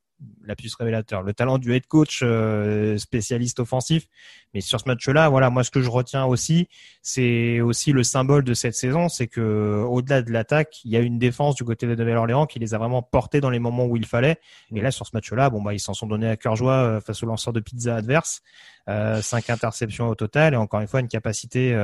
la 0.45 0.55
plus 0.57 0.75
révélateur. 0.75 1.23
Le 1.23 1.33
talent 1.33 1.59
du 1.59 1.75
head 1.75 1.87
coach 1.87 2.21
euh, 2.23 2.97
spécialiste 2.99 3.61
offensif. 3.61 4.07
Mais 4.53 4.61
sur 4.61 4.81
ce 4.81 4.89
match-là, 4.89 5.29
voilà, 5.29 5.51
moi 5.51 5.65
ce 5.65 5.71
que 5.71 5.81
je 5.81 5.91
retiens 5.91 6.25
aussi, 6.25 6.69
c'est 7.03 7.61
aussi 7.61 7.93
le 7.93 8.03
symbole 8.03 8.45
de 8.45 8.55
cette 8.55 8.75
saison, 8.75 9.09
c'est 9.09 9.27
que 9.27 9.85
au-delà 9.89 10.23
de 10.23 10.31
l'attaque, 10.31 10.85
il 10.85 10.93
y 10.93 10.97
a 10.97 11.01
une 11.01 11.19
défense 11.19 11.57
du 11.57 11.65
côté 11.65 11.87
de 11.87 11.95
Nouvelle-Orléans 11.95 12.47
qui 12.47 12.59
les 12.59 12.75
a 12.75 12.79
vraiment 12.79 13.03
portés 13.03 13.41
dans 13.41 13.51
les 13.51 13.59
moments 13.59 13.87
où 13.87 13.97
il 13.97 14.07
fallait. 14.07 14.39
Et 14.75 14.81
là, 14.81 14.91
sur 14.91 15.07
ce 15.07 15.11
match-là, 15.15 15.51
bon 15.51 15.61
bah 15.61 15.75
ils 15.75 15.81
s'en 15.81 15.95
sont 15.95 16.07
donnés 16.07 16.29
à 16.29 16.37
cœur 16.37 16.55
joie 16.57 16.75
euh, 16.75 17.01
face 17.01 17.23
au 17.23 17.27
lanceur 17.27 17.53
de 17.53 17.61
pizza 17.61 17.97
adverse. 17.97 18.43
Euh, 18.89 19.23
cinq 19.23 19.51
interceptions 19.51 20.09
au 20.09 20.15
total 20.15 20.55
et 20.55 20.57
encore 20.57 20.81
une 20.81 20.87
fois 20.87 21.01
une 21.01 21.09
capacité 21.09 21.75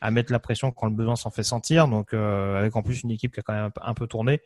à 0.00 0.10
mettre 0.10 0.32
la 0.32 0.38
pression 0.38 0.70
quand 0.72 0.86
le 0.86 0.94
besoin 0.94 1.14
s'en 1.14 1.30
fait 1.30 1.42
sentir. 1.42 1.86
Donc 1.86 2.14
avec 2.14 2.74
en 2.74 2.82
plus 2.82 3.02
une 3.02 3.10
équipe 3.10 3.34
qui 3.34 3.40
a 3.40 3.42
quand 3.42 3.52
même 3.52 3.70
un 3.80 3.94
peu 3.94 4.06
tourné. 4.06 4.40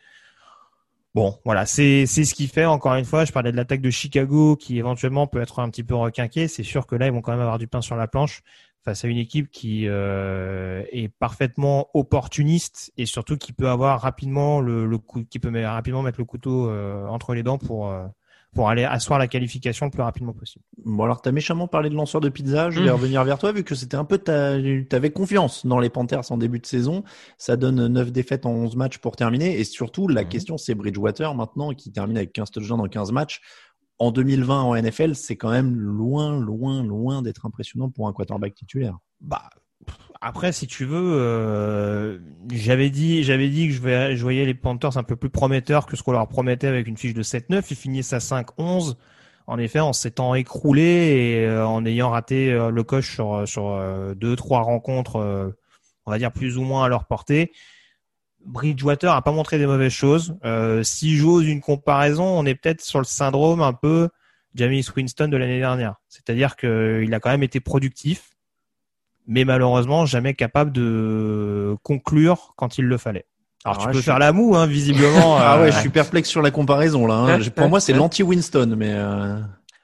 Bon, 1.14 1.38
voilà, 1.44 1.64
c'est 1.64 2.06
ce 2.06 2.34
qui 2.34 2.48
fait 2.48 2.64
encore 2.64 2.94
une 2.96 3.04
fois. 3.04 3.24
Je 3.24 3.30
parlais 3.30 3.52
de 3.52 3.56
l'attaque 3.56 3.80
de 3.80 3.90
Chicago 3.90 4.56
qui 4.56 4.78
éventuellement 4.78 5.28
peut 5.28 5.40
être 5.40 5.60
un 5.60 5.70
petit 5.70 5.84
peu 5.84 5.94
requinquée. 5.94 6.48
C'est 6.48 6.64
sûr 6.64 6.86
que 6.88 6.96
là, 6.96 7.06
ils 7.06 7.12
vont 7.12 7.20
quand 7.20 7.30
même 7.30 7.40
avoir 7.40 7.58
du 7.58 7.68
pain 7.68 7.80
sur 7.80 7.94
la 7.94 8.08
planche 8.08 8.42
face 8.84 9.04
à 9.04 9.08
une 9.08 9.16
équipe 9.16 9.48
qui 9.50 9.86
euh, 9.86 10.82
est 10.90 11.08
parfaitement 11.08 11.88
opportuniste 11.94 12.92
et 12.96 13.06
surtout 13.06 13.36
qui 13.38 13.52
peut 13.52 13.68
avoir 13.68 14.00
rapidement 14.00 14.60
le, 14.60 14.86
le 14.86 14.98
qui 15.30 15.38
peut 15.38 15.50
rapidement 15.64 16.02
mettre 16.02 16.18
le 16.18 16.24
couteau 16.24 16.68
euh, 16.68 17.06
entre 17.06 17.32
les 17.34 17.44
dents 17.44 17.58
pour 17.58 17.90
euh, 17.90 18.06
pour 18.54 18.68
aller 18.68 18.84
asseoir 18.84 19.18
la 19.18 19.26
qualification 19.26 19.86
le 19.86 19.90
plus 19.90 20.02
rapidement 20.02 20.32
possible. 20.32 20.64
Bon 20.84 21.04
alors 21.04 21.20
tu 21.20 21.28
as 21.28 21.32
méchamment 21.32 21.68
parlé 21.68 21.90
de 21.90 21.94
lanceur 21.94 22.20
de 22.20 22.28
pizza, 22.28 22.70
je 22.70 22.80
vais 22.80 22.88
mmh. 22.88 22.92
revenir 22.92 23.24
vers 23.24 23.38
toi 23.38 23.52
vu 23.52 23.64
que 23.64 23.74
c'était 23.74 23.96
un 23.96 24.04
peu 24.04 24.18
ta 24.18 24.52
avais 24.52 25.10
confiance 25.10 25.66
dans 25.66 25.78
les 25.78 25.90
Panthers 25.90 26.30
en 26.30 26.38
début 26.38 26.60
de 26.60 26.66
saison, 26.66 27.04
ça 27.38 27.56
donne 27.56 27.86
9 27.86 28.12
défaites 28.12 28.46
en 28.46 28.52
11 28.52 28.76
matchs 28.76 28.98
pour 28.98 29.16
terminer 29.16 29.58
et 29.58 29.64
surtout 29.64 30.08
la 30.08 30.22
mmh. 30.22 30.28
question 30.28 30.56
c'est 30.58 30.74
Bridgewater 30.74 31.34
maintenant 31.34 31.72
qui 31.72 31.92
termine 31.92 32.16
avec 32.16 32.32
15 32.32 32.50
touchdowns 32.50 32.78
dans 32.78 32.88
15 32.88 33.12
matchs. 33.12 33.40
En 34.00 34.10
2020 34.10 34.62
en 34.62 34.74
NFL, 34.74 35.14
c'est 35.14 35.36
quand 35.36 35.50
même 35.50 35.76
loin 35.76 36.40
loin 36.40 36.82
loin 36.82 37.22
d'être 37.22 37.46
impressionnant 37.46 37.90
pour 37.90 38.08
un 38.08 38.12
quarterback 38.12 38.54
titulaire. 38.54 38.98
Bah 39.20 39.48
après, 40.24 40.52
si 40.52 40.66
tu 40.66 40.86
veux, 40.86 41.20
euh, 41.20 42.18
j'avais 42.50 42.88
dit, 42.88 43.22
j'avais 43.24 43.50
dit 43.50 43.68
que 43.68 43.74
je, 43.74 44.16
je 44.16 44.22
voyais 44.22 44.46
les 44.46 44.54
Panthers 44.54 44.96
un 44.96 45.02
peu 45.02 45.16
plus 45.16 45.28
prometteurs 45.28 45.84
que 45.84 45.98
ce 45.98 46.02
qu'on 46.02 46.12
leur 46.12 46.26
promettait 46.28 46.66
avec 46.66 46.88
une 46.88 46.96
fiche 46.96 47.12
de 47.12 47.22
7-9. 47.22 47.62
Ils 47.68 47.76
finissent 47.76 48.14
à 48.14 48.18
5-11. 48.18 48.94
En 49.46 49.58
effet, 49.58 49.80
en 49.80 49.92
s'étant 49.92 50.34
écroulé 50.34 50.82
et 50.82 51.44
euh, 51.44 51.66
en 51.66 51.84
ayant 51.84 52.08
raté 52.08 52.50
euh, 52.50 52.70
le 52.70 52.82
coche 52.82 53.12
sur 53.12 53.46
sur 53.46 53.78
deux 54.16 54.34
trois 54.34 54.62
rencontres, 54.62 55.54
on 56.06 56.10
va 56.10 56.16
dire 56.16 56.32
plus 56.32 56.56
ou 56.56 56.62
moins 56.62 56.86
à 56.86 56.88
leur 56.88 57.04
portée. 57.04 57.52
Bridgewater 58.46 59.12
a 59.12 59.20
pas 59.20 59.32
montré 59.32 59.58
des 59.58 59.66
mauvaises 59.66 59.92
choses. 59.92 60.38
si 60.84 61.18
j'ose 61.18 61.46
une 61.46 61.60
comparaison, 61.60 62.24
on 62.24 62.46
est 62.46 62.54
peut-être 62.54 62.80
sur 62.80 62.98
le 62.98 63.04
syndrome 63.04 63.60
un 63.60 63.74
peu 63.74 64.08
James 64.54 64.82
Winston 64.96 65.28
de 65.28 65.36
l'année 65.36 65.58
dernière. 65.58 65.96
C'est-à-dire 66.08 66.56
qu'il 66.56 67.12
a 67.12 67.20
quand 67.20 67.30
même 67.30 67.42
été 67.42 67.60
productif 67.60 68.33
mais 69.26 69.44
malheureusement 69.44 70.06
jamais 70.06 70.34
capable 70.34 70.72
de 70.72 71.76
conclure 71.82 72.52
quand 72.56 72.78
il 72.78 72.84
le 72.84 72.98
fallait. 72.98 73.26
Alors, 73.64 73.78
tu 73.78 73.88
peux 73.88 74.02
faire 74.02 74.18
la 74.18 74.32
moue, 74.32 74.56
hein, 74.56 74.66
visiblement. 74.66 75.36
ah 75.40 75.58
ouais, 75.58 75.72
je 75.72 75.78
suis 75.78 75.88
perplexe 75.88 76.28
sur 76.28 76.42
la 76.42 76.50
comparaison 76.50 77.06
là. 77.06 77.14
Hein. 77.14 77.38
Pour 77.56 77.68
moi, 77.68 77.80
c'est 77.80 77.94
l'anti-Winston, 77.94 78.74
mais. 78.76 78.92
Euh... 78.92 79.40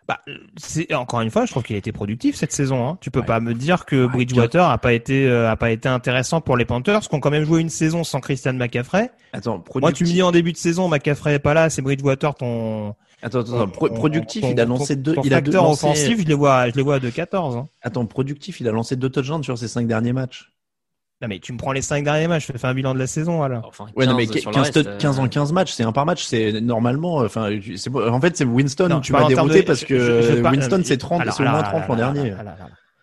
Bah, 0.06 0.18
c'est 0.56 0.92
encore 0.92 1.20
une 1.20 1.30
fois, 1.30 1.46
je 1.46 1.52
trouve 1.52 1.62
qu'il 1.62 1.76
a 1.76 1.78
été 1.78 1.92
productif 1.92 2.34
cette 2.34 2.50
saison. 2.50 2.86
Hein. 2.86 2.98
Tu 3.00 3.12
peux 3.12 3.22
pas 3.22 3.38
me 3.38 3.54
dire 3.54 3.86
que 3.86 4.06
Bridgewater 4.06 4.68
a 4.68 4.76
pas 4.76 4.92
été 4.92 5.24
euh, 5.28 5.48
a 5.48 5.54
pas 5.54 5.70
été 5.70 5.88
intéressant 5.88 6.40
pour 6.40 6.56
les 6.56 6.64
Panthers, 6.64 7.02
qui 7.02 7.14
ont 7.14 7.20
quand 7.20 7.30
même 7.30 7.44
joué 7.44 7.60
une 7.60 7.68
saison 7.68 8.02
sans 8.02 8.18
Christian 8.18 8.54
McCaffrey. 8.54 9.12
Attends, 9.32 9.60
productif... 9.60 9.80
moi 9.80 9.92
tu 9.92 10.04
me 10.04 10.08
dis 10.08 10.22
en 10.22 10.32
début 10.32 10.50
de 10.50 10.56
saison, 10.56 10.88
McCaffrey 10.88 11.34
est 11.34 11.38
pas 11.38 11.54
là, 11.54 11.70
c'est 11.70 11.80
Bridgewater 11.80 12.34
ton 12.34 12.96
Attends, 13.22 13.40
attends, 13.40 13.68
productif, 13.68 14.44
il 14.48 14.60
a 14.60 14.64
lancé 14.64 14.96
deux. 14.96 15.14
il 15.24 15.34
a 15.34 15.40
deux 15.40 15.56
offensif, 15.56 16.20
je 16.20 16.26
les 16.26 16.34
vois, 16.34 16.68
je 16.70 16.74
les 16.74 16.82
vois 16.82 17.00
de 17.00 17.10
14. 17.10 17.56
Hein. 17.56 17.68
Attends, 17.82 18.06
productif, 18.06 18.60
il 18.60 18.68
a 18.68 18.72
lancé 18.72 18.96
deux 18.96 19.10
touchdowns 19.10 19.42
sur 19.42 19.58
ses 19.58 19.68
cinq 19.68 19.86
derniers 19.86 20.12
matchs. 20.12 20.52
Non 21.22 21.28
mais 21.28 21.38
tu 21.38 21.52
me 21.52 21.58
prends 21.58 21.72
les 21.72 21.82
cinq 21.82 22.02
derniers 22.02 22.28
matchs, 22.28 22.50
je 22.50 22.56
fais 22.56 22.66
un 22.66 22.72
bilan 22.72 22.94
de 22.94 22.98
la 22.98 23.06
saison 23.06 23.42
alors. 23.42 23.66
Enfin, 23.68 23.86
ouais 23.94 24.06
non 24.06 24.16
mais 24.16 24.26
15, 24.26 24.96
15 24.98 25.18
en 25.18 25.28
15 25.28 25.52
matchs, 25.52 25.72
c'est 25.72 25.82
un 25.82 25.92
par 25.92 26.06
match, 26.06 26.24
c'est 26.24 26.62
normalement 26.62 27.16
enfin 27.16 27.50
c'est 27.76 27.94
en 27.94 28.20
fait 28.22 28.38
c'est 28.38 28.46
Winston 28.46 29.00
tu 29.02 29.12
m'as 29.12 29.28
dérouté 29.28 29.62
parce 29.62 29.84
que 29.84 30.40
Winston 30.42 30.80
c'est 30.82 30.96
30 30.96 31.22
c'est 31.30 31.42
au 31.42 31.46
moins 31.46 31.62
30 31.62 31.88
l'an 31.88 31.96
dernier. 31.96 32.34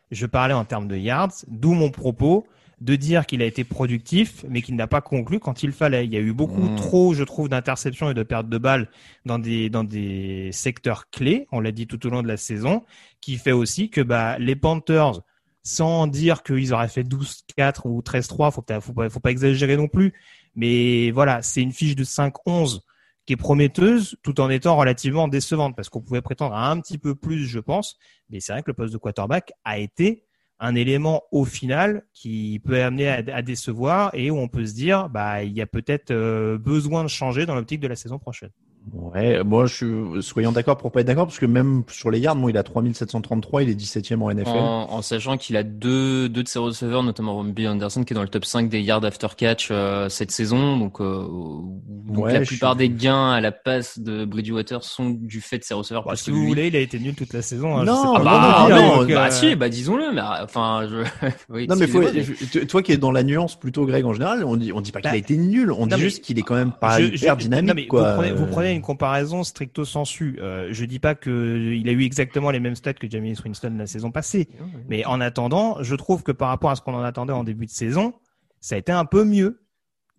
Je 0.09 0.26
parlais 0.26 0.53
en 0.53 0.63
termes 0.63 0.88
de 0.88 0.95
yards, 0.95 1.34
d'où 1.47 1.74
mon 1.74 1.91
propos 1.91 2.47
de 2.80 2.95
dire 2.95 3.25
qu'il 3.25 3.41
a 3.41 3.45
été 3.45 3.63
productif, 3.63 4.45
mais 4.47 4.61
qu'il 4.61 4.75
n'a 4.75 4.88
pas 4.88 5.01
conclu 5.01 5.39
quand 5.39 5.63
il 5.63 5.71
fallait. 5.71 6.05
Il 6.05 6.13
y 6.13 6.17
a 6.17 6.19
eu 6.19 6.34
beaucoup 6.34 6.61
Mmh. 6.61 6.75
trop, 6.75 7.13
je 7.13 7.23
trouve, 7.23 7.49
d'interceptions 7.49 8.09
et 8.11 8.13
de 8.13 8.23
pertes 8.23 8.49
de 8.49 8.57
balles 8.57 8.89
dans 9.25 9.39
des 9.39 9.69
dans 9.69 9.84
des 9.84 10.51
secteurs 10.51 11.09
clés. 11.09 11.47
On 11.51 11.59
l'a 11.59 11.71
dit 11.71 11.88
tout 11.88 12.05
au 12.05 12.09
long 12.09 12.21
de 12.21 12.28
la 12.28 12.38
saison, 12.38 12.84
qui 13.19 13.38
fait 13.38 13.51
aussi 13.51 13.89
que 13.89 14.01
bah 14.01 14.38
les 14.38 14.55
Panthers, 14.55 15.21
sans 15.63 16.07
dire 16.07 16.43
qu'ils 16.43 16.73
auraient 16.73 16.88
fait 16.88 17.03
12-4 17.03 17.82
ou 17.86 18.01
13-3, 18.01 18.51
faut 18.51 18.63
faut 18.82 18.93
pas, 18.93 19.09
faut 19.09 19.19
pas 19.19 19.32
exagérer 19.32 19.75
non 19.75 19.88
plus. 19.88 20.13
Mais 20.55 21.11
voilà, 21.11 21.41
c'est 21.41 21.61
une 21.61 21.73
fiche 21.73 21.95
de 21.95 22.03
5-11 22.03 22.82
qui 23.25 23.34
est 23.34 23.38
prometteuse 23.38 24.15
tout 24.23 24.39
en 24.39 24.49
étant 24.49 24.78
relativement 24.78 25.28
décevante 25.28 25.75
parce 25.75 25.89
qu'on 25.89 26.01
pouvait 26.01 26.21
prétendre 26.21 26.55
à 26.55 26.71
un 26.71 26.80
petit 26.80 26.97
peu 26.97 27.15
plus, 27.15 27.45
je 27.45 27.59
pense. 27.59 27.97
Mais 28.30 28.39
c'est 28.39 28.53
vrai 28.53 28.61
que 28.61 28.69
le 28.69 28.73
poste 28.73 28.93
de 28.93 28.97
quarterback 28.97 29.51
a 29.65 29.80
été 29.80 30.23
un 30.60 30.76
élément 30.76 31.24
au 31.32 31.45
final 31.45 32.03
qui 32.14 32.62
peut 32.66 32.82
amener 32.82 33.08
à, 33.08 33.41
décevoir 33.41 34.10
et 34.14 34.32
où 34.32 34.38
on 34.38 34.47
peut 34.47 34.66
se 34.66 34.74
dire 34.74 35.10
bah 35.10 35.43
il 35.43 35.53
y 35.53 35.62
a 35.62 35.68
peut-être 35.68 36.12
euh, 36.12 36.58
besoin 36.58 37.03
de 37.03 37.10
changer 37.10 37.45
dans 37.45 37.55
l'optique 37.55 37.80
de 37.80 37.88
la 37.88 37.95
saison 37.95 38.18
prochaine. 38.18 38.51
Ouais, 38.93 39.43
moi 39.43 39.65
je 39.65 39.73
suis 39.73 40.23
soyons 40.23 40.51
d'accord 40.53 40.77
pour 40.77 40.91
pas 40.91 41.01
être 41.01 41.07
d'accord 41.07 41.25
parce 41.27 41.39
que 41.39 41.45
même 41.45 41.83
sur 41.89 42.09
les 42.09 42.19
yards, 42.19 42.35
moi 42.38 42.51
il 42.51 42.57
a 42.57 42.63
3733, 42.63 43.63
il 43.63 43.69
est 43.69 43.75
17e 43.75 44.21
en 44.21 44.31
NFL. 44.31 44.49
En, 44.49 44.88
en 44.91 45.01
sachant 45.01 45.35
qu'il 45.38 45.57
a 45.57 45.63
deux, 45.63 46.29
deux 46.29 46.43
de 46.43 46.47
ses 46.47 46.59
receveurs, 46.59 47.03
notamment 47.03 47.43
Bill 47.43 47.67
Anderson, 47.67 48.03
qui 48.03 48.13
est 48.13 48.15
dans 48.15 48.21
le 48.21 48.29
top 48.29 48.45
5 48.45 48.69
des 48.69 48.79
yards 48.81 49.03
after 49.03 49.27
catch 49.35 49.69
euh, 49.71 50.07
cette 50.09 50.31
saison. 50.31 50.77
Donc, 50.77 51.01
euh, 51.01 51.25
donc 51.27 52.25
Ouais, 52.25 52.33
la 52.33 52.43
je 52.43 52.47
plupart 52.47 52.75
suis- 52.77 52.88
des 52.88 52.95
gains 52.95 53.31
à 53.31 53.41
la 53.41 53.51
passe 53.51 53.99
de 53.99 54.23
Bridgewater 54.25 54.83
sont 54.83 55.09
du 55.09 55.41
fait 55.41 55.57
de 55.59 55.63
ses 55.63 55.73
receveurs. 55.73 56.03
Bah, 56.05 56.11
plus 56.11 56.17
si 56.19 56.25
que 56.27 56.31
vous 56.35 56.41
lui. 56.41 56.47
voulez, 56.47 56.67
il 56.67 56.75
a 56.75 56.79
été 56.79 56.97
nul 56.99 57.13
toute 57.13 57.33
la 57.33 57.41
saison. 57.41 57.77
hein, 57.77 57.81
je 57.81 57.88
Non, 57.88 57.95
sais 58.15 58.23
pas 58.23 58.23
non, 58.23 58.29
Ah 58.31 58.65
bah, 58.69 58.81
non, 58.81 58.97
donc, 58.99 59.07
bah 59.09 59.25
euh, 59.27 59.31
si, 59.31 59.55
bah 59.55 59.67
disons-le, 59.69 60.13
mais 60.13 60.21
enfin, 60.21 60.88
je... 60.89 61.27
oui, 61.49 61.67
Non 61.67 61.75
mais 61.75 61.88
faut, 61.88 62.01
mais- 62.01 62.65
toi 62.65 62.81
qui 62.81 62.93
es 62.93 62.97
dans 62.97 63.11
la 63.11 63.23
nuance 63.23 63.59
plutôt 63.59 63.85
Greg 63.85 64.05
en 64.05 64.13
général, 64.13 64.43
on 64.45 64.55
dit 64.55 64.71
on 64.71 64.79
dit 64.81 64.91
pas 64.91 65.01
qu'il 65.01 65.09
Bah, 65.09 65.13
a 65.15 65.17
été 65.17 65.35
nul, 65.35 65.71
on 65.71 65.79
non, 65.81 65.85
dit 65.88 65.93
mais- 65.95 65.99
juste 65.99 66.23
qu'il 66.23 66.39
est 66.39 66.43
quand 66.43 66.55
même 66.55 66.71
pas 66.71 66.99
Je- 66.99 67.05
hyper 67.15 67.35
je- 67.38 67.43
dynamique 67.43 67.67
non, 67.69 67.75
mais 67.75 67.88
quoi. 67.88 68.11
Vous 68.13 68.21
prenez, 68.21 68.31
vous 68.33 68.45
prenez 68.45 68.76
une 68.78 68.84
comparaison 68.84 69.43
stricto 69.43 69.86
sensu. 69.86 70.38
Euh, 70.39 70.69
je 70.71 70.86
dis 70.86 70.99
pas 70.99 71.15
que 71.15 71.73
il 71.73 71.89
a 71.89 71.91
eu 71.91 72.03
exactement 72.03 72.51
les 72.51 72.59
mêmes 72.59 72.75
stats 72.75 72.93
que 72.93 73.09
Jamie 73.09 73.36
Winston 73.43 73.75
la 73.78 73.88
saison 73.88 74.11
passée, 74.11 74.47
mais 74.88 75.05
en 75.05 75.19
attendant, 75.19 75.84
je 75.84 75.95
trouve 75.95 76.23
que 76.23 76.32
par 76.32 76.49
rapport 76.49 76.71
à 76.71 76.75
ce 76.75 76.82
qu'on 76.82 76.95
en 76.95 77.03
attendait 77.03 77.34
en 77.34 77.43
début 77.43 77.65
de 77.65 77.71
saison, 77.71 78.13
ça 78.61 78.75
a 78.75 78.78
été 78.78 78.91
un 78.91 79.05
peu 79.05 79.23
mieux. 79.23 79.61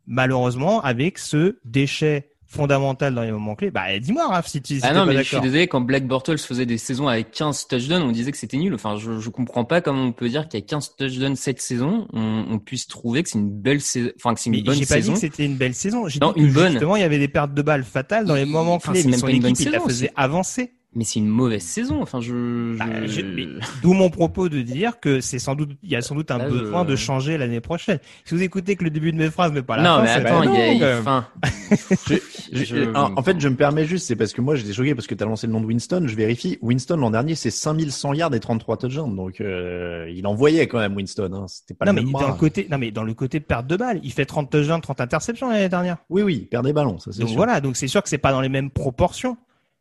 Malheureusement, 0.06 0.80
avec 0.82 1.18
ce 1.18 1.58
déchet 1.64 2.30
fondamental 2.50 3.14
dans 3.14 3.22
les 3.22 3.30
moments 3.30 3.54
clés. 3.54 3.70
Bah, 3.70 3.98
dis-moi, 3.98 4.26
Raph, 4.26 4.48
si 4.48 4.62
tu 4.62 4.76
si 4.76 4.80
Ah 4.82 4.94
non, 4.94 5.00
pas 5.06 5.12
mais 5.12 5.18
je 5.18 5.28
suis 5.28 5.40
désolé, 5.40 5.68
quand 5.68 5.82
Black 5.82 6.06
Bortles 6.06 6.38
faisait 6.38 6.64
des 6.66 6.78
saisons 6.78 7.06
avec 7.06 7.30
15 7.30 7.68
touchdowns, 7.68 8.02
on 8.02 8.10
disait 8.10 8.32
que 8.32 8.38
c'était 8.38 8.56
nul. 8.56 8.74
Enfin, 8.74 8.96
je, 8.96 9.20
je 9.20 9.28
comprends 9.28 9.64
pas 9.66 9.80
comment 9.82 10.02
on 10.04 10.12
peut 10.12 10.28
dire 10.30 10.48
qu'il 10.48 10.58
y 10.58 10.62
a 10.62 10.66
15 10.66 10.96
touchdowns 10.96 11.36
cette 11.36 11.60
saison, 11.60 12.08
on, 12.14 12.46
on 12.50 12.58
puisse 12.58 12.86
trouver 12.88 13.22
que 13.22 13.28
c'est 13.28 13.38
une 13.38 13.50
belle 13.50 13.80
saison, 13.82 14.10
enfin, 14.16 14.34
que 14.34 14.40
c'est 14.40 14.48
une 14.50 14.56
Mais 14.56 14.62
bonne 14.62 14.74
j'ai 14.78 14.86
pas 14.86 14.96
dit 14.96 15.02
saison. 15.02 15.12
que 15.12 15.18
c'était 15.20 15.44
une 15.44 15.56
belle 15.56 15.74
saison. 15.74 16.08
J'ai 16.08 16.20
Non, 16.20 16.32
dit 16.32 16.40
une 16.40 16.48
que 16.48 16.54
bonne. 16.54 16.70
justement, 16.72 16.96
il 16.96 17.00
y 17.00 17.04
avait 17.04 17.18
des 17.18 17.28
pertes 17.28 17.52
de 17.52 17.62
balles 17.62 17.84
fatales 17.84 18.24
dans 18.24 18.34
les 18.34 18.46
moments 18.46 18.74
enfin, 18.76 18.92
clés. 18.92 19.04
Mais 19.04 19.10
même 19.10 19.20
son 19.20 19.26
pas 19.26 19.32
une 19.32 19.42
bonne 19.42 19.50
équipe, 19.52 19.66
il 19.66 19.72
la 19.72 19.78
saison, 19.78 19.88
faisait 19.88 20.10
avancer. 20.16 20.72
Mais 20.94 21.04
c'est 21.04 21.18
une 21.20 21.28
mauvaise 21.28 21.62
saison. 21.62 22.00
Enfin, 22.00 22.20
je, 22.20 22.72
je... 22.72 22.78
Bah, 22.78 23.06
je- 23.06 23.20
mais 23.20 23.46
D'où 23.82 23.92
mon 23.92 24.08
propos 24.08 24.48
de 24.48 24.62
dire 24.62 24.98
que 25.00 25.20
c'est 25.20 25.38
sans 25.38 25.54
doute, 25.54 25.70
il 25.82 25.90
y 25.90 25.96
a 25.96 26.00
sans 26.02 26.14
doute 26.14 26.30
un 26.30 26.38
Là, 26.38 26.48
je- 26.48 26.54
besoin 26.54 26.84
de 26.86 26.96
changer 26.96 27.36
l'année 27.36 27.60
prochaine. 27.60 27.98
Si 28.24 28.34
vous 28.34 28.42
écoutez 28.42 28.74
que 28.74 28.84
le 28.84 28.90
début 28.90 29.12
de 29.12 29.18
mes 29.18 29.30
phrases, 29.30 29.52
mais 29.52 29.62
pas 29.62 29.76
la 29.76 29.82
non, 29.82 29.88
fin, 29.96 30.02
mais 30.02 30.08
c'est 30.08 30.26
attends, 30.26 30.42
il 30.44 30.78
y 30.78 30.82
a, 30.84 30.94
non, 30.94 31.00
enfin, 31.00 31.26
Je- 32.52 32.64
Je- 32.64 32.94
en, 32.94 33.14
en 33.16 33.22
fait, 33.22 33.38
je 33.38 33.48
me 33.48 33.54
permets 33.56 33.84
juste, 33.84 34.06
c'est 34.06 34.16
parce 34.16 34.32
que 34.32 34.40
moi 34.40 34.54
j'étais 34.56 34.72
choqué 34.72 34.94
parce 34.94 35.06
que 35.06 35.14
tu 35.14 35.22
as 35.22 35.26
lancé 35.26 35.46
le 35.46 35.52
nom 35.52 35.60
de 35.60 35.66
Winston, 35.66 36.04
je 36.06 36.16
vérifie. 36.16 36.58
Winston 36.62 36.96
l'an 36.96 37.10
dernier, 37.10 37.34
c'est 37.34 37.50
5100 37.50 38.14
yards 38.14 38.34
et 38.34 38.40
33 38.40 38.78
touchdowns, 38.78 39.14
donc 39.14 39.40
euh, 39.42 40.10
il 40.14 40.26
envoyait 40.26 40.66
quand 40.66 40.78
même 40.78 40.96
Winston. 40.96 41.30
Hein. 41.34 41.44
C'était 41.48 41.74
pas 41.74 41.84
non, 41.84 41.92
le 41.92 42.02
mais 42.02 42.10
dans 42.12 42.28
le 42.28 42.34
côté, 42.34 42.66
non, 42.70 42.78
mais 42.78 42.90
dans 42.90 43.04
le 43.04 43.12
côté 43.14 43.40
perte 43.40 43.66
de 43.66 43.76
balles, 43.76 44.00
il 44.02 44.12
fait 44.12 44.24
30 44.24 44.50
touchdowns, 44.50 44.80
30 44.80 45.00
interceptions 45.02 45.50
l'année 45.50 45.68
dernière. 45.68 45.98
Oui, 46.08 46.22
oui, 46.22 46.38
il 46.42 46.48
perd 46.48 46.64
des 46.64 46.72
ballons, 46.72 46.98
ça 46.98 47.12
c'est 47.12 47.20
Donc 47.20 47.28
sûr. 47.28 47.36
voilà, 47.36 47.60
donc 47.60 47.76
c'est 47.76 47.88
sûr 47.88 48.02
que 48.02 48.08
c'est 48.08 48.16
pas 48.18 48.32
dans 48.32 48.40
les 48.40 48.48
mêmes 48.48 48.70
proportions. 48.70 49.36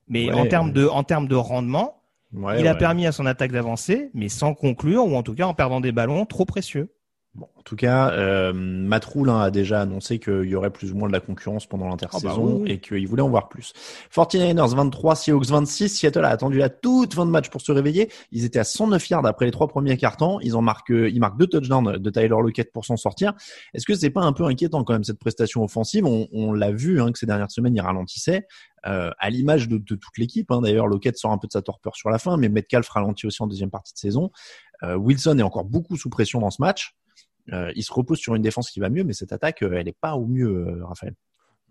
Mais 0.08 0.28
Ouais, 0.28 0.34
en 0.34 0.48
termes 0.48 0.68
ouais. 0.68 0.74
de, 0.74 0.88
en 0.88 1.04
termes 1.04 1.28
de 1.28 1.36
rendement, 1.36 1.94
Ouais, 2.34 2.60
il 2.60 2.68
a 2.68 2.76
permis 2.76 3.06
à 3.08 3.12
son 3.14 3.26
attaque 3.26 3.52
d'avancer, 3.54 4.10
mais 4.14 4.28
sans 4.28 4.54
conclure, 4.54 5.06
ou 5.06 5.16
en 5.16 5.24
tout 5.24 5.34
cas 5.34 5.46
en 5.46 5.54
perdant 5.54 5.80
des 5.80 5.94
ballons 5.94 6.26
trop 6.26 6.46
précieux. 6.46 6.94
Bon, 7.38 7.48
en 7.56 7.62
tout 7.62 7.76
cas, 7.76 8.10
euh, 8.14 8.52
Matt 8.52 9.06
Rule, 9.06 9.30
hein, 9.30 9.40
a 9.42 9.52
déjà 9.52 9.82
annoncé 9.82 10.18
qu'il 10.18 10.46
y 10.46 10.56
aurait 10.56 10.72
plus 10.72 10.92
ou 10.92 10.96
moins 10.96 11.08
de 11.08 11.14
la 11.14 11.20
concurrence 11.20 11.68
pendant 11.68 11.88
l'intersaison 11.88 12.30
bah 12.30 12.36
oui, 12.40 12.62
oui. 12.64 12.72
et 12.72 12.80
qu'il 12.80 13.08
voulait 13.08 13.22
en 13.22 13.30
voir 13.30 13.48
plus. 13.48 13.74
49ers 14.12 14.76
23, 14.76 15.16
Seahawks 15.16 15.46
26. 15.46 15.90
Seattle 15.90 16.26
a 16.26 16.30
attendu 16.30 16.58
la 16.58 16.70
toute 16.70 17.14
fin 17.14 17.28
de 17.28 17.32
match 17.32 17.50
pour 17.50 17.62
se 17.62 17.72
réveiller. 17.72 18.10
Ils 18.32 18.44
étaient 18.44 18.58
à 18.58 18.64
109 18.64 19.08
yards 19.10 19.26
après 19.28 19.46
les 19.46 19.52
trois 19.52 19.68
premiers 19.68 19.98
quarts-temps. 19.98 20.40
Ils 20.40 20.56
en 20.56 20.64
marquent, 20.64 20.92
euh, 20.92 21.10
ils 21.10 21.20
marquent 21.20 21.38
deux 21.38 21.46
touchdowns 21.46 21.98
de 21.98 22.10
Tyler 22.10 22.30
Lockett 22.30 22.74
pour 22.74 22.86
s'en 22.86 22.98
sortir. 22.98 23.34
Est-ce 23.76 23.86
que 23.86 23.94
c'est 23.94 24.10
pas 24.10 24.24
un 24.24 24.34
peu 24.34 24.46
inquiétant 24.46 24.84
quand 24.84 24.94
même 24.94 25.04
cette 25.04 25.20
prestation 25.20 25.64
offensive? 25.64 26.06
On, 26.06 26.28
on 26.34 26.54
l'a 26.54 26.72
vu 26.72 27.00
hein, 27.00 27.12
que 27.12 27.20
ces 27.20 27.28
dernières 27.28 27.52
semaines, 27.52 27.76
il 27.76 27.82
ralentissait. 27.82 28.48
Euh, 28.86 29.12
à 29.20 29.30
l'image 29.30 29.68
de, 29.68 29.78
de 29.78 29.96
toute 29.96 30.18
l'équipe. 30.18 30.50
Hein. 30.50 30.62
D'ailleurs, 30.62 30.88
Lockett 30.88 31.18
sort 31.18 31.32
un 31.32 31.38
peu 31.38 31.48
de 31.48 31.52
sa 31.52 31.62
torpeur 31.62 31.96
sur 31.96 32.10
la 32.10 32.20
fin, 32.20 32.38
mais 32.38 32.48
Metcalf 32.48 32.88
ralentit 32.88 33.28
aussi 33.28 33.44
en 33.44 33.48
deuxième 33.48 33.72
partie 33.72 33.94
de 33.94 33.98
saison. 34.00 34.32
Euh, 34.84 34.96
Wilson 34.96 35.40
est 35.40 35.44
encore 35.44 35.66
beaucoup 35.66 35.98
sous 35.98 36.10
pression 36.10 36.40
dans 36.40 36.52
ce 36.52 36.62
match. 36.62 36.96
Euh, 37.54 37.72
il 37.76 37.84
se 37.84 37.94
repose 37.94 38.18
sur 38.20 38.36
une 38.36 38.42
défense 38.42 38.70
qui 38.70 38.80
va 38.80 38.90
mieux, 38.90 39.04
mais 39.04 39.14
cette 39.14 39.32
attaque, 39.32 39.64
euh, 39.64 39.74
elle 39.78 39.86
n'est 39.86 39.96
pas 40.00 40.16
au 40.16 40.26
mieux, 40.26 40.50
euh, 40.50 40.86
Raphaël. 40.86 41.14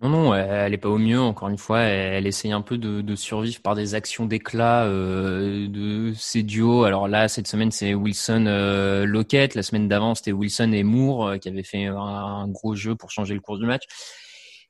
Non, 0.03 0.11
non, 0.11 0.35
elle- 0.35 0.51
elle 0.51 0.75
est 0.75 0.79
pas 0.79 0.91
au 0.91 0.99
mieux. 0.99 1.21
Encore 1.21 1.49
une 1.49 1.57
fois, 1.57 1.81
elle, 1.81 2.27
essaye 2.27 2.53
un 2.53 2.61
peu 2.61 2.77
de, 2.77 3.15
survivre 3.17 3.63
par 3.63 3.75
des 3.75 3.95
actions 3.95 4.27
d'éclat 4.27 4.87
de 4.87 6.13
ces 6.15 6.43
duos. 6.43 6.85
Alors 6.85 7.09
là, 7.09 7.29
cette 7.29 7.47
semaine, 7.49 7.71
c'est 7.71 7.95
Wilson 7.95 8.45
euh, 8.47 9.07
Lockett. 9.07 9.55
La 9.55 9.63
semaine 9.63 9.89
d'avant, 9.89 10.15
c'était 10.15 10.33
Wilson 10.33 10.73
et 10.73 10.83
Moore 10.83 11.39
qui 11.41 11.49
avaient 11.49 11.63
fait 11.63 11.87
un, 11.87 12.47
gros 12.49 12.75
jeu 12.75 12.95
pour 12.95 13.11
changer 13.11 13.33
le 13.33 13.41
cours 13.41 13.59
du 13.59 13.65
match. 13.65 13.85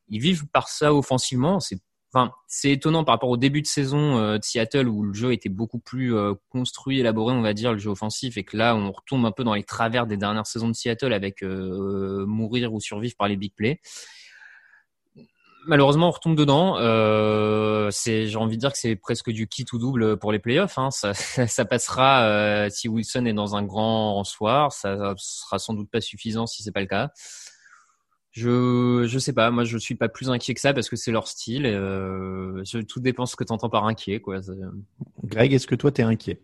Ils 0.08 0.20
vivent 0.20 0.46
par 0.46 0.68
ça 0.68 0.94
offensivement. 0.94 1.58
Enfin, 2.12 2.32
c'est 2.46 2.70
étonnant 2.70 3.04
par 3.04 3.14
rapport 3.14 3.30
au 3.30 3.36
début 3.36 3.62
de 3.62 3.66
saison 3.66 4.18
euh, 4.18 4.38
de 4.38 4.44
Seattle 4.44 4.88
où 4.88 5.02
le 5.02 5.12
jeu 5.12 5.32
était 5.32 5.48
beaucoup 5.48 5.78
plus 5.78 6.14
euh, 6.14 6.34
construit, 6.50 7.00
élaboré, 7.00 7.34
on 7.34 7.42
va 7.42 7.52
dire, 7.52 7.72
le 7.72 7.78
jeu 7.78 7.90
offensif, 7.90 8.36
et 8.36 8.44
que 8.44 8.56
là, 8.56 8.76
on 8.76 8.92
retombe 8.92 9.26
un 9.26 9.32
peu 9.32 9.44
dans 9.44 9.54
les 9.54 9.64
travers 9.64 10.06
des 10.06 10.16
dernières 10.16 10.46
saisons 10.46 10.68
de 10.68 10.74
Seattle 10.74 11.12
avec 11.12 11.42
euh, 11.42 12.24
mourir 12.26 12.72
ou 12.72 12.80
survivre 12.80 13.16
par 13.16 13.28
les 13.28 13.36
big 13.36 13.52
plays 13.54 13.80
malheureusement, 15.66 16.08
on 16.08 16.12
retombe 16.12 16.36
dedans. 16.36 16.76
Euh, 16.78 17.90
c'est, 17.90 18.26
j'ai 18.26 18.36
envie 18.36 18.56
de 18.56 18.60
dire 18.60 18.72
que 18.72 18.78
c'est 18.78 18.96
presque 18.96 19.30
du 19.30 19.46
kit 19.46 19.66
ou 19.72 19.78
double 19.78 20.18
pour 20.18 20.32
les 20.32 20.38
playoffs. 20.38 20.78
Hein. 20.78 20.90
Ça, 20.90 21.14
ça 21.46 21.64
passera 21.64 22.24
euh, 22.24 22.68
si 22.70 22.88
Wilson 22.88 23.26
est 23.26 23.32
dans 23.32 23.56
un 23.56 23.62
grand 23.62 24.22
soir. 24.24 24.72
Ça 24.72 25.14
sera 25.18 25.58
sans 25.58 25.74
doute 25.74 25.90
pas 25.90 26.00
suffisant 26.00 26.46
si 26.46 26.62
c'est 26.62 26.72
pas 26.72 26.80
le 26.80 26.86
cas. 26.86 27.10
Je, 28.36 29.06
je 29.08 29.18
sais 29.18 29.32
pas. 29.32 29.50
Moi, 29.50 29.64
je 29.64 29.78
suis 29.78 29.94
pas 29.94 30.10
plus 30.10 30.28
inquiet 30.28 30.52
que 30.52 30.60
ça 30.60 30.74
parce 30.74 30.90
que 30.90 30.96
c'est 30.96 31.10
leur 31.10 31.26
style. 31.26 31.64
et, 31.64 31.72
Euh, 31.74 32.62
je, 32.64 32.78
tout 32.80 33.00
dépend 33.00 33.24
ce 33.24 33.34
que 33.34 33.44
tu 33.44 33.52
entends 33.52 33.70
par 33.70 33.86
inquiet, 33.86 34.20
quoi. 34.20 34.42
C'est- 34.42 34.52
Greg, 35.24 35.54
est-ce 35.54 35.66
que 35.66 35.74
toi, 35.74 35.90
t'es 35.90 36.02
inquiet? 36.02 36.38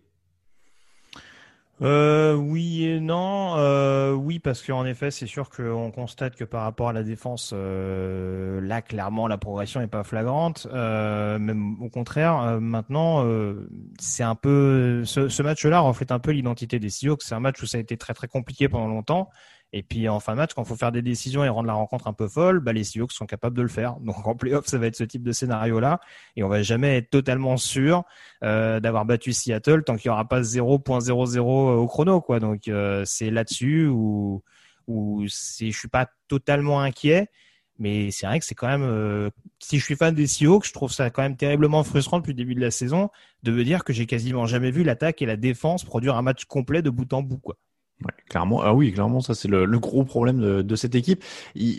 Euh, 1.83 2.35
oui 2.35 2.85
et 2.87 3.01
non. 3.01 3.57
Euh, 3.57 4.13
oui, 4.13 4.39
parce 4.39 4.63
qu'en 4.63 4.87
effet, 4.87 5.11
c'est 5.11 5.27
sûr 5.27 5.51
qu'on 5.51 5.91
constate 5.91 6.37
que 6.37 6.45
par 6.45 6.63
rapport 6.63 6.89
à 6.89 6.93
la 6.95 7.03
défense, 7.03 7.51
euh, 7.55 8.61
là, 8.61 8.81
clairement, 8.83 9.27
la 9.27 9.37
progression 9.37 9.81
n'est 9.81 9.87
pas 9.89 10.05
flagrante. 10.05 10.67
Euh, 10.73 11.39
même 11.39 11.83
au 11.83 11.91
contraire, 11.91 12.41
euh, 12.41 12.61
maintenant, 12.61 13.27
euh, 13.27 13.69
c'est 13.99 14.23
un 14.23 14.37
peu 14.37 15.05
ce, 15.05 15.29
ce 15.29 15.43
match-là 15.43 15.81
reflète 15.81 16.13
un 16.13 16.21
peu 16.21 16.31
l'identité 16.31 16.79
des 16.79 16.89
Seahawks. 16.89 17.23
C'est 17.23 17.35
un 17.35 17.41
match 17.41 17.61
où 17.63 17.67
ça 17.67 17.79
a 17.79 17.81
été 17.81 17.97
très 17.97 18.15
très 18.15 18.29
compliqué 18.29 18.69
pendant 18.69 18.87
longtemps. 18.89 19.29
Et 19.75 19.83
puis 19.83 20.09
en 20.09 20.21
fin 20.21 20.33
de 20.33 20.37
match, 20.37 20.53
quand 20.55 20.63
il 20.63 20.69
faut 20.69 20.77
faire 20.77 20.93
des 20.93 21.01
décisions 21.01 21.45
et 21.45 21.49
rendre 21.49 21.67
la 21.67 21.73
rencontre 21.73 22.07
un 22.07 22.13
peu 22.13 22.29
folle, 22.29 22.61
bah, 22.61 22.73
les 22.73 22.85
Seahawks 22.85 23.13
sont 23.13 23.27
capables 23.27 23.57
de 23.57 23.63
le 23.63 23.69
faire. 23.69 23.97
Donc 24.01 24.27
en 24.27 24.35
playoff, 24.35 24.67
ça 24.67 24.79
va 24.79 24.87
être 24.87 24.97
ce 24.97 25.05
type 25.05 25.23
de 25.23 25.33
scénario-là. 25.33 26.01
Et 26.37 26.43
on 26.43 26.49
va 26.49 26.63
jamais 26.63 26.99
être 26.99 27.11
totalement 27.11 27.57
sûr 27.57 28.05
euh, 28.45 28.81
d'avoir 28.81 29.05
battu 29.07 29.33
Seattle 29.33 29.83
tant 29.85 29.97
qu'il 29.97 30.11
n'y 30.11 30.13
aura 30.13 30.29
pas 30.29 30.43
0.00 30.43 31.41
au 31.41 31.87
chrono. 31.87 32.21
Quoi. 32.21 32.41
Donc 32.41 32.69
euh, 32.69 33.03
c'est 33.07 33.31
là-dessus 33.31 33.87
où, 33.87 34.43
où 34.87 35.25
je 35.25 35.71
suis 35.71 35.89
pas 35.89 36.09
totalement 36.29 36.81
inquiet. 36.81 37.31
Mais 37.79 38.11
c'est 38.11 38.27
vrai 38.27 38.39
que 38.39 38.45
c'est 38.45 38.55
quand 38.55 38.69
même, 38.69 38.83
euh, 38.83 39.31
si 39.59 39.79
je 39.79 39.85
suis 39.85 39.97
fan 39.97 40.15
des 40.15 40.27
Seahawks, 40.27 40.67
je 40.67 40.73
trouve 40.73 40.93
ça 40.93 41.11
quand 41.11 41.23
même 41.23 41.37
terriblement 41.37 41.83
frustrant 41.83 42.19
depuis 42.19 42.33
le 42.33 42.37
début 42.37 42.55
de 42.55 42.61
la 42.61 42.71
saison 42.71 43.09
de 43.43 43.51
me 43.51 43.65
dire 43.65 43.83
que 43.83 43.93
j'ai 43.93 44.07
quasiment 44.07 44.47
jamais 44.47 44.71
vu 44.71 44.85
l'attaque 44.85 45.23
et 45.23 45.27
la 45.27 45.37
défense 45.37 45.83
produire 45.83 46.17
un 46.17 46.23
match 46.23 46.45
complet 46.45 46.83
de 46.83 46.91
bout 46.91 47.11
en 47.13 47.23
bout. 47.23 47.39
Quoi. 47.39 47.57
Ouais, 48.01 48.13
clairement. 48.29 48.61
Ah 48.63 48.75
oui, 48.75 48.93
clairement, 48.93 49.21
ça 49.21 49.33
c'est 49.33 49.47
le, 49.47 49.65
le 49.65 49.79
gros 49.79 50.03
problème 50.03 50.41
de, 50.41 50.63
de 50.63 50.77
cette 50.77 50.97
équipe. 50.97 51.23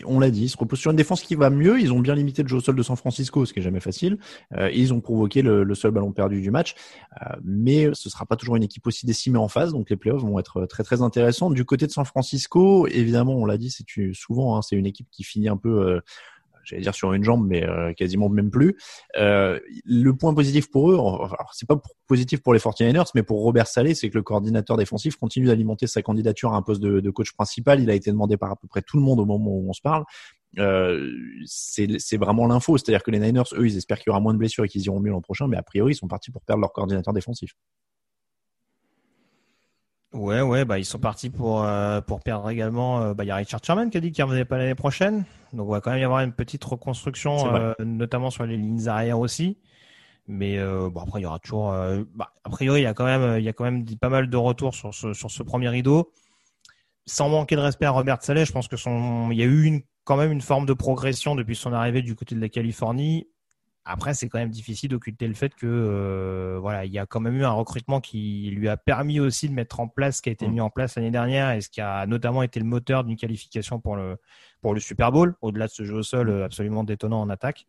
On 0.06 0.20
l'a 0.20 0.30
dit, 0.32 0.44
ils 0.44 0.50
se 0.50 0.56
reposent 0.56 0.80
sur 0.80 0.92
une 0.92 0.96
défense 0.96 1.22
qui 1.22 1.36
va 1.36 1.50
mieux. 1.50 1.82
Ils 1.82 1.92
ont 1.92 2.00
bien 2.00 2.16
limité 2.16 2.44
le 2.44 2.48
jeu 2.48 2.58
au 2.58 2.62
sol 2.62 2.78
de 2.78 2.84
San 2.84 2.96
Francisco, 2.96 3.46
ce 3.46 3.52
qui 3.52 3.60
est 3.60 3.64
jamais 3.64 3.82
facile. 3.82 4.18
Euh, 4.54 4.72
ils 4.72 4.94
ont 4.94 5.02
provoqué 5.02 5.42
le, 5.42 5.66
le 5.66 5.76
seul 5.76 5.92
ballon 5.92 6.14
perdu 6.14 6.40
du 6.40 6.50
match. 6.50 6.76
Euh, 7.22 7.36
mais 7.44 7.90
ce 7.92 8.10
sera 8.10 8.26
pas 8.26 8.38
toujours 8.38 8.56
une 8.56 8.64
équipe 8.64 8.88
aussi 8.88 9.06
décimée 9.06 9.38
en 9.38 9.50
face, 9.50 9.74
donc 9.74 9.90
les 9.90 9.98
playoffs 9.98 10.22
vont 10.22 10.40
être 10.40 10.66
très 10.66 10.84
très 10.84 11.02
intéressants. 11.02 11.50
Du 11.50 11.66
côté 11.66 11.88
de 11.88 11.92
San 11.92 12.06
Francisco, 12.06 12.88
évidemment, 12.88 13.34
on 13.36 13.46
l'a 13.46 13.58
dit, 13.58 13.70
c'est 13.70 13.84
souvent 14.14 14.56
hein, 14.56 14.62
c'est 14.62 14.78
une 14.78 14.86
équipe 14.86 15.08
qui 15.12 15.26
finit 15.26 15.50
un 15.50 15.58
peu 15.58 15.70
euh, 15.70 16.00
j'allais 16.64 16.82
dire 16.82 16.96
sur 16.96 17.14
une 17.14 17.24
jambe, 17.24 17.46
mais 17.48 17.64
euh, 17.64 17.94
quasiment 17.94 18.30
même 18.30 18.52
plus. 18.52 18.78
Euh, 19.18 19.60
le 19.86 20.16
point 20.16 20.34
positif 20.34 20.70
pour 20.70 20.92
eux, 20.92 21.00
c'est 21.54 21.68
pas 21.68 21.82
positif 22.08 22.42
pour 22.42 22.54
les 22.54 22.60
49ers, 22.60 23.10
mais 23.16 23.24
pour 23.24 23.42
Robert 23.42 23.68
Salé, 23.68 23.96
c'est 23.96 24.10
que 24.10 24.18
le 24.18 24.24
coordinateur 24.24 24.78
défensif 24.78 25.16
continue 25.16 25.48
d'alimenter 25.48 25.88
sa 25.88 26.02
candidature 26.02 26.54
à 26.54 26.58
un 26.58 26.62
poste 26.62 26.82
de, 26.82 27.00
de, 27.00 27.10
coach 27.10 27.34
principal. 27.34 27.82
Il 27.82 27.90
a 27.90 27.94
été 27.94 28.12
demandé 28.12 28.38
par 28.38 28.52
à 28.52 28.56
peu 28.56 28.68
près 28.68 28.82
tout 28.82 28.98
le 28.98 29.04
monde 29.04 29.20
au 29.20 29.26
moment 29.26 29.52
où 29.52 29.70
on 29.70 29.74
se 29.74 29.82
parle. 29.82 30.04
Euh, 30.60 31.12
c'est 31.46 32.18
vraiment 32.18 32.46
l'info, 32.48 32.78
c'est-à-dire 32.78 33.04
que 33.04 33.12
les 33.12 33.20
Niners, 33.20 33.44
eux, 33.54 33.66
ils 33.66 33.78
espèrent 33.78 33.98
qu'il 33.98 34.08
y 34.08 34.12
aura 34.12 34.20
moins 34.20 34.34
de 34.34 34.38
blessures 34.38 34.66
et 34.66 34.70
qu'ils 34.70 34.86
iront 34.86 35.00
mieux 35.00 35.12
l'an 35.12 35.22
prochain, 35.22 35.48
mais 35.48 35.58
a 35.58 35.64
priori, 35.64 35.94
ils 35.94 35.96
sont 35.96 36.08
partis 36.08 36.32
pour 36.32 36.44
perdre 36.44 36.62
leur 36.62 36.74
coordinateur 36.74 37.14
défensif. 37.14 37.54
Ouais, 40.14 40.42
ouais, 40.42 40.64
bah 40.64 40.78
ils 40.78 40.86
sont 40.86 41.00
partis 41.00 41.32
pour 41.32 41.64
euh, 41.64 42.00
pour 42.00 42.22
perdre 42.22 42.48
également. 42.50 43.02
Euh, 43.02 43.14
bah 43.16 43.24
il 43.24 43.28
y 43.28 43.32
a 43.32 43.36
Richard 43.36 43.62
Sherman 43.64 43.90
qui 43.90 43.98
a 43.98 44.00
dit 44.00 44.12
qu'il 44.12 44.24
revenait 44.24 44.46
pas 44.46 44.60
l'année 44.60 44.76
prochaine, 44.76 45.26
donc 45.54 45.68
on 45.68 45.72
va 45.72 45.82
quand 45.82 45.90
même 45.90 46.02
y 46.02 46.04
avoir 46.04 46.20
une 46.20 46.34
petite 46.34 46.64
reconstruction, 46.64 47.56
euh, 47.56 47.74
notamment 47.80 48.30
sur 48.30 48.46
les 48.46 48.56
lignes 48.56 48.88
arrière 48.88 49.20
aussi. 49.20 49.58
Mais 50.28 50.58
bon 50.64 51.02
après 51.02 51.20
il 51.20 51.24
y 51.24 51.26
aura 51.26 51.40
toujours. 51.40 51.74
bah, 52.16 52.32
a 52.44 52.50
priori 52.50 52.82
il 52.82 52.84
y 52.84 52.88
a 52.88 52.94
quand 52.94 53.06
même 53.06 53.40
il 53.40 53.44
y 53.44 53.50
a 53.50 53.54
quand 53.54 53.66
même 53.66 53.84
pas 54.00 54.10
mal 54.10 54.30
de 54.30 54.38
retours 54.38 54.74
sur 54.76 54.94
ce 54.94 55.14
sur 55.14 55.32
ce 55.32 55.44
premier 55.44 55.70
rideau. 55.70 56.12
Sans 57.06 57.28
manquer 57.28 57.56
de 57.56 57.62
respect 57.62 57.86
à 57.86 57.92
Robert 57.92 58.22
Saleh, 58.22 58.46
je 58.46 58.54
pense 58.54 58.68
que 58.68 58.78
son 58.78 59.32
il 59.32 59.38
y 59.38 59.42
a 59.42 59.46
eu 59.46 59.64
une 59.64 59.82
quand 60.06 60.16
même 60.16 60.32
une 60.32 60.42
forme 60.42 60.66
de 60.66 60.74
progression 60.74 61.36
depuis 61.36 61.56
son 61.56 61.74
arrivée 61.74 62.04
du 62.04 62.16
côté 62.16 62.36
de 62.36 62.42
la 62.42 62.50
Californie. 62.50 63.28
Après, 63.86 64.14
c'est 64.14 64.30
quand 64.30 64.40
même 64.40 64.50
difficile 64.50 64.90
d'occulter 64.90 65.28
le 65.28 65.34
fait 65.34 65.54
que 65.56 65.68
euh, 65.68 66.58
voilà, 66.62 66.86
il 66.86 66.92
y 66.92 67.00
a 67.00 67.06
quand 67.06 67.20
même 67.20 67.36
eu 67.36 67.44
un 67.44 67.52
recrutement 67.52 68.00
qui 68.00 68.50
lui 68.56 68.70
a 68.70 68.78
permis 68.78 69.20
aussi 69.20 69.50
de 69.50 69.54
mettre 69.54 69.82
en 69.82 69.90
place 69.90 70.18
ce 70.18 70.22
qui 70.22 70.30
a 70.30 70.32
été 70.32 70.48
mm. 70.48 70.52
mis 70.52 70.62
en 70.62 70.70
place 70.70 70.96
l'année 70.96 71.12
dernière 71.12 71.52
et 71.52 71.60
ce 71.60 71.70
qui 71.70 71.82
a 71.82 72.06
notamment 72.06 72.44
été 72.44 72.62
le 72.62 72.66
moteur 72.66 73.04
d'une 73.04 73.18
qualification 73.18 73.80
pour 73.80 73.98
le 73.98 74.18
pour 74.62 74.74
le 74.74 74.80
Super 74.80 75.12
Bowl, 75.12 75.36
au-delà 75.42 75.68
de 75.68 75.72
ce 75.72 75.84
jeu 75.84 75.96
au 75.96 76.04
sol 76.04 76.30
euh, 76.30 76.46
absolument 76.46 76.84
détonnant 76.84 77.22
en 77.22 77.30
attaque. 77.30 77.68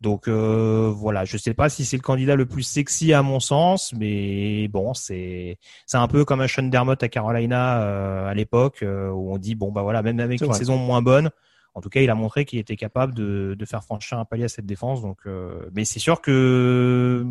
Donc 0.00 0.28
euh, 0.28 0.92
voilà, 0.94 1.24
je 1.24 1.36
sais 1.36 1.54
pas 1.54 1.68
si 1.68 1.84
c'est 1.84 1.96
le 1.96 2.02
candidat 2.02 2.36
le 2.36 2.46
plus 2.46 2.62
sexy 2.62 3.12
à 3.12 3.22
mon 3.22 3.40
sens, 3.40 3.92
mais 3.94 4.68
bon, 4.68 4.94
c'est 4.94 5.58
c'est 5.86 5.96
un 5.96 6.06
peu 6.06 6.24
comme 6.24 6.40
un 6.40 6.46
Sean 6.46 6.64
Dermott 6.64 7.02
à 7.02 7.08
Carolina 7.08 7.82
euh, 7.82 8.28
à 8.28 8.34
l'époque 8.34 8.84
où 8.84 9.32
on 9.32 9.38
dit 9.38 9.56
bon 9.56 9.72
bah 9.72 9.82
voilà, 9.82 10.02
même 10.02 10.20
avec 10.20 10.40
une 10.40 10.52
saison 10.52 10.76
moins 10.76 11.02
bonne, 11.02 11.30
en 11.78 11.80
tout 11.80 11.90
cas, 11.90 12.00
il 12.00 12.10
a 12.10 12.16
montré 12.16 12.44
qu'il 12.44 12.58
était 12.58 12.74
capable 12.74 13.14
de, 13.14 13.56
faire 13.64 13.84
franchir 13.84 14.18
un 14.18 14.24
palier 14.24 14.42
à 14.42 14.48
cette 14.48 14.66
défense. 14.66 15.00
Euh, 15.26 15.70
mais 15.72 15.84
c'est 15.84 16.00
sûr 16.00 16.20
que 16.20 17.24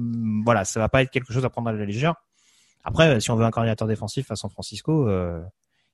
voilà, 0.45 0.63
ça 0.63 0.79
va 0.79 0.87
pas 0.87 1.01
être 1.01 1.11
quelque 1.11 1.33
chose 1.33 1.43
à 1.43 1.49
prendre 1.49 1.67
à 1.67 1.73
la 1.73 1.83
légère. 1.83 2.15
Après, 2.85 3.19
si 3.19 3.29
on 3.29 3.35
veut 3.35 3.43
un 3.43 3.51
coordinateur 3.51 3.89
défensif 3.89 4.31
à 4.31 4.37
San 4.37 4.49
Francisco, 4.49 5.09
euh, 5.09 5.41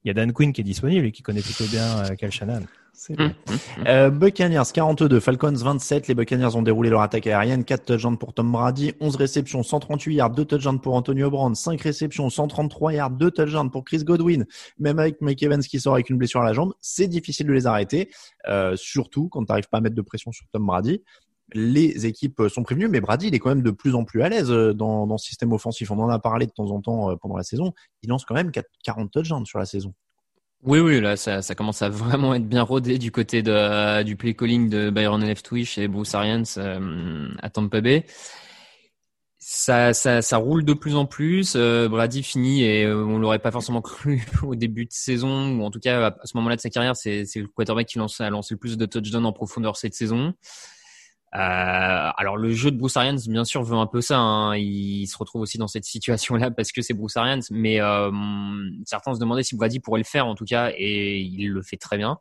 il 0.03 0.09
y 0.09 0.11
a 0.11 0.13
Dan 0.13 0.33
Quinn 0.33 0.53
qui 0.53 0.61
est 0.61 0.65
disponible 0.65 1.05
et 1.05 1.11
qui 1.11 1.23
connaît 1.23 1.41
plutôt 1.41 1.65
bien 1.65 1.99
euh, 1.99 2.15
Cal 2.15 2.31
Shannon. 2.31 2.63
C'est 2.95 3.17
mmh, 3.17 3.23
mmh, 3.23 3.27
mmh. 3.27 3.87
Euh, 3.87 4.09
Buccaneers 4.11 4.71
42, 4.71 5.19
Falcons 5.19 5.51
27. 5.51 6.07
Les 6.07 6.13
Buccaneers 6.13 6.55
ont 6.55 6.61
déroulé 6.61 6.91
leur 6.91 7.01
attaque 7.01 7.25
aérienne. 7.25 7.63
4 7.63 7.85
touchdowns 7.85 8.17
pour 8.17 8.33
Tom 8.33 8.51
Brady, 8.51 8.93
11 8.99 9.15
réceptions, 9.15 9.63
138 9.63 10.13
yards, 10.13 10.29
2 10.29 10.45
touchdowns 10.45 10.79
pour 10.79 10.93
Antonio 10.93 11.31
Brown, 11.31 11.55
5 11.55 11.81
réceptions, 11.81 12.29
133 12.29 12.93
yards, 12.93 13.09
2 13.11 13.31
touchdowns 13.31 13.71
pour 13.71 13.83
Chris 13.83 14.03
Godwin. 14.03 14.45
Même 14.77 14.99
avec 14.99 15.21
Mike 15.21 15.41
Evans 15.41 15.61
qui 15.61 15.79
sort 15.79 15.95
avec 15.95 16.11
une 16.11 16.17
blessure 16.17 16.41
à 16.41 16.45
la 16.45 16.53
jambe, 16.53 16.73
c'est 16.81 17.07
difficile 17.07 17.47
de 17.47 17.53
les 17.53 17.65
arrêter. 17.65 18.11
Euh, 18.47 18.75
surtout 18.75 19.27
quand 19.29 19.43
tu 19.43 19.51
n'arrives 19.51 19.69
pas 19.69 19.79
à 19.79 19.81
mettre 19.81 19.95
de 19.95 20.01
pression 20.01 20.31
sur 20.31 20.45
Tom 20.51 20.65
Brady. 20.65 21.01
Les 21.53 22.05
équipes 22.05 22.43
sont 22.49 22.63
prévenues, 22.63 22.87
mais 22.87 23.01
Brady, 23.01 23.27
il 23.27 23.35
est 23.35 23.39
quand 23.39 23.49
même 23.49 23.61
de 23.61 23.71
plus 23.71 23.95
en 23.95 24.03
plus 24.03 24.21
à 24.21 24.29
l'aise 24.29 24.51
euh, 24.51 24.73
dans, 24.73 25.07
dans 25.07 25.17
ce 25.17 25.27
système 25.27 25.51
offensif. 25.53 25.91
On 25.91 25.99
en 25.99 26.09
a 26.09 26.19
parlé 26.19 26.45
de 26.45 26.51
temps 26.51 26.71
en 26.71 26.81
temps 26.81 27.11
euh, 27.11 27.15
pendant 27.15 27.37
la 27.37 27.43
saison. 27.43 27.73
Il 28.01 28.09
lance 28.09 28.25
quand 28.25 28.35
même 28.35 28.51
40 28.83 29.11
touchdowns 29.11 29.45
sur 29.45 29.59
la 29.59 29.65
saison. 29.65 29.93
Oui, 30.65 30.79
oui, 30.79 31.01
là, 31.01 31.17
ça, 31.17 31.41
commence 31.55 31.81
à 31.81 31.89
vraiment 31.89 32.33
être 32.33 32.47
bien 32.47 32.63
rodé 32.63 32.97
du 32.97 33.11
côté 33.11 33.41
du 33.41 34.15
play 34.15 34.33
calling 34.33 34.69
de 34.69 34.89
Byron 34.89 35.21
Leftwich 35.21 35.77
et 35.77 35.89
Bruce 35.89 36.15
Arians 36.15 36.43
euh, 36.57 37.27
à 37.41 37.49
Tampa 37.49 37.81
Bay. 37.81 38.05
Ça, 39.39 39.91
roule 40.37 40.63
de 40.63 40.71
plus 40.71 40.95
en 40.95 41.05
plus. 41.05 41.55
Euh, 41.57 41.89
Brady 41.89 42.23
finit 42.23 42.63
et 42.63 42.85
euh, 42.85 43.03
on 43.03 43.19
l'aurait 43.19 43.39
pas 43.39 43.51
forcément 43.51 43.81
cru 43.81 44.25
au 44.43 44.55
début 44.55 44.85
de 44.85 44.93
saison 44.93 45.57
ou 45.57 45.63
en 45.63 45.69
tout 45.69 45.81
cas 45.81 46.07
à 46.07 46.25
ce 46.25 46.37
moment-là 46.37 46.55
de 46.55 46.61
sa 46.61 46.69
carrière, 46.69 46.95
c'est 46.95 47.25
le 47.35 47.47
quarterback 47.47 47.87
qui 47.87 47.97
lance, 47.97 48.21
a 48.21 48.29
lancé 48.29 48.53
le 48.53 48.57
plus 48.57 48.77
de 48.77 48.85
touchdowns 48.85 49.25
en 49.25 49.33
profondeur 49.33 49.75
cette 49.75 49.95
saison. 49.95 50.33
Euh, 51.35 52.11
alors 52.17 52.37
le 52.37 52.51
jeu 52.51 52.69
de 52.69 52.77
Bruce 52.77 52.95
Arians, 52.95 53.17
bien 53.27 53.43
sûr, 53.43 53.63
veut 53.63 53.75
un 53.75 53.87
peu 53.87 54.01
ça. 54.01 54.19
Hein. 54.19 54.55
Il 54.55 55.07
se 55.07 55.17
retrouve 55.17 55.41
aussi 55.41 55.57
dans 55.57 55.67
cette 55.67 55.85
situation-là 55.85 56.51
parce 56.51 56.71
que 56.71 56.81
c'est 56.81 56.93
Bruce 56.93 57.17
Arians, 57.17 57.41
mais 57.51 57.81
euh, 57.81 58.11
certains 58.85 59.15
se 59.15 59.19
demandaient 59.19 59.43
si 59.43 59.55
Brady 59.55 59.79
pourrait 59.79 59.99
le 59.99 60.05
faire 60.05 60.27
en 60.27 60.35
tout 60.35 60.45
cas, 60.45 60.71
et 60.77 61.19
il 61.19 61.49
le 61.49 61.61
fait 61.61 61.77
très 61.77 61.97
bien. 61.97 62.17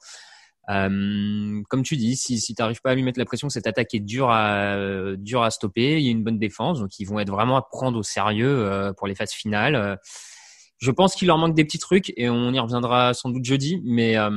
Euh, 0.71 1.61
comme 1.69 1.83
tu 1.83 1.97
dis, 1.97 2.17
si, 2.17 2.39
si 2.39 2.55
tu 2.55 2.63
n'arrives 2.63 2.81
pas 2.81 2.93
à 2.93 2.95
lui 2.95 3.03
mettre 3.03 3.19
la 3.19 3.25
pression, 3.25 3.49
cette 3.49 3.67
attaque 3.67 3.95
est 3.95 4.01
dure 4.01 4.31
à, 4.31 4.77
dure 5.17 5.43
à 5.43 5.51
stopper. 5.51 5.99
Il 5.99 6.05
y 6.05 6.09
a 6.09 6.13
une 6.13 6.25
bonne 6.25 6.39
défense, 6.39 6.81
donc 6.81 6.99
ils 6.99 7.05
vont 7.05 7.19
être 7.19 7.31
vraiment 7.31 7.57
à 7.57 7.63
prendre 7.63 7.99
au 7.99 8.03
sérieux 8.03 8.65
euh, 8.65 8.93
pour 8.93 9.07
les 9.07 9.15
phases 9.15 9.33
finales. 9.33 9.99
Je 10.83 10.91
pense 10.91 11.15
qu'il 11.15 11.29
leur 11.29 11.39
manque 11.39 11.55
des 11.55 11.65
petits 11.65 11.79
trucs 11.79 12.13
et 12.17 12.29
on 12.29 12.53
y 12.53 12.59
reviendra 12.59 13.15
sans 13.15 13.31
doute 13.31 13.45
jeudi, 13.45 13.81
mais 13.85 14.17
euh, 14.17 14.31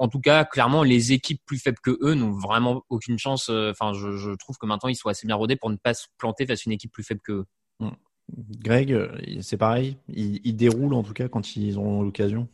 en 0.00 0.08
tout 0.08 0.20
cas, 0.20 0.46
clairement, 0.46 0.82
les 0.82 1.12
équipes 1.12 1.42
plus 1.44 1.58
faibles 1.58 1.78
que 1.82 1.98
eux 2.00 2.14
n'ont 2.14 2.32
vraiment 2.32 2.82
aucune 2.88 3.18
chance. 3.18 3.50
Euh, 3.50 3.70
enfin, 3.70 3.92
je, 3.92 4.34
trouve 4.36 4.56
que 4.56 4.64
maintenant, 4.64 4.88
ils 4.88 4.96
sont 4.96 5.10
assez 5.10 5.26
bien 5.26 5.36
rodés 5.36 5.56
pour 5.56 5.68
ne 5.68 5.76
pas 5.76 5.92
se 5.92 6.06
planter 6.16 6.46
face 6.46 6.60
à 6.60 6.62
une 6.66 6.72
équipe 6.72 6.90
plus 6.90 7.04
faible 7.04 7.20
que 7.22 7.32
eux. 7.32 7.46
Hmm. 7.80 7.90
Greg, 8.62 8.92
euh, 8.92 9.08
c'est 9.42 9.58
pareil. 9.58 9.98
Ils, 10.08 10.56
déroulent 10.56 10.94
en 10.94 11.02
tout 11.02 11.12
cas 11.12 11.28
quand 11.28 11.54
ils 11.56 11.78
ont 11.78 12.02
l'occasion. 12.02 12.48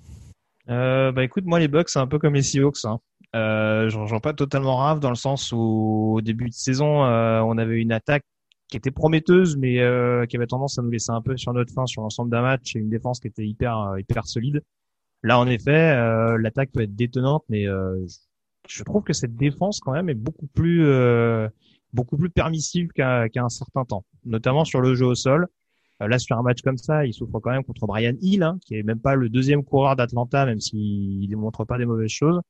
Euh, 0.68 1.12
bah 1.12 1.22
écoute, 1.22 1.44
moi 1.46 1.60
les 1.60 1.68
Bucks, 1.68 1.88
c'est 1.88 2.00
un 2.00 2.08
peu 2.08 2.18
comme 2.18 2.34
les 2.34 2.42
Seahawks. 2.42 2.84
Hein. 2.84 2.98
Euh, 3.36 3.88
J'en 3.90 4.18
pas 4.18 4.32
totalement 4.32 4.76
rave 4.76 4.98
dans 4.98 5.10
le 5.10 5.16
sens 5.16 5.52
où 5.52 6.14
au 6.16 6.20
début 6.20 6.48
de 6.48 6.54
saison, 6.54 7.02
on 7.04 7.58
avait 7.58 7.80
une 7.80 7.92
attaque 7.92 8.24
qui 8.68 8.76
était 8.76 8.90
prometteuse, 8.90 9.56
mais 9.56 9.74
qui 10.28 10.36
avait 10.36 10.46
tendance 10.46 10.78
à 10.78 10.82
nous 10.82 10.90
laisser 10.90 11.12
un 11.12 11.22
peu 11.22 11.36
sur 11.36 11.52
notre 11.52 11.72
fin 11.72 11.86
sur 11.86 12.02
l'ensemble 12.02 12.30
d'un 12.30 12.42
match 12.42 12.74
et 12.74 12.80
une 12.80 12.90
défense 12.90 13.20
qui 13.20 13.28
était 13.28 13.46
hyper 13.46 13.94
hyper 13.98 14.26
solide. 14.26 14.62
Là, 15.26 15.40
en 15.40 15.48
effet, 15.48 15.72
euh, 15.72 16.38
l'attaque 16.38 16.70
peut 16.70 16.82
être 16.82 16.94
détenante, 16.94 17.42
mais 17.48 17.66
euh, 17.66 18.06
je 18.68 18.84
trouve 18.84 19.02
que 19.02 19.12
cette 19.12 19.34
défense 19.34 19.80
quand 19.80 19.90
même 19.90 20.08
est 20.08 20.14
beaucoup 20.14 20.46
plus 20.46 20.86
euh, 20.86 21.48
beaucoup 21.92 22.16
plus 22.16 22.30
permissive 22.30 22.90
qu'à 22.94 23.24
un 23.34 23.48
certain 23.48 23.84
temps, 23.84 24.04
notamment 24.24 24.64
sur 24.64 24.80
le 24.80 24.94
jeu 24.94 25.04
au 25.04 25.16
sol. 25.16 25.48
là, 25.98 26.20
sur 26.20 26.38
un 26.38 26.42
match 26.42 26.62
comme 26.62 26.76
ça, 26.76 27.04
il 27.06 27.12
souffre 27.12 27.40
quand 27.40 27.50
même 27.50 27.64
contre 27.64 27.88
Brian 27.88 28.12
Hill, 28.20 28.44
hein, 28.44 28.56
qui 28.64 28.76
est 28.76 28.84
même 28.84 29.00
pas 29.00 29.16
le 29.16 29.28
deuxième 29.28 29.64
coureur 29.64 29.96
d'Atlanta, 29.96 30.46
même 30.46 30.60
s'il 30.60 31.28
démontre 31.28 31.64
pas 31.64 31.76
des 31.76 31.86
mauvaises 31.86 32.08
choses. 32.12 32.40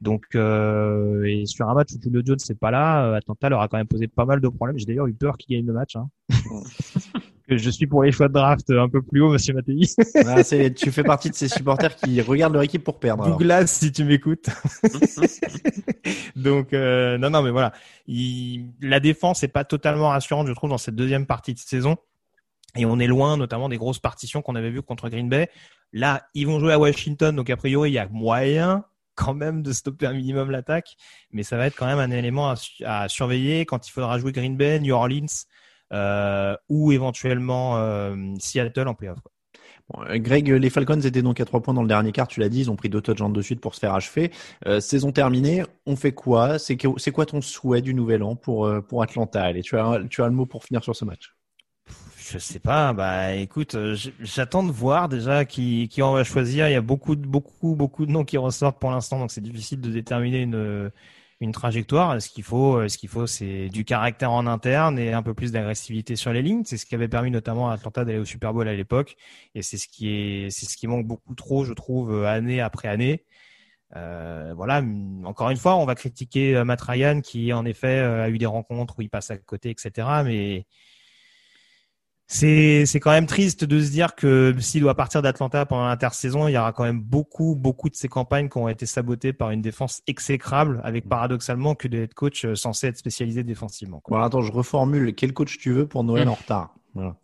Donc, 0.00 0.24
euh, 0.34 1.22
et 1.22 1.46
sur 1.46 1.68
un 1.68 1.74
match 1.74 1.92
où 1.92 2.02
Julio 2.02 2.22
Jones 2.24 2.38
n'est 2.48 2.56
pas 2.56 2.72
là, 2.72 3.14
Atlanta 3.14 3.50
leur 3.50 3.60
a 3.60 3.68
quand 3.68 3.78
même 3.78 3.86
posé 3.86 4.08
pas 4.08 4.24
mal 4.24 4.40
de 4.40 4.48
problèmes. 4.48 4.76
J'ai 4.78 4.86
d'ailleurs 4.86 5.06
eu 5.06 5.14
peur 5.14 5.36
qu'il 5.36 5.56
gagne 5.56 5.66
le 5.66 5.74
match. 5.74 5.94
Hein. 5.94 6.08
je 7.56 7.70
suis 7.70 7.86
pour 7.86 8.02
les 8.02 8.12
choix 8.12 8.28
de 8.28 8.32
draft 8.32 8.70
un 8.70 8.88
peu 8.88 9.02
plus 9.02 9.20
haut, 9.20 9.30
Monsieur 9.30 9.54
Mattei. 9.54 9.80
ah, 10.26 10.42
tu 10.44 10.92
fais 10.92 11.02
partie 11.02 11.30
de 11.30 11.34
ces 11.34 11.48
supporters 11.48 11.96
qui 11.96 12.20
regardent 12.20 12.54
leur 12.54 12.62
équipe 12.62 12.84
pour 12.84 12.98
perdre. 12.98 13.26
Douglas, 13.26 13.66
si 13.66 13.92
tu 13.92 14.04
m'écoutes. 14.04 14.48
Donc 16.36 16.72
euh, 16.72 17.18
non, 17.18 17.30
non, 17.30 17.42
mais 17.42 17.50
voilà, 17.50 17.72
la 18.80 19.00
défense 19.00 19.42
est 19.42 19.48
pas 19.48 19.64
totalement 19.64 20.08
rassurante, 20.08 20.46
je 20.46 20.52
trouve, 20.52 20.70
dans 20.70 20.78
cette 20.78 20.96
deuxième 20.96 21.26
partie 21.26 21.54
de 21.54 21.58
saison. 21.58 21.96
Et 22.76 22.86
on 22.86 22.98
est 23.00 23.08
loin, 23.08 23.36
notamment 23.36 23.68
des 23.68 23.78
grosses 23.78 23.98
partitions 23.98 24.42
qu'on 24.42 24.54
avait 24.54 24.70
vues 24.70 24.82
contre 24.82 25.08
Green 25.08 25.28
Bay. 25.28 25.48
Là, 25.92 26.28
ils 26.34 26.46
vont 26.46 26.60
jouer 26.60 26.72
à 26.72 26.78
Washington, 26.78 27.34
donc 27.34 27.50
a 27.50 27.56
priori, 27.56 27.90
il 27.90 27.94
y 27.94 27.98
a 27.98 28.08
moyen 28.08 28.84
quand 29.16 29.34
même 29.34 29.62
de 29.62 29.72
stopper 29.72 30.06
un 30.06 30.14
minimum 30.14 30.50
l'attaque, 30.50 30.96
mais 31.32 31.42
ça 31.42 31.56
va 31.56 31.66
être 31.66 31.76
quand 31.76 31.86
même 31.86 31.98
un 31.98 32.10
élément 32.10 32.54
à 32.86 33.08
surveiller 33.08 33.66
quand 33.66 33.86
il 33.86 33.90
faudra 33.90 34.18
jouer 34.18 34.32
Green 34.32 34.56
Bay, 34.56 34.80
New 34.80 34.94
Orleans 34.94 35.26
euh, 35.26 35.69
ou 36.68 36.92
éventuellement 36.92 37.76
euh, 37.78 38.14
Seattle 38.38 38.88
en 38.88 38.94
playoff. 38.94 39.18
Euh, 40.08 40.18
Greg, 40.18 40.48
les 40.48 40.70
Falcons 40.70 41.00
étaient 41.00 41.22
donc 41.22 41.40
à 41.40 41.44
trois 41.44 41.60
points 41.60 41.74
dans 41.74 41.82
le 41.82 41.88
dernier 41.88 42.12
quart, 42.12 42.28
tu 42.28 42.40
l'as 42.40 42.48
dit, 42.48 42.60
ils 42.60 42.70
ont 42.70 42.76
pris 42.76 42.88
deux 42.88 43.00
touchdowns 43.00 43.32
de 43.32 43.42
suite 43.42 43.60
pour 43.60 43.74
se 43.74 43.80
faire 43.80 43.94
achever. 43.94 44.30
saison 44.80 45.12
terminée, 45.12 45.64
on 45.86 45.96
fait 45.96 46.12
quoi? 46.12 46.58
C'est 46.58 46.76
quoi 46.76 47.26
ton 47.26 47.40
souhait 47.40 47.82
du 47.82 47.94
nouvel 47.94 48.22
an 48.22 48.36
pour, 48.36 48.70
pour 48.88 49.02
Atlanta? 49.02 49.42
Allez, 49.42 49.62
tu 49.62 49.76
as, 49.76 50.00
tu 50.08 50.22
as 50.22 50.26
le 50.26 50.34
mot 50.34 50.46
pour 50.46 50.64
finir 50.64 50.84
sur 50.84 50.94
ce 50.94 51.04
match 51.04 51.34
je 52.30 52.38
sais 52.38 52.60
pas. 52.60 52.92
Bah, 52.92 53.34
écoute, 53.34 53.76
j'attends 54.20 54.62
de 54.62 54.70
voir 54.70 55.08
déjà 55.08 55.44
qui, 55.44 55.88
qui 55.88 56.00
on 56.00 56.12
va 56.12 56.22
choisir. 56.22 56.68
Il 56.68 56.72
y 56.72 56.76
a 56.76 56.80
beaucoup, 56.80 57.16
beaucoup, 57.16 57.74
beaucoup 57.74 58.06
de 58.06 58.12
noms 58.12 58.24
qui 58.24 58.38
ressortent 58.38 58.78
pour 58.78 58.92
l'instant, 58.92 59.18
donc 59.18 59.32
c'est 59.32 59.40
difficile 59.40 59.80
de 59.80 59.90
déterminer 59.90 60.42
une, 60.42 60.92
une 61.40 61.52
trajectoire. 61.52 62.20
Ce 62.20 62.28
qu'il 62.28 62.44
faut, 62.44 62.86
ce 62.88 62.98
qu'il 62.98 63.08
faut, 63.08 63.26
c'est 63.26 63.68
du 63.68 63.84
caractère 63.84 64.32
en 64.32 64.46
interne 64.46 64.98
et 64.98 65.12
un 65.12 65.22
peu 65.22 65.34
plus 65.34 65.52
d'agressivité 65.52 66.16
sur 66.16 66.32
les 66.32 66.42
lignes. 66.42 66.62
C'est 66.64 66.76
ce 66.76 66.86
qui 66.86 66.94
avait 66.94 67.08
permis 67.08 67.30
notamment 67.30 67.70
à 67.70 67.74
Atlanta 67.74 68.04
d'aller 68.04 68.18
au 68.18 68.24
Super 68.24 68.52
Bowl 68.52 68.68
à 68.68 68.74
l'époque, 68.74 69.16
et 69.54 69.62
c'est 69.62 69.78
ce 69.78 69.88
qui 69.88 70.08
est, 70.08 70.50
c'est 70.50 70.66
ce 70.66 70.76
qui 70.76 70.86
manque 70.86 71.06
beaucoup 71.06 71.34
trop, 71.34 71.64
je 71.64 71.72
trouve, 71.72 72.24
année 72.24 72.60
après 72.60 72.88
année. 72.88 73.24
Euh, 73.96 74.52
voilà, 74.54 74.82
encore 75.24 75.50
une 75.50 75.56
fois, 75.56 75.76
on 75.76 75.84
va 75.84 75.94
critiquer 75.94 76.56
euh, 76.56 76.64
Matt 76.64 76.80
Ryan 76.82 77.20
qui, 77.20 77.52
en 77.52 77.64
effet, 77.64 77.98
euh, 77.98 78.24
a 78.24 78.28
eu 78.30 78.38
des 78.38 78.46
rencontres 78.46 78.98
où 78.98 79.02
il 79.02 79.10
passe 79.10 79.30
à 79.30 79.38
côté, 79.38 79.70
etc. 79.70 80.06
Mais 80.24 80.66
c'est 82.32 82.86
c'est 82.86 83.00
quand 83.00 83.10
même 83.10 83.26
triste 83.26 83.64
de 83.64 83.80
se 83.80 83.90
dire 83.90 84.14
que 84.14 84.54
s'il 84.60 84.82
doit 84.82 84.94
partir 84.94 85.20
d'Atlanta 85.20 85.66
pendant 85.66 85.88
l'intersaison, 85.88 86.46
il 86.46 86.52
y 86.52 86.56
aura 86.58 86.72
quand 86.72 86.84
même 86.84 87.00
beaucoup 87.00 87.56
beaucoup 87.56 87.90
de 87.90 87.96
ces 87.96 88.06
campagnes 88.06 88.48
qui 88.48 88.56
ont 88.56 88.68
été 88.68 88.86
sabotées 88.86 89.32
par 89.32 89.50
une 89.50 89.60
défense 89.60 90.00
exécrable, 90.06 90.80
avec 90.84 91.08
paradoxalement 91.08 91.74
que 91.74 91.88
des 91.88 92.04
head 92.04 92.14
coach 92.14 92.44
euh, 92.44 92.54
censés 92.54 92.86
être 92.86 92.96
spécialisés 92.96 93.42
défensivement. 93.42 94.00
Bon, 94.08 94.18
attends, 94.18 94.42
je 94.42 94.52
reformule. 94.52 95.12
Quel 95.16 95.32
coach 95.32 95.58
tu 95.58 95.72
veux 95.72 95.88
pour 95.88 96.04
Noël 96.04 96.28
en 96.28 96.34
retard? 96.34 96.76
Voilà. 96.94 97.16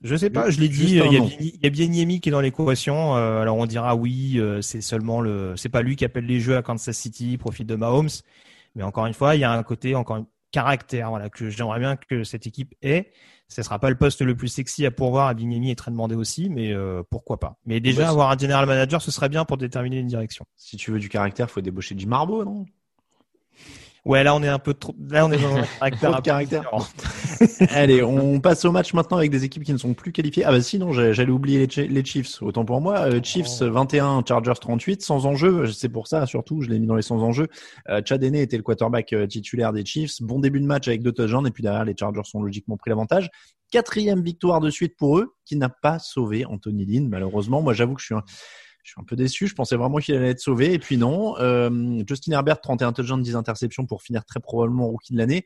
Je 0.00 0.16
sais 0.16 0.30
pas, 0.30 0.48
je 0.48 0.58
l'ai 0.58 0.70
dit. 0.70 0.84
Il 0.84 0.96
y, 0.96 1.00
a, 1.00 1.04
il 1.06 1.60
y 1.62 1.66
a 1.66 1.70
bien 1.70 1.86
Niemi 1.86 2.22
qui 2.22 2.30
est 2.30 2.32
dans 2.32 2.40
l'équation. 2.40 3.14
Euh, 3.16 3.42
alors 3.42 3.58
on 3.58 3.66
dira 3.66 3.94
oui, 3.94 4.36
euh, 4.38 4.62
c'est 4.62 4.80
seulement 4.80 5.20
le, 5.20 5.54
c'est 5.56 5.68
pas 5.68 5.82
lui 5.82 5.96
qui 5.96 6.06
appelle 6.06 6.24
les 6.24 6.40
jeux 6.40 6.56
à 6.56 6.62
Kansas 6.62 6.96
City, 6.96 7.36
profite 7.36 7.66
de 7.66 7.74
Mahomes. 7.74 8.08
Mais 8.74 8.82
encore 8.82 9.04
une 9.04 9.14
fois, 9.14 9.34
il 9.34 9.42
y 9.42 9.44
a 9.44 9.52
un 9.52 9.62
côté 9.62 9.94
encore 9.94 10.24
caractère, 10.56 11.10
voilà, 11.10 11.28
que 11.28 11.50
j'aimerais 11.50 11.78
bien 11.80 11.96
que 11.96 12.24
cette 12.24 12.46
équipe 12.46 12.74
ait. 12.80 13.12
Ce 13.48 13.62
sera 13.62 13.78
pas 13.78 13.90
le 13.90 13.96
poste 13.96 14.22
le 14.22 14.34
plus 14.34 14.48
sexy 14.48 14.86
à 14.86 14.90
pourvoir. 14.90 15.28
Abignemi 15.28 15.70
est 15.70 15.74
très 15.74 15.90
demandé 15.90 16.14
aussi, 16.14 16.48
mais 16.48 16.72
euh, 16.72 17.02
pourquoi 17.10 17.38
pas. 17.38 17.58
Mais 17.66 17.78
déjà, 17.78 18.08
avoir 18.08 18.30
un 18.30 18.38
general 18.38 18.64
manager, 18.64 19.02
ce 19.02 19.10
serait 19.10 19.28
bien 19.28 19.44
pour 19.44 19.58
déterminer 19.58 19.98
une 19.98 20.06
direction. 20.06 20.46
Si 20.56 20.78
tu 20.78 20.92
veux 20.92 20.98
du 20.98 21.10
caractère, 21.10 21.50
faut 21.50 21.60
débaucher 21.60 21.94
du 21.94 22.06
Marbeau, 22.06 22.42
non? 22.42 22.64
Ouais, 24.06 24.22
là 24.22 24.36
on 24.36 24.42
est 24.44 24.48
un 24.48 24.60
peu 24.60 24.72
trop. 24.72 24.94
Là 25.10 25.26
on 25.26 25.32
est 25.32 25.42
dans 25.42 25.56
un 25.56 25.90
caractère. 25.90 26.22
caractère. 26.22 26.70
Allez, 27.70 28.04
on 28.04 28.38
passe 28.38 28.64
au 28.64 28.70
match 28.70 28.94
maintenant 28.94 29.16
avec 29.16 29.32
des 29.32 29.42
équipes 29.42 29.64
qui 29.64 29.72
ne 29.72 29.78
sont 29.78 29.94
plus 29.94 30.12
qualifiées. 30.12 30.44
Ah 30.44 30.52
bah 30.52 30.60
sinon, 30.60 30.92
j'allais 30.92 31.28
oublier 31.28 31.66
les, 31.66 32.04
Chiefs. 32.04 32.40
Autant 32.40 32.64
pour 32.64 32.80
moi, 32.80 33.00
euh, 33.00 33.20
Chiefs 33.20 33.62
21, 33.62 34.22
Chargers 34.26 34.52
38, 34.60 35.02
sans 35.02 35.26
enjeu. 35.26 35.66
C'est 35.72 35.88
pour 35.88 36.06
ça 36.06 36.24
surtout, 36.24 36.62
je 36.62 36.70
l'ai 36.70 36.78
mis 36.78 36.86
dans 36.86 36.94
les 36.94 37.02
sans 37.02 37.20
enjeu. 37.20 37.48
Euh, 37.88 38.00
Chad 38.04 38.22
Henne 38.22 38.36
était 38.36 38.56
le 38.56 38.62
quarterback 38.62 39.12
euh, 39.12 39.26
titulaire 39.26 39.72
des 39.72 39.84
Chiefs. 39.84 40.22
Bon 40.22 40.38
début 40.38 40.60
de 40.60 40.66
match 40.66 40.86
avec 40.86 41.02
deux 41.02 41.12
touchdowns 41.12 41.48
et 41.48 41.50
puis 41.50 41.64
derrière 41.64 41.84
les 41.84 41.96
Chargers 41.98 42.22
sont 42.22 42.40
logiquement 42.40 42.76
pris 42.76 42.90
l'avantage. 42.90 43.28
Quatrième 43.72 44.22
victoire 44.22 44.60
de 44.60 44.70
suite 44.70 44.96
pour 44.96 45.18
eux, 45.18 45.34
qui 45.44 45.56
n'a 45.56 45.68
pas 45.68 45.98
sauvé 45.98 46.44
Anthony 46.44 46.86
Lynn 46.86 47.08
malheureusement. 47.08 47.60
Moi, 47.60 47.74
j'avoue 47.74 47.94
que 47.94 48.00
je 48.00 48.06
suis 48.06 48.14
un 48.14 48.22
je 48.86 48.92
suis 48.92 49.00
un 49.00 49.04
peu 49.04 49.16
déçu. 49.16 49.48
Je 49.48 49.54
pensais 49.54 49.74
vraiment 49.74 49.98
qu'il 49.98 50.14
allait 50.14 50.30
être 50.30 50.40
sauvé. 50.40 50.72
Et 50.72 50.78
puis 50.78 50.96
non. 50.96 51.36
Euh, 51.38 52.04
Justin 52.06 52.32
Herbert, 52.32 52.60
31 52.60 52.92
touchdowns, 52.92 53.20
10 53.20 53.34
interceptions 53.34 53.84
pour 53.84 54.00
finir 54.00 54.24
très 54.24 54.38
probablement 54.38 54.86
rookie 54.86 55.12
de 55.12 55.18
l'année. 55.18 55.44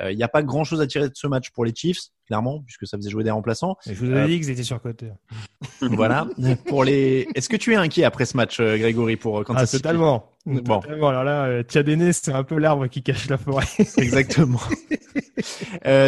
Il 0.00 0.04
euh, 0.04 0.14
n'y 0.14 0.22
a 0.22 0.28
pas 0.28 0.42
grand 0.42 0.64
chose 0.64 0.80
à 0.80 0.86
tirer 0.86 1.08
de 1.08 1.14
ce 1.14 1.26
match 1.26 1.50
pour 1.50 1.64
les 1.64 1.74
Chiefs, 1.74 2.10
clairement, 2.26 2.60
puisque 2.60 2.86
ça 2.86 2.96
faisait 2.96 3.10
jouer 3.10 3.24
des 3.24 3.30
remplaçants. 3.30 3.76
je 3.84 3.94
vous 3.94 4.10
avais 4.10 4.20
euh, 4.20 4.26
dit 4.26 4.40
qu'ils 4.40 4.50
étaient 4.50 4.62
surcotés. 4.62 5.10
voilà. 5.80 6.28
pour 6.66 6.84
les, 6.84 7.26
est-ce 7.34 7.48
que 7.48 7.56
tu 7.56 7.72
es 7.72 7.76
inquiet 7.76 8.04
après 8.04 8.24
ce 8.24 8.36
match, 8.36 8.60
euh, 8.60 8.78
Grégory, 8.78 9.16
pour 9.16 9.44
quand 9.44 9.54
ah, 9.56 9.66
totalement. 9.66 10.32
Bon. 10.46 10.80
Totalement. 10.80 11.08
Alors 11.08 11.24
là, 11.24 11.62
Tchadéné, 11.64 12.12
c'est 12.12 12.32
un 12.32 12.44
peu 12.44 12.58
l'arbre 12.58 12.86
qui 12.86 13.02
cache 13.02 13.28
la 13.28 13.38
forêt. 13.38 13.66
Exactement. 13.98 14.60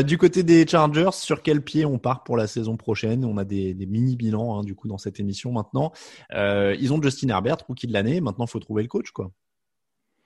du 0.06 0.18
côté 0.18 0.42
des 0.44 0.66
Chargers, 0.66 1.12
sur 1.12 1.42
quel 1.42 1.62
pied 1.62 1.84
on 1.84 1.98
part 1.98 2.22
pour 2.22 2.36
la 2.36 2.46
saison 2.46 2.76
prochaine? 2.76 3.24
On 3.24 3.38
a 3.38 3.44
des, 3.44 3.74
des 3.74 3.86
mini 3.86 4.16
bilans 4.16 4.58
hein, 4.58 4.62
du 4.62 4.74
coup 4.74 4.88
dans 4.88 4.98
cette 4.98 5.18
émission 5.18 5.52
maintenant. 5.52 5.92
ils 6.32 6.92
ont 6.92 7.02
Justin 7.02 7.28
Herbert, 7.28 7.58
rookie 7.66 7.86
de 7.86 7.92
l'année. 7.92 8.20
Maintenant, 8.20 8.46
faut 8.46 8.60
trouver 8.60 8.82
le 8.82 8.88
coach, 8.88 9.10
quoi. 9.10 9.30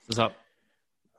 C'est 0.07 0.15
ça. 0.15 0.31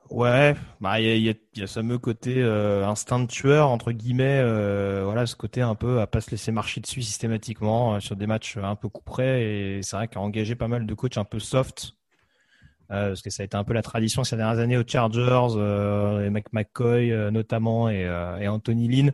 Ouais, 0.09 0.55
bah 0.79 1.01
il 1.01 1.21
y 1.21 1.29
a, 1.29 1.33
y 1.55 1.61
a, 1.63 1.67
ce 1.67 1.79
fameux 1.79 1.97
côté 1.97 2.35
euh, 2.41 2.85
instinct 2.87 3.19
de 3.19 3.25
tueur 3.27 3.69
entre 3.69 3.91
guillemets, 3.91 4.39
euh, 4.41 5.01
voilà 5.03 5.25
ce 5.25 5.35
côté 5.35 5.61
un 5.61 5.75
peu 5.75 5.99
à 5.99 6.07
pas 6.07 6.21
se 6.21 6.31
laisser 6.31 6.51
marcher 6.51 6.79
dessus 6.79 7.01
systématiquement 7.01 7.95
euh, 7.95 7.99
sur 7.99 8.15
des 8.15 8.25
matchs 8.25 8.57
un 8.57 8.75
peu 8.75 8.87
coup 8.87 9.03
près. 9.03 9.43
Et 9.43 9.81
c'est 9.83 9.97
vrai 9.97 10.07
qu'a 10.07 10.21
engagé 10.21 10.55
pas 10.55 10.69
mal 10.69 10.85
de 10.85 10.93
coachs 10.93 11.17
un 11.17 11.25
peu 11.25 11.39
soft 11.39 11.93
parce 12.89 13.21
que 13.21 13.29
ça 13.29 13.43
a 13.43 13.45
été 13.45 13.57
un 13.57 13.65
peu 13.65 13.73
la 13.73 13.81
tradition 13.81 14.23
ces 14.23 14.37
dernières 14.37 14.59
années 14.59 14.77
aux 14.77 14.87
Chargers, 14.87 15.57
et 16.25 16.29
McCoy 16.53 17.31
notamment 17.31 17.89
et, 17.89 18.03
et 18.39 18.47
Anthony 18.47 18.87
Lynn 18.87 19.11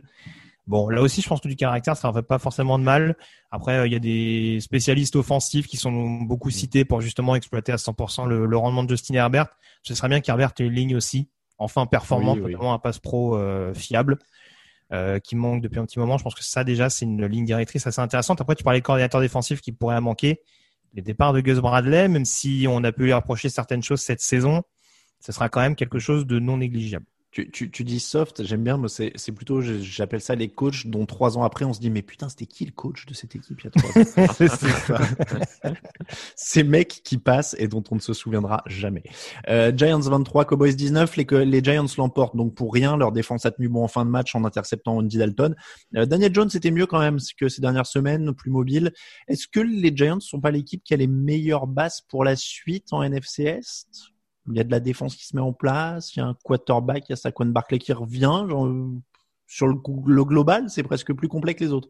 Bon, 0.66 0.88
là 0.88 1.02
aussi, 1.02 1.20
je 1.20 1.28
pense 1.28 1.40
que 1.40 1.48
du 1.48 1.56
caractère, 1.56 1.96
ça 1.96 2.08
ne 2.08 2.14
fait 2.14 2.22
pas 2.22 2.38
forcément 2.38 2.78
de 2.78 2.84
mal. 2.84 3.16
Après, 3.50 3.78
euh, 3.78 3.86
il 3.86 3.92
y 3.92 3.96
a 3.96 3.98
des 3.98 4.60
spécialistes 4.60 5.14
offensifs 5.14 5.66
qui 5.66 5.76
sont 5.76 5.92
beaucoup 6.22 6.48
mm. 6.48 6.52
cités 6.52 6.84
pour 6.84 7.02
justement 7.02 7.36
exploiter 7.36 7.72
à 7.72 7.76
100% 7.76 8.26
le, 8.26 8.56
rendement 8.56 8.82
de 8.82 8.88
Justin 8.88 9.14
Herbert. 9.14 9.48
Ce 9.82 9.94
serait 9.94 10.08
bien 10.08 10.20
qu'Herbert 10.20 10.52
ait 10.58 10.64
une 10.64 10.72
ligne 10.72 10.96
aussi, 10.96 11.28
enfin 11.58 11.84
performante, 11.84 12.38
notamment 12.40 12.72
un 12.72 12.78
passe 12.78 12.98
pro 12.98 13.36
euh, 13.36 13.74
fiable, 13.74 14.18
euh, 14.92 15.18
qui 15.18 15.36
manque 15.36 15.60
depuis 15.60 15.80
un 15.80 15.84
petit 15.84 15.98
moment. 15.98 16.16
Je 16.16 16.24
pense 16.24 16.34
que 16.34 16.44
ça, 16.44 16.64
déjà, 16.64 16.88
c'est 16.88 17.04
une 17.04 17.26
ligne 17.26 17.44
directrice 17.44 17.86
assez 17.86 18.00
intéressante. 18.00 18.40
Après, 18.40 18.54
tu 18.54 18.64
parlais 18.64 18.80
de 18.80 18.84
coordinateur 18.84 19.20
défensif 19.20 19.60
qui 19.60 19.72
pourrait 19.72 20.00
manquer. 20.00 20.40
Les 20.94 21.02
départs 21.02 21.34
de 21.34 21.40
Gus 21.40 21.58
Bradley, 21.58 22.08
même 22.08 22.24
si 22.24 22.66
on 22.70 22.82
a 22.84 22.92
pu 22.92 23.04
lui 23.04 23.12
reprocher 23.12 23.50
certaines 23.50 23.82
choses 23.82 24.00
cette 24.00 24.20
saison, 24.20 24.62
ce 25.20 25.32
sera 25.32 25.50
quand 25.50 25.60
même 25.60 25.74
quelque 25.74 25.98
chose 25.98 26.26
de 26.26 26.38
non 26.38 26.58
négligeable. 26.58 27.06
Tu, 27.34 27.50
tu, 27.50 27.68
tu, 27.68 27.82
dis 27.82 27.98
soft, 27.98 28.44
j'aime 28.44 28.62
bien, 28.62 28.78
mais 28.78 28.86
c'est 28.86 29.32
plutôt, 29.32 29.60
j'appelle 29.60 30.20
ça 30.20 30.36
les 30.36 30.46
coachs 30.46 30.86
dont 30.86 31.04
trois 31.04 31.36
ans 31.36 31.42
après, 31.42 31.64
on 31.64 31.72
se 31.72 31.80
dit, 31.80 31.90
mais 31.90 32.02
putain, 32.02 32.28
c'était 32.28 32.46
qui 32.46 32.64
le 32.64 32.70
coach 32.70 33.06
de 33.06 33.14
cette 33.14 33.34
équipe 33.34 33.60
il 33.60 33.64
y 33.64 33.66
a 33.66 33.70
trois 33.70 33.90
ans 33.90 35.74
Ces 36.36 36.62
mecs 36.62 37.00
qui 37.02 37.18
passent 37.18 37.56
et 37.58 37.66
dont 37.66 37.82
on 37.90 37.96
ne 37.96 38.00
se 38.00 38.12
souviendra 38.12 38.62
jamais. 38.66 39.02
Euh, 39.48 39.72
Giants 39.76 39.98
23, 39.98 40.44
Cowboys 40.44 40.76
19, 40.76 41.16
les, 41.16 41.26
les 41.44 41.64
Giants 41.64 41.86
l'emportent 41.98 42.36
donc 42.36 42.54
pour 42.54 42.72
rien. 42.72 42.96
Leur 42.96 43.10
défense 43.10 43.44
a 43.46 43.50
tenu 43.50 43.68
bon 43.68 43.82
en 43.82 43.88
fin 43.88 44.04
de 44.04 44.10
match 44.10 44.36
en 44.36 44.44
interceptant 44.44 44.98
Andy 44.98 45.18
Dalton. 45.18 45.56
Euh, 45.96 46.06
Daniel 46.06 46.32
Jones 46.32 46.50
était 46.54 46.70
mieux 46.70 46.86
quand 46.86 47.00
même 47.00 47.18
que 47.36 47.48
ces 47.48 47.60
dernières 47.60 47.86
semaines, 47.86 48.32
plus 48.32 48.52
mobile. 48.52 48.92
Est-ce 49.26 49.48
que 49.48 49.58
les 49.58 49.90
Giants 49.92 50.20
sont 50.20 50.40
pas 50.40 50.52
l'équipe 50.52 50.84
qui 50.84 50.94
a 50.94 50.96
les 50.96 51.08
meilleures 51.08 51.66
bases 51.66 52.00
pour 52.08 52.22
la 52.22 52.36
suite 52.36 52.92
en 52.92 53.02
NFC 53.02 53.42
Est? 53.42 54.13
Il 54.48 54.56
y 54.56 54.60
a 54.60 54.64
de 54.64 54.70
la 54.70 54.80
défense 54.80 55.16
qui 55.16 55.26
se 55.26 55.34
met 55.36 55.42
en 55.42 55.52
place, 55.52 56.14
il 56.14 56.18
y 56.18 56.22
a 56.22 56.26
un 56.26 56.36
quarterback, 56.42 57.04
il 57.08 57.12
y 57.12 57.14
a 57.14 57.16
Saquon 57.16 57.46
Barkley 57.46 57.78
qui 57.78 57.92
revient. 57.92 58.44
Genre, 58.48 58.68
sur 59.46 59.66
le, 59.66 59.76
le 60.06 60.24
global, 60.24 60.68
c'est 60.68 60.82
presque 60.82 61.12
plus 61.12 61.28
complet 61.28 61.54
que 61.54 61.64
les 61.64 61.72
autres. 61.72 61.88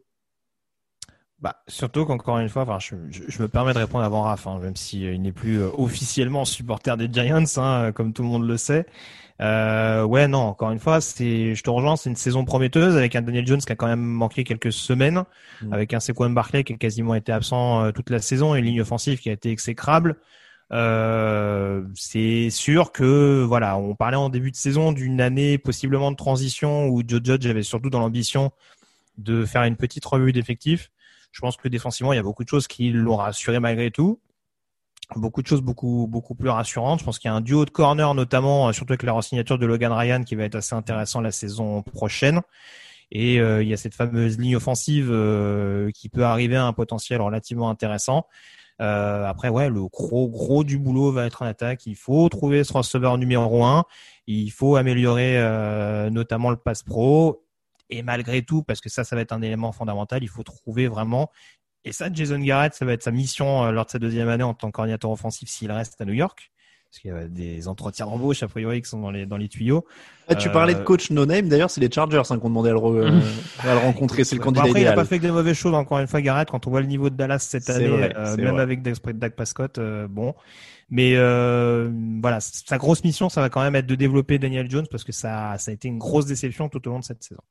Bah, 1.39 1.61
surtout 1.67 2.05
qu'encore 2.05 2.39
une 2.39 2.47
fois, 2.47 2.63
enfin, 2.63 2.79
je, 2.79 2.95
je, 3.09 3.41
me 3.41 3.49
permets 3.49 3.73
de 3.73 3.77
répondre 3.77 4.05
avant 4.05 4.21
Raph, 4.21 4.47
hein, 4.47 4.57
même 4.59 4.77
s'il 4.77 5.03
il 5.03 5.21
n'est 5.21 5.33
plus 5.33 5.59
euh, 5.59 5.69
officiellement 5.77 6.45
supporter 6.45 6.95
des 6.95 7.09
Giants, 7.11 7.43
hein, 7.57 7.91
comme 7.91 8.13
tout 8.13 8.23
le 8.23 8.29
monde 8.29 8.47
le 8.47 8.55
sait. 8.55 8.85
Euh, 9.41 10.03
ouais, 10.05 10.29
non, 10.29 10.39
encore 10.39 10.71
une 10.71 10.79
fois, 10.79 11.01
c'est, 11.01 11.53
je 11.53 11.61
te 11.61 11.69
rejoins, 11.69 11.97
c'est 11.97 12.09
une 12.09 12.15
saison 12.15 12.45
prometteuse 12.45 12.95
avec 12.95 13.17
un 13.17 13.21
Daniel 13.21 13.45
Jones 13.45 13.59
qui 13.59 13.71
a 13.71 13.75
quand 13.75 13.87
même 13.87 14.01
manqué 14.01 14.45
quelques 14.45 14.71
semaines, 14.71 15.25
mm. 15.61 15.73
avec 15.73 15.93
un 15.93 15.99
Saquon 15.99 16.29
Barkley 16.29 16.63
qui 16.63 16.73
a 16.73 16.77
quasiment 16.77 17.15
été 17.15 17.33
absent 17.33 17.83
euh, 17.83 17.91
toute 17.91 18.09
la 18.09 18.19
saison, 18.19 18.55
et 18.55 18.59
une 18.59 18.65
ligne 18.65 18.81
offensive 18.81 19.19
qui 19.19 19.29
a 19.29 19.33
été 19.33 19.51
exécrable. 19.51 20.15
Euh, 20.75 21.83
c'est 21.95 22.49
sûr 22.49 22.91
que 22.91 23.43
voilà, 23.43 23.77
on 23.77 23.95
parlait 23.95 24.17
en 24.17 24.27
début 24.27 24.51
de 24.51 24.57
saison 24.57 24.91
d'une 24.91 25.21
année 25.21 25.57
possiblement 25.57 26.11
de 26.11 26.17
transition 26.17 26.87
où 26.87 27.01
Joe 27.07 27.21
Judge 27.23 27.45
avait 27.45 27.63
surtout 27.63 27.89
dans 27.89 28.01
l'ambition 28.01 28.51
de 29.17 29.45
faire 29.45 29.63
une 29.63 29.77
petite 29.77 30.03
revue 30.05 30.33
d'effectifs. 30.33 30.91
Je 31.31 31.39
pense 31.39 31.55
que 31.55 31.69
défensivement, 31.69 32.11
il 32.11 32.17
y 32.17 32.19
a 32.19 32.23
beaucoup 32.23 32.43
de 32.43 32.49
choses 32.49 32.67
qui 32.67 32.91
l'ont 32.91 33.15
rassuré 33.15 33.59
malgré 33.61 33.89
tout. 33.89 34.19
Beaucoup 35.15 35.41
de 35.41 35.47
choses 35.47 35.61
beaucoup 35.61 36.07
beaucoup 36.09 36.35
plus 36.35 36.49
rassurantes. 36.49 36.99
Je 36.99 37.05
pense 37.05 37.19
qu'il 37.19 37.29
y 37.29 37.31
a 37.31 37.35
un 37.35 37.41
duo 37.41 37.63
de 37.63 37.69
corner 37.69 38.13
notamment, 38.13 38.73
surtout 38.73 38.93
avec 38.93 39.03
la 39.03 39.21
signature 39.21 39.57
de 39.57 39.65
Logan 39.65 39.93
Ryan 39.93 40.23
qui 40.23 40.35
va 40.35 40.43
être 40.43 40.55
assez 40.55 40.75
intéressant 40.75 41.21
la 41.21 41.31
saison 41.31 41.83
prochaine. 41.83 42.41
Et 43.11 43.39
euh, 43.39 43.63
il 43.63 43.69
y 43.69 43.73
a 43.73 43.77
cette 43.77 43.93
fameuse 43.93 44.37
ligne 44.39 44.57
offensive 44.57 45.09
euh, 45.11 45.91
qui 45.91 46.09
peut 46.09 46.25
arriver 46.25 46.55
à 46.55 46.65
un 46.65 46.73
potentiel 46.73 47.21
relativement 47.21 47.69
intéressant. 47.69 48.25
Euh, 48.81 49.25
après, 49.25 49.49
ouais, 49.49 49.69
le 49.69 49.87
gros 49.87 50.27
gros 50.29 50.63
du 50.63 50.77
boulot 50.77 51.11
va 51.11 51.25
être 51.25 51.41
en 51.41 51.45
attaque. 51.45 51.85
Il 51.85 51.95
faut 51.95 52.27
trouver 52.29 52.63
ce 52.63 52.73
receveur 52.73 53.17
numéro 53.17 53.63
un. 53.63 53.85
Il 54.27 54.51
faut 54.51 54.75
améliorer 54.75 55.37
euh, 55.37 56.09
notamment 56.09 56.49
le 56.49 56.57
pass 56.57 56.83
pro. 56.83 57.45
Et 57.89 58.01
malgré 58.01 58.41
tout, 58.41 58.63
parce 58.63 58.81
que 58.81 58.89
ça, 58.89 59.03
ça 59.03 59.15
va 59.15 59.21
être 59.21 59.31
un 59.31 59.41
élément 59.41 59.71
fondamental, 59.71 60.23
il 60.23 60.29
faut 60.29 60.43
trouver 60.43 60.87
vraiment. 60.87 61.31
Et 61.83 61.91
ça, 61.91 62.11
Jason 62.11 62.39
Garrett, 62.39 62.73
ça 62.73 62.83
va 62.83 62.93
être 62.93 63.03
sa 63.03 63.11
mission 63.11 63.63
euh, 63.65 63.71
lors 63.71 63.85
de 63.85 63.91
sa 63.91 63.99
deuxième 63.99 64.27
année 64.27 64.43
en 64.43 64.55
tant 64.55 64.67
que 64.69 64.73
coordinateur 64.73 65.11
offensif 65.11 65.49
s'il 65.49 65.71
reste 65.71 66.01
à 66.01 66.05
New 66.05 66.13
York 66.13 66.51
parce 66.95 67.01
qu'il 67.01 67.11
y 67.11 67.13
a 67.13 67.27
des 67.27 67.67
entretiens 67.67 68.05
d'embauche 68.05 68.41
a 68.41 68.47
priori 68.47 68.81
qui 68.81 68.89
sont 68.89 69.01
dans 69.01 69.11
les 69.11 69.25
dans 69.25 69.35
les 69.35 69.49
tuyaux. 69.49 69.85
Ah, 70.29 70.35
tu 70.35 70.49
parlais 70.49 70.73
de 70.73 70.79
euh, 70.79 70.83
coach 70.83 71.11
no 71.11 71.25
name, 71.25 71.49
d'ailleurs 71.49 71.69
c'est 71.69 71.81
les 71.81 71.91
Chargers 71.91 72.21
hein, 72.29 72.39
qu'on 72.39 72.47
demandait 72.47 72.69
à 72.69 72.73
le, 72.73 72.79
à 73.59 73.73
le 73.73 73.79
rencontrer, 73.79 74.23
c'est 74.23 74.35
le 74.35 74.41
candidat 74.41 74.61
après, 74.61 74.71
idéal. 74.71 74.85
il 74.85 74.95
n'a 74.95 74.95
pas 74.95 75.05
fait 75.05 75.17
que 75.17 75.23
des 75.23 75.31
mauvaises 75.31 75.57
choses 75.57 75.73
encore 75.73 75.99
une 75.99 76.07
fois 76.07 76.21
Garrett 76.21 76.49
quand 76.49 76.67
on 76.67 76.69
voit 76.69 76.79
le 76.79 76.87
niveau 76.87 77.09
de 77.09 77.15
Dallas 77.15 77.39
cette 77.39 77.69
année, 77.69 78.11
euh, 78.15 78.37
même 78.37 78.59
avec 78.59 78.81
Dak 78.81 79.35
Prescott, 79.35 79.77
euh, 79.77 80.07
bon. 80.07 80.33
Mais 80.89 81.15
voilà, 81.15 82.39
sa 82.39 82.77
grosse 82.77 83.03
mission, 83.03 83.27
ça 83.27 83.41
va 83.41 83.49
quand 83.49 83.61
même 83.61 83.75
être 83.75 83.87
de 83.87 83.95
développer 83.95 84.39
Daniel 84.39 84.69
Jones 84.69 84.87
parce 84.89 85.03
que 85.03 85.11
ça, 85.11 85.57
ça 85.57 85.71
a 85.71 85.73
été 85.73 85.89
une 85.89 85.97
grosse 85.97 86.27
déception 86.27 86.69
tout 86.69 86.87
au 86.87 86.91
long 86.91 86.99
de 86.99 87.03
cette 87.03 87.23
saison. 87.23 87.41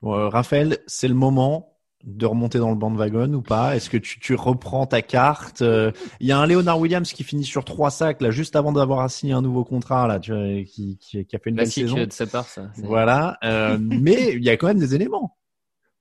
Bon, 0.00 0.28
Raphaël, 0.28 0.78
c'est 0.86 1.08
le 1.08 1.14
moment 1.14 1.71
de 2.04 2.26
remonter 2.26 2.58
dans 2.58 2.70
le 2.70 2.76
bandwagon 2.76 3.32
ou 3.32 3.42
pas? 3.42 3.76
Est-ce 3.76 3.90
que 3.90 3.96
tu, 3.96 4.18
tu, 4.18 4.34
reprends 4.34 4.86
ta 4.86 5.02
carte? 5.02 5.62
Euh, 5.62 5.92
Il 6.20 6.26
y 6.26 6.32
a 6.32 6.38
un 6.38 6.46
Leonard 6.46 6.78
Williams 6.80 7.12
qui 7.12 7.24
finit 7.24 7.44
sur 7.44 7.64
trois 7.64 7.90
sacs 7.90 8.20
là 8.20 8.30
juste 8.30 8.56
avant 8.56 8.72
d'avoir 8.72 9.08
signé 9.10 9.32
un 9.32 9.42
nouveau 9.42 9.64
contrat 9.64 10.06
là, 10.06 10.18
tu 10.18 10.32
vois, 10.32 10.64
qui, 10.64 10.98
qui, 10.98 11.24
qui 11.24 11.36
a 11.36 11.38
fait 11.38 11.50
une 11.50 11.56
belle 11.56 11.70
saison. 11.70 11.96
de 11.96 12.12
sa 12.12 12.26
part, 12.26 12.46
ça. 12.46 12.70
Voilà, 12.76 13.38
euh, 13.44 13.78
mais 13.80 14.32
il 14.34 14.44
y 14.44 14.50
a 14.50 14.56
quand 14.56 14.66
même 14.66 14.80
des 14.80 14.94
éléments. 14.94 15.36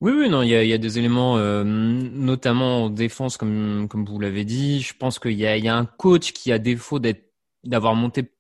Oui, 0.02 0.14
oui, 0.16 0.30
non, 0.30 0.42
il 0.42 0.50
y 0.50 0.56
a, 0.56 0.64
il 0.64 0.70
y 0.70 0.74
a 0.74 0.80
des 0.80 0.98
éléments, 0.98 1.38
euh, 1.38 1.64
notamment 1.64 2.86
en 2.86 2.90
défense, 2.90 3.38
comme 3.38 3.88
comme 3.88 4.04
vous 4.04 4.20
l'avez 4.20 4.46
dit. 4.46 4.82
Je 4.82 4.96
pense 4.98 5.20
qu'il 5.20 5.34
y 5.34 5.46
a, 5.46 5.58
il 5.58 5.64
y 5.64 5.68
a 5.68 5.76
un 5.76 5.86
coach 5.86 6.34
qui 6.34 6.52
a 6.52 6.58
défaut 6.58 6.98
d'être 6.98 7.32
d'avoir 7.64 7.94
monté 7.94 8.32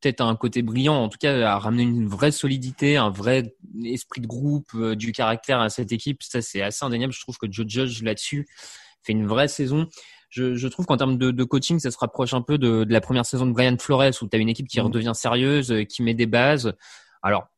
peut-être 0.00 0.20
un 0.20 0.34
côté 0.36 0.62
brillant, 0.62 0.96
en 0.96 1.08
tout 1.08 1.18
cas 1.18 1.48
à 1.48 1.58
ramener 1.58 1.84
une 1.84 2.08
vraie 2.08 2.32
solidité, 2.32 2.96
un 2.96 3.10
vrai 3.10 3.54
esprit 3.84 4.20
de 4.20 4.26
groupe, 4.26 4.70
euh, 4.74 4.96
du 4.96 5.12
caractère 5.12 5.60
à 5.60 5.68
cette 5.68 5.92
équipe. 5.92 6.22
Ça, 6.22 6.42
c'est 6.42 6.62
assez 6.62 6.84
indéniable. 6.84 7.12
Je 7.12 7.20
trouve 7.20 7.38
que 7.38 7.46
Joe 7.50 7.66
Judge 7.68 8.02
là-dessus 8.02 8.48
fait 9.02 9.12
une 9.12 9.26
vraie 9.26 9.48
saison. 9.48 9.88
Je, 10.30 10.54
je 10.54 10.68
trouve 10.68 10.86
qu'en 10.86 10.96
termes 10.96 11.18
de, 11.18 11.30
de, 11.30 11.44
coaching, 11.44 11.78
ça 11.78 11.90
se 11.90 11.98
rapproche 11.98 12.32
un 12.32 12.42
peu 12.42 12.58
de, 12.58 12.84
de 12.84 12.92
la 12.92 13.00
première 13.00 13.26
saison 13.26 13.46
de 13.46 13.52
Brian 13.52 13.76
Flores, 13.78 14.22
où 14.22 14.28
tu 14.28 14.36
as 14.36 14.40
une 14.40 14.48
équipe 14.48 14.66
qui 14.66 14.80
mmh. 14.80 14.84
redevient 14.84 15.12
sérieuse, 15.14 15.70
euh, 15.70 15.84
qui 15.84 16.02
met 16.02 16.14
des 16.14 16.26
bases. 16.26 16.74
Alors, 17.22 17.48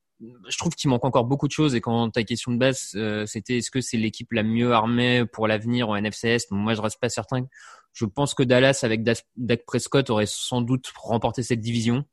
je 0.48 0.58
trouve 0.58 0.74
qu'il 0.74 0.90
manque 0.90 1.04
encore 1.04 1.24
beaucoup 1.24 1.48
de 1.48 1.52
choses 1.52 1.74
et 1.74 1.80
quand 1.80 2.10
ta 2.10 2.22
question 2.22 2.52
de 2.52 2.58
base 2.58 2.92
euh, 2.94 3.26
c'était 3.26 3.58
est-ce 3.58 3.70
que 3.70 3.80
c'est 3.80 3.96
l'équipe 3.96 4.32
la 4.32 4.42
mieux 4.42 4.72
armée 4.72 5.24
pour 5.26 5.48
l'avenir 5.48 5.88
en 5.88 6.00
NFCS 6.00 6.50
moi 6.50 6.74
je 6.74 6.80
reste 6.80 7.00
pas 7.00 7.08
certain 7.08 7.46
je 7.94 8.04
pense 8.04 8.34
que 8.34 8.42
Dallas 8.42 8.80
avec 8.82 9.02
Dak 9.02 9.64
Prescott 9.66 10.10
aurait 10.10 10.26
sans 10.26 10.60
doute 10.60 10.92
remporté 10.96 11.42
cette 11.42 11.60
division 11.60 12.04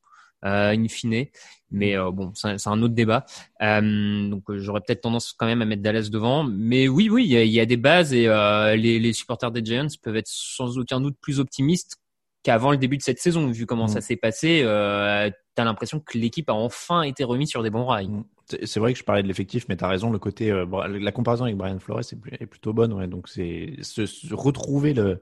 euh, 0.45 0.72
in 0.72 0.88
fine 0.88 1.26
mais 1.70 1.98
euh, 1.98 2.12
bon 2.12 2.32
c'est 2.34 2.68
un 2.68 2.82
autre 2.82 2.94
débat 2.94 3.26
euh, 3.62 4.30
donc 4.30 4.49
euh, 4.49 4.58
j'aurais 4.58 4.82
peut-être 4.82 5.02
tendance 5.02 5.34
quand 5.34 5.45
même 5.45 5.62
à 5.62 5.66
mettre 5.66 5.82
Dallas 5.82 6.10
devant 6.12 6.44
mais 6.44 6.88
oui 6.88 7.10
oui 7.10 7.26
il 7.26 7.32
y 7.32 7.38
a, 7.38 7.44
y 7.44 7.60
a, 7.60 7.66
des 7.66 7.78
bases 7.78 8.14
et 8.14 8.28
les, 8.78 8.99
les 8.99 9.14
supporters 9.14 9.52
des 9.52 9.64
Giants 9.64 9.88
peuvent 10.02 10.16
être 10.16 10.28
sans 10.28 10.78
aucun 10.78 11.02
doute 11.02 11.18
plus 11.22 11.40
optimistes 11.40 11.98
qu'avant 12.44 12.72
le 12.72 12.78
début 12.78 12.98
de 12.98 13.03
cette 13.03 13.20
saison 13.20 13.48
vu 13.52 13.66
comment 13.66 13.88
ça 13.88 13.99
mm. 13.99 14.03
s'est 14.03 14.16
passé 14.16 14.64
t'as 15.56 15.64
l'impression 15.64 15.99
que 15.99 16.18
l'équipe 16.18 16.49
a 16.49 16.53
enfin 16.53 17.02
été 17.03 17.24
remise 17.24 17.49
sur 17.49 17.64
des 17.64 17.70
bons 17.70 17.86
rails. 17.86 18.08
Mm. 18.08 18.24
C'est 18.64 18.80
vrai 18.80 18.94
que 18.94 18.99
je 18.99 19.03
parlais 19.03 19.23
de 19.23 19.28
l'effectif, 19.28 19.65
mais 19.69 19.78
tu 19.78 19.84
as 19.84 19.88
raison, 19.88 20.11
le 20.11 20.19
côté, 20.19 20.52
euh, 20.52 20.65
la 20.88 21.11
comparaison 21.11 21.45
avec 21.45 21.57
Brian 21.57 21.80
Flores 21.80 21.99
est, 21.99 22.45
plutôt 22.45 22.73
bonne. 22.73 23.06
Donc, 23.07 23.28
c'est 23.28 23.76
se, 23.82 24.34
retrouver 24.34 24.94
le, 24.94 25.19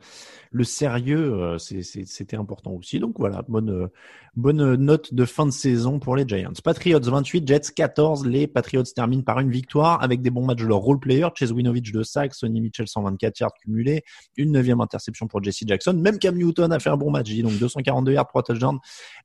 le 0.51 0.63
sérieux, 0.63 1.33
euh, 1.33 1.57
c'était 1.57 2.37
important 2.37 2.71
aussi. 2.71 2.99
Donc, 2.99 3.19
voilà, 3.19 3.43
bonne, 3.47 3.69
euh, 3.69 3.87
bonne 4.35 4.75
note 4.75 5.13
de 5.13 5.25
fin 5.25 5.45
de 5.45 5.51
saison 5.51 5.99
pour 5.99 6.15
les 6.15 6.27
Giants. 6.27 6.53
Patriots 6.63 6.99
28, 6.99 7.47
Jets 7.47 7.71
14. 7.75 8.25
Les 8.25 8.47
Patriots 8.47 8.83
terminent 8.83 9.23
par 9.23 9.39
une 9.39 9.51
victoire 9.51 10.01
avec 10.03 10.21
des 10.21 10.29
bons 10.29 10.45
matchs 10.45 10.61
de 10.61 10.67
leur 10.67 10.79
role 10.79 10.99
player. 10.99 11.27
Chase 11.35 11.51
Winovich 11.51 11.91
de 11.91 12.03
sac, 12.03 12.33
Sonny 12.33 12.61
Mitchell 12.61 12.87
124 12.87 13.39
yards 13.39 13.53
cumulés, 13.61 14.03
une 14.37 14.51
neuvième 14.51 14.81
interception 14.81 15.27
pour 15.27 15.43
Jesse 15.43 15.63
Jackson. 15.65 15.93
Même 15.93 16.19
Cam 16.19 16.35
Newton 16.35 16.71
a 16.71 16.79
fait 16.79 16.89
un 16.89 16.97
bon 16.97 17.11
match, 17.11 17.33
donc 17.39 17.57
242 17.57 18.13
yards, 18.13 18.27
3 18.27 18.43
touchdowns. 18.43 18.79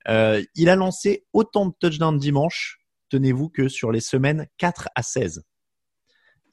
il 0.07 0.69
a 0.69 0.75
lancé 0.75 1.25
autant 1.33 1.67
de 1.67 1.73
touchdowns 1.79 2.17
dimanche 2.17 2.79
tenez-vous 3.15 3.47
que 3.47 3.69
sur 3.69 3.93
les 3.93 4.01
semaines 4.01 4.45
4 4.57 4.89
à 4.93 5.01
16. 5.01 5.43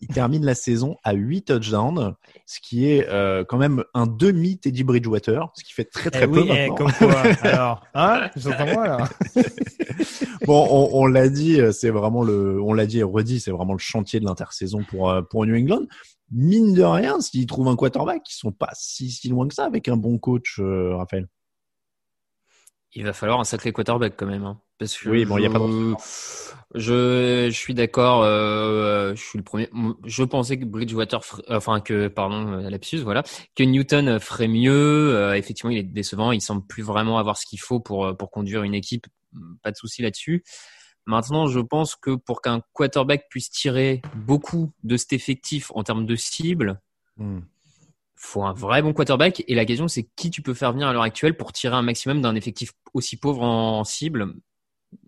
Il 0.01 0.09
termine 0.09 0.45
la 0.45 0.55
saison 0.55 0.97
à 1.03 1.13
8 1.13 1.43
touchdowns, 1.45 2.15
ce 2.47 2.61
qui 2.61 2.87
est 2.89 3.09
euh, 3.09 3.45
quand 3.45 3.59
même 3.59 3.85
un 3.95 4.07
demi 4.07 4.59
Teddy 4.59 4.83
Bridgewater, 4.85 5.51
ce 5.55 5.65
qui 5.65 5.73
fait 5.73 5.85
très 5.85 6.11
très 6.11 6.25
eh 6.25 6.29
peu 6.29 6.43
eh, 6.45 6.49
maintenant. 6.49 6.75
comme 6.75 6.93
quoi, 6.93 7.21
alors, 7.43 7.85
hein 7.95 8.31
moi 8.75 8.87
là. 8.87 9.09
bon, 10.47 10.67
on, 10.71 11.03
on 11.03 11.07
l'a 11.07 11.29
dit, 11.29 11.61
c'est 11.73 11.91
vraiment 11.91 12.25
le, 12.25 12.61
on 12.61 12.75
l'a 12.75 12.87
dit 12.87 12.99
et 12.99 13.05
redit, 13.05 13.39
c'est 13.39 13.53
vraiment 13.53 13.75
le 13.75 13.79
chantier 13.79 14.19
de 14.19 14.25
l'intersaison 14.25 14.83
pour 14.85 15.11
euh, 15.11 15.23
pour 15.23 15.47
New 15.47 15.57
England. 15.57 15.87
Mine 16.33 16.75
de 16.75 16.83
rien, 16.83 17.21
s'ils 17.21 17.47
trouvent 17.47 17.69
un 17.69 17.77
quarterback, 17.77 18.23
ils 18.29 18.35
sont 18.35 18.53
pas 18.53 18.71
si 18.75 19.11
si 19.11 19.29
loin 19.29 19.47
que 19.47 19.55
ça 19.55 19.65
avec 19.65 19.89
un 19.89 19.97
bon 19.97 20.19
coach, 20.19 20.59
euh, 20.59 20.97
Raphaël. 20.97 21.29
Il 22.95 23.05
va 23.05 23.13
falloir 23.13 23.41
un 23.41 23.45
sacré 23.45 23.73
quarterback 23.73 24.15
quand 24.17 24.27
même. 24.27 24.45
Hein. 24.45 24.61
Parce 24.79 24.99
que 24.99 25.09
oui, 25.09 25.25
bon, 25.25 25.39
il 25.39 25.45
y 25.45 25.47
a 25.47 25.51
pas 25.51 25.61
de... 25.61 25.95
je, 26.75 27.49
je 27.51 27.57
suis 27.57 27.75
d'accord. 27.75 28.23
Euh, 28.23 29.15
je 29.15 29.23
suis 29.23 29.39
le 29.39 29.45
premier. 29.45 29.69
Je 30.05 30.25
pensais 30.25 30.59
que 30.59 30.65
Bridgewater, 30.65 31.21
enfin 31.49 31.81
que 31.81 32.09
pardon, 32.09 32.53
euh, 32.53 32.71
lapsus, 32.71 32.99
voilà, 32.99 33.23
que 33.55 33.63
Newton 33.63 34.19
ferait 34.19 34.49
mieux. 34.49 35.15
Euh, 35.15 35.35
effectivement, 35.35 35.71
il 35.71 35.79
est 35.79 35.83
décevant. 35.83 36.33
Il 36.33 36.41
semble 36.41 36.67
plus 36.67 36.83
vraiment 36.83 37.19
avoir 37.19 37.37
ce 37.37 37.47
qu'il 37.47 37.61
faut 37.61 37.81
pour 37.81 38.17
pour 38.17 38.31
conduire 38.31 38.63
une 38.63 38.75
équipe. 38.75 39.07
Pas 39.63 39.71
de 39.71 39.77
souci 39.77 40.03
là-dessus. 40.03 40.45
Maintenant, 41.07 41.47
je 41.47 41.61
pense 41.61 41.97
que 41.97 42.15
pour 42.15 42.43
qu'un 42.43 42.63
quarterback 42.73 43.27
puisse 43.29 43.51
tirer 43.51 44.03
beaucoup 44.15 44.73
de 44.85 44.97
cet 44.97 45.13
effectif 45.13 45.73
en 45.75 45.83
termes 45.83 46.07
de 46.07 46.15
cible, 46.15 46.81
hmm 47.17 47.41
faut 48.23 48.45
un 48.45 48.53
vrai 48.53 48.83
bon 48.83 48.93
quarterback. 48.93 49.43
Et 49.49 49.55
la 49.55 49.65
question, 49.65 49.89
c'est 49.89 50.05
qui 50.17 50.31
tu 50.31 50.43
peux 50.43 50.55
faire 50.55 50.73
venir 50.73 50.89
à 50.89 50.93
l'heure 50.93 51.03
actuelle 51.03 51.37
pour 51.37 51.53
tirer 51.53 51.75
un 51.75 51.83
maximum 51.83 52.23
d'un 52.23 52.35
effectif 52.35 52.73
aussi 52.95 53.17
pauvre 53.17 53.43
en 53.43 53.85
cible? 53.85 54.35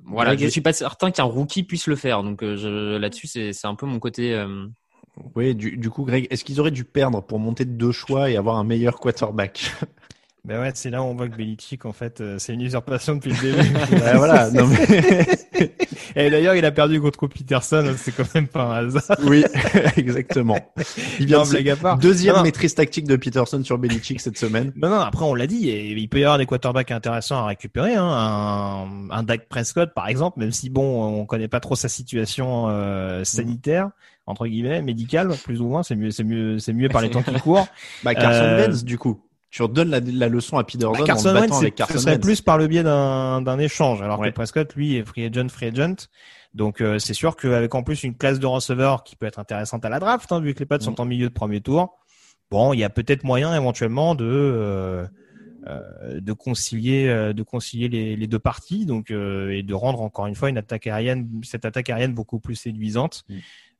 Voilà, 0.05 0.37
je 0.37 0.47
suis 0.47 0.61
pas 0.61 0.73
certain 0.73 1.11
qu'un 1.11 1.25
rookie 1.25 1.63
puisse 1.63 1.87
le 1.87 1.97
faire. 1.97 2.23
Donc 2.23 2.43
euh, 2.43 2.99
là-dessus, 2.99 3.27
c'est 3.27 3.67
un 3.67 3.75
peu 3.75 3.87
mon 3.87 3.99
côté. 3.99 4.35
Euh, 4.35 4.67
oui, 5.35 5.55
du, 5.55 5.77
du, 5.77 5.91
coup, 5.91 6.05
Greg, 6.05 6.27
est-ce 6.31 6.45
qu'ils 6.45 6.61
auraient 6.61 6.71
dû 6.71 6.85
perdre 6.85 7.23
pour 7.23 7.39
monter 7.39 7.65
de 7.65 7.73
deux 7.73 7.93
choix 7.93 8.31
et 8.31 8.37
avoir 8.37 8.57
un 8.57 8.65
meilleur 8.65 8.99
quarterback? 8.99 9.73
Ben 10.45 10.61
ouais, 10.61 10.73
c'est 10.75 10.91
là 10.91 11.03
où 11.03 11.07
on 11.07 11.15
voit 11.15 11.27
que 11.29 11.37
Belichick, 11.37 11.87
en 11.87 11.93
fait, 11.93 12.21
euh, 12.21 12.39
c'est 12.39 12.53
une 12.53 12.61
usurpation 12.61 13.15
depuis 13.15 13.33
le 13.33 13.41
début. 13.41 13.71
ben 13.91 14.19
voilà. 14.19 14.51
Non 14.51 14.67
mais... 14.67 15.27
Et 16.17 16.31
d'ailleurs, 16.31 16.55
il 16.55 16.65
a 16.65 16.71
perdu 16.71 17.01
contre 17.01 17.27
Peterson, 17.27 17.95
c'est 17.97 18.15
quand 18.15 18.33
même 18.35 18.47
pas 18.47 18.65
un 18.65 18.87
hasard. 18.87 19.17
Oui, 19.25 19.45
exactement. 19.97 20.59
Il 21.19 21.27
vient 21.27 21.43
de 21.43 22.01
deuxième 22.01 22.43
maîtrise 22.43 22.75
tactique 22.75 23.07
de 23.09 23.17
Peterson 23.17 23.65
sur 23.65 23.79
Belichick 23.79 24.21
cette 24.21 24.39
semaine. 24.39 24.73
Non, 24.77 24.91
non, 24.91 25.01
après 25.01 25.25
on 25.25 25.35
l'a 25.35 25.47
dit, 25.47 25.69
il 25.69 26.09
peut 26.09 26.21
y 26.21 26.25
avoir 26.25 26.39
des 26.39 26.47
quarterbacks 26.47 26.91
intéressants 26.91 27.39
à 27.39 27.47
récupérer. 27.47 27.95
Hein. 27.95 28.05
Un, 28.07 29.11
un 29.11 29.23
Dak 29.23 29.49
Prescott, 29.49 29.93
par 29.95 30.09
exemple, 30.09 30.39
même 30.39 30.53
si 30.53 30.71
bon, 30.71 31.21
on 31.21 31.27
connaît 31.27 31.49
pas 31.49 31.61
trop 31.61 31.75
sa 31.75 31.89
situation 31.89 32.67
euh, 32.69 33.25
sanitaire 33.25 33.91
entre 34.27 34.47
guillemets, 34.47 34.81
médicale, 34.81 35.29
plus 35.45 35.61
ou 35.61 35.67
moins, 35.67 35.83
c'est 35.83 35.97
mieux, 35.97 36.11
c'est 36.11 36.25
mieux, 36.25 36.59
c'est 36.59 36.73
mieux 36.73 36.89
par 36.89 37.03
les 37.03 37.11
temps 37.11 37.23
qui 37.23 37.35
courent. 37.35 37.67
Bah 38.05 38.15
Carson 38.15 38.43
euh, 38.43 38.67
Wentz, 38.67 38.83
du 38.83 38.97
coup 38.97 39.21
tu 39.55 39.63
redonnes 39.63 39.91
la, 39.91 40.01
la 40.01 40.29
leçon 40.29 40.59
à 40.59 40.65
Peterson 40.65 40.91
bah, 40.99 41.05
Carson 41.07 41.29
en 41.29 41.35
battant 41.35 41.59
avec 41.59 41.77
Carson 41.77 41.95
Ce 41.95 42.01
serait 42.01 42.19
plus 42.19 42.41
par 42.41 42.59
le 42.59 42.67
biais 42.67 42.83
d'un 42.83 43.59
échange, 43.61 44.03
alors 44.03 44.21
que 44.21 44.29
Prescott, 44.31 44.75
lui, 44.75 44.97
est 44.97 45.05
free 45.05 45.27
agent, 45.27 45.49
free 45.49 45.69
agent. 45.69 46.09
Donc 46.55 46.81
euh, 46.81 46.99
c'est 46.99 47.15
sûr 47.15 47.37
qu'avec 47.37 47.73
en 47.73 47.85
plus 47.85 48.03
une 48.03 48.17
classe 48.17 48.41
de 48.41 48.47
receveurs 48.47 49.05
qui 49.05 49.15
peut 49.15 49.27
être 49.27 49.39
intéressante 49.39 49.85
à 49.85 49.89
la 49.89 50.01
draft, 50.01 50.33
hein, 50.33 50.41
vu 50.41 50.55
que 50.55 50.59
les 50.59 50.67
Pats 50.67 50.81
sont 50.81 50.91
mm. 50.91 51.01
en 51.01 51.05
milieu 51.05 51.29
de 51.29 51.33
premier 51.33 51.61
tour, 51.61 51.97
bon, 52.51 52.73
il 52.73 52.81
y 52.81 52.85
a 52.85 52.91
peut-être 52.91 53.23
moyen 53.23 53.55
éventuellement 53.55 54.17
de 54.17 54.25
euh, 54.27 55.07
euh, 55.69 56.21
de 56.21 56.33
concilier 56.33 57.07
euh, 57.07 57.33
de 57.33 57.45
concilier 57.45 57.89
les, 57.89 58.17
les 58.17 58.27
deux 58.27 58.41
parties, 58.41 58.87
donc 58.87 59.13
et 59.13 59.63
de 59.63 59.75
rendre 59.75 60.01
encore 60.01 60.27
une 60.27 60.35
fois 60.35 60.49
une 60.49 60.59
attaque 60.59 60.89
aérienne, 60.89 61.29
cette 61.45 61.65
attaque 61.65 61.91
aérienne 61.91 62.13
beaucoup 62.13 62.41
plus 62.41 62.57
séduisante. 62.57 63.23
Mm. 63.29 63.35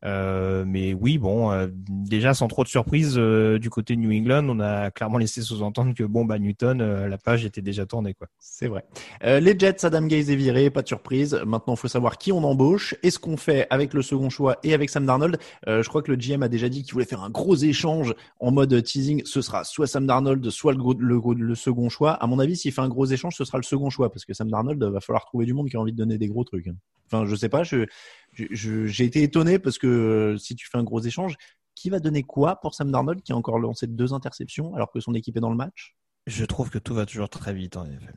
Euh, 0.05 0.65
mais 0.67 0.93
oui, 0.95 1.19
bon, 1.19 1.51
euh, 1.51 1.67
déjà 1.71 2.35
sans 2.35 2.49
trop 2.49 2.63
de 2.63 2.69
surprise 2.69 3.15
euh, 3.17 3.59
du 3.59 3.71
côté 3.71 3.97
de 3.97 4.01
New 4.01 4.13
England, 4.13 4.47
on 4.49 4.61
a 4.61 4.91
clairement 4.91 5.19
laissé 5.19 5.41
sous-entendre 5.41 5.95
que 5.95 6.05
bon, 6.05 6.25
bah 6.25 6.39
Newton, 6.39 6.83
la 7.07 7.19
page 7.19 7.45
était 7.45 7.63
déjà 7.63 7.87
tournée, 7.87 8.15
quoi. 8.15 8.29
C'est 8.39 8.69
vrai. 8.69 8.85
les 9.23 9.59
Jets, 9.59 9.85
Adam 9.85 10.07
Gaze 10.07 10.31
est 10.31 10.37
viré, 10.37 10.71
pas 10.71 10.83
de 10.83 10.89
surprise. 10.89 11.41
Maintenant, 11.47 11.75
il 11.75 11.79
faut 11.79 11.89
savoir 11.89 12.19
qui 12.19 12.33
on 12.33 12.45
embauche. 12.45 12.95
Est-ce 13.03 13.19
qu'on 13.19 13.37
fait 13.37 13.67
avec 13.71 13.95
le 13.95 14.03
second 14.03 14.31
choix 14.31 14.59
et 14.63 14.75
avec 14.75 14.91
Sam 14.91 15.07
Darnold? 15.07 15.39
Je 15.67 15.89
crois 15.89 16.03
que 16.03 16.11
le 16.11 16.17
GM 16.17 16.43
a 16.43 16.49
déjà 16.49 16.69
dit 16.69 16.83
qu'il 16.83 16.93
voulait 16.93 17.05
faire 17.05 17.23
un 17.23 17.31
gros 17.31 17.57
échange 17.57 18.15
en 18.41 18.51
mode 18.51 18.83
teasing. 18.83 19.23
Ce 19.25 19.43
sera 19.43 19.65
soit 19.65 19.87
Sam 19.87 20.07
Darnold, 20.07 20.49
soit 20.51 20.73
le, 20.73 20.81
le, 20.99 21.21
le 21.35 21.55
second 21.55 21.89
choix. 21.89 22.13
À 22.13 22.27
mon 22.27 22.39
avis, 22.39 22.57
s'il 22.57 22.73
fait 22.73 22.83
un 22.83 22.89
gros 22.89 23.07
échange, 23.07 23.35
ce 23.37 23.45
sera 23.45 23.59
le 23.59 23.65
second 23.65 23.91
choix 23.91 24.11
parce 24.11 24.25
que 24.25 24.35
Sam 24.35 24.51
Darnold 24.51 24.83
va 24.83 25.01
falloir 25.01 25.25
trouver 25.25 25.47
du 25.47 25.55
monde 25.55 25.69
qui 25.69 25.77
a 25.77 25.81
envie 25.81 25.93
de 25.93 25.99
donner 25.99 26.19
des 26.19 26.29
gros 26.29 26.45
trucs. 26.45 26.67
Hein. 26.67 26.77
Enfin, 27.07 27.27
je 27.27 27.35
sais 27.37 27.49
pas. 27.49 27.63
Je 27.63 27.87
j'ai 28.35 29.05
été 29.05 29.23
étonné 29.23 29.59
parce 29.59 29.79
que 29.79 29.87
euh, 29.87 30.37
si 30.39 30.55
tu 30.55 30.69
fais 30.71 30.79
un 30.79 30.85
gros 30.85 31.01
échange, 31.01 31.37
qui 31.75 31.91
va 31.91 31.99
donner 31.99 32.23
quoi 32.23 32.61
pour 32.61 32.75
Sam 32.75 32.91
Darnold 32.91 33.23
qui 33.23 33.33
a 33.33 33.37
encore 33.37 33.59
lancé 33.59 33.87
deux 33.87 34.13
interceptions 34.13 34.75
alors 34.75 34.93
que 34.93 35.01
son 35.01 35.15
équipe 35.15 35.37
est 35.37 35.41
dans 35.41 35.51
le 35.51 35.57
match? 35.57 35.97
Je 36.27 36.45
trouve 36.45 36.71
que 36.71 36.79
tout 36.79 36.95
va 36.95 37.07
toujours 37.07 37.29
très 37.29 37.53
vite 37.53 37.77
en 37.77 37.85
effet. 37.87 38.15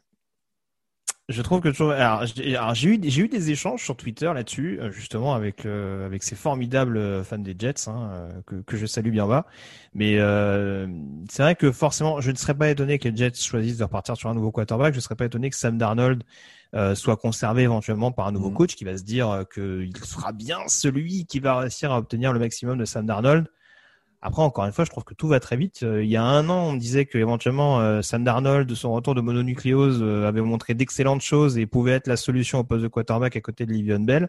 Je 1.30 1.42
trouve 1.42 1.60
que 1.60 1.68
toujours. 1.68 1.92
Alors, 1.92 2.24
j'ai 2.26 2.90
eu 2.90 3.28
des 3.28 3.52
échanges 3.52 3.84
sur 3.84 3.98
Twitter 3.98 4.32
là-dessus, 4.34 4.80
euh, 4.80 4.92
justement 4.92 5.34
avec 5.34 5.66
euh, 5.66 6.06
avec 6.06 6.24
ces 6.24 6.36
formidables 6.36 7.22
fans 7.26 7.38
des 7.38 7.54
Jets 7.58 7.90
hein, 7.90 8.30
que 8.46 8.78
je 8.78 8.86
salue 8.86 9.10
bien 9.10 9.28
bas. 9.28 9.46
Mais 9.94 10.18
c'est 11.30 11.44
vrai 11.44 11.56
que 11.56 11.74
forcément, 11.74 12.22
je 12.22 12.32
ne 12.32 12.38
serais 12.38 12.54
pas 12.54 12.70
étonné 12.70 12.98
que 12.98 13.10
les 13.10 13.16
Jets 13.18 13.34
choisissent 13.34 13.78
de 13.78 13.84
repartir 13.84 14.16
sur 14.16 14.30
un 14.30 14.36
nouveau 14.36 14.52
quarterback. 14.52 14.94
Je 14.94 15.00
ne 15.00 15.02
serais 15.02 15.16
pas 15.16 15.26
étonné 15.26 15.50
que 15.50 15.58
Sam 15.58 15.78
Darnold 15.78 16.24
euh, 16.76 16.96
soit 16.96 17.16
conservé 17.16 17.64
éventuellement 17.64 18.12
par 18.12 18.28
un 18.28 18.32
nouveau 18.34 18.50
mm. 18.50 18.54
coach 18.54 18.76
qui 18.76 18.84
va 18.84 18.98
se 18.98 19.04
dire 19.04 19.30
euh, 19.30 19.44
qu'il 19.46 19.96
sera 20.04 20.34
bien 20.34 20.60
celui 20.68 21.26
qui 21.26 21.40
va 21.40 21.60
réussir 21.60 21.92
à 21.94 21.98
obtenir 21.98 22.34
le 22.34 22.40
maximum 22.40 22.78
de 22.78 22.84
Sam 22.84 23.06
Darnold. 23.06 23.48
Après, 24.22 24.42
encore 24.42 24.66
une 24.66 24.74
fois, 24.74 24.84
je 24.84 24.90
trouve 24.90 25.06
que 25.06 25.14
tout 25.14 25.28
va 25.30 25.40
très 25.40 25.56
vite. 25.56 25.84
Euh, 25.84 26.04
il 26.04 26.10
y 26.10 26.18
a 26.18 26.24
un 26.24 26.50
an, 26.50 26.70
on 26.70 26.74
disait 26.74 27.06
que 27.06 27.18
éventuellement 27.18 28.02
Sam 28.02 28.24
Darnold, 28.24 28.68
de 28.68 28.76
son 28.76 28.92
retour 28.92 29.16
de 29.16 29.22
mononucléose, 29.22 30.04
avait 30.26 30.42
montré 30.42 30.74
d'excellentes 30.74 31.22
choses 31.22 31.58
et 31.58 31.66
pouvait 31.66 31.94
être 31.94 32.08
la 32.08 32.18
solution 32.18 32.60
au 32.60 32.64
poste 32.64 32.84
de 32.84 32.88
quarterback 32.90 33.36
à 33.38 33.42
côté 33.42 33.66
de 33.66 33.72
Livion 33.72 34.00
Bell. 34.00 34.28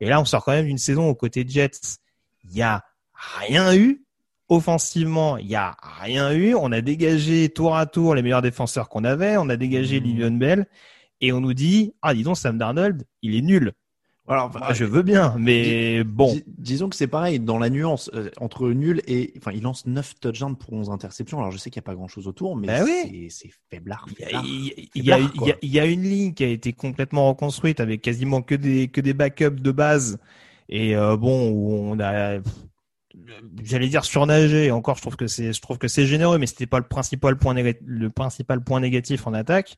Et 0.00 0.08
là, 0.08 0.20
on 0.20 0.24
sort 0.24 0.44
quand 0.44 0.52
même 0.52 0.66
d'une 0.66 0.78
saison 0.78 1.08
aux 1.08 1.14
côtés 1.14 1.44
de 1.44 1.50
Jets. 1.50 1.98
Il 2.44 2.56
y 2.56 2.62
a 2.62 2.84
rien 3.12 3.74
eu. 3.74 4.04
Offensivement, 4.48 5.36
il 5.36 5.46
y 5.46 5.56
a 5.56 5.76
rien 5.82 6.32
eu. 6.32 6.54
On 6.54 6.72
a 6.72 6.80
dégagé 6.80 7.50
tour 7.50 7.76
à 7.76 7.84
tour 7.86 8.14
les 8.14 8.22
meilleurs 8.22 8.42
défenseurs 8.42 8.88
qu'on 8.88 9.04
avait. 9.04 9.36
On 9.36 9.48
a 9.50 9.56
dégagé 9.56 10.00
mmh. 10.00 10.04
Livion 10.04 10.30
Bell 10.30 10.66
et 11.20 11.32
on 11.32 11.40
nous 11.40 11.54
dit 11.54 11.92
ah 12.02 12.14
dis 12.14 12.22
donc 12.22 12.36
Sam 12.36 12.58
Darnold 12.58 13.04
il 13.22 13.34
est 13.34 13.42
nul 13.42 13.72
Alors, 14.28 14.50
Moi, 14.52 14.74
je 14.74 14.84
veux 14.84 15.02
bien, 15.02 15.34
mais 15.38 16.04
bon. 16.04 16.32
Dis- 16.34 16.44
disons 16.46 16.88
que 16.90 16.96
c'est 16.96 17.06
pareil 17.06 17.40
dans 17.40 17.58
la 17.58 17.70
nuance 17.70 18.10
euh, 18.14 18.30
entre 18.38 18.68
nul 18.70 19.00
et 19.06 19.32
enfin 19.38 19.52
il 19.52 19.62
lance 19.62 19.86
9 19.86 20.20
touchdowns 20.20 20.56
pour 20.56 20.74
11 20.74 20.90
interceptions. 20.90 21.38
Alors 21.38 21.50
je 21.50 21.56
sais 21.58 21.70
qu'il 21.70 21.80
n'y 21.80 21.84
a 21.84 21.88
pas 21.90 21.94
grand 21.94 22.08
chose 22.08 22.26
autour 22.28 22.54
mais 22.56 22.66
Bah 22.66 22.84
oui. 22.84 23.28
c'est 23.30 23.50
faiblard. 23.70 24.06
Il 24.10 24.18
y, 24.18 24.24
a, 24.34 24.42
il 24.94 25.04
y 25.04 25.12
a- 25.12 25.56
il 25.62 25.70
y 25.70 25.80
a- 25.80 25.86
une 25.86 26.02
ligne 26.02 26.34
qui 26.34 26.44
a 26.44 26.48
été 26.48 26.72
complètement 26.74 27.28
reconstruite 27.30 27.80
avec 27.80 28.02
quasiment 28.02 28.42
que 28.42 28.54
des 28.54 28.88
que 28.88 29.00
des 29.00 29.14
backups 29.14 29.62
de 29.62 29.72
base 29.72 30.18
et 30.68 30.94
euh, 30.94 31.16
bon 31.16 31.50
où 31.50 31.72
on 31.72 31.98
a 31.98 32.40
j'allais 33.64 33.88
dire 33.88 34.04
surnagé 34.04 34.66
et 34.66 34.70
encore 34.70 34.96
je 34.96 35.02
trouve 35.02 35.16
que 35.16 35.26
c'est 35.26 35.52
je 35.52 35.60
trouve 35.60 35.78
que 35.78 35.88
c'est 35.88 36.06
généreux 36.06 36.38
mais 36.38 36.46
c'était 36.46 36.66
pas 36.66 36.78
le 36.78 36.84
principal 36.86 37.36
point 37.38 37.54
le 37.54 38.10
principal 38.10 38.62
point 38.62 38.80
négatif 38.80 39.26
en 39.26 39.32
attaque 39.34 39.76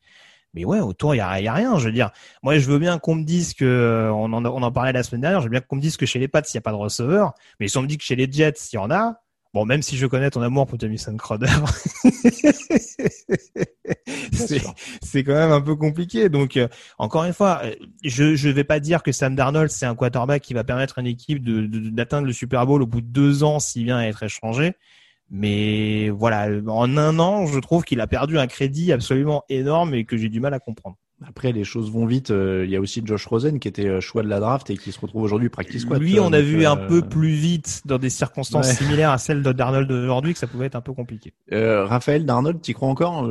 mais 0.54 0.64
ouais 0.64 0.80
autour 0.80 1.14
il 1.14 1.18
y 1.18 1.20
a, 1.20 1.40
y 1.40 1.48
a 1.48 1.54
rien 1.54 1.78
je 1.78 1.86
veux 1.86 1.92
dire 1.92 2.10
moi 2.42 2.58
je 2.58 2.66
veux 2.68 2.78
bien 2.78 2.98
qu'on 2.98 3.14
me 3.14 3.24
dise 3.24 3.54
que 3.54 3.64
euh, 3.64 4.12
on 4.12 4.32
en 4.32 4.44
on 4.44 4.62
en 4.62 4.72
parlait 4.72 4.92
la 4.92 5.02
semaine 5.02 5.20
dernière 5.22 5.40
je 5.40 5.46
veux 5.46 5.50
bien 5.50 5.60
qu'on 5.60 5.76
me 5.76 5.80
dise 5.80 5.96
que 5.96 6.06
chez 6.06 6.18
les 6.18 6.28
Pats 6.28 6.42
il 6.42 6.54
y 6.54 6.58
a 6.58 6.60
pas 6.60 6.72
de 6.72 6.76
receveur 6.76 7.32
mais 7.60 7.68
si 7.68 7.76
on 7.78 7.82
me 7.82 7.86
dit 7.86 7.98
que 7.98 8.04
chez 8.04 8.16
les 8.16 8.30
Jets 8.30 8.54
il 8.72 8.76
y 8.76 8.78
en 8.78 8.90
a 8.90 9.20
Bon, 9.52 9.64
même 9.64 9.82
si 9.82 9.96
je 9.96 10.06
connais 10.06 10.30
ton 10.30 10.42
amour 10.42 10.68
pour 10.68 10.78
Jamison 10.78 11.16
Crowder, 11.16 11.48
c'est 14.32 15.24
quand 15.24 15.34
même 15.34 15.50
un 15.52 15.60
peu 15.60 15.74
compliqué. 15.76 16.28
Donc, 16.28 16.56
euh, 16.56 16.68
encore 16.98 17.24
une 17.24 17.32
fois, 17.32 17.60
euh, 17.64 17.74
je 18.04 18.36
je 18.36 18.48
vais 18.48 18.64
pas 18.64 18.80
dire 18.80 19.02
que 19.02 19.12
Sam 19.12 19.34
Darnold 19.34 19.70
c'est 19.70 19.86
un 19.86 19.94
quarterback 19.94 20.42
qui 20.42 20.54
va 20.54 20.64
permettre 20.64 20.98
à 20.98 21.00
une 21.00 21.08
équipe 21.08 21.42
de 21.42 21.66
de- 21.66 21.90
d'atteindre 21.90 22.26
le 22.26 22.32
Super 22.32 22.66
Bowl 22.66 22.82
au 22.82 22.86
bout 22.86 23.00
de 23.00 23.06
deux 23.08 23.42
ans 23.42 23.58
s'il 23.58 23.84
vient 23.84 23.98
à 23.98 24.04
être 24.06 24.22
échangé. 24.22 24.74
Mais 25.30 26.08
voilà, 26.10 26.48
en 26.66 26.96
un 26.96 27.18
an, 27.20 27.46
je 27.46 27.58
trouve 27.60 27.84
qu'il 27.84 28.00
a 28.00 28.06
perdu 28.06 28.38
un 28.38 28.46
crédit 28.48 28.92
absolument 28.92 29.44
énorme 29.48 29.94
et 29.94 30.04
que 30.04 30.16
j'ai 30.16 30.28
du 30.28 30.40
mal 30.40 30.54
à 30.54 30.58
comprendre. 30.58 30.96
Après 31.24 31.52
les 31.52 31.64
choses 31.64 31.90
vont 31.90 32.06
vite. 32.06 32.30
euh, 32.30 32.64
Il 32.64 32.70
y 32.70 32.76
a 32.76 32.80
aussi 32.80 33.02
Josh 33.04 33.26
Rosen 33.26 33.60
qui 33.60 33.68
était 33.68 33.86
euh, 33.86 34.00
choix 34.00 34.22
de 34.22 34.28
la 34.28 34.40
draft 34.40 34.70
et 34.70 34.76
qui 34.78 34.90
se 34.90 34.98
retrouve 34.98 35.22
aujourd'hui 35.22 35.50
practice 35.50 35.82
squad. 35.82 36.00
Lui, 36.00 36.18
on 36.18 36.32
a 36.32 36.40
vu 36.40 36.64
euh, 36.64 36.70
un 36.70 36.76
peu 36.76 37.02
plus 37.02 37.32
vite 37.32 37.82
dans 37.84 37.98
des 37.98 38.08
circonstances 38.10 38.66
Ouais. 38.68 38.74
similaires 38.74 39.10
à 39.10 39.18
celles 39.18 39.42
de 39.42 39.52
Darnold 39.52 39.86
d'aujourd'hui 39.86 40.32
que 40.32 40.38
ça 40.38 40.46
pouvait 40.46 40.66
être 40.66 40.76
un 40.76 40.80
peu 40.80 40.94
compliqué. 40.94 41.34
Euh, 41.52 41.84
Raphaël 41.84 42.24
Darnold, 42.24 42.60
t'y 42.62 42.72
crois 42.72 42.88
encore 42.88 43.28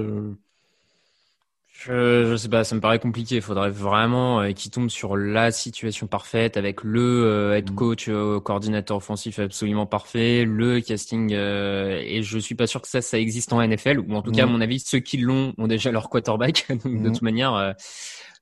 Je, 1.81 2.27
je 2.29 2.35
sais 2.35 2.49
pas, 2.49 2.65
ça 2.65 2.75
me 2.75 2.81
paraît 2.81 2.99
compliqué. 2.99 3.35
Il 3.37 3.41
faudrait 3.41 3.69
vraiment 3.69 4.41
euh, 4.41 4.51
qu'il 4.51 4.69
tombe 4.69 4.89
sur 4.89 5.15
la 5.15 5.49
situation 5.49 6.07
parfaite 6.07 6.57
avec 6.57 6.83
le 6.83 6.99
euh, 7.25 7.55
head 7.57 7.73
coach, 7.73 8.09
euh, 8.09 8.41
coordinateur 8.41 8.97
offensif 8.97 9.39
absolument 9.39 9.85
parfait, 9.85 10.43
le 10.45 10.81
casting. 10.81 11.31
euh, 11.33 12.01
et 12.03 12.21
je 12.21 12.37
suis 12.37 12.55
pas 12.55 12.67
sûr 12.67 12.81
que 12.81 12.89
ça, 12.89 13.01
ça 13.01 13.17
existe 13.17 13.53
en 13.53 13.61
NFL. 13.61 13.99
Ou 13.99 14.13
en 14.15 14.21
tout 14.21 14.31
cas, 14.33 14.43
à 14.43 14.45
Mhm. 14.45 14.51
mon 14.51 14.59
avis, 14.61 14.81
ceux 14.81 14.99
qui 14.99 15.17
l'ont 15.19 15.53
ont 15.57 15.67
déjà 15.67 15.89
leur 15.91 16.09
quarterback. 16.09 16.65
Donc, 16.69 16.83
de 16.83 16.89
Mhm. 17.07 17.11
toute 17.13 17.21
manière, 17.21 17.53
euh, 17.55 17.71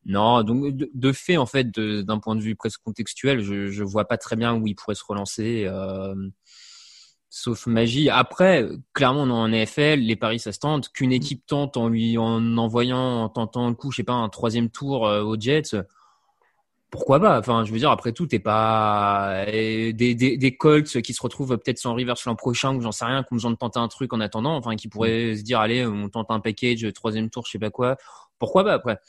non. 0.07 0.41
Donc, 0.41 0.75
de, 0.75 0.89
de 0.91 1.11
fait, 1.11 1.37
en 1.37 1.45
fait, 1.45 1.69
d'un 1.69 2.17
point 2.17 2.35
de 2.35 2.41
vue 2.41 2.55
presque 2.55 2.81
contextuel, 2.83 3.41
je, 3.41 3.67
je 3.67 3.83
vois 3.83 4.05
pas 4.07 4.17
très 4.17 4.35
bien 4.35 4.55
où 4.55 4.65
il 4.65 4.73
pourrait 4.73 4.95
se 4.95 5.03
relancer. 5.07 5.67
Sauf 7.29 7.67
magie. 7.67 8.09
Après, 8.09 8.67
clairement, 8.93 9.23
un 9.23 9.49
NFL, 9.49 9.99
les 9.99 10.15
paris, 10.15 10.39
ça 10.39 10.51
se 10.51 10.59
tente. 10.59 10.89
Qu'une 10.89 11.11
équipe 11.11 11.45
tente 11.45 11.77
en 11.77 11.89
lui, 11.89 12.17
en 12.17 12.57
envoyant, 12.57 13.23
en 13.23 13.29
tentant 13.29 13.67
le 13.69 13.75
coup, 13.75 13.91
je 13.91 13.97
sais 13.97 14.03
pas, 14.03 14.13
un 14.13 14.29
troisième 14.29 14.69
tour 14.69 15.07
euh, 15.07 15.23
aux 15.23 15.39
Jets, 15.39 15.75
pourquoi 16.89 17.19
pas? 17.19 17.37
Enfin, 17.39 17.65
je 17.65 17.71
veux 17.73 17.79
dire, 17.79 17.91
après 17.91 18.13
tout, 18.13 18.27
t'es 18.27 18.39
pas 18.39 19.45
des, 19.45 19.93
des, 19.93 20.37
des 20.37 20.57
Colts 20.57 21.01
qui 21.01 21.13
se 21.13 21.21
retrouvent 21.21 21.57
peut-être 21.57 21.79
sans 21.79 21.93
Rivers 21.93 22.15
l'an 22.25 22.35
prochain 22.35 22.73
ou 22.75 22.81
j'en 22.81 22.93
sais 22.93 23.05
rien, 23.05 23.23
qui 23.23 23.33
ont 23.33 23.35
besoin 23.35 23.51
de 23.51 23.57
tenter 23.57 23.79
un 23.79 23.89
truc 23.89 24.13
en 24.13 24.21
attendant, 24.21 24.55
enfin, 24.55 24.75
qui 24.75 24.87
pourraient 24.87 25.35
se 25.35 25.43
dire, 25.43 25.59
allez, 25.59 25.85
on 25.85 26.09
tente 26.09 26.31
un 26.31 26.39
package, 26.39 26.87
troisième 26.93 27.29
tour, 27.29 27.45
je 27.45 27.51
sais 27.51 27.59
pas 27.59 27.71
quoi. 27.71 27.97
Pourquoi 28.39 28.63
pas 28.63 28.73
après? 28.73 28.99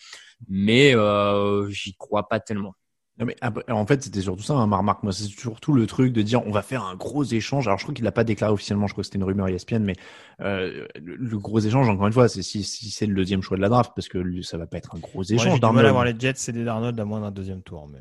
Mais 0.49 0.95
euh, 0.95 1.69
j'y 1.71 1.95
crois 1.95 2.29
pas 2.29 2.41
tellement. 2.41 2.75
Non 3.19 3.27
mais 3.27 3.35
après, 3.41 3.65
en 3.73 3.85
fait 3.85 4.03
c'était 4.03 4.21
surtout 4.21 4.45
ça, 4.45 4.55
hein, 4.55 4.67
ma 4.69 4.77
remarque. 4.77 5.03
Moi 5.03 5.13
c'est 5.13 5.25
surtout 5.25 5.73
le 5.73 5.87
truc 5.87 6.13
de 6.13 6.23
dire 6.23 6.47
on 6.47 6.53
va 6.53 6.63
faire 6.63 6.85
un 6.85 6.95
gros 6.95 7.25
échange. 7.25 7.67
Alors 7.67 7.79
je 7.79 7.85
crois 7.85 7.95
qu'il 7.95 8.05
l'a 8.05 8.13
pas 8.13 8.25
déclaré 8.25 8.53
officiellement. 8.53 8.87
Je 8.87 8.93
crois 8.95 9.03
que 9.03 9.07
c'était 9.07 9.19
une 9.19 9.25
rumeur 9.25 9.49
ESPN, 9.49 9.81
mais 9.83 9.95
euh, 10.41 10.87
le, 11.03 11.17
le 11.17 11.39
gros 11.39 11.59
échange 11.59 11.89
encore 11.89 12.07
une 12.07 12.13
fois, 12.13 12.29
c'est 12.29 12.43
si, 12.43 12.63
si 12.63 12.91
c'est 12.91 13.07
le 13.07 13.15
deuxième 13.15 13.43
choix 13.43 13.57
de 13.57 13.63
la 13.63 13.69
draft 13.69 13.91
parce 13.97 14.09
que 14.09 14.19
lui, 14.19 14.45
ça 14.45 14.57
va 14.57 14.67
pas 14.67 14.79
être 14.79 14.95
un 14.95 14.99
gros 14.99 15.25
échange. 15.25 15.45
du 15.45 15.51
mal 15.51 15.61
Darnold. 15.61 15.87
à 15.87 15.93
voir 15.93 16.05
les 16.05 16.15
Jets, 16.19 16.35
c'est 16.37 16.53
des 16.53 16.65
Darnold 16.65 16.99
à 17.01 17.05
moins 17.05 17.21
d'un 17.21 17.33
deuxième 17.33 17.63
tour. 17.63 17.89
Mais... 17.89 17.99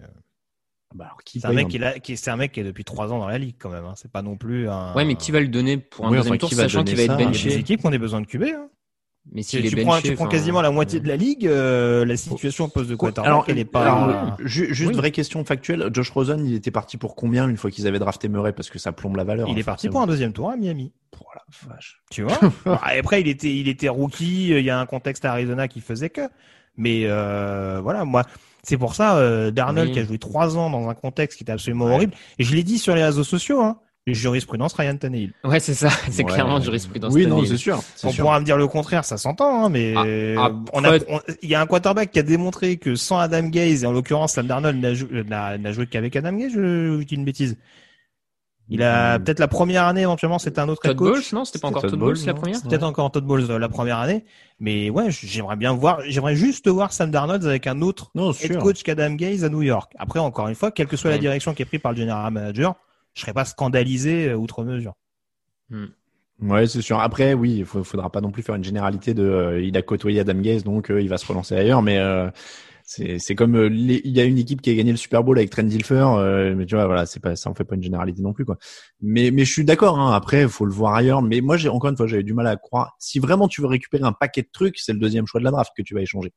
Bah, 0.95 1.05
alors, 1.07 1.17
qui 1.25 1.41
C'est 1.41 1.47
un 1.47 1.51
mec 1.53 1.65
un- 1.65 1.69
qui 1.69 1.75
est 1.75 1.79
là, 1.79 1.99
qui 1.99 2.13
est, 2.13 2.15
c'est 2.15 2.31
un 2.31 2.37
mec 2.37 2.51
qui 2.53 2.59
est 2.61 2.63
depuis 2.63 2.85
trois 2.85 3.11
ans 3.11 3.19
dans 3.19 3.27
la 3.27 3.37
ligue 3.37 3.55
quand 3.59 3.69
même. 3.69 3.83
Hein. 3.85 3.93
C'est 3.97 4.11
pas 4.11 4.21
non 4.21 4.37
plus 4.37 4.69
un. 4.69 4.93
Ouais, 4.93 5.03
mais 5.03 5.15
qui 5.15 5.31
va 5.31 5.39
le 5.41 5.47
donner 5.49 5.77
pour 5.77 6.05
un 6.05 6.11
Oui, 6.11 6.17
deuxième 6.17 6.33
enfin, 6.33 6.37
tour, 6.39 6.49
qui 6.49 6.55
va 6.55 6.63
sachant 6.63 6.83
qu'il 6.83 6.95
va 6.95 7.01
être 7.03 7.07
ça 7.09 7.15
Il 7.17 7.19
y 7.19 7.23
a 7.23 7.27
benché 7.27 7.49
des 7.49 7.57
équipes 7.57 7.81
qui 7.81 7.87
ont 7.87 7.91
des 7.91 7.97
besoins 7.97 8.21
de 8.21 8.25
QB. 8.27 8.43
Hein. 8.43 8.69
Mais 9.33 9.41
est 9.41 9.69
tu 9.69 9.75
prends, 9.83 9.99
tu 9.99 10.13
prends 10.15 10.27
quasiment 10.27 10.61
la 10.61 10.71
moitié 10.71 10.99
de 10.99 11.07
la 11.07 11.17
ligue. 11.17 11.45
euh, 11.47 12.05
la 12.05 12.15
situation 12.15 12.65
au 12.65 12.67
poste 12.69 12.89
de 12.89 12.95
quarterback, 12.95 13.27
Alors, 13.29 13.45
elle 13.47 13.59
est 13.59 13.65
pas. 13.65 13.81
alors, 13.81 14.37
ju- 14.43 14.73
juste 14.73 14.91
Oui. 14.91 14.95
vraie 14.97 15.11
question 15.11 15.43
factuelle. 15.43 15.89
Josh 15.93 16.09
Rosen, 16.11 16.45
il 16.45 16.53
était 16.55 16.71
parti 16.71 16.97
pour 16.97 17.15
combien 17.15 17.47
une 17.49 17.57
fois 17.57 17.69
qu'ils 17.69 17.87
avaient 17.87 17.99
drafté 17.99 18.29
Murray? 18.29 18.53
Parce 18.53 18.69
que 18.69 18.79
ça 18.79 18.91
plombe 18.93 19.15
la 19.17 19.23
valeur. 19.25 19.47
il 19.49 19.55
hein, 19.55 19.57
est 19.57 19.63
parti 19.63 19.89
pour 19.89 20.01
un 20.01 20.07
deuxième 20.07 20.31
tour 20.33 20.49
à 20.49 20.55
Miami. 20.55 20.91
Oh 21.19 21.25
la 21.35 21.41
vache. 21.73 22.01
Tu 22.09 22.23
vois? 22.23 22.37
Bon, 22.65 22.77
Après, 22.81 23.21
il 23.21 23.27
était, 23.27 23.53
il 23.53 23.67
était 23.67 23.89
rookie. 23.89 24.49
Il 24.49 24.63
y 24.63 24.69
a 24.69 24.79
un 24.79 24.85
contexte 24.85 25.25
à 25.25 25.31
Arizona 25.31 25.67
qui 25.67 25.81
faisait 25.81 26.09
que. 26.09 26.21
Mais 26.77 27.01
euh, 27.05 27.79
voilà, 27.81 28.05
moi, 28.05 28.23
c'est 28.63 28.77
pour 28.77 28.93
ça, 28.95 29.17
euh, 29.17 29.51
Darnold 29.51 29.87
Oui. 29.89 29.93
qui 29.93 29.99
a 29.99 30.03
joué 30.03 30.19
trois 30.19 30.57
ans 30.57 30.69
dans 30.69 30.87
un 30.89 30.93
contexte 30.93 31.37
qui 31.37 31.43
était 31.43 31.51
absolument 31.51 31.85
horrible. 31.85 32.13
Et 32.39 32.43
je 32.43 32.55
l'ai 32.55 32.63
dit 32.63 32.77
sur 32.77 32.95
les 32.95 33.03
réseaux 33.03 33.23
sociaux. 33.23 33.61
Hein, 33.61 33.79
jurisprudence 34.13 34.73
Ryan 34.73 34.97
Tannehill. 34.97 35.33
Ouais, 35.43 35.59
c'est 35.59 35.73
ça. 35.73 35.89
C'est 36.11 36.23
Ouais. 36.23 36.31
clairement 36.31 36.59
jurisprudence. 36.61 37.13
Oui, 37.13 37.25
non, 37.27 37.43
c'est 37.45 37.57
sûr. 37.57 37.81
On 38.03 38.09
sûr. 38.11 38.23
pourra 38.23 38.39
me 38.39 38.45
dire 38.45 38.57
le 38.57 38.67
contraire, 38.67 39.03
ça 39.05 39.17
s'entend, 39.17 39.65
hein, 39.65 39.69
mais 39.69 39.93
Ah, 40.37 40.51
on 40.73 40.83
a, 40.83 40.93
après- 40.95 41.05
on- 41.13 41.19
il 41.41 41.49
y 41.49 41.55
a 41.55 41.61
un 41.61 41.65
quarterback 41.65 42.11
qui 42.11 42.19
a 42.19 42.23
démontré 42.23 42.77
que 42.77 42.95
sans 42.95 43.17
Adam 43.19 43.43
Gaze, 43.47 43.83
et 43.83 43.87
en 43.87 43.91
l'occurrence 43.91 44.33
Sam 44.33 44.47
Darnold 44.47 44.79
n'a 44.79 44.93
jou- 44.93 45.09
n'a 45.11 45.57
n'a 45.57 45.71
joué 45.71 45.87
qu'avec 45.87 46.15
Adam 46.15 46.33
Gaze, 46.33 46.51
je, 46.53 46.97
je 46.99 47.03
dis 47.05 47.15
une 47.15 47.25
bêtise. 47.25 47.57
Il 48.69 48.83
a 48.83 49.17
Mm. 49.17 49.23
peut-être 49.23 49.39
la 49.39 49.47
première 49.47 49.85
année 49.85 50.01
éventuellement 50.01 50.39
c'était 50.39 50.59
un 50.59 50.67
autre 50.67 50.81
head 50.85 50.91
Todd 50.91 50.97
Bowles, 50.97 51.13
coach. 51.15 51.31
non 51.31 51.45
C'était 51.45 51.59
pas 51.59 51.67
C'était 51.69 51.77
encore 51.77 51.81
Todd 51.83 51.91
Todd 51.91 51.99
Bowles 51.99 52.15
Bowles, 52.15 52.25
la 52.25 52.33
première 52.33 52.61
Peut-être 52.61 52.83
encore 52.83 53.11
Todd 53.11 53.23
Bowles 53.25 53.49
euh, 53.49 53.59
la 53.59 53.69
première 53.69 53.99
année, 53.99 54.25
mais 54.59 54.89
ouais, 54.89 55.05
j'aimerais 55.09 55.55
bien 55.55 55.71
voir, 55.73 56.01
j'aimerais 56.09 56.35
juste 56.35 56.67
voir 56.67 56.91
Sam 56.91 57.09
Darnold 57.09 57.45
avec 57.45 57.65
un 57.65 57.81
autre 57.81 58.11
Non, 58.13 58.31
head 58.31 58.51
sûr. 58.51 58.57
coach 58.61 58.83
qu'Adam 58.83 59.11
Gaze 59.13 59.45
à 59.45 59.49
New 59.49 59.61
York. 59.61 59.93
Après, 59.97 60.19
encore 60.19 60.49
une 60.49 60.55
fois, 60.55 60.71
quelle 60.71 60.87
que 60.87 60.97
soit 60.97 61.11
la 61.11 61.15
Ouais. 61.15 61.21
direction 61.21 61.53
qui 61.53 61.61
est 61.61 61.65
prise 61.65 61.79
par 61.79 61.93
le 61.93 61.97
general 61.99 62.29
manager, 62.33 62.75
je 63.17 63.23
serais 63.23 63.33
pas 63.33 63.45
scandalisé 63.45 64.29
euh, 64.29 64.37
outre 64.37 64.63
mesure. 64.63 64.93
Ouais, 66.39 66.67
c'est 66.67 66.81
sûr. 66.83 66.99
Après, 66.99 67.33
oui, 67.33 67.57
il 67.59 67.65
faudra 67.65 68.11
pas 68.11 68.21
non 68.21 68.29
plus 68.31 68.43
faire 68.43 68.53
une 68.55 68.63
généralité 68.63 69.13
de. 69.15 69.23
euh, 69.23 69.61
il 69.61 69.75
a 69.75 69.81
côtoyé 69.81 70.19
Adam 70.19 70.35
Gaze, 70.39 70.63
donc 70.63 70.91
euh, 70.91 71.01
il 71.01 71.09
va 71.09 71.17
se 71.17 71.25
relancer 71.25 71.55
ailleurs. 71.55 71.81
Mais 71.81 71.97
euh, 71.97 72.29
c'est 72.83 73.33
comme 73.35 73.55
euh, 73.55 73.69
les- 73.69 74.01
il 74.05 74.11
y 74.11 74.21
a 74.21 74.23
une 74.23 74.37
équipe 74.37 74.61
qui 74.61 74.69
a 74.69 74.75
gagné 74.75 74.91
le 74.91 74.97
Super 74.97 75.23
Bowl 75.23 75.37
avec 75.39 75.49
Trent 75.49 75.63
Dilfer, 75.63 75.95
euh, 76.19 76.55
mais 76.55 76.67
tu 76.67 76.75
vois, 76.75 76.85
voilà, 76.85 77.07
c'est 77.07 77.19
pas 77.19 77.35
ça, 77.35 77.49
on 77.49 77.55
fait 77.55 77.63
pas 77.63 77.73
une 77.75 77.81
généralité 77.83 78.21
non 78.21 78.33
plus 78.33 78.45
quoi. 78.45 78.57
Mais 79.01 79.31
mais 79.31 79.45
je 79.45 79.51
suis 79.51 79.65
d'accord. 79.65 79.97
Hein, 79.99 80.13
après, 80.13 80.47
faut 80.47 80.65
le 80.65 80.71
voir 80.73 80.93
ailleurs. 80.95 81.23
Mais 81.23 81.41
moi, 81.41 81.57
j'ai 81.57 81.69
encore 81.69 81.89
une 81.89 81.97
fois, 81.97 82.05
j'avais 82.07 82.23
du 82.23 82.33
mal 82.35 82.45
à 82.47 82.55
croire. 82.55 82.95
Si 82.99 83.17
vraiment 83.19 83.47
tu 83.47 83.61
veux 83.61 83.67
récupérer 83.67 84.03
un 84.03 84.13
paquet 84.13 84.43
de 84.43 84.49
trucs, 84.53 84.77
c'est 84.77 84.93
le 84.93 84.99
deuxième 84.99 85.25
choix 85.25 85.39
de 85.39 85.45
la 85.45 85.51
draft 85.51 85.71
que 85.75 85.81
tu 85.81 85.95
vas 85.95 86.01
échanger. 86.01 86.33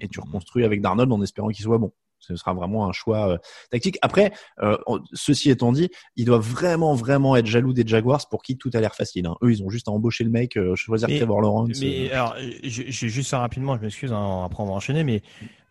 Et 0.00 0.08
tu 0.08 0.20
reconstruis 0.20 0.64
avec 0.64 0.80
Darnold 0.82 1.12
en 1.12 1.22
espérant 1.22 1.48
qu'il 1.48 1.64
soit 1.64 1.78
bon. 1.78 1.92
Ce 2.20 2.36
sera 2.36 2.52
vraiment 2.52 2.88
un 2.88 2.92
choix 2.92 3.28
euh, 3.30 3.38
tactique. 3.70 3.98
Après, 4.02 4.32
euh, 4.62 4.76
ceci 5.12 5.50
étant 5.50 5.72
dit, 5.72 5.88
ils 6.16 6.24
doivent 6.24 6.46
vraiment, 6.46 6.94
vraiment 6.94 7.36
être 7.36 7.46
jaloux 7.46 7.72
des 7.72 7.86
Jaguars 7.86 8.28
pour 8.28 8.42
qui 8.42 8.56
tout 8.58 8.70
a 8.74 8.80
l'air 8.80 8.94
facile. 8.94 9.26
Hein. 9.26 9.36
Eux, 9.42 9.52
ils 9.52 9.62
ont 9.62 9.70
juste 9.70 9.88
à 9.88 9.92
embaucher 9.92 10.24
le 10.24 10.30
mec, 10.30 10.56
euh, 10.56 10.74
choisir 10.76 11.08
Mais- 11.08 11.18
Trevor 11.18 11.40
Lawrence. 11.40 11.78
Mais 11.80 12.10
euh, 12.10 12.14
alors, 12.14 12.34
je, 12.64 12.82
je 12.88 13.06
juste 13.06 13.30
ça 13.30 13.38
rapidement, 13.38 13.76
je 13.76 13.82
m'excuse, 13.82 14.12
hein, 14.12 14.42
après 14.44 14.62
on 14.62 14.66
va 14.66 14.72
enchaîner, 14.72 15.04
mais 15.04 15.22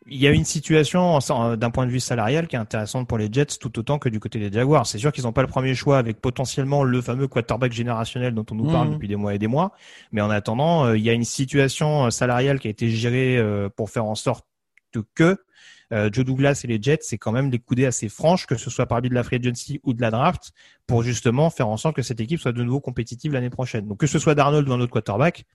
il 0.10 0.18
y 0.22 0.26
a 0.26 0.32
une 0.32 0.46
situation 0.46 1.20
d'un 1.58 1.70
point 1.70 1.86
de 1.86 1.92
vue 1.92 2.00
salarial 2.00 2.48
qui 2.48 2.56
est 2.56 2.60
intéressante 2.60 3.10
pour 3.10 3.18
les 3.18 3.28
Jets 3.30 3.58
tout 3.60 3.78
autant 3.78 4.00
que 4.00 4.08
du 4.08 4.22
côté 4.22 4.40
des 4.40 4.50
Jaguars. 4.50 4.88
C'est 4.88 5.00
sûr 5.00 5.12
qu'ils 5.12 5.26
n'ont 5.26 5.34
pas 5.34 5.42
le 5.42 5.50
premier 5.50 5.76
choix 5.76 5.98
avec 5.98 6.22
potentiellement 6.22 6.86
le 6.86 7.02
fameux 7.02 7.28
quarterback 7.28 7.74
générationnel 7.74 8.34
dont 8.34 8.46
on 8.52 8.56
nous 8.56 8.72
parle 8.72 8.88
Mhm. 8.88 8.94
depuis 8.94 9.10
des 9.10 9.18
mois 9.18 9.36
et 9.36 9.38
des 9.38 9.48
mois, 9.48 9.74
mais 10.14 10.22
en 10.22 10.30
attendant, 10.30 10.94
il 10.94 11.02
y 11.04 11.10
a 11.10 11.14
une 11.14 11.26
situation 11.26 12.10
salariale 12.10 12.60
qui 12.62 12.70
a 12.70 12.72
été 12.72 12.90
gérée 12.90 13.38
euh, 13.38 13.68
pour 13.68 13.90
faire 13.90 14.06
en 14.06 14.16
sorte 14.16 14.46
que 15.14 15.38
euh, 15.94 16.10
Joe 16.12 16.26
Douglas 16.26 16.62
et 16.64 16.68
les 16.68 16.82
Jets, 16.82 17.00
c'est 17.02 17.18
quand 17.18 17.32
même 17.32 17.50
des 17.50 17.60
coudées 17.60 17.86
assez 17.86 18.10
franches, 18.10 18.46
que 18.46 18.56
ce 18.56 18.70
soit 18.70 18.86
par 18.86 19.02
biais 19.02 19.10
de 19.10 19.16
la 19.16 19.24
free 19.24 19.38
agency 19.38 19.80
ou 19.84 19.94
de 19.94 20.02
la 20.02 20.12
draft, 20.12 20.52
pour 20.86 21.04
justement 21.04 21.50
faire 21.50 21.68
en 21.68 21.78
sorte 21.78 21.96
que 21.96 22.02
cette 22.02 22.20
équipe 22.20 22.40
soit 22.40 22.52
de 22.52 22.64
nouveau 22.64 22.82
compétitive 22.82 23.34
l'année 23.34 23.50
prochaine. 23.50 23.88
Donc 23.88 24.00
que 24.00 24.08
ce 24.08 24.20
soit 24.20 24.36
Darnold 24.36 24.68
ou 24.68 24.74
un 24.74 24.80
autre 24.80 24.92
quarterback, 24.92 25.46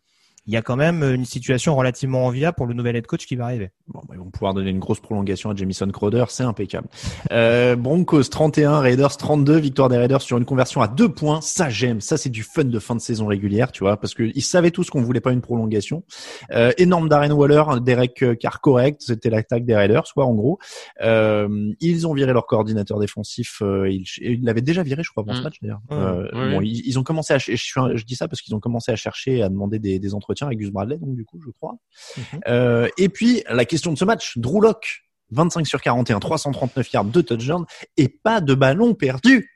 il 0.47 0.53
y 0.53 0.57
a 0.57 0.63
quand 0.63 0.77
même 0.77 1.03
une 1.03 1.25
situation 1.25 1.77
relativement 1.77 2.27
enviable 2.27 2.57
pour 2.57 2.67
le 2.67 2.75
nouvel 2.75 2.97
head 2.97 3.07
coach 3.07 3.27
qui 3.27 3.37
va 3.37 3.45
arriver. 3.45 3.71
Bon, 3.89 4.01
bah, 4.09 4.15
ils 4.15 4.19
vont 4.19 4.31
pouvoir 4.31 4.55
donner 4.55 4.71
une 4.71 4.79
grosse 4.81 5.01
prolongation 5.01 5.51
à 5.51 5.55
Jamison 5.55 5.87
Crowder, 5.89 6.25
c'est 6.29 6.43
impeccable. 6.43 6.89
Euh, 7.31 7.77
Broncos 7.77 8.25
31, 8.25 8.81
Raiders 8.81 9.17
32, 9.17 9.57
victoire 9.59 9.89
des 9.89 9.97
Raiders 9.99 10.21
sur 10.23 10.39
une 10.39 10.45
conversion 10.45 10.81
à 10.83 10.89
deux 10.89 11.09
points. 11.09 11.41
Ça 11.41 11.69
j'aime, 11.71 12.01
ça 12.01 12.17
c'est 12.17 12.31
du 12.31 12.43
fun 12.43 12.65
de 12.65 12.79
fin 12.79 12.95
de 12.97 13.01
saison 13.01 13.27
régulière, 13.27 13.71
tu 13.71 13.85
vois, 13.85 13.97
parce 13.99 14.15
que 14.15 14.25
ils 14.35 14.43
savaient 14.43 14.71
tous 14.73 14.91
qu'on 14.91 15.03
voulait 15.03 15.21
pas 15.21 15.33
une 15.33 15.43
prolongation. 15.43 16.03
Euh, 16.51 16.73
énorme 16.77 17.09
Darren 17.09 17.31
Waller, 17.33 17.63
Derek 17.81 18.25
Carr 18.41 18.61
correct, 18.61 19.01
c'était 19.05 19.31
l'attaque 19.31 19.65
des 19.65 19.77
Raiders, 19.77 20.05
quoi 20.15 20.27
en 20.27 20.35
gros. 20.35 20.59
Euh, 21.03 21.73
ils 21.81 22.07
ont 22.07 22.15
viré 22.15 22.33
leur 22.33 22.47
coordinateur 22.47 22.99
défensif, 22.99 23.59
euh, 23.63 23.89
ils 23.91 24.05
ils 24.21 24.43
l'avaient 24.45 24.61
déjà 24.61 24.83
viré, 24.83 25.03
je 25.05 25.11
crois, 25.11 25.23
avant 25.23 25.35
ce 25.35 25.41
Mm. 25.41 25.45
match 25.45 25.57
d'ailleurs. 25.63 25.81
Euh. 25.93 26.51
Bon, 26.51 26.61
ils, 26.61 26.83
ils 26.87 26.99
ont 26.99 27.03
commencé 27.05 27.33
à, 27.35 27.39
je, 27.39 27.53
je 27.55 28.05
dis 28.05 28.17
ça 28.17 28.27
parce 28.29 28.41
qu'ils 28.43 28.55
ont 28.55 28.61
commencé 28.61 28.91
à 28.91 28.97
chercher, 28.97 29.43
à 29.43 29.49
demander 29.49 29.79
des, 29.79 29.99
des 29.99 30.15
entretiens 30.15 30.32
avec 30.41 30.59
Gus 30.59 30.71
Bradley, 30.71 30.97
donc 30.99 31.15
du 31.15 31.25
coup, 31.25 31.39
je 31.45 31.51
crois. 31.51 31.77
Mhm. 32.17 32.41
Euh, 32.49 32.89
et 32.99 33.09
puis 33.09 33.43
la 33.49 33.65
question 33.65 33.93
de 33.93 33.99
ce 33.99 34.05
match, 34.05 34.39
Drew 34.39 34.61
Lock. 34.61 35.03
25 35.35 35.67
sur 35.67 35.81
41, 35.81 36.21
339 36.21 36.93
yards, 36.93 37.05
2 37.07 37.23
touchdowns 37.23 37.65
et 37.97 38.09
pas 38.09 38.43
de 38.43 38.53
ballon 38.53 38.93
perdu. 38.93 39.49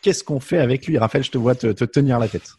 Qu'est-ce 0.00 0.24
qu'on 0.24 0.40
fait 0.40 0.56
avec 0.56 0.86
lui, 0.86 0.96
Raphaël 0.96 1.22
Je 1.22 1.30
te 1.30 1.36
vois 1.36 1.54
te, 1.54 1.66
te 1.70 1.84
tenir 1.84 2.18
la 2.18 2.28
tête. 2.28 2.54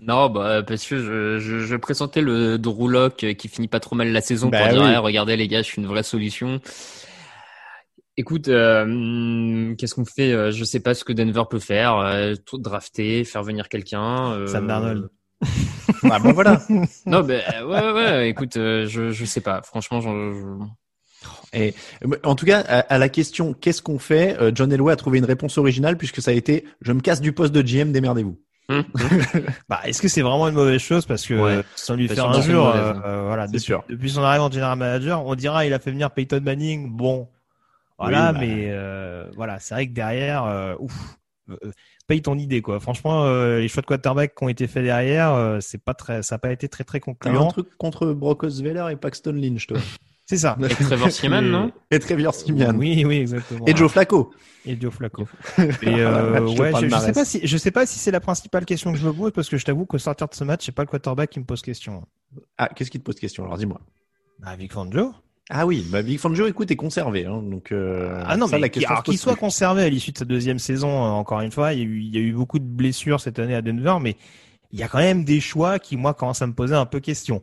Non, 0.00 0.30
bah, 0.30 0.62
parce 0.62 0.86
que 0.86 0.96
je, 0.96 1.38
je, 1.38 1.58
je 1.58 1.76
présentais 1.76 2.22
le 2.22 2.56
Drew 2.56 2.88
Lock 2.88 3.16
qui 3.36 3.48
finit 3.48 3.68
pas 3.68 3.78
trop 3.80 3.94
mal 3.94 4.10
la 4.10 4.22
saison 4.22 4.48
Bah 4.48 4.60
pour 4.60 4.68
dire, 4.72 4.82
oui. 4.84 4.88
Ouais, 4.88 4.96
regardez 4.96 5.36
les 5.36 5.48
gars, 5.48 5.58
je 5.60 5.66
suis 5.66 5.82
une 5.82 5.86
vraie 5.86 6.02
solution. 6.02 6.62
Écoute, 8.16 8.48
euh, 8.48 9.74
qu'est-ce 9.76 9.94
qu'on 9.94 10.04
fait? 10.06 10.32
Euh, 10.32 10.50
Je 10.50 10.64
sais 10.64 10.80
pas 10.80 10.94
ce 10.94 11.04
que 11.04 11.12
Denver 11.12 11.44
peut 11.48 11.60
faire. 11.60 11.98
Euh, 11.98 12.34
tout 12.46 12.58
drafter, 12.58 13.22
faire 13.24 13.42
venir 13.44 13.68
quelqu'un. 13.68 14.32
euh, 14.32 14.46
Sam 14.46 14.66
Darnold. 14.66 15.08
Ah 16.10 16.18
bon 16.18 16.32
voilà. 16.32 16.60
Non, 17.06 17.22
ben 17.22 17.42
ouais, 17.64 17.80
ouais, 17.80 17.92
ouais. 17.92 18.28
Écoute, 18.30 18.56
euh, 18.56 18.86
je, 18.86 19.10
je 19.10 19.24
sais 19.24 19.40
pas. 19.40 19.62
Franchement, 19.62 20.00
je, 20.00 20.08
je- 20.08 21.58
Et 21.58 21.74
en 22.24 22.34
tout 22.34 22.46
cas, 22.46 22.60
à, 22.60 22.80
à 22.80 22.98
la 22.98 23.08
question 23.08 23.54
qu'est-ce 23.54 23.82
qu'on 23.82 23.98
fait, 23.98 24.36
euh, 24.40 24.50
John 24.54 24.72
Elway 24.72 24.92
a 24.92 24.96
trouvé 24.96 25.18
une 25.18 25.24
réponse 25.24 25.58
originale 25.58 25.96
puisque 25.96 26.20
ça 26.22 26.30
a 26.30 26.34
été 26.34 26.64
je 26.82 26.92
me 26.92 27.00
casse 27.00 27.20
du 27.20 27.32
poste 27.32 27.52
de 27.54 27.62
GM, 27.62 27.92
démerdez-vous. 27.92 28.38
Hum, 28.70 28.84
Bah, 29.68 29.80
est-ce 29.84 30.02
que 30.02 30.08
c'est 30.08 30.20
vraiment 30.20 30.46
une 30.48 30.54
mauvaise 30.54 30.80
chose 30.80 31.06
parce 31.06 31.26
que 31.26 31.34
Ouais. 31.34 31.62
sans 31.74 31.94
lui 31.96 32.06
Pas 32.06 32.14
faire 32.14 32.28
mauvaise, 32.28 32.50
euh, 32.50 32.92
hein. 32.94 33.02
euh, 33.06 33.22
voilà, 33.26 33.46
C'est 33.46 33.52
depuis, 33.54 33.64
sûr. 33.64 33.84
depuis 33.88 34.10
son 34.10 34.22
arrivée 34.22 34.44
en 34.44 34.50
general 34.50 34.76
manager, 34.78 35.24
on 35.24 35.34
dira 35.34 35.64
il 35.64 35.72
a 35.72 35.78
fait 35.78 35.90
venir 35.90 36.10
Peyton 36.10 36.40
Manning, 36.42 36.90
bon, 36.90 37.28
voilà, 37.98 38.28
Oui, 38.28 38.34
bah. 38.34 38.40
mais 38.44 38.66
euh, 38.70 39.24
voilà, 39.36 39.58
c'est 39.58 39.74
vrai 39.74 39.86
que 39.86 39.92
derrière, 39.94 40.44
euh, 40.44 40.74
ouf, 40.80 41.16
paye 42.08 42.22
ton 42.22 42.36
idée 42.36 42.62
quoi. 42.62 42.80
Franchement, 42.80 43.24
euh, 43.24 43.60
les 43.60 43.68
choix 43.68 43.82
de 43.82 43.86
quarterback 43.86 44.34
qui 44.34 44.42
ont 44.42 44.48
été 44.48 44.66
faits 44.66 44.82
derrière, 44.82 45.32
euh, 45.34 45.58
c'est 45.60 45.78
pas 45.78 45.94
très, 45.94 46.22
ça 46.22 46.34
a 46.34 46.38
pas 46.38 46.50
été 46.50 46.68
très 46.68 46.82
très 46.82 46.98
T'as 46.98 47.10
un 47.10 47.14
concluant. 47.14 47.48
truc 47.48 47.68
contre 47.78 48.12
Brock 48.12 48.42
Osweiler 48.42 48.86
et 48.90 48.96
Paxton 48.96 49.32
Lynch, 49.32 49.68
toi. 49.68 49.78
C'est 50.26 50.36
ça. 50.36 50.58
Et 50.62 50.68
Trevor 50.68 51.10
Seaman, 51.10 51.42
non 51.48 51.72
Et 51.90 51.98
Trevor 51.98 52.34
Simeon. 52.34 52.74
Oui, 52.76 53.02
oui, 53.06 53.16
exactement. 53.20 53.64
Et 53.66 53.74
Joe 53.74 53.90
Flacco. 53.90 54.30
Et 54.66 54.78
Joe 54.78 54.92
Flacco. 54.92 55.26
Et 55.56 55.62
euh, 55.86 56.40
de 56.40 56.60
ouais, 56.60 56.72
je, 56.82 56.88
je 56.88 56.98
sais 56.98 57.12
pas 57.12 57.24
si 57.24 57.46
je 57.46 57.56
sais 57.56 57.70
pas 57.70 57.86
si 57.86 57.98
c'est 57.98 58.10
la 58.10 58.20
principale 58.20 58.66
question 58.66 58.92
que 58.92 58.98
je 58.98 59.06
me 59.06 59.12
pose 59.14 59.32
parce 59.32 59.48
que 59.48 59.56
je 59.56 59.64
t'avoue 59.64 59.86
qu'au 59.86 59.96
sortir 59.96 60.28
de 60.28 60.34
ce 60.34 60.44
match, 60.44 60.66
c'est 60.66 60.72
pas 60.72 60.82
le 60.82 60.88
quarterback 60.88 61.30
qui 61.30 61.40
me 61.40 61.46
pose 61.46 61.62
question. 61.62 62.06
Ah, 62.58 62.68
qu'est-ce 62.68 62.90
qui 62.90 62.98
te 62.98 63.04
pose 63.04 63.14
question? 63.14 63.44
Alors 63.44 63.56
dis-moi. 63.56 63.80
Bah, 64.40 64.54
Vic 64.54 64.70
Fangio. 64.70 65.14
Ah 65.50 65.66
oui, 65.66 65.86
bah 65.90 66.02
Big 66.02 66.18
Fangio, 66.18 66.46
écoute, 66.46 66.70
est 66.70 66.76
conservé. 66.76 67.24
Hein, 67.24 67.42
donc, 67.42 67.72
euh, 67.72 68.22
Ah 68.26 68.36
non, 68.36 68.46
ça, 68.46 68.56
mais 68.56 68.60
la 68.62 68.68
question 68.68 68.94
qu'il 69.02 69.16
soit 69.16 69.36
conservé 69.36 69.82
à 69.82 69.88
l'issue 69.88 70.12
de 70.12 70.18
sa 70.18 70.26
deuxième 70.26 70.58
saison, 70.58 70.90
euh, 70.90 71.08
encore 71.08 71.40
une 71.40 71.50
fois, 71.50 71.72
il 71.72 71.78
y, 71.78 71.82
a 71.82 71.84
eu, 71.86 72.00
il 72.00 72.14
y 72.14 72.18
a 72.18 72.20
eu 72.20 72.32
beaucoup 72.32 72.58
de 72.58 72.64
blessures 72.64 73.20
cette 73.20 73.38
année 73.38 73.54
à 73.54 73.62
Denver, 73.62 73.96
mais 74.00 74.16
il 74.72 74.78
y 74.78 74.82
a 74.82 74.88
quand 74.88 74.98
même 74.98 75.24
des 75.24 75.40
choix 75.40 75.78
qui, 75.78 75.96
moi, 75.96 76.12
commencent 76.12 76.42
à 76.42 76.46
me 76.46 76.52
poser 76.52 76.74
un 76.74 76.84
peu 76.84 77.00
question. 77.00 77.42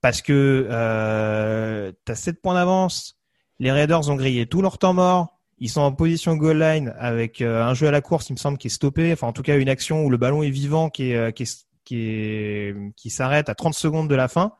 Parce 0.00 0.22
que 0.22 0.66
euh, 0.68 1.92
tu 2.04 2.12
as 2.12 2.16
7 2.16 2.42
points 2.42 2.54
d'avance, 2.54 3.16
les 3.60 3.70
Raiders 3.70 4.08
ont 4.10 4.16
grillé 4.16 4.46
tout 4.46 4.60
leur 4.60 4.78
temps 4.78 4.92
mort, 4.92 5.38
ils 5.58 5.70
sont 5.70 5.80
en 5.80 5.92
position 5.92 6.36
goal 6.36 6.58
line 6.58 6.94
avec 6.98 7.40
euh, 7.40 7.62
un 7.62 7.74
jeu 7.74 7.86
à 7.86 7.90
la 7.92 8.00
course, 8.00 8.28
il 8.28 8.32
me 8.32 8.38
semble, 8.38 8.58
qui 8.58 8.66
est 8.66 8.70
stoppé, 8.70 9.12
enfin 9.12 9.28
en 9.28 9.32
tout 9.32 9.42
cas 9.42 9.56
une 9.56 9.68
action 9.68 10.04
où 10.04 10.10
le 10.10 10.16
ballon 10.16 10.42
est 10.42 10.50
vivant, 10.50 10.90
qui 10.90 11.12
est, 11.12 11.32
qui 11.32 11.44
est, 11.44 11.66
qui 11.84 11.96
est, 12.00 12.76
qui 12.96 13.08
s'arrête 13.08 13.48
à 13.48 13.54
30 13.54 13.74
secondes 13.74 14.08
de 14.08 14.14
la 14.16 14.28
fin, 14.28 14.52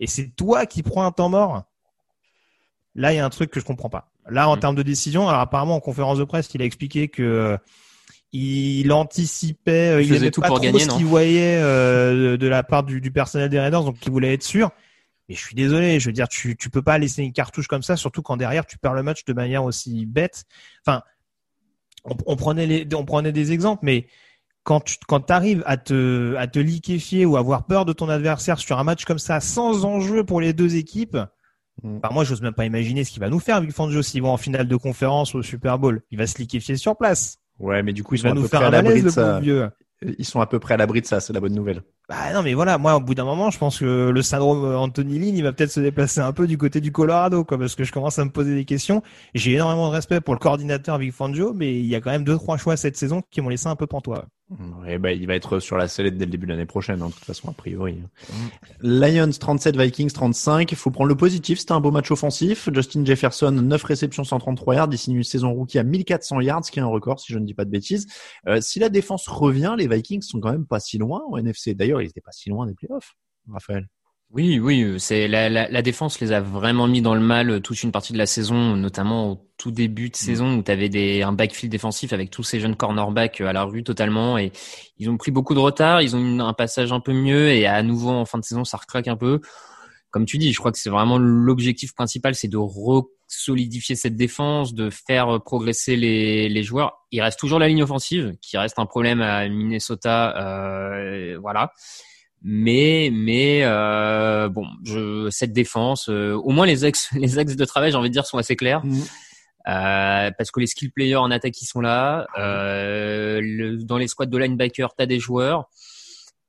et 0.00 0.08
c'est 0.08 0.28
toi 0.36 0.66
qui 0.66 0.82
prends 0.82 1.06
un 1.06 1.12
temps 1.12 1.28
mort. 1.28 1.64
Là, 2.94 3.12
il 3.12 3.16
y 3.16 3.18
a 3.18 3.24
un 3.24 3.30
truc 3.30 3.50
que 3.50 3.60
je 3.60 3.64
comprends 3.64 3.88
pas. 3.88 4.10
Là, 4.28 4.48
en 4.48 4.54
Mhm. 4.54 4.60
termes 4.60 4.74
de 4.76 4.82
décision, 4.82 5.28
alors 5.28 5.40
apparemment 5.40 5.76
en 5.76 5.80
conférence 5.80 6.18
de 6.18 6.24
presse, 6.24 6.48
il 6.54 6.62
a 6.62 6.64
expliqué 6.64 7.08
que 7.08 7.22
euh, 7.22 7.56
il 8.32 8.92
anticipait, 8.92 9.94
euh, 9.94 10.02
Il 10.02 10.06
il, 10.08 10.14
faisait 10.14 10.30
tout 10.30 10.40
pas 10.40 10.46
pour 10.48 10.56
trop 10.56 10.64
gagner, 10.64 10.78
ce 10.80 10.88
qu'il 10.88 11.04
voyait 11.06 11.58
euh, 11.60 12.32
de, 12.32 12.36
de 12.36 12.46
la 12.46 12.62
part 12.62 12.82
du, 12.82 13.00
du 13.00 13.10
personnel 13.10 13.48
des 13.48 13.60
Raiders, 13.60 13.84
donc 13.84 13.96
il 14.04 14.10
voulait 14.10 14.34
être 14.34 14.42
sûr. 14.42 14.70
Mais 15.28 15.34
je 15.34 15.40
suis 15.40 15.54
désolé, 15.54 16.00
je 16.00 16.08
veux 16.08 16.12
dire, 16.12 16.28
tu 16.28 16.56
tu 16.56 16.68
peux 16.70 16.82
pas 16.82 16.98
laisser 16.98 17.22
une 17.22 17.32
cartouche 17.32 17.66
comme 17.68 17.82
ça, 17.82 17.96
surtout 17.96 18.22
quand 18.22 18.36
derrière 18.36 18.66
tu 18.66 18.78
perds 18.78 18.94
le 18.94 19.02
match 19.02 19.24
de 19.24 19.32
manière 19.32 19.64
aussi 19.64 20.06
bête. 20.06 20.44
Enfin, 20.84 21.02
on, 22.04 22.16
on 22.26 22.36
prenait 22.36 22.66
les, 22.66 22.86
on 22.94 23.04
prenait 23.04 23.32
des 23.32 23.52
exemples, 23.52 23.84
mais 23.84 24.06
quand 24.64 24.80
tu 24.80 24.96
quand 25.06 25.30
arrives 25.30 25.62
à 25.66 25.76
te 25.76 26.34
à 26.36 26.46
te 26.46 26.58
liquéfier 26.58 27.24
ou 27.26 27.36
avoir 27.36 27.66
peur 27.66 27.84
de 27.84 27.92
ton 27.92 28.08
adversaire 28.08 28.58
sur 28.58 28.78
un 28.78 28.84
match 28.84 29.04
comme 29.04 29.18
ça, 29.18 29.40
sans 29.40 29.84
enjeu 29.84 30.24
pour 30.24 30.40
les 30.40 30.52
deux 30.52 30.76
équipes, 30.76 31.18
Mm. 31.82 31.98
bah 32.00 32.10
moi 32.12 32.24
j'ose 32.24 32.42
même 32.42 32.52
pas 32.52 32.64
imaginer 32.66 33.02
ce 33.04 33.10
qu'il 33.10 33.20
va 33.20 33.28
nous 33.30 33.38
faire 33.40 33.60
Vic 33.60 33.72
Fangio 33.72 34.02
s'ils 34.02 34.22
vont 34.22 34.30
en 34.30 34.36
finale 34.36 34.68
de 34.68 34.76
conférence 34.76 35.34
ou 35.34 35.38
au 35.38 35.42
Super 35.42 35.78
Bowl. 35.78 36.02
Il 36.10 36.18
va 36.18 36.26
se 36.26 36.38
liquéfier 36.38 36.76
sur 36.76 36.96
place. 36.96 37.38
Ouais, 37.58 37.82
mais 37.82 37.92
du 37.92 38.02
coup, 38.02 38.14
ils 38.14 38.18
Il 38.18 38.20
sont 38.22 38.28
va 38.28 38.32
à 38.32 38.34
nous 38.34 38.42
peu 38.42 38.48
faire 38.48 38.60
près 38.60 38.64
à 38.66 38.68
un 38.68 38.72
l'abri 38.72 38.88
malaise 38.90 39.04
de 39.04 39.10
ça. 39.10 39.40
vieux. 39.40 39.70
Ils 40.18 40.24
sont 40.24 40.40
à 40.40 40.46
peu 40.46 40.58
près 40.58 40.74
à 40.74 40.76
l'abri 40.76 41.00
de 41.00 41.06
ça, 41.06 41.20
c'est 41.20 41.32
la 41.32 41.40
bonne 41.40 41.54
nouvelle. 41.54 41.82
Bah 42.08 42.32
non 42.34 42.42
mais 42.42 42.52
voilà, 42.54 42.78
moi 42.78 42.96
au 42.96 43.00
bout 43.00 43.14
d'un 43.14 43.24
moment, 43.24 43.50
je 43.50 43.58
pense 43.58 43.78
que 43.78 44.10
le 44.10 44.22
syndrome 44.22 44.74
Anthony 44.74 45.18
Lynn, 45.18 45.36
il 45.36 45.42
va 45.42 45.52
peut-être 45.52 45.70
se 45.70 45.80
déplacer 45.80 46.20
un 46.20 46.32
peu 46.32 46.46
du 46.46 46.58
côté 46.58 46.80
du 46.80 46.90
Colorado, 46.92 47.44
quoi, 47.44 47.58
parce 47.58 47.74
que 47.74 47.84
je 47.84 47.92
commence 47.92 48.18
à 48.18 48.24
me 48.24 48.30
poser 48.30 48.54
des 48.54 48.64
questions. 48.64 49.02
J'ai 49.34 49.52
énormément 49.52 49.88
de 49.88 49.94
respect 49.94 50.20
pour 50.20 50.34
le 50.34 50.40
coordinateur 50.40 50.98
Vic 50.98 51.12
Fangio, 51.12 51.52
mais 51.54 51.78
il 51.78 51.86
y 51.86 51.94
a 51.94 52.00
quand 52.00 52.10
même 52.10 52.24
deux 52.24 52.36
trois 52.36 52.56
choix 52.56 52.76
cette 52.76 52.96
saison 52.96 53.22
qui 53.30 53.40
m'ont 53.40 53.48
laissé 53.48 53.68
un 53.68 53.76
peu 53.76 53.86
pantois. 53.86 54.26
Ouais, 54.82 54.98
bah, 54.98 55.12
il 55.12 55.26
va 55.26 55.34
être 55.34 55.60
sur 55.60 55.76
la 55.76 55.88
sellette 55.88 56.18
dès 56.18 56.26
le 56.26 56.30
début 56.30 56.46
de 56.46 56.52
l'année 56.52 56.66
prochaine, 56.66 57.00
hein, 57.00 57.08
de 57.08 57.12
toute 57.12 57.24
façon, 57.24 57.48
a 57.48 57.52
priori. 57.52 57.94
Mm. 57.94 58.34
Lions 58.82 59.30
37, 59.30 59.76
Vikings 59.76 60.10
35. 60.10 60.70
Il 60.70 60.76
faut 60.76 60.90
prendre 60.90 61.08
le 61.08 61.16
positif. 61.16 61.58
C'était 61.58 61.72
un 61.72 61.80
beau 61.80 61.90
match 61.90 62.10
offensif. 62.10 62.68
Justin 62.72 63.04
Jefferson, 63.04 63.50
9 63.50 63.82
réceptions, 63.82 64.24
133 64.24 64.74
yards. 64.74 64.88
Il 64.92 64.98
signe 64.98 65.16
une 65.16 65.24
saison 65.24 65.52
rookie 65.52 65.78
à 65.78 65.84
1400 65.84 66.40
yards, 66.40 66.64
ce 66.66 66.70
qui 66.70 66.80
est 66.80 66.82
un 66.82 66.86
record, 66.86 67.20
si 67.20 67.32
je 67.32 67.38
ne 67.38 67.46
dis 67.46 67.54
pas 67.54 67.64
de 67.64 67.70
bêtises. 67.70 68.06
Euh, 68.46 68.60
si 68.60 68.78
la 68.78 68.88
défense 68.88 69.26
revient, 69.26 69.74
les 69.78 69.88
Vikings 69.88 70.22
sont 70.22 70.40
quand 70.40 70.52
même 70.52 70.66
pas 70.66 70.80
si 70.80 70.98
loin 70.98 71.22
au 71.30 71.38
NFC. 71.38 71.74
D'ailleurs, 71.74 71.91
ils 72.00 72.08
étaient 72.08 72.20
pas 72.20 72.32
si 72.32 72.50
loin 72.50 72.66
des 72.66 72.74
playoffs, 72.74 73.14
Raphaël. 73.50 73.88
Oui, 74.34 74.58
oui, 74.58 74.98
c'est 74.98 75.28
la, 75.28 75.50
la, 75.50 75.68
la 75.68 75.82
défense 75.82 76.18
les 76.18 76.32
a 76.32 76.40
vraiment 76.40 76.88
mis 76.88 77.02
dans 77.02 77.14
le 77.14 77.20
mal 77.20 77.50
euh, 77.50 77.60
toute 77.60 77.82
une 77.82 77.92
partie 77.92 78.14
de 78.14 78.18
la 78.18 78.24
saison, 78.24 78.76
notamment 78.76 79.30
au 79.32 79.46
tout 79.58 79.70
début 79.70 80.08
de 80.08 80.16
saison 80.16 80.56
où 80.56 80.62
tu 80.62 80.70
avais 80.70 80.88
des, 80.88 81.20
un 81.20 81.32
backfield 81.34 81.70
défensif 81.70 82.14
avec 82.14 82.30
tous 82.30 82.42
ces 82.42 82.58
jeunes 82.58 82.74
cornerbacks 82.74 83.42
euh, 83.42 83.48
à 83.48 83.52
la 83.52 83.64
rue 83.64 83.84
totalement 83.84 84.38
et 84.38 84.50
ils 84.96 85.10
ont 85.10 85.18
pris 85.18 85.32
beaucoup 85.32 85.52
de 85.54 85.58
retard, 85.58 86.00
ils 86.00 86.16
ont 86.16 86.18
eu 86.18 86.40
un 86.40 86.54
passage 86.54 86.92
un 86.92 87.00
peu 87.00 87.12
mieux 87.12 87.50
et 87.50 87.66
à 87.66 87.82
nouveau 87.82 88.08
en 88.08 88.24
fin 88.24 88.38
de 88.38 88.44
saison 88.44 88.64
ça 88.64 88.78
recraque 88.78 89.06
un 89.06 89.18
peu. 89.18 89.42
Comme 90.10 90.24
tu 90.24 90.38
dis, 90.38 90.50
je 90.50 90.58
crois 90.58 90.72
que 90.72 90.78
c'est 90.78 90.90
vraiment 90.90 91.18
l'objectif 91.18 91.94
principal, 91.94 92.34
c'est 92.34 92.48
de 92.48 92.56
re-solidifier 93.32 93.96
cette 93.96 94.16
défense, 94.16 94.74
de 94.74 94.90
faire 94.90 95.40
progresser 95.42 95.96
les, 95.96 96.48
les 96.48 96.62
joueurs. 96.62 97.04
Il 97.10 97.20
reste 97.22 97.38
toujours 97.38 97.58
la 97.58 97.68
ligne 97.68 97.82
offensive, 97.82 98.34
qui 98.40 98.56
reste 98.58 98.78
un 98.78 98.86
problème 98.86 99.20
à 99.20 99.48
Minnesota, 99.48 100.34
euh, 100.36 101.38
voilà. 101.40 101.72
Mais 102.44 103.10
mais 103.12 103.60
euh, 103.62 104.48
bon, 104.48 104.66
je, 104.84 105.28
cette 105.30 105.52
défense, 105.52 106.08
euh, 106.08 106.32
au 106.34 106.50
moins 106.50 106.66
les 106.66 106.84
axes 106.84 107.08
les 107.14 107.38
axes 107.38 107.54
de 107.56 107.64
travail, 107.64 107.92
j'ai 107.92 107.96
envie 107.96 108.08
de 108.08 108.12
dire, 108.14 108.26
sont 108.26 108.38
assez 108.38 108.56
clairs. 108.56 108.82
Euh, 109.68 110.30
parce 110.36 110.50
que 110.50 110.58
les 110.58 110.66
skill 110.66 110.90
players 110.90 111.14
en 111.14 111.30
attaque 111.30 111.60
ils 111.62 111.66
sont 111.66 111.80
là. 111.80 112.26
Euh, 112.38 113.40
le, 113.40 113.76
dans 113.84 113.96
les 113.96 114.08
squads 114.08 114.26
de 114.26 114.36
linebacker, 114.38 114.92
t'as 114.96 115.06
des 115.06 115.20
joueurs. 115.20 115.70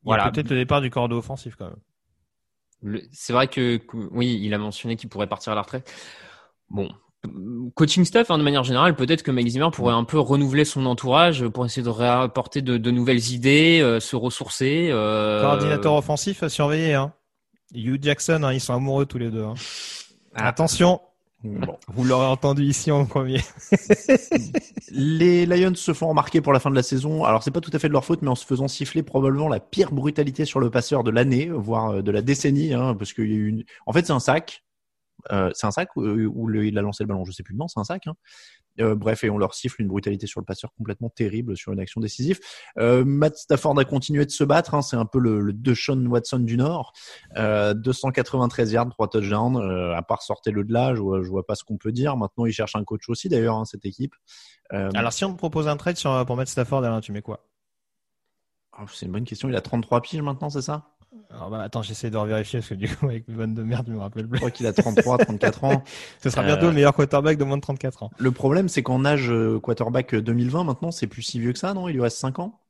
Voilà. 0.03 0.31
peut-être 0.31 0.49
le 0.49 0.55
départ 0.57 0.81
du 0.81 0.89
cordeau 0.89 1.19
offensif 1.19 1.55
quand 1.55 1.69
même. 1.69 2.97
C'est 3.11 3.31
vrai 3.31 3.47
que, 3.47 3.77
que- 3.77 4.09
oui, 4.11 4.39
il 4.41 4.53
a 4.53 4.57
mentionné 4.57 4.95
qu'il 4.95 5.09
pourrait 5.09 5.27
partir 5.27 5.51
à 5.53 5.55
la 5.55 5.61
retraite. 5.61 5.89
Bon, 6.73 6.89
coaching 7.75 8.03
staff 8.03 8.29
hein, 8.31 8.37
de 8.37 8.43
manière 8.43 8.63
générale, 8.65 8.95
peut-être 8.95 9.23
que 9.23 9.31
Mike 9.31 9.47
Zimmer 9.47 9.69
pourrait 9.71 9.93
un 9.93 10.03
peu 10.03 10.19
renouveler 10.19 10.65
son 10.65 10.85
entourage 10.85 11.47
pour 11.47 11.65
essayer 11.65 11.83
de 11.83 11.89
réapporter 11.89 12.61
de, 12.61 12.77
de 12.77 12.91
nouvelles 12.91 13.31
idées, 13.31 13.79
euh, 13.81 13.99
se 14.01 14.15
ressourcer. 14.15 14.89
euh, 14.91 15.41
Coordinateur 15.41 15.93
offensif 15.93 16.43
à 16.43 16.49
surveiller. 16.49 16.95
Hein. 16.95 17.13
Hugh 17.73 18.03
Jackson, 18.03 18.41
hein, 18.43 18.51
ils 18.53 18.59
sont 18.59 18.73
amoureux 18.73 19.05
tous 19.05 19.19
les 19.19 19.29
deux. 19.29 19.43
hein. 19.43 19.53
Ah. 20.35 20.47
Attention, 20.47 20.99
Bon. 21.43 21.77
vous 21.89 22.03
l'aurez 22.05 22.25
entendu 22.25 22.63
ici 22.63 22.89
en 22.91 23.05
premier. 23.05 23.41
Les 24.91 25.45
Lions 25.45 25.75
se 25.75 25.93
font 25.93 26.07
remarquer 26.09 26.41
pour 26.41 26.53
la 26.53 26.59
fin 26.59 26.69
de 26.69 26.75
la 26.75 26.83
saison. 26.83 27.23
Alors 27.25 27.43
c'est 27.43 27.51
pas 27.51 27.61
tout 27.61 27.71
à 27.73 27.79
fait 27.79 27.87
de 27.87 27.93
leur 27.93 28.05
faute, 28.05 28.21
mais 28.21 28.29
en 28.29 28.35
se 28.35 28.45
faisant 28.45 28.67
siffler 28.67 29.03
probablement 29.03 29.47
la 29.49 29.59
pire 29.59 29.91
brutalité 29.91 30.45
sur 30.45 30.59
le 30.59 30.69
passeur 30.69 31.03
de 31.03 31.11
l'année, 31.11 31.49
voire 31.53 31.89
euh, 31.95 32.01
de 32.01 32.11
la 32.11 32.21
décennie, 32.21 32.73
hein, 32.73 32.95
parce 32.97 33.13
qu'il 33.13 33.29
y 33.29 33.33
a 33.33 33.37
eu 33.37 33.47
une. 33.47 33.63
En 33.85 33.93
fait, 33.93 34.05
c'est 34.05 34.13
un 34.13 34.19
sac. 34.19 34.63
Euh, 35.31 35.49
c'est 35.53 35.67
un 35.67 35.71
sac 35.71 35.89
où 35.95 36.01
le- 36.47 36.65
il 36.65 36.77
a 36.77 36.81
lancé 36.81 37.03
le 37.03 37.07
ballon, 37.07 37.23
je 37.25 37.31
sais 37.31 37.43
plus. 37.43 37.55
Non, 37.55 37.67
c'est 37.67 37.79
un 37.79 37.83
sac. 37.83 38.07
Hein. 38.07 38.13
Euh, 38.79 38.95
bref, 38.95 39.23
et 39.23 39.29
on 39.29 39.37
leur 39.37 39.53
siffle 39.53 39.81
une 39.83 39.87
brutalité 39.87 40.25
sur 40.25 40.39
le 40.41 40.45
passeur 40.45 40.73
complètement 40.75 41.09
terrible 41.09 41.55
sur 41.55 41.71
une 41.73 41.79
action 41.79 42.01
décisive. 42.01 42.39
Euh, 42.79 43.05
Matt 43.05 43.37
Stafford 43.37 43.77
a 43.77 43.85
continué 43.85 44.25
de 44.25 44.31
se 44.31 44.43
battre. 44.43 44.73
Hein, 44.73 44.81
c'est 44.81 44.95
un 44.95 45.05
peu 45.05 45.19
le, 45.19 45.39
le 45.41 45.53
Deshaun 45.53 46.07
Watson 46.07 46.39
du 46.39 46.57
Nord. 46.57 46.91
Euh, 47.37 47.73
293 47.75 48.71
yards, 48.71 48.89
3 48.89 49.09
touchdowns. 49.09 49.57
Euh, 49.57 49.95
à 49.95 50.01
part 50.01 50.23
sortez-le 50.23 50.63
de 50.63 50.73
là, 50.73 50.95
je 50.95 51.01
vois, 51.01 51.21
je 51.21 51.29
vois 51.29 51.45
pas 51.45 51.53
ce 51.55 51.63
qu'on 51.63 51.77
peut 51.77 51.91
dire. 51.91 52.17
Maintenant, 52.17 52.45
il 52.47 52.51
cherche 52.51 52.75
un 52.75 52.83
coach 52.83 53.07
aussi 53.09 53.29
d'ailleurs, 53.29 53.57
hein, 53.57 53.65
cette 53.65 53.85
équipe. 53.85 54.15
Euh, 54.73 54.89
Alors 54.95 55.13
si 55.13 55.23
on 55.23 55.33
te 55.33 55.37
propose 55.37 55.67
un 55.67 55.77
trade 55.77 55.97
sur, 55.97 56.25
pour 56.25 56.35
mettre 56.35 56.49
Stafford, 56.49 56.83
Alain, 56.83 56.99
tu 56.99 57.11
mets 57.11 57.21
quoi? 57.21 57.45
Oh, 58.79 58.85
c'est 58.91 59.05
une 59.05 59.11
bonne 59.11 59.23
question. 59.23 59.49
Il 59.49 59.55
a 59.55 59.61
33 59.61 60.01
piges 60.01 60.21
maintenant, 60.23 60.49
c'est 60.49 60.63
ça? 60.63 60.92
Alors 61.43 61.49
bah 61.51 61.61
attends, 61.61 61.81
j'essaie 61.81 62.09
de 62.09 62.15
revérifier 62.15 62.59
parce 62.59 62.69
que 62.69 62.75
du 62.75 62.87
coup 62.95 63.05
avec 63.07 63.27
mes 63.27 63.35
vannes 63.35 63.53
de 63.53 63.63
merde, 63.63 63.85
je 63.89 63.93
me 63.93 63.99
rappelle 63.99 64.23
Je 64.23 64.29
plus. 64.29 64.37
crois 64.39 64.49
qu'il 64.51 64.65
a 64.65 64.71
33, 64.71 65.17
34 65.17 65.63
ans. 65.65 65.83
Ce 66.23 66.29
sera 66.29 66.41
Euh, 66.41 66.45
bientôt 66.45 66.67
le 66.67 66.71
meilleur 66.73 66.93
quarterback 66.93 67.37
de 67.37 67.43
moins 67.43 67.57
de 67.57 67.61
34 67.61 68.03
ans. 68.03 68.11
Le 68.17 68.31
problème, 68.31 68.69
c'est 68.69 68.81
qu'en 68.81 69.03
âge 69.03 69.29
euh, 69.29 69.59
quarterback 69.59 70.15
2020, 70.15 70.63
maintenant, 70.63 70.91
c'est 70.91 71.07
plus 71.07 71.21
si 71.21 71.39
vieux 71.41 71.51
que 71.51 71.59
ça, 71.59 71.73
non? 71.73 71.89
Il 71.89 71.93
lui 71.95 72.01
reste 72.01 72.17
5 72.17 72.39
ans 72.39 72.61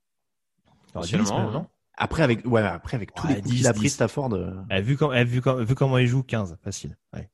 Alors, 0.93 1.03
Absolument, 1.03 1.23
10, 1.29 1.31
même, 1.33 1.45
hein. 1.47 1.51
non? 1.51 1.67
Après, 1.97 2.23
avec, 2.23 2.47
ouais, 2.47 2.61
après, 2.63 2.95
avec 2.95 3.13
tous 3.13 3.27
Ouais, 3.27 3.35
les 3.35 3.41
coups 3.41 3.51
10, 3.53 3.57
qu'il 3.59 3.67
a 3.67 3.73
pris, 3.73 3.81
10. 3.83 3.89
Stafford. 3.89 4.33
euh, 4.33 4.55
Eh, 4.71 4.81
vu, 4.81 4.97
comme, 4.97 5.13
eh, 5.13 5.23
vu, 5.23 5.41
comme- 5.41 5.63
vu 5.63 5.75
comment 5.75 5.99
il 5.99 6.07
joue, 6.07 6.23
15, 6.23 6.57
facile. 6.63 6.97
Ouais. 7.13 7.29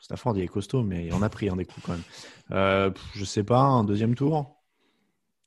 Stafford, 0.00 0.36
il 0.36 0.44
est 0.44 0.48
costaud, 0.48 0.84
mais 0.84 1.06
il 1.06 1.12
en 1.14 1.22
a 1.22 1.28
pris 1.28 1.48
un 1.48 1.56
des 1.56 1.64
coups 1.64 1.84
quand 1.84 1.92
même. 1.92 2.02
Euh, 2.52 2.90
je 3.14 3.24
sais 3.24 3.42
pas, 3.42 3.60
un 3.62 3.82
deuxième 3.84 4.14
tour? 4.14 4.59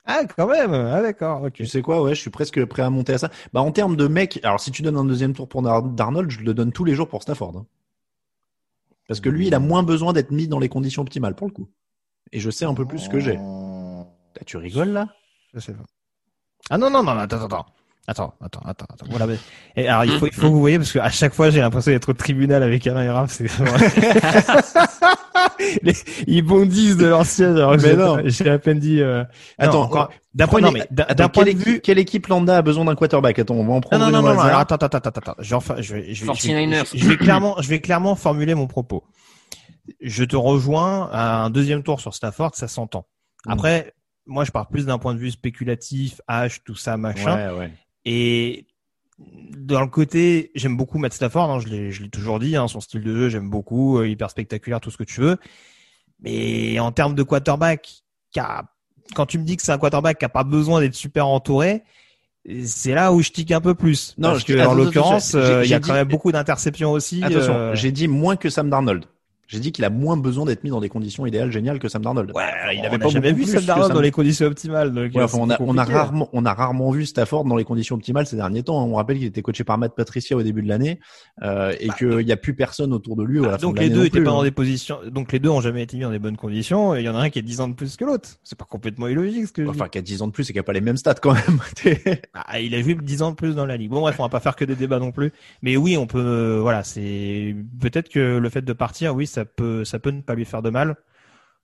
Ah, 0.05 0.23
quand 0.25 0.47
même. 0.47 0.73
Ah, 0.73 1.01
d'accord. 1.01 1.43
Ok. 1.43 1.53
Tu 1.53 1.65
sais 1.65 1.81
quoi, 1.81 2.01
ouais, 2.01 2.15
je 2.15 2.19
suis 2.19 2.29
presque 2.29 2.63
prêt 2.65 2.81
à 2.81 2.89
monter 2.89 3.13
à 3.13 3.17
ça. 3.17 3.29
Bah, 3.53 3.61
en 3.61 3.71
termes 3.71 3.95
de 3.95 4.07
mec, 4.07 4.39
alors 4.43 4.59
si 4.59 4.71
tu 4.71 4.81
donnes 4.81 4.97
un 4.97 5.05
deuxième 5.05 5.33
tour 5.33 5.47
pour 5.47 5.61
Darnold, 5.61 6.29
je 6.29 6.41
le 6.41 6.53
donne 6.53 6.71
tous 6.71 6.83
les 6.83 6.95
jours 6.95 7.07
pour 7.07 7.21
Stafford. 7.21 7.53
Hein. 7.57 7.65
Parce 9.07 9.19
que 9.19 9.29
lui, 9.29 9.47
il 9.47 9.55
a 9.55 9.59
moins 9.59 9.83
besoin 9.83 10.13
d'être 10.13 10.31
mis 10.31 10.47
dans 10.47 10.59
les 10.59 10.69
conditions 10.69 11.01
optimales 11.01 11.35
pour 11.35 11.47
le 11.47 11.53
coup. 11.53 11.69
Et 12.31 12.39
je 12.39 12.49
sais 12.49 12.65
un 12.65 12.73
peu 12.73 12.85
plus 12.85 12.99
ce 12.99 13.09
que 13.09 13.19
j'ai. 13.19 13.37
Ah, 13.37 14.05
tu 14.45 14.57
rigoles 14.57 14.89
là? 14.89 15.07
Je 15.53 15.59
sais 15.59 15.73
pas. 15.73 15.83
Ah 16.69 16.77
non, 16.77 16.89
non, 16.89 17.03
non, 17.03 17.11
attends, 17.17 17.43
attends. 17.43 17.65
Attends, 18.05 18.33
attends, 18.41 18.61
attends, 18.65 18.85
attends. 18.89 19.05
Voilà. 19.09 19.33
Et 19.77 19.87
alors, 19.87 20.03
il 20.03 20.19
faut, 20.19 20.27
il 20.27 20.33
faut 20.33 20.41
que 20.41 20.53
vous 20.53 20.59
voyez, 20.59 20.77
parce 20.77 20.91
qu'à 20.91 21.09
chaque 21.09 21.33
fois, 21.33 21.49
j'ai 21.49 21.61
l'impression 21.61 21.91
d'être 21.91 22.09
au 22.09 22.13
tribunal 22.13 22.61
avec 22.61 22.85
Alain 22.85 23.03
et 23.03 23.09
Raph. 23.09 23.31
C'est 23.31 23.47
ils 26.27 26.41
bondissent 26.41 26.97
de 26.97 27.07
l'ancien. 27.07 27.53
Mais 27.77 27.95
non. 27.95 28.21
J'ai 28.25 28.49
à 28.49 28.59
peine 28.59 28.79
dit. 28.79 29.01
Euh... 29.01 29.23
Attends, 29.57 29.83
encore. 29.83 30.11
D'un 30.33 30.47
point, 30.47 30.61
de 30.61 31.57
vue, 31.57 31.79
quelle 31.81 31.99
équipe 31.99 32.27
lambda 32.27 32.57
a 32.57 32.61
besoin 32.61 32.85
d'un 32.85 32.95
quarterback? 32.95 33.37
Attends, 33.37 33.55
on 33.55 33.65
va 33.65 33.73
en 33.73 33.81
prendre. 33.81 34.03
Non, 34.03 34.11
non, 34.11 34.21
non, 34.21 34.33
non. 34.33 34.39
Alors, 34.39 34.59
attends, 34.59 34.75
attends, 34.75 34.97
attends, 34.97 35.09
attends. 35.09 35.35
Je, 35.39 35.55
enfin, 35.55 35.75
je, 35.77 35.95
je, 36.11 36.13
je, 36.13 36.25
je, 36.25 36.97
je 36.97 37.07
vais 37.07 37.17
clairement, 37.17 37.55
je 37.61 37.69
vais 37.69 37.79
clairement 37.79 38.15
formuler 38.15 38.55
mon 38.55 38.67
propos. 38.67 39.03
Je 40.01 40.23
te 40.23 40.35
rejoins 40.35 41.09
à 41.11 41.43
un 41.43 41.49
deuxième 41.49 41.83
tour 41.83 41.99
sur 41.99 42.13
Stafford, 42.15 42.55
ça 42.55 42.67
s'entend. 42.67 43.05
Mm. 43.45 43.51
Après, 43.51 43.93
moi, 44.25 44.45
je 44.45 44.51
pars 44.51 44.69
plus 44.69 44.85
d'un 44.85 44.97
point 44.97 45.13
de 45.13 45.19
vue 45.19 45.31
spéculatif, 45.31 46.21
H, 46.29 46.59
tout 46.65 46.75
ça, 46.75 46.97
machin. 46.97 47.51
Ouais, 47.51 47.59
ouais. 47.59 47.71
Et 48.05 48.65
dans 49.19 49.81
le 49.81 49.87
côté, 49.87 50.51
j'aime 50.55 50.75
beaucoup 50.75 50.97
Matt 50.97 51.13
Stafford, 51.13 51.49
hein, 51.51 51.59
je 51.59 51.67
l'ai 51.67 52.09
toujours 52.09 52.39
dit, 52.39 52.55
hein, 52.55 52.67
son 52.67 52.79
style 52.79 53.03
de 53.03 53.15
jeu, 53.15 53.29
j'aime 53.29 53.49
beaucoup, 53.49 53.99
euh, 53.99 54.07
hyper 54.07 54.29
spectaculaire, 54.29 54.81
tout 54.81 54.91
ce 54.91 54.97
que 54.97 55.03
tu 55.03 55.21
veux. 55.21 55.37
Mais 56.21 56.79
en 56.79 56.91
termes 56.91 57.15
de 57.15 57.23
quarterback, 57.23 58.03
quand 58.33 59.25
tu 59.25 59.37
me 59.37 59.43
dis 59.43 59.57
que 59.57 59.63
c'est 59.63 59.71
un 59.71 59.77
quarterback 59.77 60.17
qui 60.19 60.25
a 60.25 60.29
pas 60.29 60.43
besoin 60.43 60.79
d'être 60.79 60.95
super 60.95 61.27
entouré, 61.27 61.83
c'est 62.65 62.93
là 62.93 63.13
où 63.13 63.21
je 63.21 63.29
tique 63.29 63.51
un 63.51 63.61
peu 63.61 63.73
plus. 63.73 64.15
Non, 64.17 64.31
parce 64.31 64.43
que, 64.43 64.65
en 64.65 64.73
l'occurrence, 64.73 65.33
euh, 65.35 65.63
il 65.63 65.69
y 65.69 65.73
a 65.73 65.79
quand 65.79 65.93
même 65.93 66.07
beaucoup 66.07 66.31
d'interceptions 66.31 66.91
aussi. 66.91 67.23
Attention, 67.23 67.55
euh, 67.55 67.75
j'ai 67.75 67.91
dit 67.91 68.07
moins 68.07 68.35
que 68.35 68.49
Sam 68.49 68.69
Darnold. 68.69 69.05
J'ai 69.53 69.59
dit 69.59 69.71
qu'il 69.71 69.85
a 69.85 69.91
moins 69.91 70.17
besoin 70.17 70.45
d'être 70.45 70.63
mis 70.63 70.71
dans 70.71 70.81
des 70.81 70.89
conditions 70.89 71.27
idéales 71.27 71.51
géniales 71.51 71.77
que 71.77 71.87
Sam 71.87 72.01
Darnold. 72.01 72.31
Ouais, 72.33 72.43
il 72.75 72.83
avait 72.83 72.97
pas 72.97 73.09
jamais 73.09 73.33
vu 73.33 73.45
Sam 73.45 73.63
Darnold 73.63 73.93
dans 73.93 74.01
les 74.01 74.09
conditions 74.09 74.47
optimales. 74.47 74.91
ouais, 74.97 75.23
enfin, 75.23 75.37
on, 75.39 75.49
a, 75.51 75.61
on 75.61 75.77
a 75.77 75.83
rarement, 75.83 76.27
on 76.33 76.43
a 76.43 76.53
rarement 76.55 76.89
vu 76.89 77.05
Stafford 77.05 77.45
dans 77.45 77.55
les 77.55 77.63
conditions 77.63 77.95
optimales 77.95 78.25
ces 78.25 78.35
derniers 78.35 78.63
temps. 78.63 78.83
On 78.83 78.95
rappelle 78.95 79.17
qu'il 79.17 79.27
était 79.27 79.43
coaché 79.43 79.63
par 79.63 79.77
Matt 79.77 79.93
Patricia 79.95 80.35
au 80.35 80.41
début 80.41 80.63
de 80.63 80.67
l'année 80.67 80.99
euh, 81.43 81.71
et 81.79 81.89
bah, 81.89 81.93
qu'il 81.99 82.25
n'y 82.25 82.31
a 82.31 82.37
plus 82.37 82.55
personne 82.55 82.93
autour 82.93 83.15
de 83.15 83.23
lui. 83.23 83.39
Bah, 83.41 83.57
donc 83.57 83.79
les 83.79 83.91
deux 83.91 84.05
étaient 84.05 84.23
pas 84.23 84.31
dans 84.31 84.41
hein. 84.41 84.43
des 84.43 84.51
positions. 84.51 84.97
Donc 85.11 85.31
les 85.31 85.37
deux 85.37 85.49
ont 85.49 85.61
jamais 85.61 85.83
été 85.83 85.97
mis 85.97 86.03
dans 86.03 86.09
des 86.09 86.17
bonnes 86.17 86.37
conditions. 86.37 86.95
Et 86.95 87.01
il 87.01 87.05
y 87.05 87.09
en 87.09 87.15
a 87.15 87.19
un 87.19 87.29
qui 87.29 87.37
a 87.37 87.43
10 87.43 87.61
ans 87.61 87.67
de 87.67 87.75
plus 87.75 87.95
que 87.95 88.05
l'autre. 88.05 88.29
C'est 88.43 88.57
pas 88.57 88.65
complètement 88.65 89.07
illogique 89.07 89.47
ce 89.47 89.53
que. 89.53 89.67
Enfin, 89.67 89.87
qui 89.87 89.99
a 89.99 90.01
10 90.01 90.23
ans 90.23 90.27
de 90.27 90.31
plus 90.31 90.49
et 90.49 90.53
qui 90.53 90.59
a 90.59 90.63
pas 90.63 90.73
les 90.73 90.81
mêmes 90.81 90.97
stats 90.97 91.15
quand 91.15 91.33
même. 91.33 91.59
ah, 92.33 92.59
il 92.59 92.73
a 92.73 92.81
joué 92.81 92.95
10 92.95 93.21
ans 93.21 93.31
de 93.31 93.35
plus 93.35 93.53
dans 93.53 93.65
la 93.65 93.77
ligue. 93.77 93.91
Bon 93.91 94.01
bref, 94.01 94.15
on 94.19 94.23
va 94.23 94.29
pas 94.29 94.39
faire 94.39 94.55
que 94.55 94.65
des 94.65 94.75
débats 94.75 94.99
non 94.99 95.11
plus. 95.11 95.31
Mais 95.61 95.77
oui, 95.77 95.95
on 95.97 96.07
peut. 96.07 96.23
Euh, 96.23 96.59
voilà, 96.61 96.83
c'est 96.83 97.55
peut-être 97.79 98.09
que 98.09 98.37
le 98.37 98.49
fait 98.49 98.61
de 98.61 98.73
partir, 98.73 99.15
oui, 99.15 99.27
ça 99.27 99.42
peut, 99.45 99.85
ça 99.85 99.99
peut 99.99 100.11
ne 100.11 100.21
pas 100.21 100.35
lui 100.35 100.45
faire 100.45 100.61
de 100.61 100.69
mal. 100.69 100.95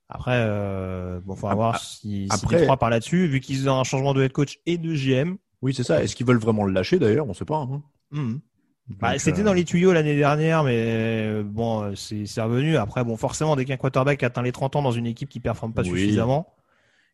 Après, 0.08 0.34
euh, 0.34 1.20
bon, 1.24 1.36
faudra 1.36 1.54
voir 1.54 1.78
si, 1.78 2.26
Après, 2.30 2.66
si 2.66 2.76
par 2.78 2.90
là-dessus, 2.90 3.28
vu 3.28 3.40
qu'ils 3.40 3.68
ont 3.68 3.78
un 3.78 3.84
changement 3.84 4.12
de 4.12 4.22
head 4.22 4.32
coach 4.32 4.58
et 4.66 4.76
de 4.76 4.94
GM. 4.94 5.36
Oui, 5.62 5.72
c'est 5.72 5.84
ça. 5.84 6.02
Est-ce 6.02 6.16
qu'ils 6.16 6.26
veulent 6.26 6.38
vraiment 6.38 6.64
le 6.64 6.72
lâcher 6.72 6.98
d'ailleurs? 6.98 7.28
On 7.28 7.34
sait 7.34 7.44
pas. 7.44 7.58
Hein. 7.58 7.82
Hmm. 8.10 8.38
Bah, 8.98 9.18
c'était 9.18 9.42
dans 9.42 9.52
euh, 9.52 9.54
les 9.54 9.64
tuyaux 9.64 9.92
l'année 9.92 10.16
dernière, 10.16 10.64
mais 10.64 10.76
euh, 10.76 11.42
bon, 11.44 11.82
euh, 11.82 11.94
c'est 11.94 12.42
revenu. 12.42 12.76
Après, 12.76 13.04
bon, 13.04 13.16
forcément, 13.16 13.54
dès 13.54 13.64
qu'un 13.64 13.76
quarterback 13.76 14.22
atteint 14.22 14.42
les 14.42 14.52
30 14.52 14.76
ans 14.76 14.82
dans 14.82 14.90
une 14.90 15.06
équipe 15.06 15.28
qui 15.28 15.38
performe 15.38 15.72
pas 15.72 15.84
suffisamment, 15.84 16.54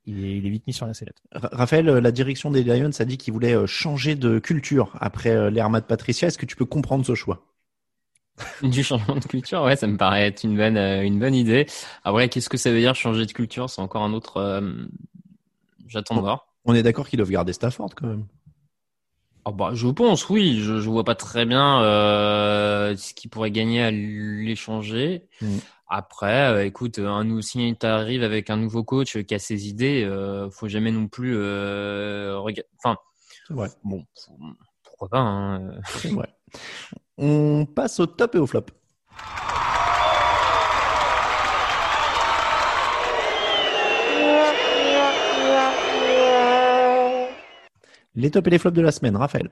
il 0.07 0.25
est, 0.25 0.39
il 0.39 0.47
est, 0.47 0.51
vite 0.51 0.67
mis 0.67 0.73
sur 0.73 0.87
la 0.87 0.95
sellette. 0.95 1.21
Raphaël, 1.33 1.87
la 1.87 2.13
direction 2.13 2.51
des 2.51 2.63
Lions 2.63 2.91
a 2.99 3.05
dit 3.05 3.19
qu'il 3.19 3.33
voulait 3.33 3.67
changer 3.67 4.15
de 4.15 4.39
culture 4.39 4.97
après 5.01 5.51
l'ère 5.51 5.69
de 5.69 5.81
Patricia. 5.81 6.29
Est-ce 6.29 6.39
que 6.39 6.47
tu 6.47 6.57
peux 6.57 6.65
comprendre 6.65 7.05
ce 7.05 7.15
choix? 7.15 7.45
du 8.63 8.83
changement 8.83 9.17
de 9.17 9.25
culture, 9.25 9.63
ouais, 9.63 9.77
ça 9.77 9.87
me 9.87 9.97
paraît 9.97 10.27
être 10.27 10.45
une 10.45 10.57
bonne, 10.57 10.77
euh, 10.77 11.03
une 11.03 11.19
bonne 11.19 11.35
idée. 11.35 11.67
Après, 12.05 12.29
qu'est-ce 12.29 12.49
que 12.49 12.57
ça 12.57 12.71
veut 12.71 12.81
dire 12.81 12.95
changer 12.95 13.27
de 13.27 13.33
culture? 13.33 13.71
C'est 13.71 13.81
encore 13.81 14.03
un 14.03 14.13
autre. 14.13 14.39
Euh, 14.39 14.73
j'attends 15.87 16.17
de 16.17 16.21
voir. 16.21 16.47
On 16.65 16.75
est 16.75 16.83
d'accord 16.83 17.09
qu'ils 17.09 17.19
doivent 17.19 17.31
garder 17.31 17.53
Stafford 17.53 17.91
quand 17.95 18.09
même. 18.09 18.27
Oh 19.45 19.53
bah, 19.53 19.71
je 19.75 19.89
pense, 19.89 20.29
oui. 20.29 20.61
Je, 20.61 20.81
je 20.81 20.91
vois 20.91 21.05
pas 21.05 21.15
très 21.15 21.47
bien 21.47 21.81
euh, 21.83 22.97
ce 22.97 23.15
qui 23.15 23.29
pourrait 23.29 23.53
gagner 23.53 23.83
à 23.83 23.91
l'échanger. 23.91 25.29
Mm. 25.41 25.59
Après, 25.89 26.67
écoute, 26.67 26.99
un 26.99 27.23
nouveau 27.23 27.43
signe 27.43 27.77
arrive 27.83 28.25
avec 28.25 28.51
un 28.51 28.57
nouveau 28.57 28.83
coach 28.83 29.23
qui 29.23 29.35
a 29.35 29.39
ses 29.39 29.69
idées. 29.69 30.05
faut 30.51 30.67
jamais 30.67 30.91
non 30.91 31.07
plus. 31.07 31.37
Enfin, 31.37 32.97
bon, 33.85 34.05
pourquoi 34.83 35.09
pas. 35.09 35.21
Hein. 35.21 35.71
Ouais. 36.11 36.27
On 37.19 37.67
passe 37.67 38.01
au 38.01 38.07
top 38.07 38.35
et 38.35 38.39
au 38.39 38.47
flop. 38.47 38.67
Les 48.15 48.31
tops 48.31 48.47
et 48.47 48.51
les 48.51 48.59
flops 48.59 48.75
de 48.75 48.83
la 48.83 48.93
semaine, 48.93 49.15
Raphaël. 49.17 49.51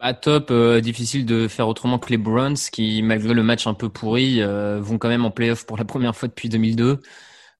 À 0.00 0.12
bah, 0.12 0.14
top, 0.14 0.50
euh, 0.50 0.80
difficile 0.80 1.24
de 1.24 1.46
faire 1.46 1.68
autrement 1.68 2.00
que 2.00 2.10
les 2.10 2.16
Browns 2.16 2.56
qui, 2.56 3.00
malgré 3.02 3.34
le 3.34 3.44
match 3.44 3.68
un 3.68 3.74
peu 3.74 3.88
pourri, 3.88 4.42
euh, 4.42 4.80
vont 4.80 4.98
quand 4.98 5.08
même 5.08 5.24
en 5.24 5.30
playoff 5.30 5.64
pour 5.64 5.76
la 5.76 5.84
première 5.84 6.16
fois 6.16 6.28
depuis 6.28 6.48
2002. 6.48 7.00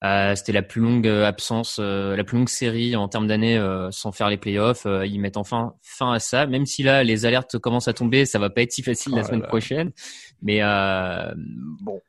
Euh, 0.03 0.35
c'était 0.35 0.51
la 0.51 0.61
plus 0.61 0.81
longue 0.81 1.07
euh, 1.07 1.25
absence, 1.25 1.77
euh, 1.79 2.17
la 2.17 2.25
plus 2.25 2.37
longue 2.37 2.49
série 2.49 2.95
en 2.95 3.07
termes 3.07 3.27
d'années 3.27 3.59
sans 3.91 4.11
faire 4.11 4.29
les 4.29 4.37
playoffs. 4.37 4.85
ils 5.05 5.19
mettent 5.19 5.37
enfin 5.37 5.75
fin 5.81 6.11
à 6.11 6.19
ça, 6.19 6.45
même 6.45 6.65
si 6.65 6.83
là 6.83 7.03
les 7.03 7.25
alertes 7.25 7.57
commencent 7.57 7.87
à 7.87 7.93
tomber, 7.93 8.25
ça 8.25 8.39
va 8.39 8.49
pas 8.49 8.61
être 8.61 8.71
si 8.71 8.83
facile 8.83 9.13
la 9.13 9.21
oh 9.21 9.25
semaine 9.25 9.43
prochaine. 9.43 9.91
Mais 10.41 10.61
bon. 11.81 12.01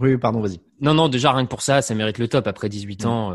Oui, 0.00 0.16
pardon, 0.16 0.40
vas-y. 0.40 0.58
Non, 0.80 0.94
non, 0.94 1.08
déjà 1.08 1.32
rien 1.32 1.44
que 1.44 1.50
pour 1.50 1.62
ça, 1.62 1.82
ça 1.82 1.94
mérite 1.94 2.18
le 2.18 2.28
top 2.28 2.46
après 2.46 2.68
18 2.68 3.06
ans. 3.06 3.30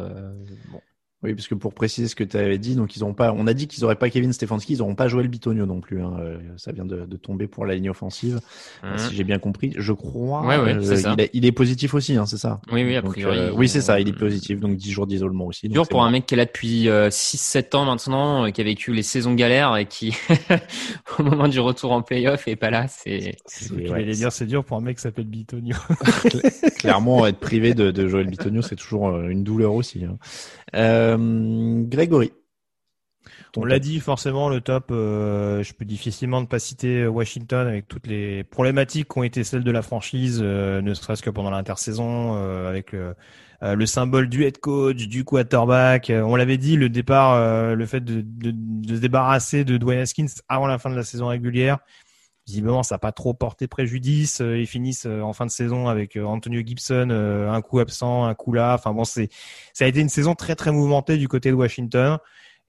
bon. 0.71 0.81
Oui, 1.23 1.33
parce 1.33 1.47
que 1.47 1.55
pour 1.55 1.73
préciser 1.73 2.07
ce 2.07 2.15
que 2.15 2.23
tu 2.23 2.37
avais 2.37 2.59
dit, 2.59 2.75
donc 2.75 2.95
ils 2.95 3.03
ont 3.03 3.15
pas, 3.15 3.33
on 3.33 3.47
a 3.47 3.53
dit 3.55 3.67
qu'ils 3.67 3.81
n'auraient 3.81 3.95
pas 3.95 4.11
Kevin 4.11 4.33
Stefanski, 4.33 4.73
ils 4.73 4.79
n'auront 4.79 4.93
pas 4.93 5.07
joué 5.07 5.23
le 5.23 5.29
Bitonio 5.29 5.65
non 5.65 5.81
plus. 5.81 6.03
Hein. 6.03 6.15
Euh, 6.19 6.37
ça 6.57 6.71
vient 6.71 6.85
de, 6.85 7.07
de, 7.07 7.17
tomber 7.17 7.47
pour 7.47 7.65
la 7.65 7.73
ligne 7.73 7.89
offensive, 7.89 8.39
mmh. 8.83 8.97
si 8.97 9.15
j'ai 9.15 9.23
bien 9.23 9.39
compris. 9.39 9.73
Je 9.77 9.93
crois. 9.93 10.45
Ouais, 10.45 10.59
ouais, 10.59 10.75
euh, 10.75 11.13
il, 11.15 11.21
est, 11.21 11.29
il, 11.33 11.45
est, 11.45 11.51
positif 11.51 11.95
aussi, 11.95 12.15
hein, 12.15 12.27
c'est 12.27 12.37
ça. 12.37 12.61
Oui, 12.71 12.83
oui, 12.83 12.95
a 12.95 13.01
priori. 13.01 13.35
Euh, 13.35 13.51
oui, 13.51 13.67
c'est 13.67 13.81
ça, 13.81 13.99
il 13.99 14.07
est 14.07 14.13
positif, 14.13 14.59
donc 14.59 14.77
10 14.77 14.91
jours 14.91 15.07
d'isolement 15.07 15.47
aussi. 15.47 15.67
Dur 15.69 15.87
pour 15.87 16.03
un 16.03 16.11
mec 16.11 16.27
qui 16.27 16.35
est 16.35 16.37
là 16.37 16.45
depuis 16.45 16.85
6-7 16.85 17.75
ans 17.75 17.85
maintenant, 17.85 18.51
qui 18.51 18.61
a 18.61 18.63
vécu 18.63 18.93
les 18.93 19.01
saisons 19.01 19.33
galères 19.33 19.75
et 19.75 19.87
qui, 19.87 20.15
au 21.17 21.23
moment 21.23 21.47
du 21.47 21.59
retour 21.59 21.93
en 21.93 22.03
playoff, 22.03 22.47
est 22.47 22.55
pas 22.55 22.69
là. 22.69 22.85
C'est. 22.87 23.37
Ouais, 23.71 24.05
dire, 24.05 24.31
c'est 24.31 24.45
dur 24.45 24.63
pour 24.63 24.77
un 24.77 24.81
mec 24.81 24.97
qui 24.97 25.01
s'appelle 25.01 25.25
Bitonio. 25.25 25.75
Clairement, 26.77 27.25
être 27.25 27.39
privé 27.39 27.73
de, 27.73 27.89
de 27.89 28.07
Joël 28.07 28.27
Bitonio, 28.27 28.61
c'est 28.61 28.75
toujours 28.75 29.19
une 29.19 29.43
douleur 29.43 29.73
aussi. 29.73 30.05
Hein. 30.05 30.17
Euh, 31.07 31.83
Grégory. 31.83 32.31
On 33.55 33.65
l'a 33.65 33.79
dit 33.79 33.99
forcément 33.99 34.49
le 34.49 34.61
top. 34.61 34.89
Euh, 34.91 35.63
je 35.63 35.73
peux 35.73 35.85
difficilement 35.85 36.41
ne 36.41 36.45
pas 36.45 36.59
citer 36.59 37.07
Washington 37.07 37.67
avec 37.67 37.87
toutes 37.87 38.05
les 38.05 38.43
problématiques 38.43 39.07
qui 39.11 39.17
ont 39.17 39.23
été 39.23 39.43
celles 39.43 39.63
de 39.63 39.71
la 39.71 39.81
franchise, 39.81 40.41
euh, 40.43 40.81
ne 40.81 40.93
serait-ce 40.93 41.23
que 41.23 41.31
pendant 41.31 41.49
l'intersaison, 41.49 42.33
avec 42.67 42.95
le 43.61 43.85
symbole 43.87 44.29
du 44.29 44.43
head 44.43 44.59
coach, 44.59 45.07
du 45.07 45.23
quarterback. 45.23 46.11
on 46.13 46.35
l'avait 46.35 46.57
dit, 46.57 46.77
le 46.77 46.89
départ, 46.89 47.75
le 47.75 47.85
fait 47.87 48.01
de, 48.01 48.21
de, 48.21 48.95
se 48.95 48.99
débarrasser 48.99 49.65
de 49.65 49.77
Dwayne 49.77 50.01
Haskins 50.01 50.27
avant 50.47 50.67
la 50.67 50.77
fin 50.77 50.91
de 50.91 50.95
la 50.95 51.03
saison 51.03 51.27
régulière, 51.27 51.79
visiblement 52.47 52.81
ça 52.81 52.95
n'a 52.95 52.99
pas 52.99 53.11
trop 53.11 53.33
porté 53.33 53.67
préjudice. 53.67 54.41
Euh, 54.41 54.57
ils 54.57 54.67
finissent 54.67 55.05
euh, 55.05 55.21
en 55.21 55.33
fin 55.33 55.45
de 55.45 55.51
saison 55.51 55.87
avec 55.87 56.15
euh, 56.15 56.23
Antonio 56.23 56.61
Gibson, 56.65 57.09
un 57.11 57.61
coup 57.61 57.79
absent, 57.79 58.23
un 58.23 58.33
coup 58.33 58.53
là. 58.53 58.73
Enfin 58.73 58.93
bon, 58.93 59.03
c'est 59.03 59.29
ça 59.73 59.85
a 59.85 59.87
été 59.87 59.99
une 59.99 60.09
saison 60.09 60.33
très 60.33 60.55
très 60.55 60.71
mouvementée 60.71 61.17
du 61.17 61.27
côté 61.27 61.49
de 61.49 61.55
Washington. 61.55 62.17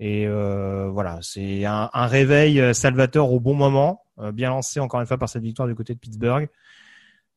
Et 0.01 0.29
voilà, 0.29 1.19
c'est 1.23 1.65
un, 1.65 1.89
réveil 1.93 2.73
salvateur 2.73 3.33
au 3.33 3.41
bon 3.41 3.55
moment, 3.55 4.05
bien 4.33 4.51
lancé 4.51 4.79
encore 4.79 5.01
une 5.01 5.07
fois 5.07 5.19
par 5.19 5.29
cette 5.29 5.43
victoire 5.43 5.67
du 5.67 5.75
côté 5.75 5.93
de 5.93 5.99
Pittsburgh. 5.99 6.49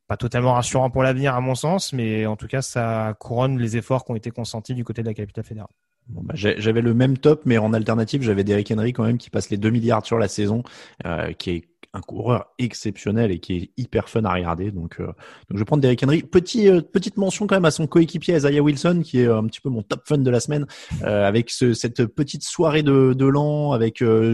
Pas 0.07 0.15
totalement 0.15 0.53
rassurant 0.53 0.91
pour 0.91 1.01
l'avenir 1.01 1.33
à 1.33 1.41
mon 1.41 1.55
sens, 1.55 1.91
mais 1.91 2.27
en 2.27 2.35
tout 2.35 2.45
cas 2.45 2.61
ça 2.61 3.15
couronne 3.19 3.57
les 3.57 3.77
efforts 3.77 4.05
qui 4.05 4.11
ont 4.11 4.15
été 4.15 4.29
consentis 4.29 4.75
du 4.75 4.83
côté 4.83 5.01
de 5.01 5.07
la 5.07 5.15
capitale 5.15 5.43
fédérale. 5.43 5.71
Bah, 6.09 6.35
j'avais 6.35 6.81
le 6.81 6.93
même 6.93 7.17
top, 7.17 7.41
mais 7.45 7.57
en 7.57 7.73
alternative, 7.73 8.21
j'avais 8.21 8.43
Derrick 8.43 8.69
Henry 8.69 8.93
quand 8.93 9.05
même 9.05 9.17
qui 9.17 9.31
passe 9.31 9.49
les 9.49 9.57
2 9.57 9.71
milliards 9.71 10.05
sur 10.05 10.19
la 10.19 10.27
saison, 10.27 10.61
qui 11.39 11.49
est 11.49 11.70
un 11.93 11.99
coureur 11.99 12.45
exceptionnel 12.57 13.31
et 13.31 13.39
qui 13.39 13.57
est 13.57 13.71
hyper 13.75 14.07
fun 14.07 14.23
à 14.23 14.33
regarder. 14.33 14.71
Donc, 14.71 14.97
euh, 14.99 15.07
donc 15.07 15.15
je 15.53 15.57
vais 15.57 15.65
prendre 15.65 15.81
Derrick 15.81 16.01
Henry. 16.03 16.23
Petit, 16.23 16.69
euh, 16.69 16.79
petite 16.81 17.17
mention 17.17 17.47
quand 17.47 17.55
même 17.55 17.65
à 17.65 17.71
son 17.71 17.85
coéquipier 17.85 18.35
Isaiah 18.35 18.61
Wilson, 18.61 19.01
qui 19.03 19.19
est 19.19 19.27
un 19.27 19.45
petit 19.45 19.59
peu 19.59 19.69
mon 19.69 19.81
top 19.81 20.07
fun 20.07 20.19
de 20.19 20.29
la 20.29 20.39
semaine, 20.39 20.65
euh, 21.03 21.27
avec 21.27 21.49
ce, 21.49 21.73
cette 21.73 22.05
petite 22.05 22.43
soirée 22.43 22.81
de, 22.81 23.13
de 23.13 23.25
l'an, 23.25 23.73
avec 23.73 24.01
euh, 24.01 24.33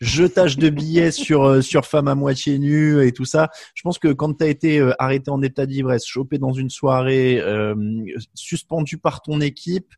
jetage 0.00 0.56
de 0.56 0.70
billets 0.70 1.10
sur 1.12 1.62
sur 1.62 1.84
femme 1.84 2.08
à 2.08 2.14
moitié 2.14 2.58
nue 2.58 3.06
et 3.06 3.12
tout 3.12 3.26
ça. 3.26 3.50
Je 3.74 3.82
pense 3.82 3.98
que 3.98 4.08
quand 4.08 4.32
tu 4.38 4.44
as 4.44 4.48
été 4.48 4.92
arrêté 4.98 5.30
en 5.30 5.42
état 5.42 5.66
d'ivresse, 5.66 6.06
chopé 6.06 6.38
dans 6.38 6.52
une 6.52 6.70
soirée, 6.70 7.42
suspendu 8.34 8.96
par 8.96 9.20
ton 9.20 9.40
équipe, 9.40 9.92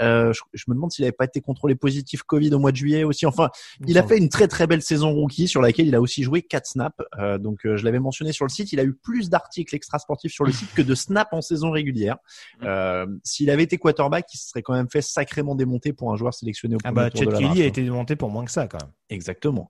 je, 0.00 0.32
je, 0.54 0.64
me 0.68 0.74
demande 0.74 0.90
s'il 0.90 1.04
n'avait 1.04 1.12
pas 1.12 1.26
été 1.26 1.40
contrôlé 1.40 1.74
positif 1.74 2.22
Covid 2.22 2.54
au 2.54 2.58
mois 2.58 2.72
de 2.72 2.76
juillet 2.76 3.04
aussi. 3.04 3.26
Enfin, 3.26 3.50
il 3.86 3.98
a 3.98 4.02
fait 4.02 4.16
une 4.16 4.28
très 4.28 4.48
très 4.48 4.66
belle 4.66 4.82
saison 4.82 5.12
rookie 5.12 5.48
sur 5.48 5.60
laquelle 5.60 5.86
il 5.86 5.94
a 5.94 5.97
aussi 6.00 6.22
joué 6.22 6.42
4 6.42 6.66
snaps. 6.66 6.96
Euh, 7.18 7.38
donc 7.38 7.64
euh, 7.64 7.76
je 7.76 7.84
l'avais 7.84 7.98
mentionné 7.98 8.32
sur 8.32 8.44
le 8.44 8.50
site, 8.50 8.72
il 8.72 8.80
a 8.80 8.84
eu 8.84 8.94
plus 8.94 9.30
d'articles 9.30 9.74
extra-sportifs 9.74 10.32
sur 10.32 10.44
le 10.44 10.52
site 10.52 10.72
que 10.74 10.82
de 10.82 10.94
snaps 10.94 11.32
en 11.32 11.40
saison 11.40 11.70
régulière. 11.70 12.16
Euh, 12.62 13.06
S'il 13.24 13.50
avait 13.50 13.62
été 13.62 13.78
quarterback, 13.78 14.26
il 14.32 14.38
se 14.38 14.48
serait 14.48 14.62
quand 14.62 14.74
même 14.74 14.88
fait 14.90 15.02
sacrément 15.02 15.54
démonter 15.54 15.92
pour 15.92 16.12
un 16.12 16.16
joueur 16.16 16.34
sélectionné 16.34 16.76
au 16.76 16.78
ah 16.84 16.92
premier 16.92 17.06
bah, 17.06 17.10
tour 17.10 17.26
de 17.26 17.30
la 17.30 17.38
Kelly 17.38 17.62
a 17.62 17.66
été 17.66 17.82
démonté 17.82 18.16
pour 18.16 18.30
moins 18.30 18.44
que 18.44 18.50
ça 18.50 18.66
quand 18.66 18.78
même. 18.80 18.92
Exactement. 19.10 19.68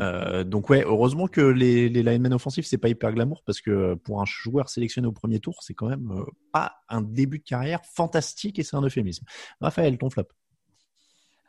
Euh, 0.00 0.44
donc 0.44 0.68
ouais, 0.70 0.82
heureusement 0.84 1.28
que 1.28 1.40
les, 1.40 1.88
les 1.88 2.02
linemen 2.02 2.32
offensifs 2.32 2.66
c'est 2.66 2.78
pas 2.78 2.88
hyper 2.88 3.12
glamour 3.12 3.42
parce 3.46 3.60
que 3.60 3.94
pour 3.94 4.20
un 4.20 4.24
joueur 4.26 4.68
sélectionné 4.68 5.06
au 5.06 5.12
premier 5.12 5.40
tour, 5.40 5.58
c'est 5.62 5.74
quand 5.74 5.88
même 5.88 6.24
pas 6.52 6.72
un 6.88 7.02
début 7.02 7.38
de 7.38 7.44
carrière 7.44 7.80
fantastique 7.84 8.58
et 8.58 8.62
c'est 8.62 8.76
un 8.76 8.82
euphémisme. 8.82 9.24
Raphaël, 9.60 9.96
ton 9.98 10.10
flop. 10.10 10.26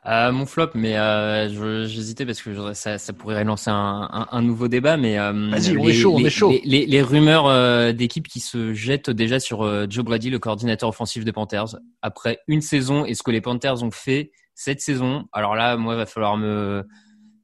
Euh, 0.04 0.32
mon 0.32 0.46
flop, 0.46 0.70
mais 0.74 0.98
euh, 0.98 1.86
j'hésitais 1.86 2.26
parce 2.26 2.42
que 2.42 2.52
je- 2.52 2.72
ça, 2.72 2.98
ça 2.98 3.12
pourrait 3.12 3.44
lancer 3.44 3.70
un, 3.70 4.08
un, 4.12 4.26
un 4.32 4.42
nouveau 4.42 4.66
débat, 4.66 4.96
mais 4.96 5.16
euh, 5.16 5.32
on 5.32 5.50
les, 5.54 5.90
est 5.90 5.92
chaud, 5.92 6.14
on 6.14 6.18
les- 6.18 6.26
est 6.26 6.30
chaud. 6.30 6.50
Les, 6.50 6.60
les- 6.64 6.86
les 6.86 7.02
rumeurs 7.02 7.46
euh, 7.46 7.92
d'équipes 7.92 8.26
qui 8.26 8.40
se 8.40 8.74
jettent 8.74 9.10
déjà 9.10 9.38
sur 9.38 9.62
euh, 9.62 9.86
Joe 9.88 10.04
Brady, 10.04 10.28
le 10.30 10.40
coordinateur 10.40 10.88
offensif 10.88 11.24
des 11.24 11.30
Panthers, 11.30 11.76
après 12.02 12.40
une 12.48 12.62
saison 12.62 13.04
et 13.04 13.14
ce 13.14 13.22
que 13.22 13.30
les 13.30 13.40
Panthers 13.40 13.84
ont 13.84 13.92
fait 13.92 14.32
cette 14.54 14.80
saison. 14.80 15.26
Alors 15.32 15.54
là, 15.54 15.76
moi, 15.76 15.94
il 15.94 15.98
va 15.98 16.06
falloir 16.06 16.36
me 16.36 16.84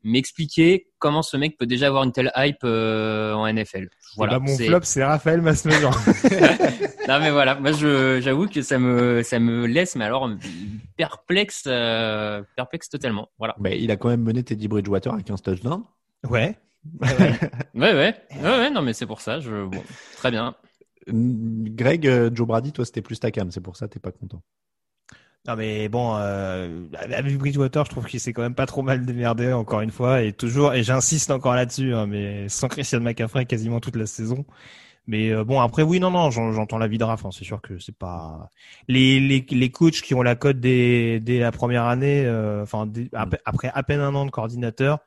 m'expliquer 0.02 0.88
comment 0.98 1.22
ce 1.22 1.36
mec 1.36 1.56
peut 1.56 1.66
déjà 1.66 1.86
avoir 1.86 2.04
une 2.04 2.12
telle 2.12 2.32
hype 2.36 2.58
euh, 2.64 3.32
en 3.34 3.52
NFL. 3.52 3.88
Voilà. 4.16 4.38
Bah, 4.38 4.44
mon 4.46 4.56
flop, 4.56 4.80
c'est 4.82 5.04
Raphaël 5.04 5.40
Masmejean. 5.40 5.90
non 7.08 7.20
mais 7.20 7.30
voilà, 7.30 7.54
moi 7.54 7.72
j'avoue 7.72 8.48
que 8.48 8.62
ça 8.62 8.78
me 8.78 9.22
ça 9.22 9.38
me 9.38 9.66
laisse 9.66 9.96
mais 9.96 10.04
alors 10.04 10.30
perplexe 10.96 11.64
euh, 11.66 12.42
perplexe 12.56 12.88
totalement. 12.88 13.28
Voilà. 13.38 13.54
Bah, 13.58 13.70
il 13.70 13.90
a 13.90 13.96
quand 13.96 14.08
même 14.08 14.22
mené 14.22 14.42
Teddy 14.42 14.68
Bridgewater 14.68 15.12
avec 15.12 15.30
un 15.30 15.36
touchdown. 15.36 15.82
ouais. 16.28 16.56
Ouais 17.02 17.08
ouais. 17.74 17.92
ouais 17.92 18.14
ouais 18.42 18.70
non 18.70 18.82
mais 18.82 18.92
c'est 18.92 19.06
pour 19.06 19.20
ça, 19.20 19.40
je 19.40 19.66
bon, 19.66 19.82
très 20.16 20.30
bien. 20.30 20.54
Greg, 21.10 22.06
euh, 22.06 22.30
Joe 22.32 22.46
Brady, 22.46 22.72
toi 22.72 22.84
c'était 22.84 23.02
plus 23.02 23.18
ta 23.18 23.30
cam, 23.30 23.50
c'est 23.50 23.60
pour 23.60 23.76
ça 23.76 23.88
que 23.88 23.94
t'es 23.94 24.00
pas 24.00 24.12
content. 24.12 24.42
Non 25.48 25.56
mais 25.56 25.88
bon, 25.88 26.14
euh, 26.18 26.84
avec 26.92 27.38
Bridgewater, 27.38 27.84
je 27.86 27.90
trouve 27.90 28.04
qu'il 28.06 28.20
s'est 28.20 28.34
quand 28.34 28.42
même 28.42 28.54
pas 28.54 28.66
trop 28.66 28.82
mal 28.82 29.06
démerdé 29.06 29.50
encore 29.54 29.80
une 29.80 29.90
fois 29.90 30.20
et 30.22 30.34
toujours 30.34 30.74
et 30.74 30.82
j'insiste 30.82 31.30
encore 31.30 31.54
là-dessus, 31.54 31.94
hein, 31.94 32.06
mais 32.06 32.50
sans 32.50 32.68
Christian 32.68 33.00
McCaffrey 33.00 33.46
quasiment 33.46 33.80
toute 33.80 33.96
la 33.96 34.04
saison. 34.06 34.44
Mais 35.06 35.30
euh, 35.32 35.44
bon 35.44 35.60
après 35.60 35.82
oui 35.84 36.00
non 36.00 36.10
non 36.10 36.30
j'en- 36.30 36.52
j'entends 36.52 36.78
l'avis 36.78 36.98
de 36.98 37.04
Raph, 37.04 37.26
hein, 37.26 37.30
c'est 37.32 37.44
sûr 37.44 37.62
que 37.62 37.78
c'est 37.78 37.96
pas 37.96 38.50
les, 38.88 39.20
les 39.20 39.46
les 39.50 39.70
coachs 39.70 40.02
qui 40.02 40.14
ont 40.14 40.22
la 40.22 40.36
cote 40.36 40.60
dès 40.60 41.20
dès 41.20 41.38
la 41.40 41.52
première 41.52 41.84
année, 41.86 42.24
euh, 42.26 42.62
enfin 42.64 42.88
après, 43.14 43.40
après 43.46 43.70
à 43.74 43.82
peine 43.84 44.00
un 44.00 44.14
an 44.14 44.26
de 44.26 44.30
coordinateur. 44.32 45.00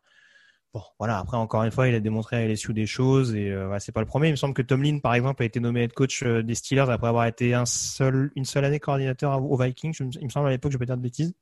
Bon 0.73 0.81
voilà 0.99 1.17
après 1.19 1.35
encore 1.35 1.63
une 1.63 1.71
fois 1.71 1.89
il 1.89 1.95
a 1.95 1.99
démontré 1.99 2.37
à 2.37 2.47
LSU 2.47 2.73
des 2.73 2.85
choses 2.85 3.35
et 3.35 3.51
euh, 3.51 3.77
c'est 3.79 3.91
pas 3.91 3.99
le 3.99 4.05
premier. 4.05 4.29
Il 4.29 4.31
me 4.31 4.37
semble 4.37 4.53
que 4.53 4.61
Tomlin 4.61 4.99
par 4.99 5.13
exemple 5.13 5.43
a 5.43 5.45
été 5.45 5.59
nommé 5.59 5.83
head 5.83 5.93
coach 5.93 6.23
euh, 6.23 6.43
des 6.43 6.55
Steelers 6.55 6.89
après 6.89 7.09
avoir 7.09 7.25
été 7.25 7.53
un 7.53 7.65
seul 7.65 8.31
une 8.37 8.45
seule 8.45 8.63
année 8.63 8.79
coordinateur 8.79 9.43
aux 9.43 9.57
Vikings. 9.57 9.95
Il 9.99 10.25
me 10.25 10.29
semble 10.29 10.47
à 10.47 10.51
l'époque 10.51 10.71
je 10.71 10.77
vais 10.77 10.85
pas 10.85 10.85
dire 10.85 10.97
de 10.97 11.01
bêtises. 11.01 11.33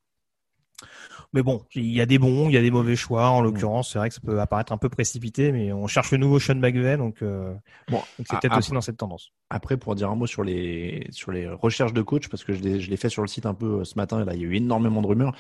Mais 1.34 1.43
bon, 1.43 1.61
il 1.76 1.85
y 1.93 2.01
a 2.01 2.07
des 2.07 2.18
bons, 2.18 2.49
il 2.49 2.53
y 2.53 2.57
a 2.57 2.61
des 2.61 2.72
mauvais 2.72 2.95
choix. 2.95 3.27
En 3.30 3.41
l'occurrence, 3.41 3.91
c'est 3.93 3.99
vrai 3.99 4.10
que 4.10 4.15
ça 4.15 4.22
peut 4.26 4.41
apparaître 4.41 4.73
un 4.73 4.77
peu 4.77 4.89
précipité, 4.89 5.51
mais 5.51 5.72
on 5.72 5.85
cherche 5.85 6.10
le 6.11 6.18
nouveau 6.18 6.39
Sean 6.39 6.56
McVay, 6.56 6.97
donc 6.97 7.22
euh, 7.22 7.53
Bon, 7.91 8.01
c'est 8.18 8.34
a- 8.34 8.39
peut-être 8.39 8.45
après- 8.53 8.57
aussi 8.60 8.72
dans 8.72 8.81
cette 8.81 8.97
tendance. 8.97 9.31
Après, 9.51 9.77
pour 9.77 9.95
dire 9.95 10.10
un 10.11 10.15
mot 10.15 10.27
sur 10.27 10.43
les 10.43 11.07
sur 11.11 11.31
les 11.31 11.47
recherches 11.47 11.93
de 11.93 12.01
coach, 12.03 12.30
parce 12.30 12.43
que 12.43 12.53
je 12.53 12.61
l'ai 12.61 12.80
je 12.80 12.89
l'ai 12.89 12.97
fait 12.97 13.10
sur 13.10 13.22
le 13.23 13.27
site 13.27 13.45
un 13.47 13.53
peu 13.56 13.80
euh, 13.80 13.84
ce 13.84 13.95
matin, 13.95 14.22
et 14.22 14.26
là 14.26 14.34
il 14.35 14.41
y 14.41 14.43
a 14.43 14.47
eu 14.47 14.56
énormément 14.56 15.01
de 15.01 15.07
rumeurs. 15.07 15.34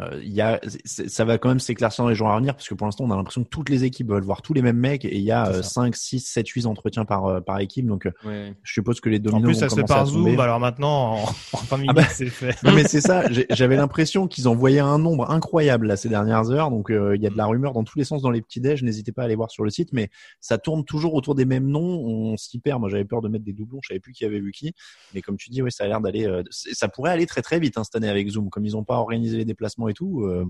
Euh, 0.00 0.20
il 0.22 0.32
y 0.32 0.40
a 0.40 0.60
ça 0.84 1.24
va 1.24 1.38
quand 1.38 1.48
même 1.48 1.58
s'éclaircir 1.60 2.04
dans 2.04 2.08
les 2.10 2.14
jours 2.16 2.30
à 2.30 2.36
venir, 2.38 2.54
parce 2.54 2.68
que 2.68 2.74
pour 2.74 2.86
l'instant 2.86 3.04
on 3.04 3.10
a 3.12 3.16
l'impression 3.16 3.42
que 3.44 3.48
toutes 3.48 3.68
les 3.68 3.82
équipes 3.84 4.10
veulent 4.10 4.22
voir 4.24 4.42
tous 4.42 4.52
les 4.52 4.62
mêmes 4.62 4.78
mecs, 4.78 5.04
et 5.04 5.16
il 5.16 5.22
y 5.22 5.32
a 5.32 5.48
euh, 5.48 5.62
ça. 5.62 5.82
5, 5.82 5.96
6, 5.96 6.20
7, 6.20 6.48
8 6.48 6.66
entretiens 6.66 7.04
par 7.04 7.26
euh, 7.26 7.40
par 7.40 7.58
équipe, 7.60 7.86
donc 7.86 8.06
euh, 8.06 8.12
Ouais. 8.24 8.54
je 8.64 8.72
suppose 8.72 9.00
que 9.00 9.08
les 9.08 9.18
En 9.18 9.22
dominos 9.22 9.42
plus, 9.42 9.54
vont 9.54 9.60
ça 9.60 9.68
se 9.68 9.74
fait 9.76 9.84
par. 9.84 10.06
Zoom, 10.06 10.38
alors 10.40 10.58
maintenant, 10.60 11.14
en, 11.16 11.22
en 11.52 11.58
20 11.68 11.76
minutes, 11.78 11.90
Ah 11.96 12.00
bah. 12.02 12.08
c'est 12.08 12.26
fait. 12.26 12.60
Non 12.62 12.72
mais 12.72 12.84
c'est 12.84 13.00
ça, 13.00 13.24
j'avais 13.50 13.76
l'impression 13.76 14.26
qu'ils 14.28 14.46
envoyaient 14.48 14.78
un 14.80 14.98
nombre 14.98 15.28
incroyable 15.36 15.86
là 15.86 15.96
ces 15.96 16.08
dernières 16.08 16.50
heures, 16.50 16.70
donc 16.70 16.90
euh, 16.90 17.14
il 17.16 17.22
y 17.22 17.26
a 17.26 17.30
de 17.30 17.36
la 17.36 17.46
rumeur 17.46 17.72
dans 17.72 17.84
tous 17.84 17.98
les 17.98 18.04
sens 18.04 18.22
dans 18.22 18.30
les 18.30 18.42
petits 18.42 18.60
déj, 18.60 18.82
n'hésitez 18.82 19.12
pas 19.12 19.22
à 19.22 19.24
aller 19.26 19.36
voir 19.36 19.50
sur 19.50 19.62
le 19.62 19.70
site, 19.70 19.92
mais 19.92 20.10
ça 20.40 20.58
tourne 20.58 20.84
toujours 20.84 21.14
autour 21.14 21.34
des 21.34 21.44
mêmes 21.44 21.68
noms, 21.68 21.80
on 21.80 22.36
s'y 22.36 22.58
perd, 22.58 22.80
moi 22.80 22.88
j'avais 22.88 23.04
peur 23.04 23.20
de 23.22 23.28
mettre 23.28 23.44
des 23.44 23.52
doublons, 23.52 23.78
je 23.82 23.88
savais 23.88 24.00
plus 24.00 24.12
qui 24.12 24.24
avait 24.24 24.40
vu 24.40 24.50
qui, 24.52 24.72
mais 25.14 25.22
comme 25.22 25.36
tu 25.36 25.50
dis, 25.50 25.62
ouais, 25.62 25.70
ça 25.70 25.84
a 25.84 25.86
l'air 25.86 26.00
d'aller, 26.00 26.26
euh, 26.26 26.42
ça 26.50 26.88
pourrait 26.88 27.12
aller 27.12 27.26
très 27.26 27.42
très 27.42 27.60
vite 27.60 27.78
hein, 27.78 27.84
cette 27.84 27.94
année 27.94 28.08
avec 28.08 28.28
Zoom, 28.28 28.50
comme 28.50 28.66
ils 28.66 28.72
n'ont 28.72 28.84
pas 28.84 28.96
organisé 28.96 29.36
les 29.36 29.44
déplacements 29.44 29.88
et 29.88 29.94
tout, 29.94 30.24
euh, 30.24 30.44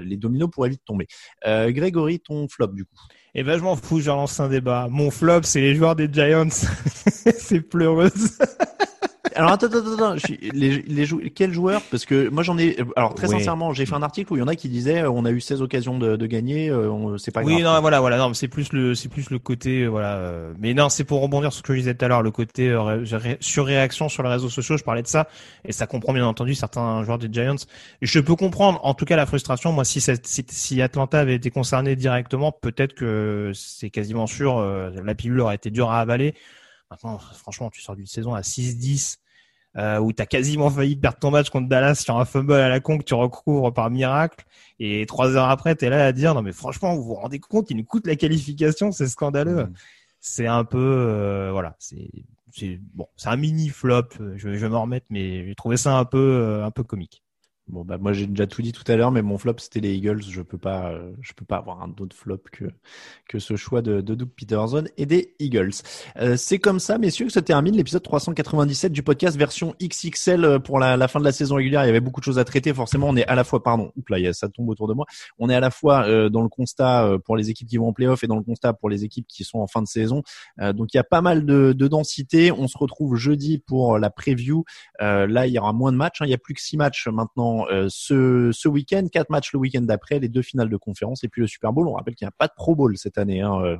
les 0.00 0.16
dominos 0.16 0.50
pourraient 0.50 0.70
vite 0.70 0.82
tomber. 0.84 1.06
Grégory, 1.44 2.18
ton 2.18 2.48
flop 2.48 2.68
du 2.68 2.84
coup. 2.84 2.96
Et 3.34 3.44
ben, 3.44 3.56
je 3.56 3.62
m'en 3.62 3.76
fous, 3.76 4.00
je 4.00 4.10
relance 4.10 4.40
un 4.40 4.48
débat. 4.48 4.88
Mon 4.90 5.12
flop, 5.12 5.42
c'est 5.44 5.60
les 5.60 5.76
joueurs 5.76 5.94
des 5.94 6.08
Giants. 6.12 6.48
c'est 6.50 7.60
pleureuse. 7.60 8.38
Alors 9.34 9.52
attends, 9.52 9.66
attends, 9.66 9.92
attends, 9.94 10.16
je 10.16 10.20
suis- 10.26 10.50
les, 10.54 10.80
les 10.82 11.04
jou- 11.04 11.20
quels 11.34 11.52
joueurs 11.52 11.82
Parce 11.90 12.06
que 12.06 12.28
moi 12.30 12.42
j'en 12.42 12.56
ai. 12.56 12.76
Alors 12.96 13.14
très 13.14 13.28
Oui. 13.28 13.36
sincèrement, 13.38 13.72
j'ai 13.74 13.84
fait 13.84 13.94
un 13.94 14.02
article 14.02 14.32
où 14.32 14.36
il 14.36 14.40
y 14.40 14.42
en 14.42 14.48
a 14.48 14.56
qui 14.56 14.68
disaient 14.70 15.02
euh, 15.02 15.10
on 15.10 15.26
a 15.26 15.30
eu 15.30 15.40
16 15.40 15.60
occasions 15.60 15.98
de, 15.98 16.16
de 16.16 16.26
gagner, 16.26 16.70
euh, 16.70 16.90
on- 16.90 17.18
c'est 17.18 17.30
pas 17.30 17.42
oui, 17.42 17.60
grave. 17.60 17.74
non, 17.74 17.80
voilà, 17.82 18.00
voilà, 18.00 18.16
non, 18.16 18.28
mais 18.28 18.34
c'est 18.34 18.48
plus 18.48 18.72
le, 18.72 18.94
c'est 18.94 19.10
plus 19.10 19.28
le 19.28 19.38
côté, 19.38 19.82
euh, 19.82 19.88
voilà. 19.88 20.16
euh, 20.16 20.54
mais 20.58 20.72
non, 20.72 20.88
c'est 20.88 21.04
pour 21.04 21.20
rebondir 21.20 21.52
sur 21.52 21.58
ce 21.58 21.62
que 21.62 21.74
je 21.74 21.80
disais 21.80 21.94
tout 21.94 22.04
à 22.04 22.08
l'heure, 22.08 22.22
le 22.22 22.30
côté 22.30 22.70
euh, 22.70 22.80
ré- 22.82 23.16
ré- 23.16 23.36
surréaction 23.40 24.08
sur 24.08 24.22
les 24.22 24.30
réseaux 24.30 24.48
sociaux. 24.48 24.78
Je 24.78 24.84
parlais 24.84 25.02
de 25.02 25.06
ça, 25.08 25.28
et 25.66 25.72
ça 25.72 25.86
comprend 25.86 26.14
bien 26.14 26.26
entendu 26.26 26.54
certains 26.54 27.04
joueurs 27.04 27.18
des 27.18 27.28
Giants. 27.30 27.56
Et 28.00 28.06
je 28.06 28.20
peux 28.20 28.36
comprendre, 28.36 28.80
en 28.84 28.94
tout 28.94 29.04
cas, 29.04 29.16
la 29.16 29.26
frustration. 29.26 29.70
Moi, 29.72 29.84
si, 29.84 30.00
cette- 30.00 30.26
si, 30.26 30.46
si 30.48 30.80
Atlanta 30.80 31.20
avait 31.20 31.34
été 31.34 31.50
concerné 31.50 31.94
directement, 31.94 32.52
peut-être 32.52 32.94
que 32.94 33.52
c'est 33.54 33.90
quasiment 33.90 34.26
sûr, 34.26 34.56
euh, 34.58 34.90
la 35.04 35.14
pilule 35.14 35.40
aurait 35.40 35.56
été 35.56 35.70
dure 35.70 35.90
à 35.90 36.00
avaler. 36.00 36.34
Maintenant, 36.90 37.18
franchement, 37.18 37.70
tu 37.70 37.80
sors 37.80 37.96
d'une 37.96 38.06
saison 38.06 38.34
à 38.34 38.40
6-10. 38.42 39.18
Euh, 39.76 39.98
où 40.00 40.12
t'as 40.12 40.26
quasiment 40.26 40.68
failli 40.68 40.96
perdre 40.96 41.20
ton 41.20 41.30
match 41.30 41.48
contre 41.48 41.68
Dallas 41.68 41.94
sur 41.94 42.18
un 42.18 42.24
fumble 42.24 42.54
à 42.54 42.68
la 42.68 42.80
con 42.80 42.98
que 42.98 43.04
tu 43.04 43.14
recouvres 43.14 43.72
par 43.72 43.88
miracle 43.88 44.44
et 44.80 45.06
trois 45.06 45.36
heures 45.36 45.48
après 45.48 45.76
t'es 45.76 45.88
là 45.88 46.06
à 46.06 46.10
dire 46.10 46.34
non 46.34 46.42
mais 46.42 46.50
franchement 46.50 46.96
vous 46.96 47.04
vous 47.04 47.14
rendez 47.14 47.38
compte 47.38 47.70
il 47.70 47.76
nous 47.76 47.84
coûte 47.84 48.04
la 48.08 48.16
qualification 48.16 48.90
c'est 48.90 49.06
scandaleux 49.06 49.66
Mm. 49.66 49.72
c'est 50.18 50.48
un 50.48 50.64
peu 50.64 50.78
euh, 50.80 51.50
voilà 51.52 51.76
c'est 51.78 52.10
c'est 52.52 52.80
bon 52.94 53.06
c'est 53.16 53.28
un 53.28 53.36
mini 53.36 53.68
flop 53.68 54.08
je, 54.34 54.48
vais- 54.48 54.56
je 54.56 54.66
vais 54.66 54.68
m'en 54.68 54.82
remettre 54.82 55.06
mais 55.08 55.46
j'ai 55.46 55.54
trouvé 55.54 55.76
ça 55.76 55.96
un 55.96 56.04
peu 56.04 56.18
euh, 56.18 56.64
un 56.64 56.72
peu 56.72 56.82
comique 56.82 57.22
Bon 57.70 57.84
bah 57.84 57.98
moi 57.98 58.12
j'ai 58.12 58.26
déjà 58.26 58.48
tout 58.48 58.62
dit 58.62 58.72
tout 58.72 58.82
à 58.90 58.96
l'heure, 58.96 59.12
mais 59.12 59.22
mon 59.22 59.38
flop 59.38 59.54
c'était 59.58 59.78
les 59.78 59.94
Eagles. 59.94 60.22
Je 60.28 60.42
peux 60.42 60.58
pas, 60.58 60.90
euh, 60.90 61.12
je 61.20 61.32
peux 61.34 61.44
pas 61.44 61.58
avoir 61.58 61.82
un 61.82 61.94
autre 62.00 62.16
flop 62.16 62.38
que 62.50 62.64
que 63.28 63.38
ce 63.38 63.54
choix 63.54 63.80
de, 63.80 64.00
de 64.00 64.14
Doug 64.16 64.28
Peterson 64.36 64.84
et 64.96 65.06
des 65.06 65.34
Eagles. 65.38 65.70
Euh, 66.16 66.36
c'est 66.36 66.58
comme 66.58 66.80
ça, 66.80 66.98
messieurs, 66.98 67.26
que 67.26 67.32
se 67.32 67.38
termine 67.38 67.76
l'épisode 67.76 68.02
397 68.02 68.90
du 68.92 69.04
podcast 69.04 69.36
version 69.36 69.74
XXL 69.80 70.44
euh, 70.44 70.58
pour 70.58 70.80
la, 70.80 70.96
la 70.96 71.06
fin 71.06 71.20
de 71.20 71.24
la 71.24 71.30
saison 71.30 71.54
régulière. 71.56 71.84
Il 71.84 71.86
y 71.86 71.90
avait 71.90 72.00
beaucoup 72.00 72.20
de 72.20 72.24
choses 72.24 72.40
à 72.40 72.44
traiter. 72.44 72.74
Forcément, 72.74 73.06
on 73.08 73.16
est 73.16 73.26
à 73.26 73.36
la 73.36 73.44
fois, 73.44 73.62
pardon, 73.62 73.92
oups 73.94 74.10
là, 74.10 74.32
ça 74.32 74.48
tombe 74.48 74.68
autour 74.68 74.88
de 74.88 74.94
moi. 74.94 75.06
On 75.38 75.48
est 75.48 75.54
à 75.54 75.60
la 75.60 75.70
fois 75.70 76.08
euh, 76.08 76.28
dans 76.28 76.42
le 76.42 76.48
constat 76.48 77.04
euh, 77.04 77.18
pour 77.18 77.36
les 77.36 77.50
équipes 77.50 77.68
qui 77.68 77.76
vont 77.76 77.88
en 77.88 77.92
playoff 77.92 78.24
et 78.24 78.26
dans 78.26 78.36
le 78.36 78.42
constat 78.42 78.72
pour 78.72 78.88
les 78.90 79.04
équipes 79.04 79.26
qui 79.28 79.44
sont 79.44 79.60
en 79.60 79.68
fin 79.68 79.82
de 79.82 79.86
saison. 79.86 80.22
Donc 80.58 80.92
il 80.92 80.96
y 80.96 81.00
a 81.00 81.04
pas 81.04 81.20
mal 81.20 81.46
de, 81.46 81.72
de 81.72 81.88
densité. 81.88 82.50
On 82.50 82.66
se 82.66 82.76
retrouve 82.76 83.14
jeudi 83.16 83.58
pour 83.58 83.98
la 83.98 84.10
preview. 84.10 84.64
Là, 84.98 85.46
il 85.46 85.52
y 85.52 85.58
aura 85.58 85.72
moins 85.72 85.92
de 85.92 85.96
matchs. 85.96 86.20
hein. 86.22 86.26
Il 86.26 86.30
y 86.30 86.34
a 86.34 86.38
plus 86.38 86.54
que 86.54 86.60
six 86.60 86.76
matchs 86.76 87.06
maintenant 87.06 87.59
euh, 87.68 87.86
ce, 87.88 88.68
week-end, 88.68 89.06
quatre 89.10 89.30
matchs 89.30 89.52
le 89.52 89.58
week-end 89.58 89.82
d'après, 89.82 90.18
les 90.18 90.28
deux 90.28 90.42
finales 90.42 90.68
de 90.68 90.76
conférence 90.76 91.24
et 91.24 91.28
puis 91.28 91.42
le 91.42 91.46
Super 91.46 91.72
Bowl. 91.72 91.88
On 91.88 91.94
rappelle 91.94 92.14
qu'il 92.14 92.26
n'y 92.26 92.30
a 92.30 92.34
pas 92.36 92.46
de 92.46 92.52
Pro 92.54 92.74
Bowl 92.74 92.96
cette 92.96 93.18
année. 93.18 93.40
Hein. 93.40 93.78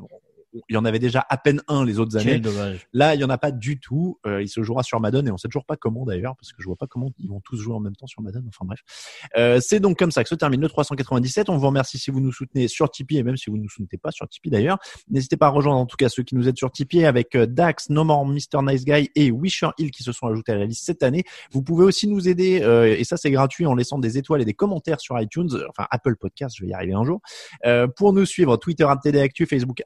Euh, 0.55 0.61
il 0.69 0.75
y 0.75 0.77
en 0.77 0.85
avait 0.85 0.99
déjà 0.99 1.25
à 1.29 1.37
peine 1.37 1.63
un 1.69 1.85
les 1.85 1.99
autres 1.99 2.17
années. 2.17 2.39
Dommage. 2.39 2.87
Là, 2.93 3.15
il 3.15 3.21
y 3.21 3.25
en 3.25 3.31
a 3.31 3.39
pas 3.39 3.51
du 3.51 3.79
tout. 3.79 4.19
Euh, 4.27 4.43
il 4.43 4.49
se 4.49 4.63
jouera 4.63 4.83
sur 4.83 5.01
Madden 5.01 5.27
et 5.27 5.31
on 5.31 5.37
sait 5.37 5.49
toujours 5.49 5.65
pas 5.65 5.77
comment 5.77 6.05
d'ailleurs, 6.05 6.37
parce 6.37 6.53
que 6.53 6.63
je 6.63 6.67
vois 6.67 6.77
pas 6.77 6.87
comment 6.87 7.11
ils 7.19 7.29
vont 7.29 7.41
tous 7.41 7.57
jouer 7.57 7.75
en 7.75 7.81
même 7.81 7.97
temps 7.97 8.07
sur 8.07 8.23
Madden. 8.23 8.45
Enfin 8.49 8.65
bref, 8.65 8.81
euh, 9.37 9.61
c'est 9.61 9.81
donc 9.81 9.99
comme 9.99 10.11
ça 10.11 10.23
que 10.23 10.29
se 10.29 10.35
termine 10.35 10.61
le 10.61 10.69
397. 10.69 11.49
On 11.49 11.57
vous 11.57 11.67
remercie 11.67 11.99
si 11.99 12.11
vous 12.11 12.21
nous 12.21 12.33
soutenez 12.33 12.69
sur 12.69 12.91
Tipeee 12.91 13.19
et 13.19 13.23
même 13.23 13.37
si 13.37 13.51
vous 13.51 13.57
nous 13.57 13.69
soutenez 13.69 13.99
pas 13.99 14.11
sur 14.11 14.29
Tipeee 14.29 14.51
d'ailleurs. 14.51 14.79
N'hésitez 15.09 15.37
pas 15.37 15.47
à 15.47 15.51
rejoindre 15.51 15.79
en 15.79 15.87
tout 15.87 15.97
cas 15.97 16.09
ceux 16.09 16.23
qui 16.23 16.35
nous 16.35 16.49
aident 16.49 16.59
sur 16.59 16.71
Tipeee 16.71 17.05
avec 17.05 17.35
euh, 17.35 17.47
Dax, 17.47 17.91
No 17.91 18.05
More, 18.05 18.27
Mr 18.27 18.63
Nice 18.63 18.85
Guy 18.85 19.11
et 19.15 19.31
Wisher 19.31 19.71
Hill 19.79 19.91
qui 19.91 20.03
se 20.03 20.13
sont 20.13 20.27
ajoutés 20.27 20.53
à 20.53 20.57
la 20.57 20.67
liste 20.67 20.85
cette 20.85 21.03
année. 21.03 21.25
Vous 21.53 21.63
pouvez 21.63 21.85
aussi 21.85 22.09
nous 22.09 22.29
aider 22.29 22.61
euh, 22.63 22.97
et 22.97 23.05
ça 23.05 23.17
c'est 23.17 23.31
gratuit 23.31 23.67
en 23.67 23.75
laissant 23.75 23.99
des 23.99 24.19
étoiles 24.19 24.43
et 24.43 24.45
des 24.45 24.55
commentaires 24.55 25.01
sur 25.01 25.21
iTunes, 25.21 25.49
enfin 25.69 25.87
Apple 25.91 26.17
Podcast, 26.17 26.57
je 26.59 26.65
vais 26.65 26.71
y 26.71 26.75
arriver 26.75 26.95
un 26.95 27.05
jour. 27.05 27.21
Euh, 27.67 27.87
pour 27.87 28.13
nous 28.13 28.25
suivre, 28.25 28.57
Twitter 28.57 28.87
@tdactu, 29.03 29.47
Facebook 29.47 29.83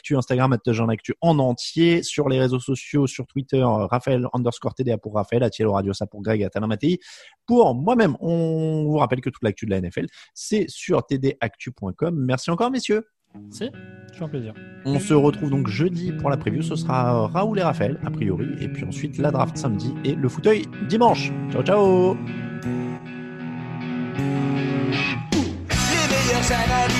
@tdactu, 0.00 0.16
Instagram 0.16 0.56
@jeanactu 0.66 1.14
en 1.20 1.38
entier, 1.38 2.02
sur 2.02 2.28
les 2.28 2.38
réseaux 2.38 2.60
sociaux, 2.60 3.06
sur 3.06 3.26
Twitter, 3.26 3.60
euh, 3.60 3.86
Raphaël 3.86 4.26
underscore 4.32 4.74
TDA 4.74 4.98
pour 4.98 5.14
Raphaël, 5.14 5.42
Atielo 5.42 5.72
Radio 5.72 5.92
ça 5.92 6.06
pour 6.06 6.22
Greg, 6.22 6.42
Atalan 6.42 6.68
Mattei. 6.68 6.98
Pour 7.46 7.74
moi-même, 7.74 8.16
on 8.20 8.84
vous 8.84 8.96
rappelle 8.96 9.20
que 9.20 9.30
toute 9.30 9.42
l'actu 9.42 9.66
de 9.66 9.70
la 9.70 9.80
NFL, 9.80 10.06
c'est 10.34 10.66
sur 10.68 11.02
tdactu.com. 11.06 12.14
Merci 12.16 12.50
encore 12.50 12.70
messieurs. 12.70 13.06
C'est 13.50 13.70
toujours 14.10 14.26
un 14.26 14.30
plaisir. 14.30 14.54
On 14.84 14.98
se 14.98 15.14
retrouve 15.14 15.50
donc 15.50 15.68
jeudi 15.68 16.12
pour 16.12 16.30
la 16.30 16.36
preview. 16.36 16.62
Ce 16.62 16.74
sera 16.74 17.28
Raoul 17.28 17.60
et 17.60 17.62
Raphaël, 17.62 18.00
a 18.04 18.10
priori. 18.10 18.48
Et 18.60 18.68
puis 18.68 18.84
ensuite, 18.84 19.18
la 19.18 19.30
draft 19.30 19.56
samedi 19.56 19.94
et 20.04 20.14
le 20.14 20.28
fauteuil 20.28 20.66
dimanche. 20.88 21.30
Ciao, 21.52 21.62
ciao 21.62 22.16
Les 25.70 26.06
meilleures 26.10 26.52
analyses, 26.52 26.99